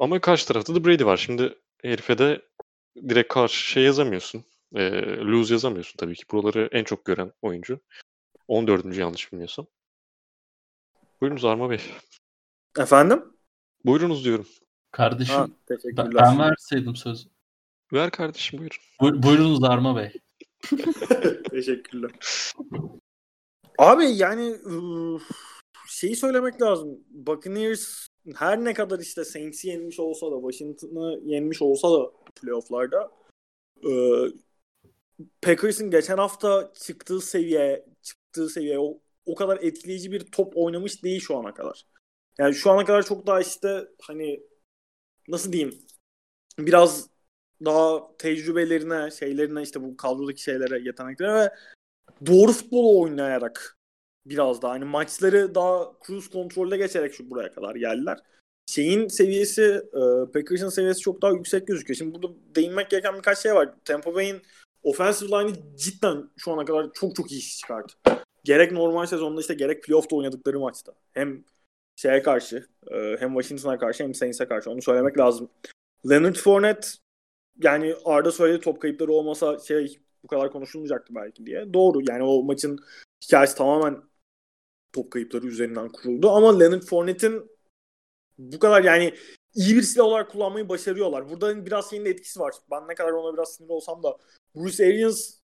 Ama 0.00 0.20
karşı 0.20 0.46
tarafta 0.46 0.74
da 0.74 0.84
Brady 0.84 1.04
var. 1.04 1.16
Şimdi 1.16 1.58
herife 1.82 2.18
de 2.18 2.42
direkt 3.08 3.34
karşı 3.34 3.68
şey 3.68 3.82
yazamıyorsun. 3.82 4.44
E, 4.74 4.90
lose 5.16 5.54
yazamıyorsun 5.54 5.96
tabii 5.96 6.14
ki. 6.14 6.24
Buraları 6.32 6.68
en 6.72 6.84
çok 6.84 7.04
gören 7.04 7.32
oyuncu. 7.42 7.80
14. 8.48 8.96
yanlış 8.96 9.32
bilmiyorsam. 9.32 9.66
Buyurunuz 11.20 11.44
Arma 11.44 11.70
Bey. 11.70 11.80
Efendim? 12.78 13.24
Buyurunuz 13.84 14.24
diyorum. 14.24 14.46
Kardeşim 14.90 15.34
ha, 15.34 15.48
ben, 15.96 16.14
ben 16.14 16.38
verseydim 16.38 16.96
sözü. 16.96 17.28
Ver 17.92 18.10
kardeşim 18.10 18.58
buyur. 18.58 18.80
Buyur, 19.00 19.22
buyurunuz 19.22 19.64
Arma 19.64 19.96
Bey. 19.96 20.12
Teşekkürler. 21.50 22.10
Abi 23.78 24.04
yani 24.04 24.56
şeyi 25.88 26.16
söylemek 26.16 26.62
lazım. 26.62 26.98
Buccaneers 27.10 28.09
her 28.34 28.64
ne 28.64 28.74
kadar 28.74 28.98
işte 28.98 29.24
Saints'i 29.24 29.68
yenmiş 29.68 30.00
olsa 30.00 30.32
da 30.32 30.36
Washington'ı 30.40 31.20
yenmiş 31.24 31.62
olsa 31.62 31.92
da 31.92 32.12
playofflarda 32.40 33.10
e, 33.84 33.90
Packers'ın 35.42 35.90
geçen 35.90 36.18
hafta 36.18 36.72
çıktığı 36.74 37.20
seviye 37.20 37.86
çıktığı 38.02 38.48
seviye 38.48 38.78
o, 38.78 39.00
o 39.26 39.34
kadar 39.34 39.58
etkileyici 39.62 40.12
bir 40.12 40.20
top 40.20 40.52
oynamış 40.56 41.04
değil 41.04 41.20
şu 41.20 41.36
ana 41.36 41.54
kadar. 41.54 41.86
Yani 42.38 42.54
şu 42.54 42.70
ana 42.70 42.84
kadar 42.84 43.02
çok 43.02 43.26
daha 43.26 43.40
işte 43.40 43.88
hani 44.02 44.40
nasıl 45.28 45.52
diyeyim 45.52 45.78
biraz 46.58 47.08
daha 47.64 48.16
tecrübelerine, 48.16 49.10
şeylerine 49.10 49.62
işte 49.62 49.82
bu 49.82 49.96
kadrodaki 49.96 50.42
şeylere, 50.42 50.80
yeteneklere 50.80 51.34
ve 51.34 51.54
doğru 52.26 52.52
futbolu 52.52 53.00
oynayarak 53.00 53.79
biraz 54.26 54.62
daha 54.62 54.72
hani 54.72 54.84
maçları 54.84 55.54
daha 55.54 55.92
cruise 56.06 56.30
kontrolde 56.30 56.76
geçerek 56.76 57.14
şu 57.14 57.30
buraya 57.30 57.52
kadar 57.52 57.74
geldiler. 57.74 58.18
Şeyin 58.66 59.08
seviyesi, 59.08 59.82
e, 59.92 60.32
Packers'ın 60.32 60.68
seviyesi 60.68 61.00
çok 61.00 61.22
daha 61.22 61.32
yüksek 61.32 61.66
gözüküyor. 61.66 61.96
Şimdi 61.96 62.14
burada 62.14 62.34
değinmek 62.54 62.90
gereken 62.90 63.14
birkaç 63.14 63.38
şey 63.38 63.54
var. 63.54 63.74
Tampa 63.84 64.14
Bay'in 64.14 64.42
offensive 64.82 65.30
line'ı 65.30 65.76
cidden 65.76 66.30
şu 66.36 66.52
ana 66.52 66.64
kadar 66.64 66.92
çok 66.94 67.16
çok 67.16 67.32
iyi 67.32 67.38
iş 67.38 67.58
çıkardı. 67.58 67.92
Gerek 68.44 68.72
normal 68.72 69.06
sezonda 69.06 69.40
işte 69.40 69.54
gerek 69.54 69.84
playoff'ta 69.84 70.16
oynadıkları 70.16 70.60
maçta. 70.60 70.92
Hem 71.12 71.44
şeye 71.96 72.22
karşı, 72.22 72.66
e, 72.90 73.16
hem 73.20 73.28
Washington'a 73.28 73.78
karşı 73.78 74.04
hem 74.04 74.14
Saints'e 74.14 74.48
karşı 74.48 74.70
onu 74.70 74.82
söylemek 74.82 75.18
lazım. 75.18 75.50
Leonard 76.10 76.36
Fournette 76.36 76.88
yani 77.62 77.94
Arda 78.04 78.32
söyledi 78.32 78.60
top 78.60 78.82
kayıpları 78.82 79.12
olmasa 79.12 79.58
şey 79.58 79.98
bu 80.22 80.28
kadar 80.28 80.52
konuşulmayacaktı 80.52 81.14
belki 81.14 81.46
diye. 81.46 81.74
Doğru 81.74 82.00
yani 82.08 82.22
o 82.22 82.42
maçın 82.42 82.78
hikayesi 83.24 83.56
tamamen 83.56 84.02
top 84.92 85.10
kayıpları 85.10 85.46
üzerinden 85.46 85.88
kuruldu. 85.88 86.30
Ama 86.30 86.58
Leonard 86.58 86.82
Fournette'in 86.82 87.50
bu 88.38 88.58
kadar 88.58 88.84
yani 88.84 89.14
iyi 89.54 89.76
bir 89.76 89.82
silah 89.82 90.04
olarak 90.04 90.30
kullanmayı 90.30 90.68
başarıyorlar. 90.68 91.30
Burada 91.30 91.66
biraz 91.66 91.90
şeyin 91.90 92.04
de 92.04 92.10
etkisi 92.10 92.40
var. 92.40 92.54
Ben 92.70 92.88
ne 92.88 92.94
kadar 92.94 93.12
ona 93.12 93.34
biraz 93.34 93.54
sinir 93.54 93.68
olsam 93.68 94.02
da 94.02 94.18
Bruce 94.54 94.86
Arians 94.86 95.40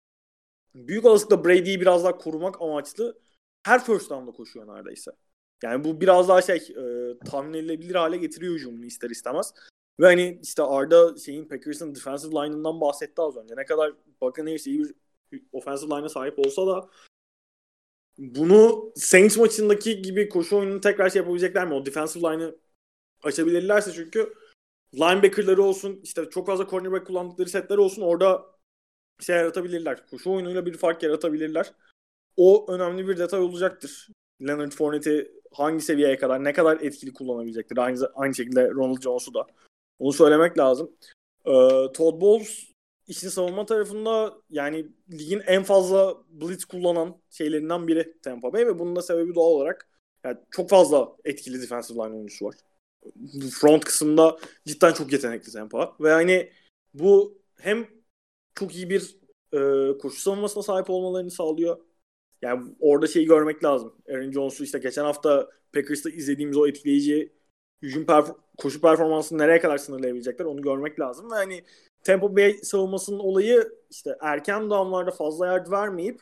büyük 0.74 1.04
olasılıkla 1.04 1.44
Brady'yi 1.44 1.80
biraz 1.80 2.04
daha 2.04 2.18
korumak 2.18 2.62
amaçlı 2.62 3.18
her 3.62 3.84
first 3.84 4.10
down'da 4.10 4.32
koşuyor 4.32 4.66
neredeyse. 4.66 5.10
Yani 5.62 5.84
bu 5.84 6.00
biraz 6.00 6.28
daha 6.28 6.42
şey 6.42 6.56
e, 6.56 7.18
tahmin 7.18 7.54
edilebilir 7.54 7.94
hale 7.94 8.16
getiriyor 8.16 8.54
hücumunu 8.54 8.84
ister 8.84 9.10
istemez. 9.10 9.54
Ve 10.00 10.06
hani 10.06 10.40
işte 10.42 10.62
Arda 10.62 11.16
şeyin 11.16 11.48
Packers'ın 11.48 11.94
defensive 11.94 12.32
line'ından 12.32 12.80
bahsetti 12.80 13.22
az 13.22 13.36
önce. 13.36 13.56
Ne 13.56 13.64
kadar 13.64 13.92
Buccaneers 14.20 14.66
iyi 14.66 14.84
bir 15.32 15.42
offensive 15.52 15.96
line'a 15.96 16.08
sahip 16.08 16.38
olsa 16.38 16.66
da 16.66 16.88
bunu 18.18 18.92
Saints 18.96 19.36
maçındaki 19.36 20.02
gibi 20.02 20.28
koşu 20.28 20.56
oyununu 20.56 20.80
tekrar 20.80 21.10
şey 21.10 21.20
yapabilecekler 21.20 21.66
mi? 21.66 21.74
O 21.74 21.86
defensive 21.86 22.32
line'ı 22.32 22.58
açabilirlerse 23.22 23.92
çünkü 23.92 24.34
linebacker'ları 24.94 25.62
olsun 25.62 26.00
işte 26.02 26.30
çok 26.30 26.46
fazla 26.46 26.68
cornerback 26.68 27.06
kullandıkları 27.06 27.48
setler 27.48 27.78
olsun 27.78 28.02
orada 28.02 28.46
şey 29.20 29.36
yaratabilirler. 29.36 30.06
Koşu 30.06 30.30
oyunuyla 30.32 30.66
bir 30.66 30.76
fark 30.76 31.02
yaratabilirler. 31.02 31.72
O 32.36 32.72
önemli 32.72 33.08
bir 33.08 33.18
detay 33.18 33.40
olacaktır. 33.40 34.08
Leonard 34.42 34.72
Fournette'i 34.72 35.30
hangi 35.52 35.80
seviyeye 35.80 36.16
kadar 36.16 36.44
ne 36.44 36.52
kadar 36.52 36.80
etkili 36.80 37.12
kullanabilecektir. 37.12 37.78
Aynı, 37.78 38.10
aynı 38.14 38.34
şekilde 38.34 38.70
Ronald 38.70 39.02
Jones'u 39.02 39.34
da. 39.34 39.46
Onu 39.98 40.12
söylemek 40.12 40.58
lazım. 40.58 40.90
Ee, 41.44 41.52
Todd 41.94 42.20
Bowles 42.20 42.75
işin 43.06 43.28
savunma 43.28 43.66
tarafında 43.66 44.34
yani 44.50 44.86
ligin 45.12 45.42
en 45.46 45.62
fazla 45.62 46.16
blitz 46.30 46.64
kullanan 46.64 47.16
şeylerinden 47.30 47.88
biri 47.88 48.20
Tampa 48.22 48.52
Bay 48.52 48.66
ve 48.66 48.78
bunun 48.78 48.96
da 48.96 49.02
sebebi 49.02 49.34
doğal 49.34 49.50
olarak 49.50 49.88
yani 50.24 50.38
çok 50.50 50.70
fazla 50.70 51.16
etkili 51.24 51.62
defensive 51.62 51.98
line 51.98 52.16
oyuncusu 52.16 52.44
var. 52.44 52.54
Front 53.60 53.84
kısımda 53.84 54.38
cidden 54.66 54.92
çok 54.92 55.12
yetenekli 55.12 55.52
Tampa 55.52 55.96
ve 56.00 56.08
yani 56.08 56.52
bu 56.94 57.38
hem 57.60 57.86
çok 58.54 58.76
iyi 58.76 58.90
bir 58.90 59.16
e, 59.52 59.98
koşu 59.98 60.20
savunmasına 60.20 60.62
sahip 60.62 60.90
olmalarını 60.90 61.30
sağlıyor. 61.30 61.78
Yani 62.42 62.74
orada 62.80 63.06
şeyi 63.06 63.26
görmek 63.26 63.64
lazım. 63.64 63.94
Aaron 64.10 64.32
Jones'u 64.32 64.64
işte 64.64 64.78
geçen 64.78 65.04
hafta 65.04 65.50
Packers'ta 65.72 66.10
izlediğimiz 66.10 66.56
o 66.56 66.66
etkileyici 66.66 67.32
hücum 67.82 68.04
perf- 68.04 68.36
koşu 68.58 68.80
performansını 68.80 69.38
nereye 69.38 69.60
kadar 69.60 69.78
sınırlayabilecekler 69.78 70.44
onu 70.44 70.62
görmek 70.62 71.00
lazım. 71.00 71.30
Ve 71.30 71.34
hani 71.34 71.64
Tampa 72.06 72.36
Bay 72.36 72.58
savunmasının 72.62 73.18
olayı 73.18 73.72
işte 73.90 74.16
erken 74.20 74.70
downlarda 74.70 75.10
fazla 75.10 75.46
yard 75.46 75.70
vermeyip 75.70 76.20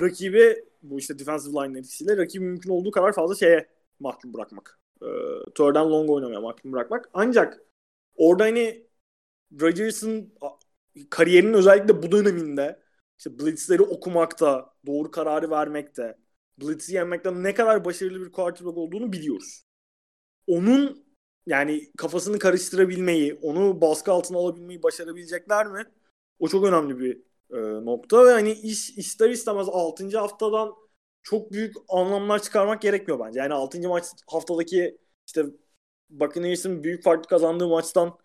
rakibi 0.00 0.64
bu 0.82 0.98
işte 0.98 1.18
defensive 1.18 1.52
line 1.52 1.78
etkisiyle 1.78 2.16
rakibi 2.16 2.44
mümkün 2.44 2.70
olduğu 2.70 2.90
kadar 2.90 3.12
fazla 3.12 3.34
şeye 3.34 3.68
mahkum 4.00 4.34
bırakmak. 4.34 4.80
E, 5.02 5.06
third 5.54 5.74
and 5.76 5.90
long 5.90 6.10
oynamaya 6.10 6.40
mahkum 6.40 6.72
bırakmak. 6.72 7.10
Ancak 7.12 7.60
orada 8.16 8.44
hani 8.44 8.86
Rodgers'ın 9.60 10.34
kariyerinin 11.10 11.54
özellikle 11.54 12.02
bu 12.02 12.12
döneminde 12.12 12.82
işte 13.18 13.38
blitzleri 13.38 13.82
okumakta, 13.82 14.74
doğru 14.86 15.10
kararı 15.10 15.50
vermekte, 15.50 16.18
blitz'i 16.58 16.94
yenmekte 16.94 17.42
ne 17.42 17.54
kadar 17.54 17.84
başarılı 17.84 18.26
bir 18.26 18.32
quarterback 18.32 18.78
olduğunu 18.78 19.12
biliyoruz. 19.12 19.62
Onun 20.46 21.05
yani 21.46 21.92
kafasını 21.96 22.38
karıştırabilmeyi, 22.38 23.38
onu 23.42 23.80
baskı 23.80 24.12
altına 24.12 24.38
alabilmeyi 24.38 24.82
başarabilecekler 24.82 25.66
mi? 25.66 25.84
O 26.38 26.48
çok 26.48 26.64
önemli 26.64 26.98
bir 26.98 27.22
e, 27.50 27.84
nokta 27.84 28.26
ve 28.26 28.30
hani 28.32 28.52
iş 28.52 28.90
ister 28.98 29.30
istemez 29.30 29.68
6. 29.68 30.18
haftadan 30.18 30.74
çok 31.22 31.52
büyük 31.52 31.76
anlamlar 31.88 32.42
çıkarmak 32.42 32.82
gerekmiyor 32.82 33.20
bence. 33.26 33.40
Yani 33.40 33.54
6. 33.54 33.88
maç 33.88 34.04
haftadaki 34.26 34.98
işte 35.26 35.44
Buccaneers'ın 36.10 36.84
büyük 36.84 37.04
farklı 37.04 37.28
kazandığı 37.28 37.68
maçtan 37.68 38.18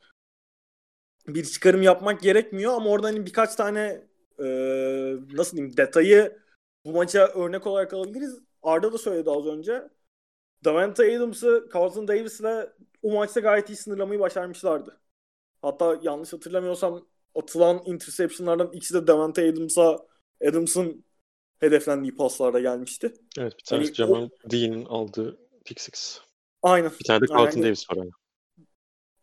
bir 1.28 1.46
çıkarım 1.46 1.82
yapmak 1.82 2.22
gerekmiyor 2.22 2.74
ama 2.74 2.90
orada 2.90 3.08
hani 3.08 3.26
birkaç 3.26 3.56
tane 3.56 4.08
e, 4.40 4.46
nasıl 5.34 5.58
diyeyim 5.58 5.78
detayı 5.78 6.40
bu 6.86 6.92
maça 6.92 7.28
örnek 7.28 7.68
olarak 7.68 7.94
alabiliriz. 7.94 8.40
Arda 8.64 8.94
da 8.94 8.98
söyledi 8.98 9.30
az 9.30 9.46
önce. 9.46 9.90
Davante 10.66 11.18
Adams'ı 11.18 11.70
Carlton 11.76 12.08
Davis'le 12.08 12.70
o 13.02 13.14
maçta 13.14 13.40
gayet 13.40 13.70
iyi 13.70 13.76
sınırlamayı 13.76 14.20
başarmışlardı. 14.20 15.02
Hatta 15.62 16.00
yanlış 16.02 16.34
hatırlamıyorsam 16.34 17.06
atılan 17.36 17.82
interceptionlardan 17.86 18.72
ikisi 18.74 18.94
de 18.94 19.08
Davante 19.08 19.50
Adams'a 19.50 20.00
Adams'ın 20.48 21.06
hedeflendiği 21.60 22.16
paslarda 22.16 22.60
gelmişti. 22.60 23.14
Evet 23.38 23.54
bir 23.58 23.64
tanesi 23.64 23.88
hani 23.88 23.96
Jamal 23.96 24.22
o... 24.22 24.30
Dean'in 24.52 24.86
aldığı 24.86 25.38
pick 25.66 25.82
six. 25.82 26.20
Aynen. 26.64 26.92
Bir 27.00 27.06
tane 27.06 27.22
de 27.22 27.26
Carlton 27.26 27.46
Aynen. 27.46 27.64
Davis 27.64 27.90
var. 27.90 27.98
Yani. 27.98 28.12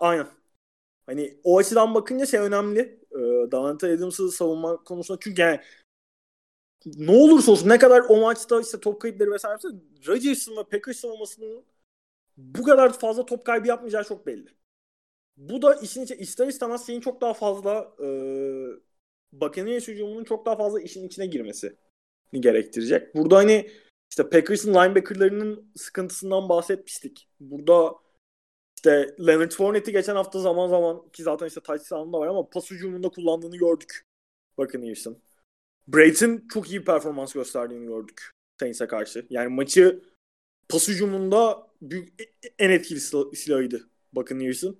Aynen. 0.00 0.26
Hani 1.06 1.40
o 1.44 1.58
açıdan 1.58 1.94
bakınca 1.94 2.26
şey 2.26 2.40
önemli. 2.40 2.80
Ee, 3.12 3.50
Davante 3.52 3.92
Adams'ı 3.92 4.30
savunma 4.30 4.76
konusunda 4.76 5.20
çünkü 5.22 5.42
yani 5.42 5.60
ne 6.86 7.10
olursa 7.10 7.52
olsun 7.52 7.68
ne 7.68 7.78
kadar 7.78 8.02
o 8.08 8.20
maçta 8.20 8.60
işte 8.60 8.80
top 8.80 9.00
kayıpları 9.00 9.30
vesaire 9.30 9.58
Rodgers'ın 10.06 10.56
ve 10.56 10.64
Packers 10.64 10.96
savunmasının 10.96 11.64
bu 12.38 12.62
kadar 12.62 12.98
fazla 12.98 13.26
top 13.26 13.44
kaybı 13.44 13.68
yapmayacağı 13.68 14.04
çok 14.04 14.26
belli. 14.26 14.48
Bu 15.36 15.62
da 15.62 15.74
işin 15.74 16.02
içine 16.02 16.18
ister 16.18 16.46
istemez 16.46 16.86
şeyin 16.86 17.00
çok 17.00 17.20
daha 17.20 17.34
fazla 17.34 17.94
e, 18.02 18.08
Buccaneers 19.32 19.88
hücumunun 19.88 20.24
çok 20.24 20.46
daha 20.46 20.56
fazla 20.56 20.80
işin 20.80 21.06
içine 21.06 21.26
girmesi 21.26 21.76
gerektirecek. 22.32 23.14
Burada 23.14 23.36
hani 23.36 23.70
işte 24.10 24.30
Packers'ın 24.30 24.74
linebacker'larının 24.74 25.72
sıkıntısından 25.76 26.48
bahsetmiştik. 26.48 27.28
Burada 27.40 27.94
işte 28.76 29.16
Leonard 29.26 29.52
Fournette'i 29.52 29.92
geçen 29.92 30.16
hafta 30.16 30.40
zaman 30.40 30.68
zaman 30.68 31.08
ki 31.08 31.22
zaten 31.22 31.46
işte 31.46 31.60
touchdown'da 31.60 32.18
var 32.18 32.26
ama 32.26 32.50
pas 32.50 32.70
hücumunda 32.70 33.08
kullandığını 33.08 33.56
gördük. 33.56 34.06
Bakın 34.58 34.80
Buccaneers'ın. 34.80 35.22
Brayton 35.88 36.42
çok 36.52 36.70
iyi 36.70 36.84
performans 36.84 37.32
gösterdiğini 37.32 37.86
gördük 37.86 38.30
Saints'e 38.60 38.86
karşı. 38.86 39.26
Yani 39.30 39.48
maçı 39.48 40.02
pas 40.68 40.88
hücumunda 40.88 41.67
büyük, 41.82 42.32
en 42.58 42.70
etkili 42.70 43.00
silahıydı 43.34 43.88
Buccaneers'ın. 44.12 44.78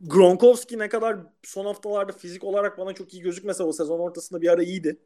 Gronkowski 0.00 0.78
ne 0.78 0.88
kadar 0.88 1.18
son 1.42 1.64
haftalarda 1.64 2.12
fizik 2.12 2.44
olarak 2.44 2.78
bana 2.78 2.92
çok 2.92 3.14
iyi 3.14 3.22
gözükmese 3.22 3.62
o 3.62 3.72
sezon 3.72 3.98
ortasında 3.98 4.42
bir 4.42 4.48
ara 4.48 4.62
iyiydi. 4.62 5.00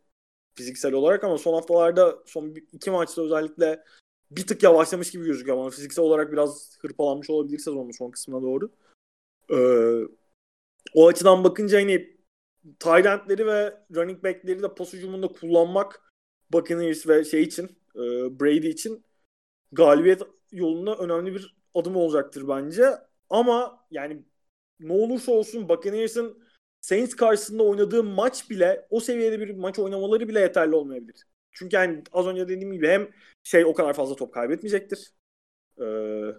Fiziksel 0.55 0.93
olarak 0.93 1.25
ama 1.25 1.39
son 1.39 1.55
haftalarda 1.55 2.23
son 2.27 2.55
iki 2.73 2.91
maçta 2.91 3.23
özellikle 3.23 3.85
bir 4.31 4.47
tık 4.47 4.63
yavaşlamış 4.63 5.11
gibi 5.11 5.25
gözüküyor 5.25 5.59
bana. 5.59 5.71
Fiziksel 5.71 6.05
olarak 6.05 6.33
biraz 6.33 6.79
hırpalanmış 6.81 7.31
olabilir 7.31 7.59
sezonun 7.59 7.91
son 7.91 8.11
kısmına 8.11 8.43
doğru. 8.43 8.71
Ee, 9.51 9.57
o 10.95 11.09
açıdan 11.09 11.45
bakınca 11.45 11.81
hani 11.81 12.17
Tyrant'leri 12.81 13.47
ve 13.47 13.83
running 13.95 14.25
back'leri 14.25 14.63
de 14.63 14.75
pas 14.75 14.93
hücumunda 14.93 15.29
kullanmak 15.29 16.13
Buccaneers 16.53 17.09
ve 17.09 17.25
şey 17.25 17.43
için 17.43 17.65
e, 17.95 18.01
Brady 18.41 18.69
için 18.69 19.05
galibiyet 19.73 20.23
yolunda 20.57 20.97
önemli 20.97 21.35
bir 21.35 21.57
adım 21.75 21.97
olacaktır 21.97 22.49
bence. 22.49 22.91
Ama 23.31 23.87
yani 23.91 24.25
ne 24.81 24.93
olursa 24.93 25.33
olsun 25.33 25.69
Buccaneers'ın 25.69 26.43
Saints 26.81 27.17
karşısında 27.17 27.63
oynadığı 27.63 28.05
maç 28.05 28.51
bile 28.51 28.87
o 28.91 29.01
seviyede 29.01 29.41
bir 29.41 29.57
maç 29.57 29.79
oynamaları 29.79 30.29
bile 30.29 30.41
yeterli 30.41 30.75
olmayabilir. 30.75 31.27
Çünkü 31.53 31.77
yani 31.77 32.03
az 32.13 32.27
önce 32.27 32.49
dediğim 32.49 32.73
gibi 32.73 32.89
hem 32.89 33.11
şey 33.43 33.65
o 33.65 33.75
kadar 33.75 33.95
fazla 33.95 34.17
top 34.17 34.35
kaybetmeyecektir. 34.35 35.13
Ee, 35.81 36.35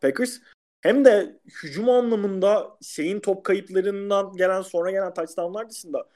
Packers 0.00 0.40
hem 0.80 1.04
de 1.04 1.40
hücum 1.62 1.88
anlamında 1.88 2.78
şeyin 2.82 3.20
top 3.20 3.44
kayıplarından 3.44 4.36
gelen 4.36 4.62
sonra 4.62 4.90
gelen 4.90 5.14
touchdownlar 5.14 5.70
dışında 5.70 6.08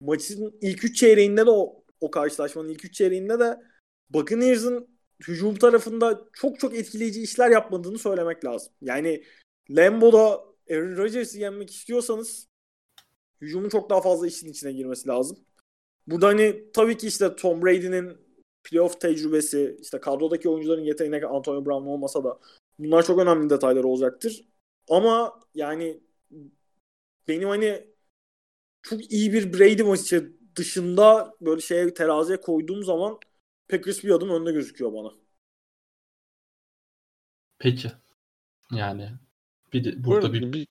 maçın 0.00 0.58
ilk 0.60 0.84
üç 0.84 0.96
çeyreğinde 0.96 1.46
de 1.46 1.50
o, 1.50 1.84
o 2.00 2.10
karşılaşmanın 2.10 2.68
ilk 2.68 2.84
üç 2.84 2.94
çeyreğinde 2.94 3.38
de 3.38 3.56
Buccaneers'ın 4.10 4.95
hücum 5.28 5.54
tarafında 5.54 6.28
çok 6.32 6.60
çok 6.60 6.74
etkileyici 6.74 7.22
işler 7.22 7.50
yapmadığını 7.50 7.98
söylemek 7.98 8.44
lazım. 8.44 8.72
Yani 8.80 9.24
Lambo'da 9.70 10.44
Aaron 10.70 10.96
Rodgers'ı 10.96 11.38
yenmek 11.38 11.70
istiyorsanız 11.70 12.48
hücumun 13.40 13.68
çok 13.68 13.90
daha 13.90 14.00
fazla 14.00 14.26
işin 14.26 14.48
içine 14.48 14.72
girmesi 14.72 15.08
lazım. 15.08 15.38
Burada 16.06 16.26
hani 16.26 16.72
tabii 16.72 16.96
ki 16.96 17.06
işte 17.06 17.36
Tom 17.36 17.62
Brady'nin 17.62 18.18
playoff 18.64 19.00
tecrübesi, 19.00 19.76
işte 19.80 20.00
kadrodaki 20.00 20.48
oyuncuların 20.48 20.84
yeteneğine 20.84 21.26
Antonio 21.26 21.66
Brown 21.66 21.86
olmasa 21.86 22.24
da 22.24 22.38
bunlar 22.78 23.06
çok 23.06 23.18
önemli 23.18 23.50
detaylar 23.50 23.84
olacaktır. 23.84 24.48
Ama 24.88 25.40
yani 25.54 26.00
benim 27.28 27.48
hani 27.48 27.86
çok 28.82 29.12
iyi 29.12 29.32
bir 29.32 29.52
Brady 29.52 29.82
maçı 29.82 30.32
dışında 30.56 31.34
böyle 31.40 31.60
şeye 31.60 31.94
teraziye 31.94 32.40
koyduğum 32.40 32.84
zaman 32.84 33.18
Packers 33.68 34.04
bir 34.04 34.10
adım 34.10 34.30
önde 34.30 34.52
gözüküyor 34.52 34.92
bana. 34.92 35.12
Peki. 37.58 37.92
Yani 38.70 39.10
bir 39.72 39.84
de, 39.84 40.04
burada 40.04 40.32
bir... 40.32 40.52
bir 40.52 40.66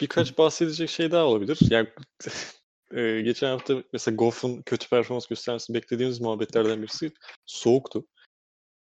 birkaç 0.00 0.38
bahsedecek 0.38 0.90
şey 0.90 1.10
daha 1.10 1.24
olabilir. 1.24 1.58
Yani 1.70 1.88
e, 2.94 3.20
geçen 3.20 3.48
hafta 3.48 3.82
mesela 3.92 4.16
Goff'un 4.16 4.62
kötü 4.62 4.88
performans 4.88 5.26
göstermesini 5.26 5.74
beklediğimiz 5.74 6.20
muhabbetlerden 6.20 6.82
birisi 6.82 7.12
soğuktu. 7.46 8.06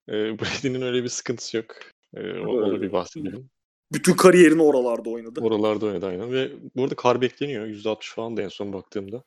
E, 0.09 0.12
Brady'nin 0.39 0.82
öyle 0.82 1.02
bir 1.02 1.09
sıkıntısı 1.09 1.56
yok. 1.56 1.77
E, 2.14 2.39
onu 2.39 2.82
bir 2.82 2.93
bahsedelim. 2.93 3.51
Bütün 3.93 4.12
kariyerini 4.12 4.62
oralarda 4.62 5.10
oynadı. 5.10 5.40
Oralarda 5.40 5.86
oynadı 5.86 6.06
aynen. 6.06 6.32
Ve 6.32 6.52
bu 6.77 6.82
arada 6.82 6.94
kar 6.94 7.20
bekleniyor. 7.20 7.66
%60 7.66 8.14
falan 8.14 8.36
da 8.36 8.43
en 8.43 8.48
son 8.48 8.73
baktığımda. 8.73 9.24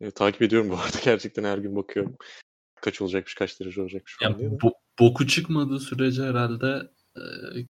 E, 0.00 0.10
takip 0.10 0.42
ediyorum 0.42 0.70
bu 0.70 0.74
arada. 0.74 0.98
Gerçekten 1.04 1.44
her 1.44 1.58
gün 1.58 1.76
bakıyorum. 1.76 2.16
Kaç 2.84 3.00
olacakmış, 3.00 3.34
kaç 3.34 3.60
derece 3.60 3.82
olacakmış 3.82 4.16
falan 4.18 4.38
diye. 4.38 4.48
Bo- 4.50 4.74
boku 5.00 5.26
çıkmadığı 5.26 5.80
sürece 5.80 6.22
herhalde 6.22 6.90
e, 7.16 7.22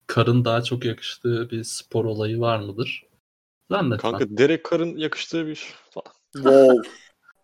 karın 0.07 0.45
daha 0.45 0.63
çok 0.63 0.85
yakıştığı 0.85 1.51
bir 1.51 1.65
spor 1.65 2.05
olayı 2.05 2.41
var 2.41 2.59
mıdır? 2.59 3.07
Zannetmem. 3.71 3.99
Kanka 3.99 4.27
Derek 4.31 4.71
Carr'ın 4.71 4.97
yakıştığı 4.97 5.47
bir 5.47 5.75
falan. 5.91 6.15
Wow. 6.33 6.89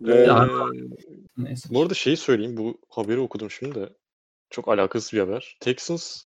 ee, 0.06 0.28
Neyse. 1.36 1.68
Bu 1.70 1.82
arada 1.82 1.94
şeyi 1.94 2.16
söyleyeyim. 2.16 2.56
Bu 2.56 2.80
haberi 2.88 3.18
okudum 3.18 3.50
şimdi 3.50 3.74
de. 3.74 3.92
Çok 4.50 4.68
alakasız 4.68 5.12
bir 5.12 5.18
haber. 5.20 5.56
Texans 5.60 6.22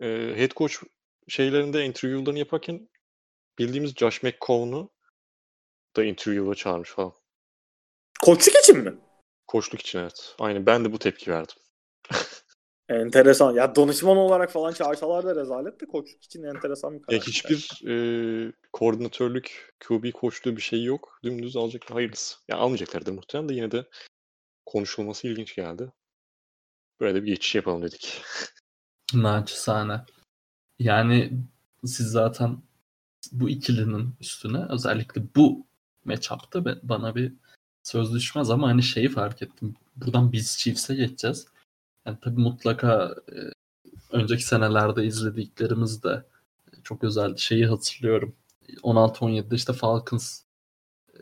e, 0.00 0.06
head 0.36 0.50
coach 0.50 0.74
şeylerinde 1.28 1.84
interview'larını 1.84 2.38
yaparken 2.38 2.88
bildiğimiz 3.58 3.94
Josh 3.94 4.22
McCown'u 4.22 4.90
da 5.96 6.04
interview'a 6.04 6.54
çağırmış 6.54 6.90
falan. 6.90 7.12
Koçluk 8.22 8.56
için 8.56 8.78
mi? 8.78 8.94
Koçluk 9.48 9.80
için 9.80 9.98
evet. 9.98 10.34
Aynen 10.38 10.66
ben 10.66 10.84
de 10.84 10.92
bu 10.92 10.98
tepki 10.98 11.30
verdim. 11.30 11.56
Enteresan. 12.88 13.54
Ya 13.54 13.76
danışman 13.76 14.16
olarak 14.16 14.50
falan 14.50 14.72
çağırsalar 14.72 15.26
da 15.26 15.36
rezalet 15.36 15.80
de 15.80 15.86
koçluk 15.86 16.24
için 16.24 16.42
enteresan 16.42 16.94
bir 16.94 17.02
karar. 17.02 17.16
Ya 17.16 17.22
hiçbir 17.22 17.88
e, 17.88 18.52
koordinatörlük, 18.72 19.74
QB 19.80 20.12
koçluğu 20.12 20.56
bir 20.56 20.62
şey 20.62 20.84
yok. 20.84 21.20
Dümdüz 21.24 21.56
alacaklar. 21.56 21.94
Hayırlısı. 21.94 22.36
Ya 22.48 22.56
almayacaklardır 22.56 23.12
muhtemelen 23.12 23.48
de 23.48 23.54
yine 23.54 23.70
de 23.70 23.88
konuşulması 24.66 25.28
ilginç 25.28 25.54
geldi. 25.54 25.92
Böyle 27.00 27.14
de 27.14 27.22
bir 27.22 27.28
geçiş 27.28 27.54
yapalım 27.54 27.82
dedik. 27.82 28.22
Naçizane. 29.14 30.00
Yani 30.78 31.32
siz 31.84 32.06
zaten 32.06 32.62
bu 33.32 33.48
ikilinin 33.48 34.14
üstüne 34.20 34.66
özellikle 34.70 35.22
bu 35.36 35.66
matchup'ta 36.04 36.64
bana 36.82 37.14
bir 37.14 37.32
söz 37.88 38.14
düşmez 38.14 38.50
ama 38.50 38.68
hani 38.68 38.82
şeyi 38.82 39.08
fark 39.08 39.42
ettim. 39.42 39.74
Buradan 39.96 40.32
biz 40.32 40.58
Chiefs'e 40.58 40.94
geçeceğiz. 40.94 41.46
Yani 42.06 42.18
tabii 42.22 42.40
mutlaka 42.40 43.14
e, 43.32 43.36
önceki 44.12 44.44
senelerde 44.44 45.04
izlediklerimiz 45.06 46.02
de 46.02 46.24
çok 46.84 47.04
özel 47.04 47.36
şeyi 47.36 47.66
hatırlıyorum. 47.66 48.34
16-17'de 48.82 49.56
işte 49.56 49.72
Falcons 49.72 50.42
e, 51.14 51.18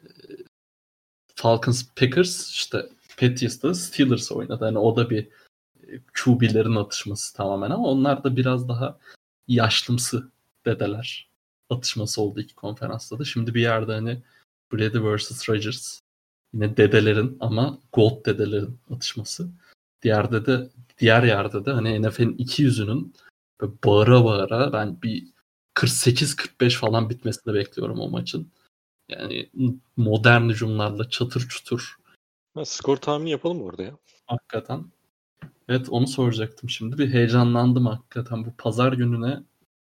Falcons 1.35 1.87
Packers 1.97 2.51
işte 2.51 2.89
Patriots'ta 3.21 3.75
Steelers 3.75 4.33
oynadı. 4.33 4.65
Yani 4.65 4.79
o 4.79 4.97
da 4.97 5.11
bir 5.11 5.29
e, 5.89 6.01
QB'lerin 6.25 6.77
atışması 6.77 7.37
tamamen 7.37 7.71
ama 7.71 7.89
onlar 7.89 8.25
da 8.25 8.37
biraz 8.37 8.69
daha 8.69 8.99
yaşlımsı 9.49 10.29
dedeler 10.67 11.31
atışması 11.71 12.23
oldu 12.23 12.41
iki 12.41 12.55
konferansta 12.55 13.19
da. 13.19 13.25
Şimdi 13.25 13.55
bir 13.55 13.61
yerde 13.63 13.93
hani 13.93 14.23
Brady 14.73 14.99
vs. 14.99 15.49
Rodgers 15.49 16.01
yine 16.57 16.77
dedelerin 16.77 17.37
ama 17.41 17.79
gold 17.93 18.27
dedelerin 18.27 18.79
atışması. 18.91 19.49
Diğerde 20.03 20.47
de 20.47 20.71
diğer 20.99 21.23
yerde 21.23 21.65
de 21.65 21.71
hani 21.73 22.03
NFL'in 22.03 22.35
iki 22.39 22.63
yüzünün 22.63 23.15
bağıra 23.85 24.25
bağıra 24.25 24.73
ben 24.73 25.03
bir 25.03 25.27
48-45 25.75 26.71
falan 26.71 27.11
bitmesini 27.11 27.55
bekliyorum 27.55 28.01
o 28.01 28.09
maçın. 28.09 28.53
Yani 29.09 29.51
modern 29.97 30.49
hücumlarla 30.49 31.11
çatır 31.11 31.49
çutur 31.49 31.97
Ha, 32.55 32.65
skor 32.65 32.97
tahmini 32.97 33.31
yapalım 33.31 33.63
orada 33.63 33.83
ya? 33.83 33.99
Hakikaten. 34.27 34.85
Evet 35.69 35.89
onu 35.91 36.07
soracaktım 36.07 36.71
şimdi. 36.71 36.99
Bir 36.99 37.13
heyecanlandım 37.13 37.87
hakikaten. 37.87 38.45
Bu 38.47 38.53
pazar 38.59 38.93
gününe 38.93 39.43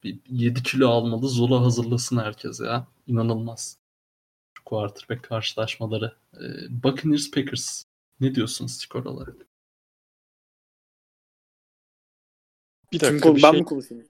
bir 0.04 0.20
7 0.30 0.64
kilo 0.64 0.90
almalı 0.90 1.28
Zola 1.28 1.62
hazırlasın 1.62 2.18
herkes 2.18 2.60
ya. 2.60 2.88
İnanılmaz. 3.08 3.78
Quarterback 4.66 5.24
karşılaşmaları. 5.24 6.16
Ee, 6.34 6.40
Buccaneers 6.84 7.32
Packers. 7.32 7.84
Ne 8.20 8.36
diyorsun 8.36 8.68
skor 8.68 9.06
olarak? 9.06 9.36
Bir 12.92 13.00
Kim 13.00 13.10
dakika 13.10 13.24
konu- 13.30 13.38
bir 13.38 13.44
ben 13.44 13.52
şey. 13.52 13.60
mi 13.60 13.66
konuşayım? 13.66 14.08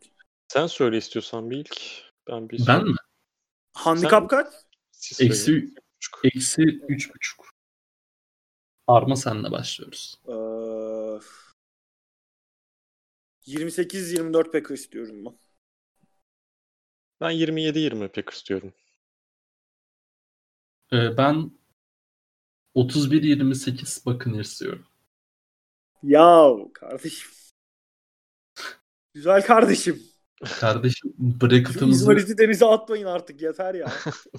Sen 0.47 0.67
söyle 0.67 0.97
istiyorsan 0.97 1.49
bir 1.49 1.57
ilk. 1.57 1.81
Ben 2.29 2.49
bir 2.49 2.67
Ben 2.67 2.83
mi? 2.87 2.95
Handikap 3.73 4.29
kaç? 4.29 4.53
Eksi, 5.19 5.73
eksi 6.23 6.61
3.5. 6.61 7.43
Arma 8.87 9.15
senle 9.15 9.51
başlıyoruz. 9.51 10.15
Ee, 10.27 10.33
28-24 13.45 14.51
Packers 14.51 14.91
diyorum 14.91 15.25
ben. 15.25 15.37
Ben 17.21 17.31
27-20 17.31 18.07
Packers 18.07 18.45
diyorum. 18.49 18.73
Ee, 20.93 21.17
ben 21.17 21.51
31-28 22.75 24.05
Buccaneers 24.05 24.61
diyorum. 24.61 24.85
Ya 26.03 26.51
kardeşim. 26.73 27.31
Güzel 29.13 29.45
kardeşim. 29.45 30.03
Kardeşim 30.59 31.13
bracket'ımızı 31.17 32.01
İzmarit'i 32.01 32.37
denize 32.37 32.65
atmayın 32.65 33.05
artık 33.05 33.41
yeter 33.41 33.73
ya. 33.73 33.91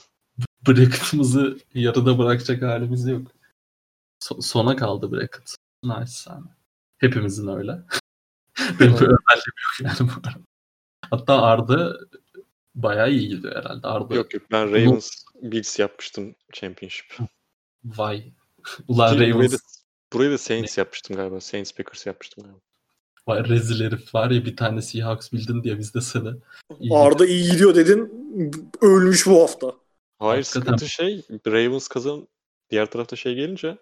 bracket'ımızı 0.69 1.59
yarıda 1.75 2.19
bırakacak 2.19 2.63
halimiz 2.63 3.09
yok. 3.09 3.27
So- 4.23 4.43
sona 4.43 4.77
kaldı 4.77 5.13
bracket. 5.13 5.57
Nice 5.85 6.07
sana. 6.07 6.57
Hepimizin 6.99 7.49
öyle. 7.49 7.73
Benim 8.81 8.95
özelliğim 8.95 9.11
yok 9.11 9.81
yani 9.81 9.97
bu 10.01 10.29
arada. 10.29 10.41
Hatta 11.11 11.43
Arda 11.43 11.99
bayağı 12.75 13.11
iyi 13.11 13.29
gidiyor 13.29 13.57
herhalde. 13.57 13.87
Arda 13.87 14.15
Yok 14.15 14.35
yok 14.35 14.43
ben 14.51 14.73
Ravens 14.73 15.25
Bills 15.43 15.79
yapmıştım 15.79 16.35
Championship. 16.53 17.17
vay. 17.85 18.33
Ulan 18.89 19.13
Ki 19.13 19.17
burayı 19.19 19.33
da, 19.35 19.39
Ravens 19.39 19.83
burayı 20.13 20.31
da 20.31 20.39
Saints 20.39 20.79
yapmıştım 20.79 21.17
galiba. 21.17 21.41
Saints 21.41 21.73
Packers 21.73 22.07
yapmıştım 22.07 22.45
galiba. 22.45 22.61
vay 23.29 23.49
rezil 23.49 23.85
herif 23.85 24.15
var 24.15 24.31
ya 24.31 24.45
bir 24.45 24.57
tane 24.57 24.83
Seahawks 24.83 25.33
bildin 25.33 25.63
diye 25.63 25.79
biz 25.79 25.95
de 25.95 26.01
seni. 26.01 26.29
İyi. 26.81 26.95
Arda 26.95 27.27
iyi 27.27 27.51
gidiyor 27.51 27.75
dedin. 27.75 28.11
Ölmüş 28.81 29.27
bu 29.27 29.43
hafta. 29.43 29.75
Hayır 30.19 30.45
Hakikaten. 30.45 30.61
sıkıntı 30.61 30.89
şey 30.89 31.23
Ravens 31.47 31.89
kazan 31.89 32.29
diğer 32.71 32.87
tarafta 32.91 33.17
şey 33.17 33.35
gelince 33.35 33.79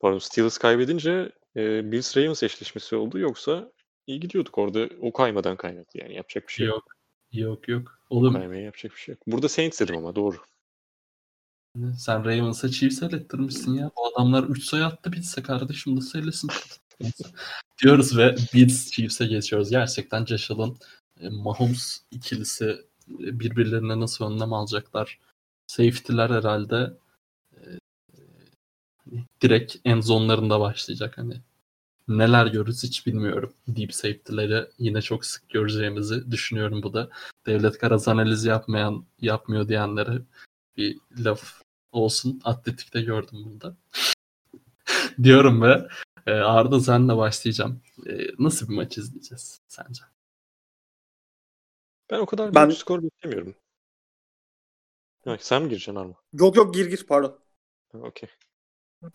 pardon 0.00 0.18
Steelers 0.18 0.58
kaybedince 0.58 1.32
e, 1.56 1.92
Bills 1.92 2.16
Ravens 2.16 2.42
eşleşmesi 2.42 2.96
oldu 2.96 3.18
yoksa 3.18 3.72
iyi 4.06 4.20
gidiyorduk 4.20 4.58
orada 4.58 4.88
o 5.00 5.12
kaymadan 5.12 5.56
kaynadı 5.56 5.88
yani 5.94 6.14
yapacak 6.14 6.48
bir 6.48 6.52
şey 6.52 6.66
yok. 6.66 6.76
Yok. 6.76 6.92
Yok 7.32 7.68
yok. 7.68 7.98
Oğlum 8.10 8.32
Kaymaya 8.34 8.60
yapacak 8.62 8.92
bir 8.92 8.98
şey 9.00 9.12
yok. 9.14 9.22
Burada 9.26 9.48
Saints 9.48 9.80
dedim 9.80 9.96
ama 9.96 10.16
doğru. 10.16 10.36
Sen 11.98 12.24
Ravens'a 12.24 12.68
Chiefs 12.68 13.02
ettirmişsin 13.02 13.74
ya. 13.74 13.90
O 13.96 14.14
adamlar 14.14 14.44
3 14.44 14.64
sayı 14.64 14.86
attı 14.86 15.12
Bills'e 15.12 15.42
kardeşim 15.42 15.96
nasıl? 15.96 16.18
Neyse. 17.00 17.24
Diyoruz 17.82 18.16
ve 18.16 18.36
Bills 18.54 18.90
Chiefs'e 18.90 19.26
geçiyoruz. 19.26 19.70
Gerçekten 19.70 20.26
Josh 20.26 20.50
e, 20.50 21.28
Mahomes 21.28 22.02
ikilisi 22.10 22.64
e, 23.08 23.40
birbirlerine 23.40 24.00
nasıl 24.00 24.24
önlem 24.24 24.52
alacaklar? 24.52 25.18
Safety'ler 25.66 26.30
herhalde 26.30 26.92
e, 27.52 27.60
direkt 29.42 29.76
end 29.84 30.02
zone'larında 30.02 30.60
başlayacak 30.60 31.18
hani. 31.18 31.40
Neler 32.08 32.46
görürüz 32.46 32.82
hiç 32.82 33.06
bilmiyorum. 33.06 33.52
Deep 33.68 33.94
safety'leri 33.94 34.66
yine 34.78 35.02
çok 35.02 35.24
sık 35.24 35.48
göreceğimizi 35.50 36.30
düşünüyorum 36.30 36.82
bu 36.82 36.94
da. 36.94 37.10
Devlet 37.46 37.78
Karaz 37.78 38.08
analizi 38.08 38.48
yapmayan, 38.48 39.04
yapmıyor 39.20 39.68
diyenlere 39.68 40.22
bir 40.76 41.00
laf 41.18 41.62
olsun. 41.92 42.40
Atletik'te 42.44 43.02
gördüm 43.02 43.38
bunu 43.44 43.60
da. 43.60 43.76
Diyorum 45.22 45.62
ve 45.62 45.88
e, 46.26 46.32
Arda 46.32 46.80
senle 46.80 47.16
başlayacağım. 47.16 47.82
E, 48.06 48.26
nasıl 48.38 48.68
bir 48.68 48.74
maç 48.74 48.98
izleyeceğiz 48.98 49.60
sence? 49.68 50.02
Ben 52.10 52.18
o 52.18 52.26
kadar 52.26 52.54
Ben- 52.54 52.68
büyük 52.68 52.80
skor 52.80 53.02
beklemiyorum. 53.02 53.54
Ha, 55.24 55.36
sen 55.40 55.62
mi 55.62 55.68
gireceksin 55.68 55.94
Arma? 55.94 56.14
Yok 56.32 56.56
yok 56.56 56.74
gir 56.74 56.86
gir 56.86 57.06
pardon. 57.08 57.38
Okey. 57.94 58.28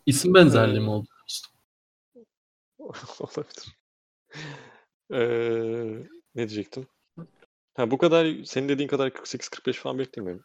İsim 0.05 0.33
benzerliği 0.33 0.79
mi 0.79 0.85
Ee, 0.85 0.89
oldu? 0.89 1.07
Olabilir. 3.19 3.77
Ee, 5.11 6.07
ne 6.35 6.49
diyecektim? 6.49 6.87
Ha, 7.73 7.91
bu 7.91 7.97
kadar 7.97 8.43
senin 8.43 8.69
dediğin 8.69 8.87
kadar 8.89 9.09
48-45 9.09 9.73
falan 9.73 9.99
beklemiyorum. 9.99 10.43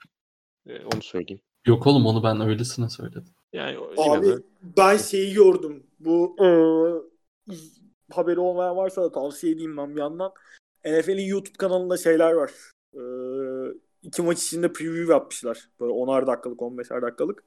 Ee, 0.67 0.85
onu 0.95 1.03
söyleyeyim. 1.03 1.41
Yok 1.67 1.87
oğlum 1.87 2.07
onu 2.07 2.23
ben 2.23 2.41
öylesine 2.41 2.89
söyledim. 2.89 3.25
Yani 3.53 3.79
Abi 3.97 4.27
de 4.27 4.39
ben 4.77 4.97
şeyi 4.97 5.35
gördüm. 5.35 5.87
Bu 6.01 6.37
eee, 6.41 7.57
haberi 8.11 8.41
olmayan 8.41 8.77
varsa 8.77 9.03
da 9.03 9.13
tavsiye 9.13 9.53
edeyim 9.53 9.77
ben 9.77 9.97
bir 9.97 10.01
yandan. 10.01 10.33
NFL'in 10.85 11.27
YouTube 11.27 11.57
kanalında 11.59 11.97
şeyler 11.97 12.33
var. 12.33 12.53
Eee 12.95 13.75
iki 14.03 14.23
maç 14.23 14.43
içinde 14.43 14.73
preview 14.73 15.13
yapmışlar. 15.13 15.69
Böyle 15.81 15.93
10'ar 15.93 16.27
dakikalık 16.27 16.63
15'er 16.63 17.03
dakikalık. 17.03 17.45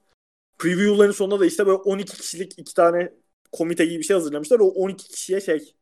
Preview'ların 0.58 1.12
sonunda 1.12 1.40
da 1.40 1.46
işte 1.46 1.66
böyle 1.66 1.76
12 1.76 2.16
kişilik 2.16 2.58
iki 2.58 2.74
tane 2.74 3.12
komite 3.52 3.84
gibi 3.86 3.98
bir 3.98 4.04
şey 4.04 4.14
hazırlamışlar. 4.14 4.60
O 4.60 4.64
12 4.68 5.08
kişiye 5.08 5.40
şey 5.40 5.74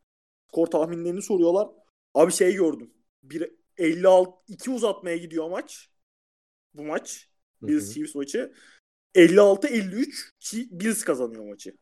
skor 0.50 0.66
tahminlerini 0.66 1.22
soruyorlar. 1.22 1.68
Abi 2.14 2.32
şey 2.32 2.54
gördüm. 2.54 2.90
Bir 3.22 3.50
56 3.78 4.30
2 4.48 4.70
uzatmaya 4.70 5.16
gidiyor 5.16 5.50
maç. 5.50 5.90
Bu 6.74 6.84
maç. 6.84 7.28
Bills. 7.62 7.94
Chiefs 7.94 8.14
maçı. 8.14 8.52
56-53 9.14 10.30
ki 10.40 10.68
Bills 10.70 11.04
kazanıyor 11.04 11.44
maçı. 11.44 11.76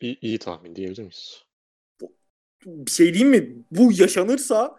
iyi, 0.00 0.18
iyi 0.20 0.38
tahmin 0.38 0.76
diyebilir 0.76 1.02
miyiz? 1.02 1.44
Bir 2.66 2.90
şey 2.90 3.14
diyeyim 3.14 3.30
mi? 3.30 3.64
Bu 3.70 3.92
yaşanırsa 3.92 4.76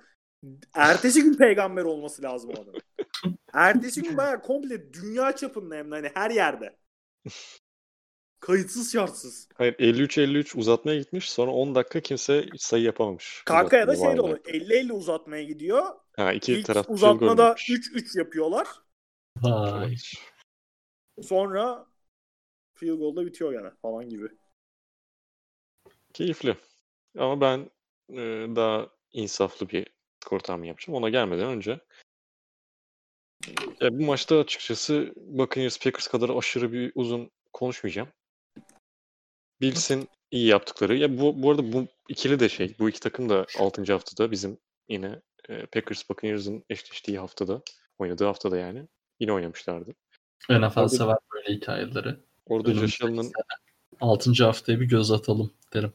ertesi 0.73 1.23
gün 1.23 1.33
peygamber 1.33 1.83
olması 1.83 2.23
lazım 2.23 2.49
o 2.49 2.53
adamın. 2.53 2.81
ertesi 3.53 4.01
gün 4.01 4.17
bayağı 4.17 4.41
komple 4.41 4.93
dünya 4.93 5.35
çapında 5.35 5.75
hem 5.75 5.91
de 5.91 5.95
hani 5.95 6.11
her 6.13 6.31
yerde. 6.31 6.77
Kayıtsız 8.39 8.91
şartsız. 8.93 9.47
Hayır 9.55 9.73
53-53 9.73 10.57
uzatmaya 10.57 10.99
gitmiş. 10.99 11.31
Sonra 11.31 11.51
10 11.51 11.75
dakika 11.75 11.99
kimse 11.99 12.45
sayı 12.57 12.83
yapamamış. 12.83 13.41
Kanka 13.45 13.77
ya 13.77 13.87
da 13.87 13.95
şey 13.95 14.17
de 14.17 14.21
oluyor. 14.21 14.39
50-50 14.39 14.91
uzatmaya 14.91 15.43
gidiyor. 15.43 15.85
Ha 16.15 16.33
iki 16.33 16.53
İlk 16.53 16.65
taraf 16.65 16.89
uzatmada 16.89 17.55
field 17.57 17.83
goal 17.83 18.01
3-3 18.01 18.19
yapıyorlar. 18.19 18.67
Vay. 19.43 19.95
Sonra 21.21 21.85
field 22.73 22.97
goal'da 22.97 23.25
bitiyor 23.25 23.51
gene 23.51 23.71
falan 23.81 24.09
gibi. 24.09 24.27
Keyifli. 26.13 26.57
Ama 27.17 27.41
ben 27.41 27.69
e, 28.09 28.55
daha 28.55 28.87
insaflı 29.13 29.69
bir 29.69 29.87
skor 30.23 30.39
tahmini 30.39 30.67
yapacağım. 30.67 30.97
Ona 30.97 31.09
gelmeden 31.09 31.47
önce 31.47 31.79
e, 33.81 33.99
bu 33.99 34.03
maçta 34.03 34.39
açıkçası 34.39 35.13
Buccaneers 35.15 35.79
Packers 35.79 36.07
kadar 36.07 36.29
aşırı 36.29 36.73
bir 36.73 36.91
uzun 36.95 37.31
konuşmayacağım. 37.53 38.09
Bills'in 39.61 40.07
iyi 40.31 40.47
yaptıkları. 40.47 40.97
Ya 40.97 41.19
bu, 41.19 41.43
bu 41.43 41.51
arada 41.51 41.73
bu 41.73 41.87
ikili 42.09 42.39
de 42.39 42.49
şey. 42.49 42.75
Bu 42.79 42.89
iki 42.89 42.99
takım 42.99 43.29
da 43.29 43.45
6. 43.59 43.93
haftada 43.93 44.31
bizim 44.31 44.57
yine 44.89 45.21
e, 45.49 45.65
Packers 45.65 46.09
Buccaneers'ın 46.09 46.63
eşleştiği 46.69 47.19
haftada 47.19 47.61
oynadığı 47.97 48.25
haftada 48.25 48.57
yani. 48.57 48.87
Yine 49.19 49.33
oynamışlardı. 49.33 49.95
NFL 50.49 50.79
Orada- 50.79 50.89
sever 50.89 51.17
böyle 51.33 51.53
hikayeleri. 51.53 52.15
Orada 52.45 52.73
Josh 52.73 53.01
Allen'ın 53.01 53.21
sene 53.21 53.33
6. 54.01 54.45
haftaya 54.45 54.79
bir 54.79 54.85
göz 54.85 55.11
atalım 55.11 55.53
derim. 55.73 55.93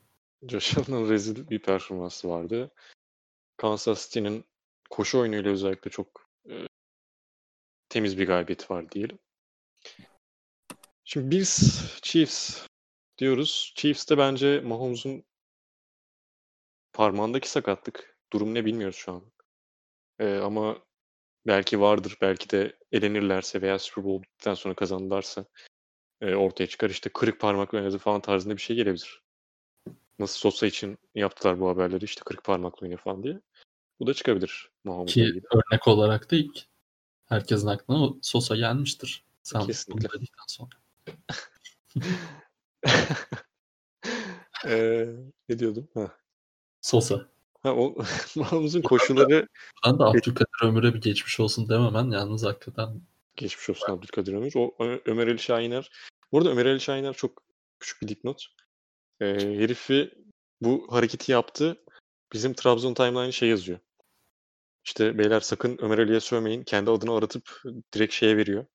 Josh 0.48 0.78
Allen'ın 0.78 1.10
rezil 1.10 1.48
bir 1.50 1.58
performansı 1.58 2.28
vardı. 2.28 2.70
Kansas 3.56 4.06
City'nin 4.08 4.44
koşu 4.90 5.18
oyunuyla 5.18 5.50
özellikle 5.52 5.90
çok 5.90 6.28
e, 6.50 6.66
temiz 7.88 8.18
bir 8.18 8.26
galibiyeti 8.26 8.70
var 8.70 8.90
diyelim. 8.90 9.18
Şimdi 11.04 11.36
biz 11.36 11.82
Chiefs 12.02 12.66
diyoruz. 13.18 13.72
Chiefs'te 13.76 14.18
bence 14.18 14.60
Mahomes'un 14.60 15.24
parmağındaki 16.92 17.50
sakatlık. 17.50 18.18
Durum 18.32 18.54
ne 18.54 18.64
bilmiyoruz 18.64 18.96
şu 18.96 19.12
an. 19.12 19.22
E, 20.18 20.36
ama 20.38 20.78
belki 21.46 21.80
vardır. 21.80 22.16
Belki 22.20 22.50
de 22.50 22.76
elenirlerse 22.92 23.62
veya 23.62 23.78
Super 23.78 24.04
Bowl 24.04 24.22
bittikten 24.22 24.54
sonra 24.54 24.74
kazanırlarsa 24.74 25.44
e, 26.20 26.34
ortaya 26.34 26.66
çıkar. 26.66 26.90
İşte 26.90 27.10
kırık 27.14 27.40
parmakla 27.40 27.78
oynadı 27.78 27.98
falan 27.98 28.20
tarzında 28.20 28.56
bir 28.56 28.62
şey 28.62 28.76
gelebilir. 28.76 29.22
Nasıl 30.18 30.38
Sosa 30.38 30.66
için 30.66 30.98
yaptılar 31.14 31.60
bu 31.60 31.68
haberleri 31.68 32.04
işte 32.04 32.22
kırık 32.24 32.44
parmakla 32.44 32.84
oynuyor 32.84 33.00
falan 33.00 33.22
diye. 33.22 33.40
Bu 34.00 34.06
da 34.06 34.14
çıkabilir 34.14 34.70
Mahomes'la 34.84 35.12
Ki 35.12 35.20
ilgili. 35.20 35.44
örnek 35.54 35.88
olarak 35.88 36.30
da 36.30 36.36
ilk 36.36 36.58
herkesin 37.26 37.66
aklına 37.66 38.04
o 38.04 38.18
Sosa 38.22 38.56
gelmiştir. 38.56 39.24
Sen 39.42 39.66
Kesinlikle. 39.66 40.08
bunu 40.08 40.20
dedikten 40.20 40.44
sonra. 40.48 40.70
Eee, 44.64 45.08
ne 45.48 45.58
diyordum? 45.58 45.88
Ha. 45.94 46.16
Sosa. 46.80 47.31
Ha, 47.62 47.74
o 47.74 47.94
Mahomes'un 48.36 48.82
koşuları 48.82 49.48
Ben 49.86 49.98
de 49.98 50.02
Abdülkadir 50.02 50.64
Ömür'e 50.64 50.94
bir 50.94 51.00
geçmiş 51.00 51.40
olsun 51.40 51.68
dememen 51.68 52.10
yalnız 52.10 52.44
hakikaten 52.44 53.00
geçmiş 53.36 53.70
olsun 53.70 53.92
Abdülkadir 53.92 54.32
Ömür. 54.32 54.52
O 54.56 54.74
Ömer 55.06 55.26
Ali 55.26 55.38
Şahiner. 55.38 55.90
Bu 56.32 56.38
arada 56.38 56.50
Ömer 56.50 56.66
Ali 56.66 56.80
Şahiner 56.80 57.14
çok 57.14 57.42
küçük 57.80 58.02
bir 58.02 58.08
dipnot. 58.08 58.46
Eee 59.20 59.58
herifi 59.58 60.14
bu 60.60 60.86
hareketi 60.90 61.32
yaptı. 61.32 61.76
Bizim 62.32 62.52
Trabzon 62.52 62.94
timeline'ı 62.94 63.32
şey 63.32 63.48
yazıyor. 63.48 63.78
İşte 64.84 65.18
beyler 65.18 65.40
sakın 65.40 65.78
Ömer 65.80 65.98
Ali'ye 65.98 66.20
sövmeyin. 66.20 66.64
Kendi 66.64 66.90
adını 66.90 67.16
aratıp 67.16 67.62
direkt 67.94 68.14
şeye 68.14 68.36
veriyor. 68.36 68.66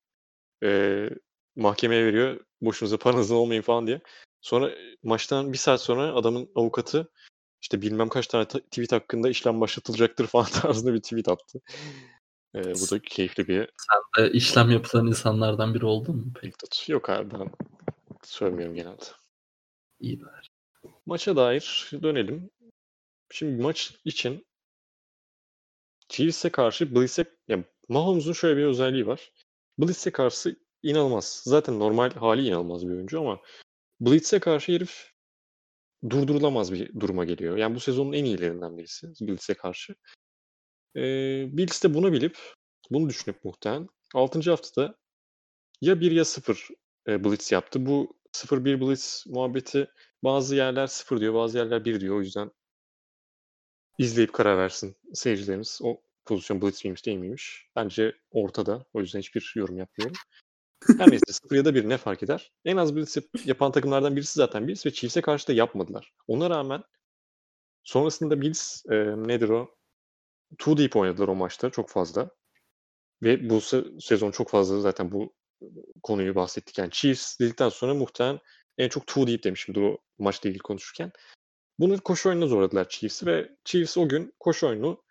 Eee, 0.62 1.10
mahkemeye 1.56 2.06
veriyor. 2.06 2.40
Boşunuza 2.62 2.98
paranızdan 2.98 3.38
olmayın 3.38 3.62
falan 3.62 3.88
diye. 3.88 4.02
Sonra 4.42 4.70
e, 4.70 4.96
maçtan 5.04 5.54
bir 5.54 5.58
saat 5.58 5.82
sonra 5.82 6.14
adamın 6.14 6.50
avukatı 6.56 7.12
işte 7.62 7.82
bilmem 7.82 8.10
kaç 8.10 8.28
tane 8.28 8.46
ta- 8.48 8.60
tweet 8.60 8.92
hakkında 8.92 9.30
işlem 9.30 9.62
başlatılacaktır 9.62 10.28
falan 10.28 10.46
tarzında 10.46 10.94
bir 10.94 11.02
tweet 11.02 11.30
attı. 11.30 11.62
Eee, 12.56 12.64
bu 12.64 12.96
da 12.96 13.02
keyifli 13.02 13.48
bir 13.48 13.70
e, 14.18 14.32
işlem 14.32 14.70
yapılan 14.70 15.08
insanlardan 15.08 15.74
biri 15.74 15.86
oldun 15.86 16.16
mu 16.16 16.26
peki? 16.42 16.92
Yok 16.92 17.10
abi 17.10 17.32
ben 17.40 17.52
sövmüyorum 18.24 18.76
genelde. 18.76 19.04
İyi 20.00 20.22
bari. 20.22 20.48
Maça 21.06 21.36
dair 21.36 21.90
dönelim. 22.04 22.50
Şimdi 23.32 23.62
maç 23.62 23.96
için 24.06 24.48
Chiefs'e 26.10 26.50
karşı 26.50 26.96
Blitz'e 26.96 27.26
yani 27.48 27.64
Mahomes'un 27.90 28.34
şöyle 28.34 28.58
bir 28.58 28.66
özelliği 28.66 29.08
var. 29.08 29.32
Blitz'e 29.80 30.12
karşı 30.12 30.56
inanılmaz. 30.84 31.42
Zaten 31.46 31.80
normal 31.80 32.12
hali 32.12 32.48
inanılmaz 32.48 32.88
bir 32.88 32.94
oyuncu 32.94 33.20
ama 33.20 33.42
Blitz'e 34.02 34.40
karşı 34.40 34.72
herif 34.72 35.14
durdurulamaz 36.10 36.74
bir 36.74 37.00
duruma 37.00 37.26
geliyor. 37.26 37.58
Yani 37.58 37.76
bu 37.76 37.80
sezonun 37.80 38.14
en 38.14 38.26
iyilerinden 38.26 38.78
birisi 38.78 39.08
Blitz'e 39.22 39.54
karşı. 39.54 39.96
Ee, 40.96 41.46
Bills 41.52 41.84
de 41.84 41.94
bunu 41.94 42.14
bilip, 42.14 42.38
bunu 42.92 43.10
düşünüp 43.10 43.46
muhtemelen 43.46 43.88
6. 44.14 44.50
haftada 44.50 44.96
ya 45.82 46.02
1 46.02 46.12
ya 46.12 46.26
0 46.26 46.68
e, 47.08 47.24
Blitz 47.24 47.52
yaptı. 47.52 47.86
Bu 47.86 48.18
0-1 48.34 48.82
Blitz 48.82 49.24
muhabbeti 49.28 49.88
bazı 50.24 50.56
yerler 50.56 50.88
0 50.88 51.20
diyor, 51.20 51.34
bazı 51.34 51.58
yerler 51.58 51.86
1 51.86 52.02
diyor. 52.02 52.16
O 52.16 52.22
yüzden 52.22 52.52
izleyip 53.98 54.34
karar 54.34 54.58
versin 54.58 54.96
seyircilerimiz. 55.14 55.80
O 55.84 56.02
pozisyon 56.26 56.62
Blitz 56.62 56.86
miymiş 56.86 57.06
değil 57.06 57.18
miymiş? 57.18 57.68
Bence 57.76 58.16
ortada. 58.32 58.86
O 58.94 59.00
yüzden 59.02 59.20
hiçbir 59.20 59.54
yorum 59.56 59.78
yapmıyorum. 59.78 60.18
Her 60.98 61.12
neyse 61.12 61.34
0 61.34 61.56
ya 61.56 61.66
da 61.66 61.76
1 61.76 61.90
ne 61.90 61.98
fark 61.98 62.24
eder? 62.24 62.52
En 62.66 62.78
az 62.78 63.16
yap- 63.16 63.46
yapan 63.46 63.72
takımlardan 63.72 64.16
birisi 64.16 64.34
zaten 64.34 64.68
Bills 64.68 64.86
ve 64.86 64.92
Chiefs'e 64.94 65.22
karşı 65.22 65.48
da 65.48 65.54
yapmadılar. 65.54 66.14
Ona 66.28 66.50
rağmen 66.50 66.84
sonrasında 67.84 68.42
Bills 68.42 68.86
e, 68.90 68.96
nedir 69.18 69.50
o? 69.50 69.76
Too 70.58 70.78
deep 70.78 70.96
oynadılar 70.96 71.28
o 71.28 71.36
maçta 71.36 71.70
çok 71.70 71.90
fazla. 71.90 72.30
Ve 73.24 73.50
bu 73.50 73.54
se- 73.54 74.02
sezon 74.02 74.32
çok 74.32 74.50
fazla 74.50 74.82
zaten 74.82 75.12
bu 75.12 75.34
konuyu 76.04 76.36
bahsettik. 76.36 76.78
Yani 76.78 76.92
Chiefs 76.92 77.40
dedikten 77.40 77.70
sonra 77.70 77.94
muhtemelen 77.94 78.40
en 78.78 78.90
çok 78.90 79.08
too 79.08 79.28
deep 79.28 79.44
demişimdir 79.44 79.82
o 79.82 79.98
maçla 80.18 80.50
ilgili 80.50 80.62
konuşurken. 80.64 81.12
Bunu 81.80 82.02
koşu 82.02 82.30
oyununa 82.30 82.48
zorladılar 82.48 82.90
Chiefs'i 82.90 83.26
ve 83.26 83.56
Chiefs 83.66 83.98
o 83.98 84.10
gün 84.10 84.34
koşu 84.40 84.68
oyunu 84.68 85.04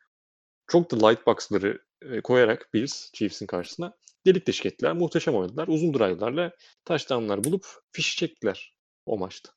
çok 0.66 0.90
da 0.90 1.09
light 1.09 1.26
box'ları 1.26 1.80
koyarak 2.24 2.74
Bills 2.74 3.12
Chiefs'in 3.12 3.47
karşısına 3.47 3.97
delik 4.27 4.47
deşik 4.47 4.66
ettiler. 4.66 4.93
Muhteşem 4.93 5.35
oynadılar. 5.35 5.69
Uzun 5.69 5.94
drive'larla 5.94 6.53
touchdown'lar 6.85 7.44
bulup 7.44 7.66
fişi 7.93 8.16
çektiler 8.16 8.77
o 9.07 9.19
maçta. 9.19 9.53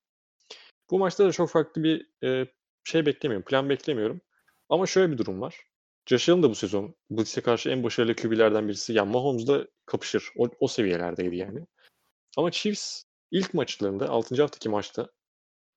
Bu 0.90 1.00
maçta 1.00 1.26
da 1.26 1.32
çok 1.32 1.50
farklı 1.50 1.84
bir 1.84 2.10
e, 2.24 2.48
şey 2.84 3.06
beklemiyorum. 3.06 3.46
Plan 3.46 3.70
beklemiyorum. 3.70 4.22
Ama 4.70 4.86
şöyle 4.86 5.12
bir 5.12 5.18
durum 5.18 5.42
var. 5.42 5.70
Josh 6.06 6.30
Allen 6.30 6.44
da 6.44 6.50
bu 6.50 6.56
sezon 6.56 6.96
Blitz'e 7.10 7.42
karşı 7.42 7.70
en 7.70 7.84
başarılı 7.84 8.16
QB'lerden 8.16 8.68
birisi. 8.68 8.94
Yani 8.94 9.12
Mahomes'la 9.12 9.68
kapışır. 9.86 10.30
O, 10.38 10.50
o 10.60 10.68
seviyelerdeydi 10.68 11.36
yani. 11.36 11.66
Ama 12.38 12.52
Chiefs 12.52 13.04
ilk 13.32 13.54
maçlarında 13.54 14.10
6. 14.10 14.42
haftaki 14.42 14.70
maçta 14.70 15.10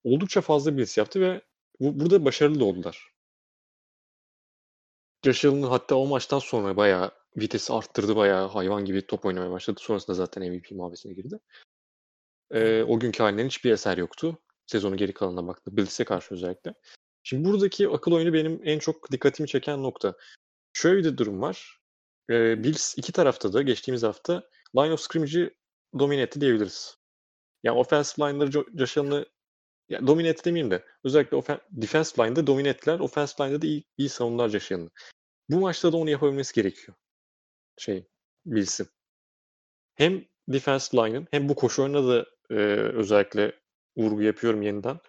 oldukça 0.05 0.40
fazla 0.40 0.77
blitz 0.77 0.97
yaptı 0.97 1.20
ve 1.20 1.43
bu, 1.81 2.01
burada 2.01 2.24
başarılı 2.24 2.60
da 2.60 2.64
oldular. 2.64 3.12
Josh 5.24 5.44
Allen 5.44 5.62
hatta 5.62 5.94
o 5.94 6.06
maçtan 6.06 6.39
sonra 6.39 6.77
bayağı 6.77 7.22
vitesi 7.36 7.72
arttırdı. 7.72 8.16
Bayağı 8.16 8.48
hayvan 8.48 8.84
gibi 8.84 9.06
top 9.06 9.24
oynamaya 9.24 9.50
başladı. 9.50 9.80
Sonrasında 9.82 10.14
zaten 10.14 10.52
MVP 10.52 10.70
muhabbetine 10.70 11.12
girdi. 11.12 11.38
Ee, 12.50 12.82
o 12.82 13.00
günkü 13.00 13.22
halinden 13.22 13.46
hiçbir 13.46 13.70
eser 13.70 13.98
yoktu. 13.98 14.38
Sezonun 14.66 14.96
geri 14.96 15.12
kalanına 15.12 15.46
baktı. 15.46 15.76
Blitz'e 15.76 16.04
karşı 16.04 16.34
özellikle. 16.34 16.74
Şimdi 17.22 17.48
buradaki 17.48 17.88
akıl 17.88 18.12
oyunu 18.12 18.32
benim 18.32 18.60
en 18.64 18.78
çok 18.78 19.12
dikkatimi 19.12 19.48
çeken 19.48 19.82
nokta. 19.82 20.14
Şöyle 20.72 20.98
bir 20.98 21.04
de 21.04 21.18
durum 21.18 21.42
var. 21.42 21.80
Ee, 22.30 22.64
Bills 22.64 22.98
iki 22.98 23.12
tarafta 23.12 23.52
da 23.52 23.62
geçtiğimiz 23.62 24.02
hafta 24.02 24.48
line 24.76 24.92
of 24.92 25.00
scrimmage'i 25.00 25.50
domine 25.98 26.20
etti 26.20 26.40
diyebiliriz. 26.40 26.96
Yani 27.62 27.78
offensive 27.78 28.28
line'ları 28.28 28.50
Jo- 28.50 28.78
Josh 28.78 28.98
Allen'ı 28.98 29.26
domine 30.06 30.28
etti 30.28 30.44
demeyeyim 30.44 30.70
de 30.70 30.84
özellikle 31.04 31.36
ofen, 31.36 31.60
defensive 31.70 32.26
line'da 32.26 32.46
domine 32.46 32.68
ettiler. 32.68 33.00
Offensive 33.00 33.46
line'da 33.46 33.62
da 33.62 33.66
iyi, 33.66 33.84
iyi 33.98 34.09
savundular 34.09 34.48
Josh 34.48 34.72
Allen'ı. 34.72 34.90
Bu 35.48 35.60
maçta 35.60 35.92
da 35.92 35.96
onu 35.96 36.10
yapabilmesi 36.10 36.54
gerekiyor. 36.54 36.96
Şey, 37.77 38.07
Bills'in. 38.47 38.89
Hem 39.94 40.24
defensive 40.49 41.03
line'ın 41.09 41.27
hem 41.31 41.49
bu 41.49 41.55
koşu 41.55 41.82
oyununa 41.82 42.09
da 42.09 42.27
e, 42.51 42.55
özellikle 42.74 43.53
vurgu 43.97 44.23
yapıyorum 44.23 44.62
yeniden. 44.62 45.01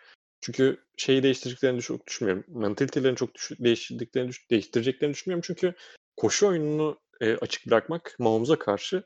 Çünkü 0.42 0.86
şeyi 0.98 1.24
değiştireceklerini 1.24 1.82
çok 1.82 2.08
düşünmüyorum. 2.08 2.46
Mentalitelerini 2.48 3.18
çok 3.18 3.36
düş- 3.36 3.60
değiştirdiklerini, 3.60 4.30
düş- 4.30 4.50
değiştireceklerini 4.52 5.14
düşünmüyorum. 5.14 5.44
Çünkü 5.48 5.74
koşu 6.18 6.48
oyununu 6.48 7.00
e, 7.22 7.36
açık 7.36 7.68
bırakmak 7.68 8.16
Mahomes'a 8.20 8.60
karşı 8.60 9.04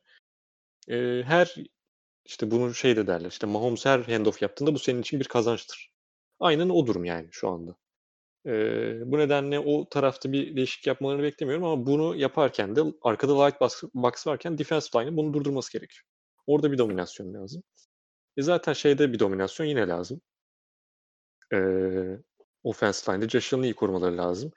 e, 0.89 1.23
her 1.25 1.55
işte 2.25 2.51
bunu 2.51 2.73
şey 2.73 2.95
de 2.95 3.07
derler. 3.07 3.29
İşte 3.29 3.47
Mahomes 3.47 3.85
her 3.85 3.99
handoff 3.99 4.41
yaptığında 4.41 4.73
bu 4.73 4.79
senin 4.79 5.01
için 5.01 5.19
bir 5.19 5.25
kazançtır. 5.27 5.91
Aynen 6.39 6.69
o 6.69 6.87
durum 6.87 7.05
yani 7.05 7.27
şu 7.31 7.49
anda. 7.49 7.75
E, 8.45 8.51
bu 9.11 9.17
nedenle 9.17 9.59
o 9.59 9.89
tarafta 9.89 10.31
bir 10.31 10.55
değişiklik 10.55 10.87
yapmalarını 10.87 11.23
beklemiyorum 11.23 11.65
ama 11.65 11.85
bunu 11.85 12.15
yaparken 12.15 12.75
de 12.75 12.81
arkada 13.01 13.45
light 13.45 13.61
box, 13.61 14.27
varken 14.27 14.57
defensive 14.57 15.01
line'ın 15.01 15.17
bunu 15.17 15.33
durdurması 15.33 15.73
gerekiyor. 15.73 16.03
Orada 16.47 16.71
bir 16.71 16.77
dominasyon 16.77 17.33
lazım. 17.33 17.63
E 18.37 18.41
zaten 18.41 18.73
şeyde 18.73 19.13
bir 19.13 19.19
dominasyon 19.19 19.67
yine 19.67 19.87
lazım. 19.87 20.21
Ee, 21.53 22.17
offense 22.63 23.11
line'de 23.13 23.29
Josh 23.29 23.53
iyi 23.53 23.73
korumaları 23.73 24.17
lazım. 24.17 24.51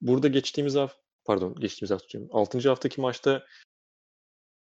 Burada 0.00 0.28
geçtiğimiz 0.28 0.74
hafta 0.74 0.98
pardon 1.24 1.54
geçtiğimiz 1.54 1.90
hafta 1.90 2.08
diyorum. 2.08 2.28
6. 2.32 2.68
haftaki 2.68 3.00
maçta 3.00 3.46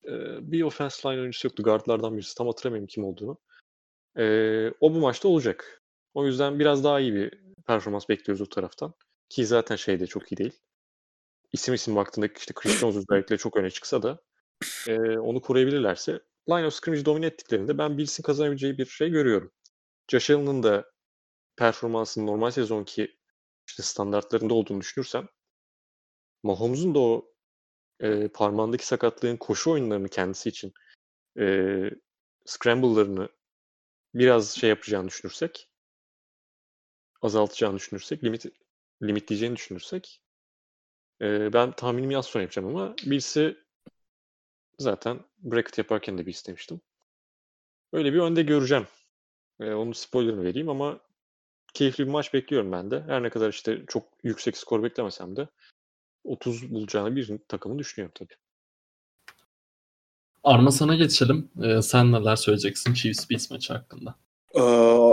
e, 0.05 0.11
bir 0.51 0.63
offense 0.63 1.09
line 1.09 1.21
oyuncusu 1.21 1.47
yoktu. 1.47 1.63
Guardlardan 1.63 2.17
birisi. 2.17 2.35
Tam 2.35 2.47
hatırlamıyorum 2.47 2.87
kim 2.87 3.03
olduğunu. 3.03 3.37
E, 4.17 4.23
o 4.79 4.93
bu 4.93 4.99
maçta 4.99 5.27
olacak. 5.27 5.83
O 6.13 6.25
yüzden 6.25 6.59
biraz 6.59 6.83
daha 6.83 6.99
iyi 6.99 7.13
bir 7.13 7.48
performans 7.69 8.09
bekliyoruz 8.09 8.41
o 8.41 8.49
taraftan. 8.49 8.93
Ki 9.29 9.45
zaten 9.45 9.75
şeyde 9.75 10.07
çok 10.07 10.31
iyi 10.31 10.37
değil. 10.37 10.59
İsim 11.53 11.73
isim 11.73 11.95
baktığında 11.95 12.27
işte 12.37 12.53
Chris 12.53 12.79
Jones 12.79 12.95
özellikle 13.09 13.37
çok 13.37 13.57
öne 13.57 13.69
çıksa 13.69 14.03
da 14.03 14.21
e, 14.87 14.97
onu 15.17 15.41
koruyabilirlerse 15.41 16.19
line 16.49 16.67
of 16.67 16.73
scrimmage 16.73 17.05
domine 17.05 17.25
ettiklerinde 17.25 17.77
ben 17.77 17.97
Bills'in 17.97 18.23
kazanabileceği 18.23 18.77
bir 18.77 18.85
şey 18.85 19.09
görüyorum. 19.09 19.51
Josh 20.11 20.29
Allen'ın 20.29 20.63
da 20.63 20.91
performansının 21.57 22.27
normal 22.27 22.51
sezonki 22.51 23.17
işte 23.67 23.83
standartlarında 23.83 24.53
olduğunu 24.53 24.81
düşünürsem 24.81 25.27
Mahomes'un 26.43 26.95
da 26.95 26.99
o 26.99 27.33
e, 27.99 28.27
parmağındaki 28.27 28.87
sakatlığın 28.87 29.37
koşu 29.37 29.71
oyunlarını 29.71 30.09
kendisi 30.09 30.49
için 30.49 30.73
e, 31.39 31.45
scramble'larını 32.45 33.29
biraz 34.13 34.49
şey 34.49 34.69
yapacağını 34.69 35.07
düşünürsek 35.07 35.68
azaltacağını 37.21 37.75
düşünürsek 37.75 38.23
limit 38.23 38.45
limitleyeceğini 39.03 39.55
düşünürsek 39.55 40.21
e, 41.21 41.53
ben 41.53 41.71
tahminimi 41.71 42.17
az 42.17 42.25
sonra 42.25 42.41
yapacağım 42.41 42.67
ama 42.67 42.95
birisi 43.05 43.57
zaten 44.79 45.19
bracket 45.39 45.77
yaparken 45.77 46.17
de 46.17 46.25
bir 46.25 46.31
istemiştim. 46.31 46.81
Öyle 47.93 48.13
bir 48.13 48.19
önde 48.19 48.43
göreceğim. 48.43 48.87
E, 49.59 49.73
onun 49.73 49.91
spoilerını 49.91 50.43
vereyim 50.43 50.69
ama 50.69 50.99
keyifli 51.73 52.05
bir 52.05 52.11
maç 52.11 52.33
bekliyorum 52.33 52.71
ben 52.71 52.91
de. 52.91 53.03
Her 53.07 53.23
ne 53.23 53.29
kadar 53.29 53.49
işte 53.49 53.83
çok 53.87 54.03
yüksek 54.23 54.57
skor 54.57 54.83
beklemesem 54.83 55.35
de 55.35 55.47
30 56.23 56.71
bulacağını 56.71 57.15
bir 57.15 57.37
takımı 57.47 57.79
düşünüyorum 57.79 58.13
tabii. 58.15 58.35
Arma 60.43 60.71
sana 60.71 60.95
geçelim. 60.95 61.49
Ee, 61.63 61.81
sen 61.81 62.11
neler 62.11 62.35
söyleyeceksin 62.35 62.93
Chiefs 62.93 63.29
Bills 63.29 63.51
maçı 63.51 63.73
hakkında? 63.73 64.15
Ee, 64.55 64.61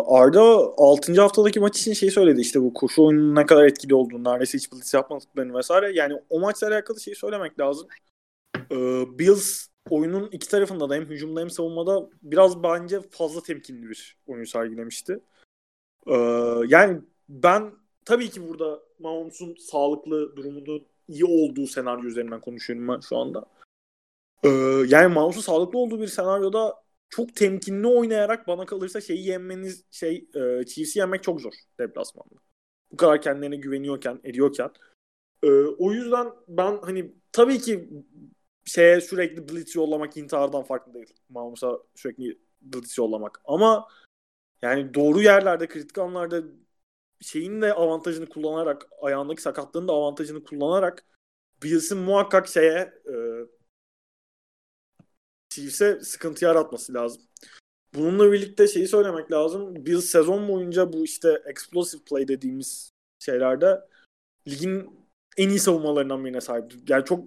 Arda 0.09 0.43
6. 0.77 1.21
haftadaki 1.21 1.61
maç 1.61 1.79
için 1.79 1.93
şey 1.93 2.11
söyledi 2.11 2.41
işte 2.41 2.63
bu 2.63 2.75
koşu 2.75 3.05
oyunun 3.05 3.35
ne 3.35 3.47
kadar 3.47 3.65
etkili 3.65 3.95
olduğunu, 3.95 4.25
neredeyse 4.25 4.59
hiç 4.59 4.73
blitz 4.73 4.95
yapmadıklarını 4.95 5.59
vesaire. 5.59 5.93
Yani 5.93 6.15
o 6.31 6.41
maçla 6.41 6.69
alakalı 6.69 7.01
şeyi 7.01 7.17
söylemek 7.17 7.61
lazım. 7.61 7.89
Ee, 8.71 8.77
Bills 9.19 9.67
oyunun 9.91 10.29
iki 10.33 10.49
tarafında 10.49 10.91
da 10.91 10.95
hem 10.95 11.05
hücumda 11.05 11.41
hem 11.41 11.51
savunmada 11.51 12.09
biraz 12.23 12.63
bence 12.63 13.01
fazla 13.11 13.43
temkinli 13.43 13.89
bir 13.89 14.17
oyun 14.27 14.45
sergilemişti. 14.45 15.21
Ee, 16.07 16.15
yani 16.69 17.01
ben 17.29 17.73
tabii 18.05 18.31
ki 18.31 18.49
burada 18.49 18.81
Mahomes'un 18.99 19.55
sağlıklı 19.55 20.37
durumunun 20.37 20.87
iyi 21.09 21.25
olduğu 21.25 21.67
senaryo 21.67 22.05
üzerinden 22.05 22.41
konuşuyorum 22.41 22.89
ben 22.89 23.01
şu 23.01 23.17
anda. 23.17 23.45
Yani 24.89 25.15
Mahomes'un 25.15 25.41
sağlıklı 25.41 25.79
olduğu 25.79 26.01
bir 26.01 26.07
senaryoda 26.07 26.86
çok 27.11 27.37
temkinli 27.37 27.87
oynayarak 27.87 28.47
bana 28.47 28.67
kalırsa 28.67 29.01
şeyi 29.01 29.27
yenmeniz 29.27 29.85
şey 29.91 30.29
e, 30.35 30.65
Chiefs'i 30.67 30.99
yenmek 30.99 31.23
çok 31.23 31.41
zor 31.41 31.53
deplasmanda. 31.79 32.35
Bu 32.93 32.97
kadar 32.97 33.23
kendilerine 33.23 33.57
güveniyorken, 33.57 34.21
ediyorken. 34.25 34.71
E, 35.43 35.49
o 35.79 35.93
yüzden 35.93 36.29
ben 36.49 36.79
hani 36.83 37.15
tabii 37.33 37.59
ki 37.59 37.91
şeye 38.65 39.01
sürekli 39.01 39.49
blitz 39.49 39.77
yollamak 39.77 40.17
intihardan 40.17 40.63
farklı 40.63 40.95
değil. 40.95 41.15
Mahomes'a 41.29 41.79
sürekli 41.95 42.39
blitz 42.61 42.99
yollamak. 42.99 43.41
Ama 43.45 43.89
yani 44.63 44.95
doğru 44.95 45.23
yerlerde, 45.23 45.69
kritik 45.69 45.99
anlarda 45.99 46.43
şeyin 47.21 47.63
de 47.63 47.75
avantajını 47.75 48.27
kullanarak, 48.27 48.89
ayağındaki 49.03 49.43
sakatlığın 49.43 49.89
da 49.89 49.93
avantajını 49.93 50.45
kullanarak 50.45 51.05
Bills'in 51.63 51.99
muhakkak 51.99 52.49
şeye 52.49 52.93
e, 53.07 53.15
Chiefs'e 55.57 56.01
sıkıntı 56.01 56.45
yaratması 56.45 56.95
lazım. 56.95 57.23
Bununla 57.95 58.33
birlikte 58.33 58.69
şeyi 58.69 58.89
söylemek 58.89 59.33
lazım. 59.33 59.87
Bills 59.87 60.05
sezon 60.05 60.49
boyunca 60.49 60.93
bu 60.93 61.05
işte 61.05 61.43
explosive 61.47 62.03
play 62.05 62.29
dediğimiz 62.29 62.91
şeylerde 63.19 63.81
ligin 64.49 64.91
en 65.37 65.49
iyi 65.49 65.59
savunmalarından 65.59 66.25
birine 66.25 66.41
sahip. 66.41 66.73
Yani 66.89 67.05
çok 67.05 67.25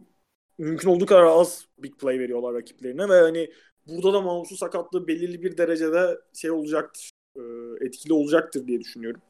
mümkün 0.57 0.89
olduğu 0.89 1.05
kadar 1.05 1.23
az 1.23 1.65
big 1.77 1.99
play 1.99 2.19
veriyorlar 2.19 2.53
rakiplerine 2.53 3.09
ve 3.09 3.19
hani 3.19 3.53
burada 3.87 4.13
da 4.13 4.21
Mahmut'un 4.21 4.55
sakatlığı 4.55 5.07
belirli 5.07 5.43
bir 5.43 5.57
derecede 5.57 6.19
şey 6.33 6.51
olacaktır. 6.51 7.11
E, 7.35 7.41
etkili 7.85 8.13
olacaktır 8.13 8.67
diye 8.67 8.79
düşünüyorum. 8.79 9.21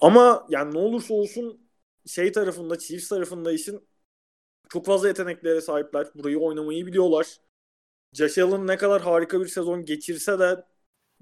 Ama 0.00 0.46
yani 0.50 0.74
ne 0.74 0.78
olursa 0.78 1.14
olsun 1.14 1.68
şey 2.06 2.32
tarafında, 2.32 2.78
Chiefs 2.78 3.08
tarafında 3.08 3.52
işin 3.52 3.88
çok 4.68 4.86
fazla 4.86 5.08
yeteneklere 5.08 5.60
sahipler. 5.60 6.06
Burayı 6.14 6.38
oynamayı 6.38 6.86
biliyorlar. 6.86 7.38
Josh 8.14 8.38
Allen 8.38 8.66
ne 8.66 8.76
kadar 8.76 9.02
harika 9.02 9.40
bir 9.40 9.46
sezon 9.46 9.84
geçirse 9.84 10.38
de 10.38 10.64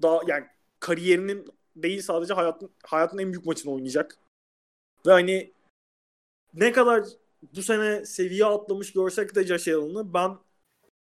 daha 0.01 0.19
yani 0.27 0.45
kariyerinin 0.79 1.47
değil 1.75 2.01
sadece 2.01 2.33
hayatın 2.33 2.71
hayatın 2.83 3.17
en 3.17 3.33
büyük 3.33 3.45
maçını 3.45 3.73
oynayacak. 3.73 4.17
Ve 5.07 5.11
hani 5.11 5.53
ne 6.53 6.71
kadar 6.71 7.03
bu 7.55 7.61
sene 7.61 8.05
seviye 8.05 8.45
atlamış 8.45 8.93
görsek 8.93 9.35
de 9.35 9.43
Josh 9.43 9.67
Allen'ı 9.67 10.13
ben 10.13 10.37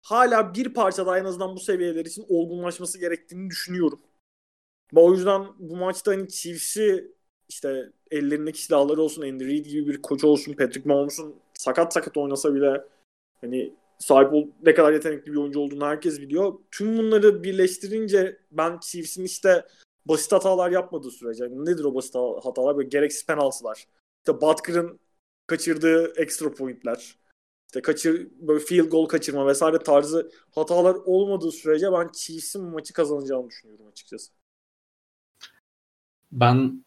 hala 0.01 0.53
bir 0.53 0.73
parça 0.73 1.05
daha 1.05 1.19
en 1.19 1.25
azından 1.25 1.55
bu 1.55 1.59
seviyeler 1.59 2.05
için 2.05 2.25
olgunlaşması 2.29 2.99
gerektiğini 2.99 3.49
düşünüyorum. 3.49 4.01
Ve 4.95 4.99
o 4.99 5.13
yüzden 5.13 5.47
bu 5.59 5.75
maçta 5.75 6.11
hani 6.11 6.29
Chiefs'i 6.29 7.15
işte 7.49 7.91
ellerindeki 8.11 8.63
silahları 8.63 9.01
olsun, 9.01 9.21
Andy 9.21 9.45
Reid 9.45 9.65
gibi 9.65 9.87
bir 9.87 10.01
koç 10.01 10.23
olsun, 10.23 10.53
Patrick 10.53 10.89
Mahomes'un 10.89 11.35
sakat 11.53 11.93
sakat 11.93 12.17
oynasa 12.17 12.55
bile 12.55 12.83
hani 13.41 13.73
sahip 13.99 14.33
ol, 14.33 14.47
ne 14.63 14.73
kadar 14.73 14.93
yetenekli 14.93 15.31
bir 15.31 15.37
oyuncu 15.37 15.59
olduğunu 15.59 15.85
herkes 15.85 16.21
biliyor. 16.21 16.53
Tüm 16.71 16.97
bunları 16.97 17.43
birleştirince 17.43 18.39
ben 18.51 18.79
Chiefs'in 18.79 19.23
işte 19.23 19.65
basit 20.05 20.31
hatalar 20.31 20.71
yapmadığı 20.71 21.11
sürece 21.11 21.43
yani 21.43 21.65
nedir 21.65 21.83
o 21.83 21.95
basit 21.95 22.15
hatalar? 22.43 22.77
Böyle 22.77 22.89
gereksiz 22.89 23.25
penaltılar. 23.25 23.87
İşte 24.19 24.41
Butker'ın 24.41 24.99
kaçırdığı 25.47 26.13
extra 26.21 26.53
pointler. 26.53 27.15
İşte 27.67 27.81
kaçır 27.81 28.27
böyle 28.39 28.59
field 28.59 28.89
goal 28.89 29.05
kaçırma 29.05 29.47
vesaire 29.47 29.79
tarzı 29.79 30.31
hatalar 30.55 30.95
olmadığı 30.95 31.51
sürece 31.51 31.91
ben 31.91 32.09
Chiefs'in 32.13 32.63
maçı 32.63 32.93
kazanacağını 32.93 33.49
düşünüyorum 33.49 33.87
açıkçası. 33.87 34.31
Ben 36.31 36.85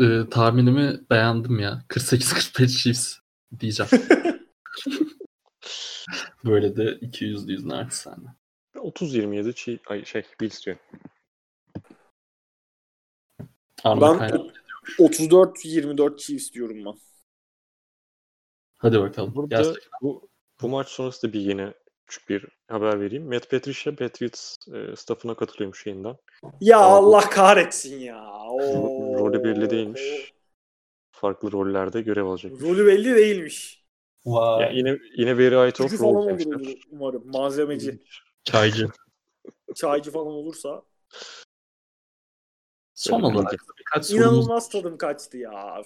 e, 0.00 0.28
tahminimi 0.30 1.00
beğendim 1.10 1.58
ya. 1.58 1.84
48-45 1.88 2.68
Chiefs 2.68 3.18
diyeceğim. 3.60 3.90
Böyle 6.44 6.76
de 6.76 6.98
200 7.00 7.48
yüz 7.48 7.64
naçizane. 7.64 8.28
30-27 8.74 9.54
çi 9.54 9.80
ay 9.86 10.04
şey 10.04 10.22
Bills 10.40 10.66
diyor. 10.66 10.76
ben 13.84 14.50
34-24 14.98 16.18
Chiefs 16.18 16.52
diyorum 16.52 16.84
ben. 16.84 16.94
Hadi 18.78 19.00
bakalım. 19.00 19.34
Burada 19.34 19.56
Gerçekten. 19.56 19.90
bu, 20.02 20.28
bu 20.62 20.68
maç 20.68 20.88
sonrası 20.88 21.28
da 21.28 21.32
bir 21.32 21.40
yine 21.40 21.74
küçük 22.06 22.28
bir 22.28 22.46
haber 22.68 23.00
vereyim. 23.00 23.28
Matt 23.28 23.50
Patricia 23.50 23.96
Patriots 23.96 24.56
e, 24.68 24.96
staffına 24.96 25.34
katılıyormuş 25.34 25.86
yeniden. 25.86 26.16
Ya 26.60 26.78
Ama 26.78 26.96
Allah 26.96 27.20
kahretsin 27.20 27.98
ya. 27.98 28.32
Oo. 28.48 29.18
Rolü 29.18 29.44
belli 29.44 29.70
değilmiş. 29.70 30.32
Farklı 31.12 31.52
rollerde 31.52 32.00
görev 32.00 32.24
alacak. 32.24 32.52
Rolü 32.60 32.86
belli 32.86 33.16
değilmiş. 33.16 33.81
Wow. 34.24 34.64
Ya 34.64 34.70
yine 34.70 34.98
yine 35.16 35.38
very 35.38 35.56
ait 35.56 35.80
olur 35.80 36.40
umarım. 36.90 37.30
Malzemeci. 37.30 38.02
Çaycı. 38.44 38.88
Çaycı 39.74 40.10
falan 40.10 40.26
olursa. 40.26 40.82
Son 42.94 43.22
olarak 43.22 43.60
birkaç 43.78 44.10
İnanılmaz 44.10 44.68
tadım 44.68 44.98
kaçtı 44.98 45.38
ya. 45.38 45.82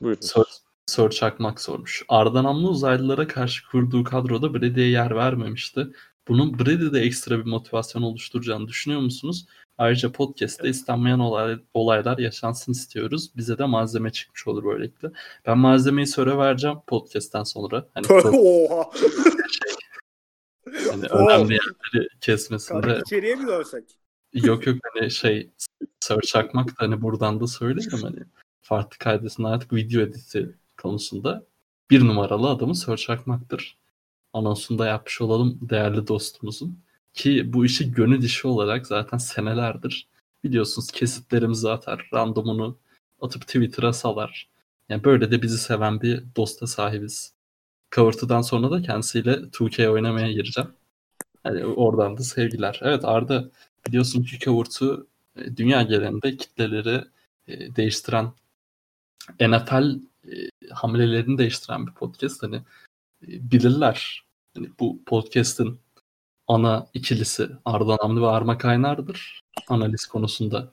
Buyurun. 0.00 0.20
Sor, 0.20 0.44
Sor 0.86 1.10
Çakmak 1.10 1.60
sormuş. 1.60 2.02
Arda 2.08 2.44
Namlı 2.44 2.68
uzaylılara 2.68 3.26
karşı 3.26 3.68
kurduğu 3.70 4.04
kadroda 4.04 4.54
Brady'ye 4.54 4.88
yer 4.88 5.16
vermemişti. 5.16 5.86
Bunun 6.28 6.58
Brady'de 6.58 7.00
ekstra 7.00 7.38
bir 7.38 7.50
motivasyon 7.50 8.02
oluşturacağını 8.02 8.68
düşünüyor 8.68 9.00
musunuz? 9.00 9.46
Ayrıca 9.78 10.12
podcast'te 10.12 10.68
istenmeyen 10.68 11.18
olay, 11.18 11.58
olaylar 11.74 12.18
yaşansın 12.18 12.72
istiyoruz. 12.72 13.30
Bize 13.36 13.58
de 13.58 13.64
malzeme 13.64 14.10
çıkmış 14.10 14.48
olur 14.48 14.64
böylelikle. 14.64 15.10
Ben 15.46 15.58
malzemeyi 15.58 16.06
söyle 16.06 16.38
vereceğim 16.38 16.78
podcast'ten 16.86 17.42
sonra. 17.42 17.88
Hani 17.94 18.06
Oha. 18.12 18.90
Şey, 18.98 20.90
hani 20.90 21.06
önemli 21.06 21.52
yerleri 21.52 22.08
kesmesinde. 22.20 23.00
İçeriye 23.06 23.34
mi 23.34 23.46
dönsek? 23.46 23.84
Yok 24.32 24.66
yok 24.66 24.76
hani 24.94 25.10
şey 25.10 25.50
Sör 26.00 26.20
Çakmak 26.20 26.68
da 26.68 26.74
hani 26.76 27.02
buradan 27.02 27.40
da 27.40 27.46
söylerim 27.46 28.02
hani 28.02 28.18
farklı 28.62 28.98
kaydesinin 28.98 29.46
artık 29.46 29.72
video 29.72 30.02
editi 30.02 30.56
konusunda 30.76 31.46
bir 31.90 32.06
numaralı 32.06 32.48
adamı 32.48 32.74
Sör 32.74 32.96
Çakmak'tır. 32.96 33.78
Anonsunu 34.32 34.78
da 34.78 34.86
yapmış 34.86 35.20
olalım 35.20 35.58
değerli 35.62 36.06
dostumuzun. 36.06 36.78
Ki 37.14 37.52
bu 37.52 37.64
işi 37.64 37.92
gönül 37.92 38.22
işi 38.22 38.48
olarak 38.48 38.86
zaten 38.86 39.18
senelerdir 39.18 40.08
biliyorsunuz 40.44 40.90
kesitlerimizi 40.90 41.70
atar, 41.70 42.08
randomunu 42.14 42.78
atıp 43.20 43.42
Twitter'a 43.42 43.92
salar. 43.92 44.48
Yani 44.88 45.04
böyle 45.04 45.30
de 45.30 45.42
bizi 45.42 45.58
seven 45.58 46.00
bir 46.00 46.24
dosta 46.36 46.66
sahibiz. 46.66 47.34
Covertı'dan 47.92 48.42
sonra 48.42 48.70
da 48.70 48.82
kendisiyle 48.82 49.32
2K 49.32 49.88
oynamaya 49.88 50.32
gireceğim. 50.32 50.70
Yani 51.44 51.64
oradan 51.64 52.18
da 52.18 52.22
sevgiler. 52.22 52.80
Evet 52.82 53.04
Arda 53.04 53.50
biliyorsun 53.86 54.22
ki 54.22 54.38
Covert'u 54.38 55.06
e, 55.36 55.56
dünya 55.56 55.82
genelinde 55.82 56.36
kitleleri 56.36 57.04
e, 57.48 57.76
değiştiren 57.76 58.32
NFL 59.40 59.98
e, 60.24 60.34
hamlelerini 60.70 61.38
değiştiren 61.38 61.86
bir 61.86 61.92
podcast. 61.92 62.42
Hani 62.42 62.62
bilirler. 63.22 64.24
Hani 64.54 64.70
bu 64.80 65.04
podcast'in 65.06 65.80
ana 66.48 66.86
ikilisi 66.94 67.48
Arda 67.64 67.96
Namlı 67.96 68.22
ve 68.22 68.26
Arma 68.26 68.58
Kaynar'dır. 68.58 69.40
Analiz 69.68 70.06
konusunda 70.06 70.72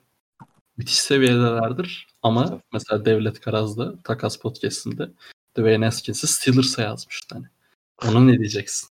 müthiş 0.76 1.00
seviyelerdir. 1.00 2.08
Ama 2.22 2.60
mesela 2.72 3.04
Devlet 3.04 3.40
Karaz'da 3.40 3.94
Takas 4.04 4.36
Podcast'inde 4.36 5.10
Dwayne 5.58 5.84
Haskins'i 5.84 6.26
Steelers'a 6.26 6.82
yazmıştı. 6.82 7.34
Hani. 7.34 7.46
Ona 8.08 8.24
ne 8.24 8.38
diyeceksin? 8.38 8.88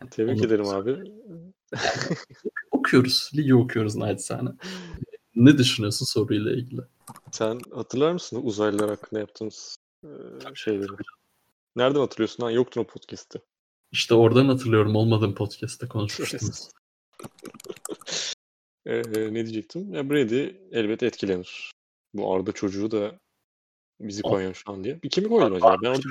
Yani 0.00 0.10
Tebrik 0.10 0.44
ederim 0.44 0.68
abi. 0.68 1.12
okuyoruz. 2.70 3.30
Ligi 3.34 3.54
okuyoruz 3.54 3.96
naçizane. 3.96 4.50
Ne 5.34 5.58
düşünüyorsun 5.58 6.06
soruyla 6.06 6.52
ilgili? 6.52 6.80
Sen 7.32 7.60
hatırlar 7.74 8.12
mısın 8.12 8.40
uzaylılar 8.42 8.90
hakkında 8.90 9.20
yaptığımız 9.20 9.76
e, 10.04 10.08
şeyleri? 10.54 10.92
Nereden 11.76 12.00
hatırlıyorsun? 12.00 12.44
Ha, 12.44 12.50
yoktun 12.50 12.80
o 12.80 12.84
podcast'te. 12.84 13.38
İşte 13.92 14.14
oradan 14.14 14.48
hatırlıyorum. 14.48 14.96
Olmadığım 14.96 15.34
podcast'te 15.34 15.88
konuşmuştunuz. 15.88 16.68
ee, 18.86 19.02
ne 19.12 19.46
diyecektim? 19.46 19.94
Ya 19.94 20.10
Brady 20.10 20.50
elbet 20.72 21.02
etkilenir. 21.02 21.72
Bu 22.14 22.34
Arda 22.34 22.52
çocuğu 22.52 22.90
da 22.90 23.20
bizi 24.00 24.22
koyuyor 24.22 24.54
şu 24.54 24.72
an 24.72 24.84
diye. 24.84 25.02
Bir 25.02 25.10
kimi 25.10 25.28
koydun 25.28 25.54
acaba? 25.54 25.76
Ben 25.82 25.88
orada 25.88 26.02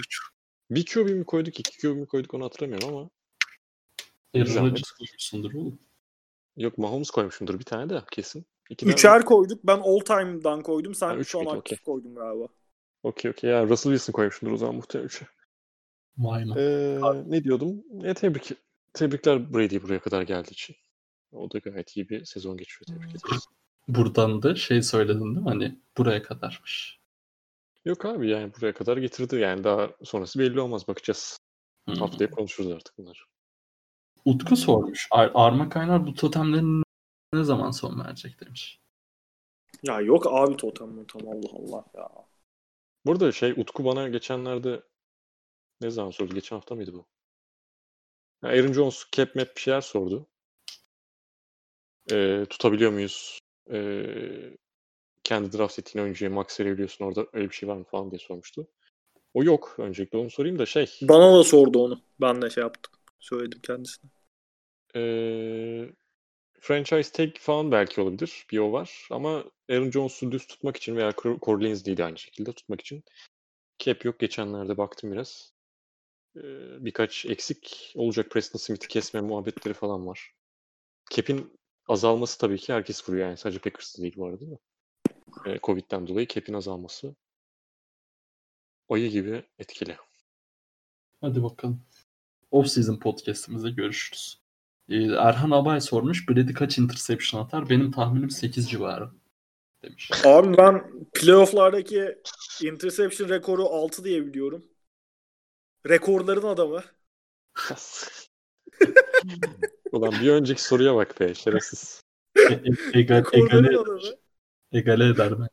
bir 0.72 0.86
QB 0.86 1.10
mi 1.10 1.26
koyduk, 1.26 1.60
iki 1.60 1.78
QB 1.78 1.96
mi 1.96 2.08
koyduk 2.08 2.34
onu 2.34 2.44
hatırlamıyorum 2.46 2.90
ama. 2.90 3.10
Aaron 4.36 4.66
Rodgers 4.66 4.92
koymuşsundur 4.92 5.54
oğlum. 5.54 5.80
Yok 6.58 6.78
Mahomes 6.78 7.10
koymuşumdur 7.10 7.60
bir 7.60 7.64
tane 7.64 7.90
de 7.90 8.02
kesin. 8.12 8.46
İki 8.70 8.86
Üçer 8.86 9.26
koyduk. 9.26 9.64
Ben 9.64 9.78
all 9.78 10.00
time'dan 10.00 10.64
koydum. 10.64 10.96
Sen 10.96 11.08
ha, 11.08 11.16
üç 11.16 11.28
şu 11.28 11.40
an 11.40 11.46
okay. 11.46 11.78
koydun 11.78 12.16
galiba. 12.16 12.48
Okey 13.04 13.32
okey. 13.32 13.50
Ya 13.50 13.64
Russell 13.64 13.92
Wilson 13.92 14.14
koymuşumdur 14.14 14.54
o 14.54 14.58
zaman 14.58 14.76
muhtemelen 14.76 15.08
üçe. 15.08 15.28
Vay? 16.18 16.44
Ee, 16.58 17.00
ne 17.26 17.44
diyordum? 17.44 17.84
E, 18.04 18.14
tebrik, 18.14 18.52
tebrikler 18.94 19.54
Brady 19.54 19.82
buraya 19.82 20.00
kadar 20.00 20.22
geldiği 20.22 20.52
için. 20.52 20.76
O 21.32 21.52
da 21.52 21.60
gayet 21.60 21.98
iyi 21.98 22.10
bir 22.10 22.26
sezon 22.26 22.58
geçiyor. 22.58 22.86
Tebrik 22.88 23.10
ederiz. 23.10 23.46
Buradan 23.88 24.42
da 24.42 24.56
şey 24.56 24.82
söyledin 24.82 25.36
değil 25.36 25.38
mi? 25.38 25.50
Hani 25.50 25.80
buraya 25.98 26.24
kadarmış. 26.24 27.00
Yok 27.86 28.06
abi 28.06 28.30
yani 28.30 28.52
buraya 28.58 28.74
kadar 28.74 28.98
getirdi. 28.98 29.36
Yani 29.36 29.64
daha 29.64 29.90
sonrası 30.04 30.40
belli 30.40 30.60
olmaz. 30.60 30.88
Bakacağız. 30.88 31.40
Hmm. 31.86 31.96
Haftaya 31.96 32.30
konuşuruz 32.30 32.72
artık 32.72 32.98
bunlar. 32.98 33.28
Utku 34.26 34.56
sormuş. 34.56 35.08
Ar 35.12 35.32
Arma 35.34 35.70
Kaynar 35.70 36.08
bu 36.08 36.14
totemlerin 36.14 36.84
ne 37.34 37.44
zaman 37.44 37.72
son 37.72 38.00
verecek 38.00 38.42
demiş. 38.42 38.80
Ya 39.84 40.02
yok 40.02 40.28
abi 40.28 40.58
totem 40.58 41.06
totem 41.06 41.30
Allah 41.30 41.50
Allah 41.54 41.86
ya. 41.94 42.10
Burada 43.06 43.32
şey 43.32 43.52
Utku 43.52 43.86
bana 43.86 44.08
geçenlerde 44.08 44.82
ne 45.82 45.90
zaman 45.90 46.12
sordu? 46.12 46.34
Geçen 46.34 46.56
hafta 46.56 46.76
mıydı 46.76 46.94
bu? 46.94 47.06
Ya 48.44 48.50
Aaron 48.50 48.74
Jones 48.74 49.06
cap 49.12 49.36
map 49.36 49.56
bir 49.56 49.62
şeyler 49.62 49.82
sordu. 49.82 50.28
Ee, 52.12 52.46
tutabiliyor 52.50 52.92
muyuz? 52.92 53.40
Ee, 53.72 54.58
kendi 55.24 55.58
draft 55.58 55.80
ettiğin 55.80 56.04
oyuncuya 56.04 56.32
max 56.32 56.60
verebiliyorsun 56.60 57.06
orada 57.06 57.28
öyle 57.34 57.50
bir 57.50 57.56
şey 57.56 57.70
var 57.70 57.78
mı 57.78 57.84
falan 57.84 58.12
diye 58.12 58.20
sormuştu. 58.20 58.68
O 59.34 59.44
yok. 59.44 59.76
Öncelikle 59.78 60.18
onu 60.18 60.30
sorayım 60.30 60.60
da 60.60 60.66
şey. 60.66 60.92
Bana 61.02 61.40
da 61.40 61.44
sordu 61.44 61.84
onu. 61.84 62.02
Ben 62.22 62.42
de 62.42 62.50
şey 62.50 62.64
yaptım. 62.64 62.94
Söyledim 63.20 63.60
kendisine. 63.64 64.12
Ee, 64.96 65.90
franchise 66.60 67.12
tag 67.12 67.38
falan 67.40 67.72
belki 67.72 68.02
olabilir. 68.02 68.46
Bir 68.52 68.60
o 68.60 68.72
var. 68.72 69.08
Ama 69.12 69.44
Aaron 69.70 69.92
Jones'u 69.92 70.32
düz 70.32 70.48
tutmak 70.48 70.78
için 70.78 70.96
veya 70.96 71.14
Corey 71.42 71.70
Linsley'i 71.70 71.98
de 71.98 72.04
aynı 72.06 72.18
şekilde 72.18 72.52
tutmak 72.52 72.82
için 72.82 73.04
cap 73.80 74.06
yok. 74.06 74.20
Geçenlerde 74.20 74.78
baktım 74.78 75.12
biraz. 75.12 75.55
Birkaç 76.80 77.26
eksik 77.26 77.94
olacak. 77.96 78.32
Preston 78.32 78.60
Smith'i 78.60 78.88
kesme 78.88 79.22
muhabbetleri 79.22 79.74
falan 79.74 80.08
var. 80.08 80.34
Cap'in 81.12 81.54
azalması 81.88 82.38
tabii 82.38 82.58
ki 82.58 82.74
herkes 82.74 83.10
vuruyor 83.10 83.28
yani. 83.28 83.38
Sadece 83.38 83.60
Packers'ta 83.60 84.02
değil 84.02 84.14
bu 84.18 84.26
arada 84.26 84.40
değil 84.40 84.52
mi? 84.52 84.58
Ee, 85.46 85.60
Covid'den 85.64 86.08
dolayı 86.08 86.28
cap'in 86.28 86.54
azalması 86.54 87.16
ayı 88.90 89.10
gibi 89.10 89.44
etkili. 89.60 89.98
Hadi 91.22 91.44
bakalım. 91.44 91.82
Off-season 92.52 93.00
podcast'imizde 93.00 93.70
görüşürüz. 93.70 94.42
Ee, 94.90 94.96
Erhan 95.04 95.52
Abay 95.52 95.82
sormuş. 95.82 96.30
Brady 96.30 96.54
kaç 96.54 96.78
interception 96.78 97.42
atar? 97.42 97.70
Benim 97.70 97.92
tahminim 97.92 98.30
8 98.30 98.70
civarı 98.70 99.10
demiş. 99.84 100.12
Abi 100.26 100.58
ben 100.58 100.84
playoff'lardaki 101.14 102.18
interception 102.64 103.30
rekoru 103.30 103.66
6 103.66 104.04
diye 104.04 104.26
biliyorum. 104.26 104.66
Rekorların 105.88 106.48
adamı. 106.48 106.84
Ulan 109.92 110.12
bir 110.12 110.32
önceki 110.32 110.64
soruya 110.64 110.96
bak 110.96 111.20
be 111.20 111.34
şerefsiz. 111.34 112.02
E, 112.38 112.62
egal, 112.94 113.24
egale, 113.34 113.78
egale 114.72 115.10
eder 115.10 115.40
ben. 115.40 115.50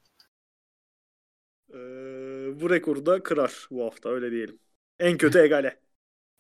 Ee, 1.74 2.60
bu 2.60 2.70
rekoru 2.70 3.06
da 3.06 3.22
kırar 3.22 3.68
bu 3.70 3.84
hafta 3.84 4.08
öyle 4.08 4.30
diyelim. 4.30 4.58
En 4.98 5.18
kötü 5.18 5.38
egale. 5.38 5.80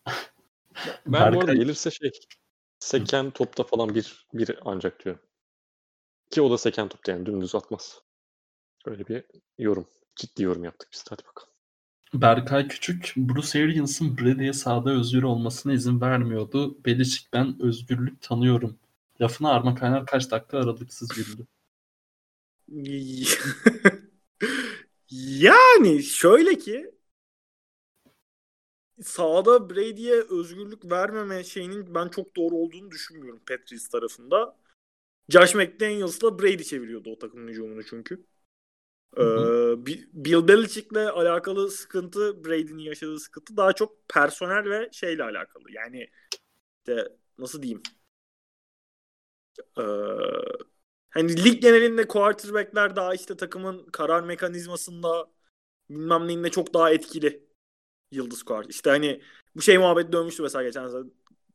Ben 0.06 0.14
Berkay... 1.06 1.34
bu 1.34 1.40
arada 1.40 1.54
gelirse 1.54 1.90
şey 1.90 2.10
seken 2.78 3.30
topta 3.30 3.64
falan 3.64 3.94
bir, 3.94 4.26
bir 4.34 4.58
ancak 4.64 5.04
diyorum. 5.04 5.22
Ki 6.30 6.42
o 6.42 6.50
da 6.50 6.58
seken 6.58 6.88
topta 6.88 7.12
yani 7.12 7.26
dümdüz 7.26 7.54
atmaz. 7.54 8.02
Öyle 8.86 9.08
bir 9.08 9.24
yorum. 9.58 9.86
Ciddi 10.16 10.42
yorum 10.42 10.64
yaptık 10.64 10.88
biz. 10.92 11.04
Hadi 11.10 11.22
bakalım. 11.24 11.51
Berkay 12.14 12.68
Küçük, 12.68 13.12
Bruce 13.16 13.64
Arians'ın 13.64 14.18
Brady'ye 14.18 14.52
sahada 14.52 14.90
özgür 14.90 15.22
olmasına 15.22 15.72
izin 15.72 16.00
vermiyordu. 16.00 16.84
Belichick 16.86 17.32
ben 17.32 17.62
özgürlük 17.62 18.22
tanıyorum. 18.22 18.78
Lafına 19.20 19.50
Arma 19.50 19.74
Kaynar 19.74 20.06
kaç 20.06 20.30
dakika 20.30 20.58
aralıksız 20.58 21.08
güldü. 21.08 21.46
yani 25.10 26.02
şöyle 26.02 26.58
ki 26.58 26.94
sahada 29.02 29.70
Brady'ye 29.70 30.14
özgürlük 30.14 30.90
vermeme 30.90 31.44
şeyinin 31.44 31.94
ben 31.94 32.08
çok 32.08 32.36
doğru 32.36 32.54
olduğunu 32.54 32.90
düşünmüyorum 32.90 33.40
Patriots 33.46 33.88
tarafında. 33.88 34.56
Josh 35.28 35.54
McDaniels'la 35.54 36.38
Brady 36.38 36.62
çeviriyordu 36.62 37.10
o 37.10 37.18
takımın 37.18 37.48
hücumunu 37.48 37.84
çünkü. 37.84 38.26
Ee, 39.16 39.86
Bill 40.12 40.48
Belichick'le 40.48 40.96
alakalı 40.96 41.70
sıkıntı, 41.70 42.44
Brady'nin 42.44 42.82
yaşadığı 42.82 43.20
sıkıntı 43.20 43.56
daha 43.56 43.72
çok 43.72 44.08
personel 44.08 44.70
ve 44.70 44.88
şeyle 44.92 45.24
alakalı. 45.24 45.64
Yani 45.70 46.10
işte 46.78 47.08
nasıl 47.38 47.62
diyeyim? 47.62 47.82
Ee, 49.78 49.82
hani 51.10 51.44
lig 51.44 51.62
genelinde 51.62 52.08
quarterback'ler 52.08 52.96
daha 52.96 53.14
işte 53.14 53.36
takımın 53.36 53.86
karar 53.86 54.22
mekanizmasında 54.22 55.30
bilmem 55.90 56.28
neyinde 56.28 56.50
çok 56.50 56.74
daha 56.74 56.90
etkili 56.90 57.46
yıldız 58.12 58.42
kuart. 58.42 58.70
İşte 58.70 58.90
hani 58.90 59.22
bu 59.56 59.62
şey 59.62 59.78
muhabbet 59.78 60.12
dönmüştü 60.12 60.42
mesela 60.42 60.64
geçen 60.64 60.88
sene. 60.88 61.04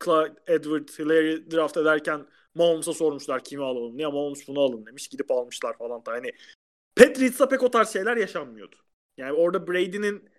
Clyde 0.06 0.36
Edward 0.48 0.90
Hillary 1.00 1.52
draft 1.52 1.78
ederken 1.78 2.28
Mahomes'a 2.56 2.94
sormuşlar 2.94 3.44
kimi 3.44 3.64
alalım 3.64 3.98
diye. 3.98 4.08
Mahomes 4.08 4.48
bunu 4.48 4.60
alın 4.62 4.86
demiş. 4.86 5.08
Gidip 5.08 5.32
almışlar 5.32 5.78
falan 5.78 6.06
da. 6.06 6.12
Hani 6.12 6.32
Patriots'ta 6.98 7.48
pek 7.50 7.64
o 7.64 7.72
tarz 7.72 7.90
şeyler 7.94 8.18
yaşanmıyordu. 8.18 8.76
Yani 9.18 9.34
orada 9.34 9.68
Brady'nin 9.68 10.30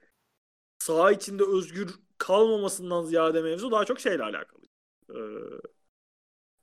saha 0.79 1.13
içinde 1.13 1.45
özgür 1.45 1.91
kalmamasından 2.19 3.05
ziyade 3.05 3.43
mevzu 3.43 3.71
daha 3.73 3.85
çok 3.85 4.01
şeyle 4.01 4.23
alakalı. 4.25 4.63
Ee, 5.11 5.15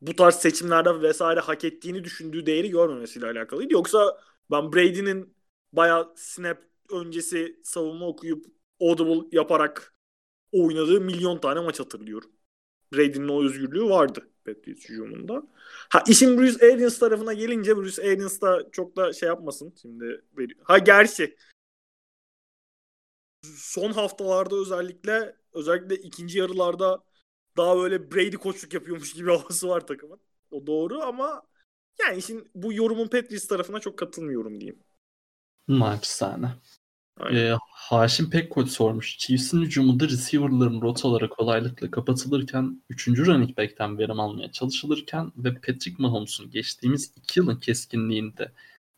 bu 0.02 0.16
tarz 0.16 0.36
seçimlerde 0.36 1.02
vesaire 1.02 1.40
hak 1.40 1.64
ettiğini 1.64 2.04
düşündüğü 2.04 2.46
değeri 2.46 2.70
görmemesiyle 2.70 3.26
alakalıydı. 3.28 3.74
Yoksa 3.74 4.22
ben 4.52 4.74
Brady'nin 4.74 5.36
bayağı 5.74 6.14
snap 6.18 6.64
öncesi 6.92 7.60
savunma 7.64 8.08
okuyup 8.08 8.46
audible 8.82 9.38
yaparak 9.38 9.96
oynadığı 10.54 11.02
milyon 11.02 11.40
tane 11.40 11.62
maç 11.62 11.82
hatırlıyorum. 11.82 12.32
Brady'nin 12.94 13.28
o 13.28 13.44
özgürlüğü 13.44 13.90
vardı 13.90 14.30
Patriots 14.46 14.90
hücumunda. 14.90 15.44
Ha 15.90 16.04
işin 16.08 16.38
Bruce 16.38 16.66
Arians 16.66 17.00
tarafına 17.00 17.34
gelince 17.34 17.78
Bruce 17.78 18.02
Arians 18.02 18.42
da 18.42 18.72
çok 18.72 18.96
da 18.96 19.14
şey 19.14 19.30
yapmasın 19.30 19.74
şimdi. 19.82 20.22
Ha 20.64 20.78
gerçi 20.78 21.36
son 23.56 23.92
haftalarda 23.92 24.56
özellikle 24.56 25.36
özellikle 25.54 25.96
ikinci 25.96 26.40
yarılarda 26.40 27.04
daha 27.58 27.78
böyle 27.78 28.12
Brady 28.12 28.36
koçluk 28.36 28.74
yapıyormuş 28.74 29.14
gibi 29.14 29.30
havası 29.38 29.70
var 29.70 29.88
takımın. 29.88 30.20
O 30.52 30.68
doğru 30.68 31.02
ama 31.02 31.42
yani 32.00 32.22
şimdi 32.22 32.50
bu 32.56 32.74
yorumun 32.74 33.08
Patriots 33.08 33.48
tarafına 33.48 33.80
çok 33.80 34.00
katılmıyorum 34.00 34.62
diyeyim. 34.62 34.80
Naçizane. 35.68 36.52
Aynen. 37.20 37.38
Ee, 37.38 37.58
Haşim 37.72 38.30
Pekkoç 38.30 38.70
sormuş. 38.70 39.18
Chiefs'in 39.18 39.62
hücumunda 39.62 40.06
receiver'ların 40.06 40.82
rotaları 40.82 41.30
kolaylıkla 41.30 41.92
kapatılırken 41.92 42.82
3. 42.90 43.08
running 43.08 43.58
back'ten 43.58 43.98
verim 43.98 44.20
almaya 44.20 44.52
çalışılırken 44.52 45.32
ve 45.38 45.54
Patrick 45.54 45.96
Mahomes'un 45.98 46.52
geçtiğimiz 46.52 47.14
2 47.18 47.40
yılın 47.40 47.60
keskinliğinde 47.60 48.52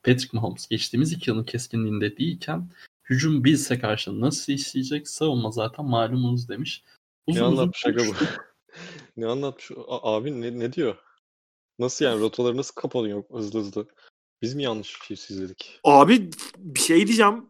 Patrick 0.04 0.30
Mahomes 0.34 0.68
geçtiğimiz 0.68 1.12
2 1.14 1.30
yılın 1.30 1.44
keskinliğinde 1.44 2.18
değilken 2.18 2.70
hücum 3.10 3.44
Bills'e 3.44 3.80
karşı 3.80 4.22
nasıl 4.22 4.54
işleyecek 4.54 5.08
savunma 5.10 5.52
zaten 5.52 5.86
malumunuz 5.86 6.50
demiş. 6.50 6.84
Ne 7.28 7.34
Uzun 7.34 7.46
uzun 7.46 7.52
anlatmış 7.52 7.86
aga 7.86 8.04
bu? 8.08 8.12
ne 9.18 9.26
anlatmış? 9.26 9.72
A- 9.88 10.14
abi 10.14 10.42
ne, 10.42 10.60
ne 10.60 10.74
diyor? 10.74 10.96
Nasıl 11.80 12.06
yani 12.06 12.22
rotaları 12.22 12.58
nasıl 12.58 12.76
kapanıyor 12.76 13.24
hızlı 13.32 13.60
hızlı? 13.60 13.88
Biz 14.42 14.54
mi 14.54 14.64
yanlış 14.64 15.00
Chiefs 15.08 15.30
izledik? 15.30 15.80
Abi 15.84 16.30
bir 16.58 16.80
şey 16.80 17.08
diyeceğim. 17.08 17.46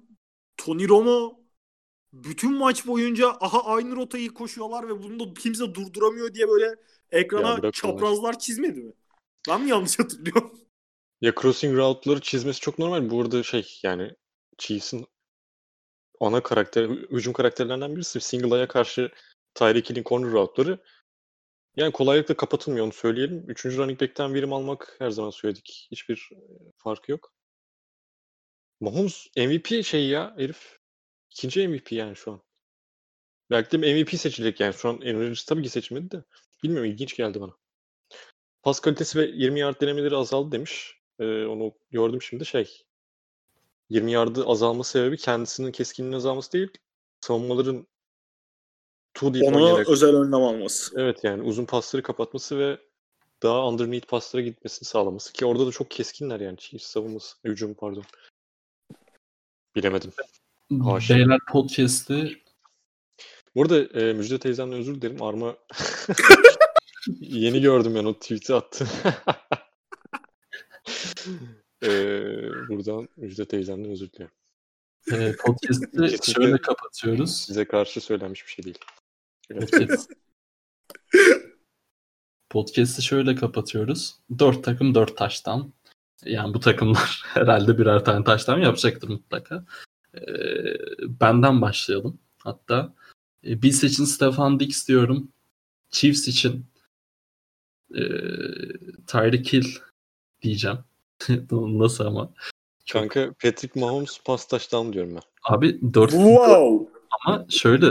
Tony 0.58 0.88
Romo 0.88 1.40
bütün 2.14 2.54
maç 2.54 2.88
boyunca 2.88 3.30
aha 3.30 3.66
aynı 3.66 3.96
rotayı 3.96 4.34
koşuyorlar 4.34 4.90
ve 4.90 5.04
bunu 5.04 5.20
da 5.20 5.34
kimse 5.34 5.76
durduramıyor 5.76 6.34
diye 6.34 6.50
böyle 6.50 6.76
Ya 7.36 7.44
ekrana 7.44 7.48
onlar. 7.48 7.72
çaprazlar 7.72 8.40
çizmedi 8.40 8.82
mi? 8.82 8.94
Ben 9.50 9.62
mi 9.62 9.70
yanlış 9.70 10.00
hatırlıyorum? 10.00 10.60
Ya 11.22 11.32
crossing 11.42 11.78
route'ları 11.78 12.22
çizmesi 12.22 12.60
çok 12.60 12.80
normal. 12.80 13.10
Bu 13.10 13.22
arada 13.22 13.44
şey 13.44 13.80
yani 13.84 14.12
Chiefs'in 14.58 15.06
ana 16.20 16.44
karakter, 16.44 16.84
hü- 16.84 17.12
hücum 17.12 17.34
karakterlerinden 17.34 17.96
birisi. 17.96 18.20
Single 18.22 18.56
A'ya 18.56 18.68
karşı 18.68 19.12
Tyreek 19.56 19.90
Hill'in 19.90 20.04
corner 20.04 20.32
route'ları 20.32 20.80
yani 21.78 21.92
kolaylıkla 21.92 22.38
kapatılmıyor 22.38 22.86
onu 22.86 22.94
söyleyelim. 22.94 23.46
Üçüncü 23.50 23.78
running 23.78 24.02
back'ten 24.02 24.34
verim 24.34 24.54
almak 24.54 24.96
her 25.00 25.10
zaman 25.12 25.30
söyledik. 25.32 25.88
Hiçbir 25.92 26.30
e, 26.34 26.38
farkı 26.78 27.12
yok. 27.12 27.34
Mahomes 28.80 29.28
MVP 29.38 29.86
şey 29.86 30.08
ya 30.08 30.34
herif. 30.38 30.80
İkinci 31.32 31.68
MVP 31.68 31.92
yani 31.92 32.16
şu 32.16 32.32
an. 32.32 32.42
Belki 33.52 33.72
de 33.72 33.78
MVP 34.04 34.10
seçilecek 34.20 34.60
yani. 34.60 34.74
Şu 34.74 34.90
an 34.90 34.94
Aaron 35.02 35.20
Rodgers 35.20 35.46
tabii 35.46 35.64
ki 35.64 35.70
seçmedi 35.70 36.12
de. 36.12 36.24
Bilmiyorum 36.64 36.92
ilginç 36.92 37.16
geldi 37.16 37.42
bana. 37.42 37.54
Pas 38.64 38.80
kalitesi 38.80 39.20
ve 39.20 39.26
20 39.26 39.60
yard 39.60 39.82
denemeleri 39.82 40.16
azaldı 40.16 40.52
demiş. 40.52 40.96
Ee, 41.20 41.46
onu 41.46 41.74
gördüm 41.92 42.22
şimdi 42.22 42.46
şey. 42.46 42.84
20 43.90 44.12
yardı 44.12 44.46
azalma 44.46 44.84
sebebi 44.84 45.18
kendisinin 45.18 45.72
keskinliğinin 45.72 46.18
azalması 46.18 46.52
değil. 46.52 46.70
Savunmaların 47.22 47.88
two 49.14 49.34
deep 49.34 49.44
Ona 49.44 49.58
oynayarak- 49.58 49.90
özel 49.90 50.16
önlem 50.16 50.42
alması. 50.42 51.00
Evet 51.02 51.24
yani 51.24 51.44
uzun 51.44 51.66
pasları 51.66 52.04
kapatması 52.04 52.60
ve 52.60 52.78
daha 53.44 53.68
underneath 53.68 54.08
paslara 54.08 54.42
gitmesini 54.42 54.88
sağlaması 54.88 55.34
ki 55.34 55.46
orada 55.46 55.68
da 55.68 55.72
çok 55.72 55.92
keskinler 55.92 56.40
yani 56.40 56.58
Chiefs 56.58 56.88
savunması, 56.88 57.38
hücum 57.44 57.74
pardon. 57.74 58.04
Bilemedim. 59.78 60.12
Haşim. 60.84 61.18
Beyler 61.18 61.40
podcast'i 61.52 62.44
Bu 63.56 63.62
arada 63.62 63.82
e, 63.82 64.14
Müjde 64.14 64.40
teyzemden 64.40 64.80
özür 64.80 65.02
dilerim. 65.02 65.24
Arma 65.24 65.58
yeni 67.20 67.62
gördüm 67.62 67.96
ben 67.96 68.06
o 68.06 68.14
tweet'i 68.14 68.54
attı. 68.54 68.88
e, 71.84 71.90
buradan 72.70 73.10
Müjde 73.18 73.46
teyzemden 73.46 73.92
özür 73.92 74.12
dilerim. 74.12 74.32
e, 75.12 75.36
podcast'i 75.36 76.32
şöyle 76.32 76.58
kapatıyoruz. 76.58 77.38
Size 77.38 77.66
karşı 77.66 78.02
söylenmiş 78.02 78.46
bir 78.46 78.52
şey 78.52 78.66
değil. 78.66 78.80
Podcast. 79.50 80.12
Podcast'i 82.50 83.02
şöyle 83.02 83.36
kapatıyoruz. 83.36 84.20
Dört 84.40 84.64
takım 84.64 84.96
dört 84.96 85.18
taştan. 85.18 85.74
Yani 86.26 86.54
bu 86.54 86.60
takımlar 86.60 87.24
herhalde 87.34 87.78
birer 87.78 88.06
tane 88.06 88.24
taştan 88.24 88.60
yapacaktır 88.60 89.10
mutlaka. 89.10 89.66
Ee, 90.16 90.20
benden 91.02 91.62
başlayalım. 91.62 92.20
Hatta 92.38 92.94
e, 93.48 93.62
Bills 93.62 93.84
için 93.84 94.06
Stefan 94.06 94.60
Dix 94.60 94.88
diyorum. 94.88 95.32
Chiefs 95.90 96.28
için 96.28 96.66
e, 97.96 98.02
Tyreek 99.08 99.54
Hill 99.54 99.66
diyeceğim. 100.42 100.78
Nasıl 101.52 102.06
ama? 102.06 102.34
Kanka 102.92 103.34
Patrick 103.44 103.80
Mahomes 103.80 104.20
pas 104.26 104.48
taştan 104.48 104.94
diyorum 104.94 105.16
ben. 105.16 105.22
Abi 105.54 105.94
4 105.94 106.12
Wow. 106.12 106.92
ama 107.26 107.46
şöyle 107.50 107.86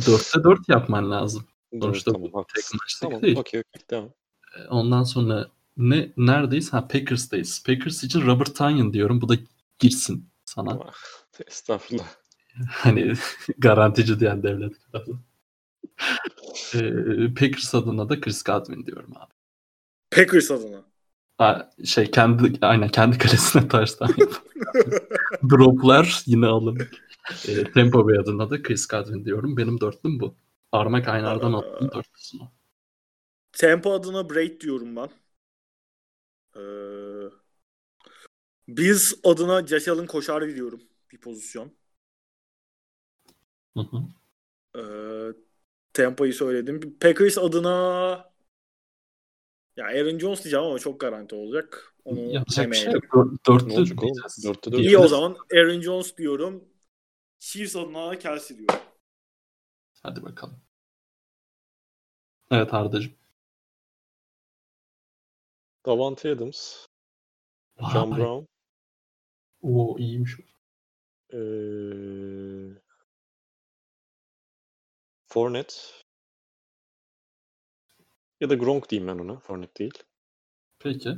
4'te 0.00 0.44
4 0.44 0.68
yapman 0.68 1.10
lazım. 1.10 1.44
Sonuçta 1.82 2.12
tamam, 2.12 2.30
bu 2.32 2.44
tek 2.54 2.64
maçlık 2.80 3.00
Tamam, 3.00 3.22
değil. 3.22 3.36
okey 3.36 3.60
okey 3.60 3.82
tamam. 3.88 4.10
Ondan 4.70 5.02
sonra 5.02 5.48
ne 5.78 6.12
neredeyiz? 6.16 6.72
Ha 6.72 6.88
Packers'tayız. 6.88 7.62
Packers 7.66 8.04
için 8.04 8.26
Robert 8.26 8.56
Tonyan 8.56 8.92
diyorum. 8.92 9.20
Bu 9.20 9.28
da 9.28 9.34
girsin 9.78 10.30
sana. 10.44 10.78
Estağfurullah. 11.46 12.06
Hani 12.68 13.12
garantici 13.58 14.20
diyen 14.20 14.42
devlet 14.42 14.72
kralı. 14.78 15.18
Ee, 16.74 17.34
Packers 17.34 17.74
adına 17.74 18.08
da 18.08 18.20
Chris 18.20 18.42
Godwin 18.42 18.86
diyorum 18.86 19.12
abi. 19.16 19.32
Packers 20.10 20.50
adına. 20.50 20.84
Ha, 21.38 21.70
şey 21.84 22.10
kendi 22.10 22.66
aynen 22.66 22.88
kendi 22.88 23.18
kalesine 23.18 23.68
taştan 23.68 24.08
droplar 25.50 26.22
yine 26.26 26.46
alın. 26.46 26.78
Ee, 27.48 27.72
Tampa 27.72 28.06
Bay 28.06 28.18
adına 28.18 28.50
da 28.50 28.62
Chris 28.62 28.88
Godwin 28.88 29.24
diyorum. 29.24 29.56
Benim 29.56 29.80
dörtlüm 29.80 30.20
bu. 30.20 30.34
Arma 30.72 31.02
kaynardan 31.02 31.52
attım 31.52 31.90
dörtlüsünü. 31.94 32.42
Tampa 33.52 33.92
adına 33.92 34.30
Braid 34.30 34.60
diyorum 34.60 34.96
ben. 34.96 35.08
Ee, 36.58 37.30
Bills 38.68 39.14
adına 39.24 39.66
Josh 39.66 39.88
Allen 39.88 40.06
koşar 40.06 40.54
diyorum 40.54 40.80
bir 41.12 41.20
pozisyon. 41.20 41.72
Hı 43.76 43.80
hı. 43.80 44.02
Ee, 44.78 45.32
Tampa'yı 45.92 46.34
söyledim. 46.34 46.98
Packers 47.00 47.38
adına 47.38 47.70
ya 49.76 49.84
Aaron 49.84 50.18
Jones 50.18 50.44
diyeceğim 50.44 50.66
ama 50.66 50.78
çok 50.78 51.00
garanti 51.00 51.34
olacak. 51.34 51.94
Onu 52.04 52.32
Yapacak 52.32 52.70
bir 52.70 52.76
şey 52.76 52.92
yok. 52.92 53.04
Dör- 53.04 53.38
Dörtlü 53.48 53.72
olacak 53.72 54.02
oğlum? 54.02 54.14
diyeceğiz. 54.14 54.44
Dörtte 54.44 54.72
dört. 54.72 54.80
İyi 54.80 54.98
o 54.98 55.08
zaman 55.08 55.36
Aaron 55.54 55.80
Jones 55.80 56.16
diyorum. 56.16 56.64
Chiefs 57.38 57.76
adına 57.76 58.18
Kelsey 58.18 58.58
diyorum. 58.58 58.80
Hadi 60.02 60.22
bakalım. 60.22 60.60
Evet 62.50 62.74
Arda'cığım. 62.74 63.12
Davante 65.86 66.30
Adams, 66.30 66.86
John 67.92 68.10
Vay. 68.10 68.18
Brown, 68.20 68.46
Oo 69.62 69.98
iyiymiş. 69.98 70.32
Ee, 71.32 71.38
Fournette 75.26 75.74
ya 78.40 78.50
da 78.50 78.54
Gronk 78.54 78.90
diyeyim 78.90 79.08
ben 79.08 79.18
ona. 79.24 79.38
Fournette 79.40 79.74
değil. 79.78 80.02
Peki. 80.78 81.16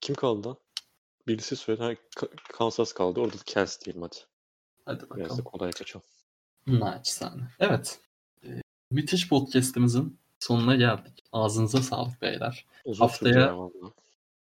Kim 0.00 0.14
kaldı 0.14 0.48
lan? 0.48 0.56
Birisi 1.26 1.56
söyledi. 1.56 1.82
Ha, 1.84 1.92
Kansas 2.52 2.92
kaldı. 2.92 3.20
Orada 3.20 3.38
da 3.38 3.42
Kels 3.46 3.80
diyelim 3.80 4.02
hadi. 4.02 4.16
Hadi 4.84 5.00
Biraz 5.00 5.10
da 5.10 5.20
bakalım. 5.30 5.44
kolay 5.44 5.70
kaçalım. 5.72 6.06
Naçizane. 6.66 7.42
Evet. 7.58 8.00
Ee, 8.44 8.60
müthiş 8.90 9.28
podcast'imizin 9.28 10.19
sonuna 10.40 10.76
geldik. 10.76 11.24
Ağzınıza 11.32 11.82
sağlık 11.82 12.22
beyler. 12.22 12.66
Uzun 12.84 13.04
Haftaya-. 13.04 13.70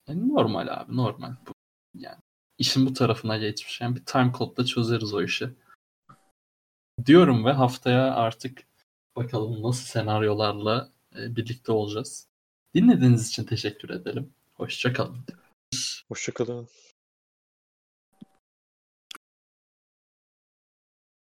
Yani 0.07 0.29
normal 0.29 0.67
abi 0.67 0.97
normal. 0.97 1.35
Bu, 1.47 1.53
yani 1.95 2.19
işin 2.57 2.85
bu 2.85 2.93
tarafına 2.93 3.37
geçmiş. 3.37 3.81
Yani 3.81 3.95
bir 3.95 4.05
time 4.05 4.31
code'da 4.37 4.65
çözeriz 4.65 5.13
o 5.13 5.23
işi. 5.23 5.49
Diyorum 7.05 7.45
ve 7.45 7.51
haftaya 7.51 8.15
artık 8.15 8.63
bakalım 9.15 9.63
nasıl 9.63 9.85
senaryolarla 9.85 10.91
e, 11.15 11.35
birlikte 11.35 11.71
olacağız. 11.71 12.27
Dinlediğiniz 12.75 13.29
için 13.29 13.43
teşekkür 13.43 13.89
edelim. 13.89 14.33
Hoşçakalın. 14.53 15.17
Hoşçakalın. 16.07 16.67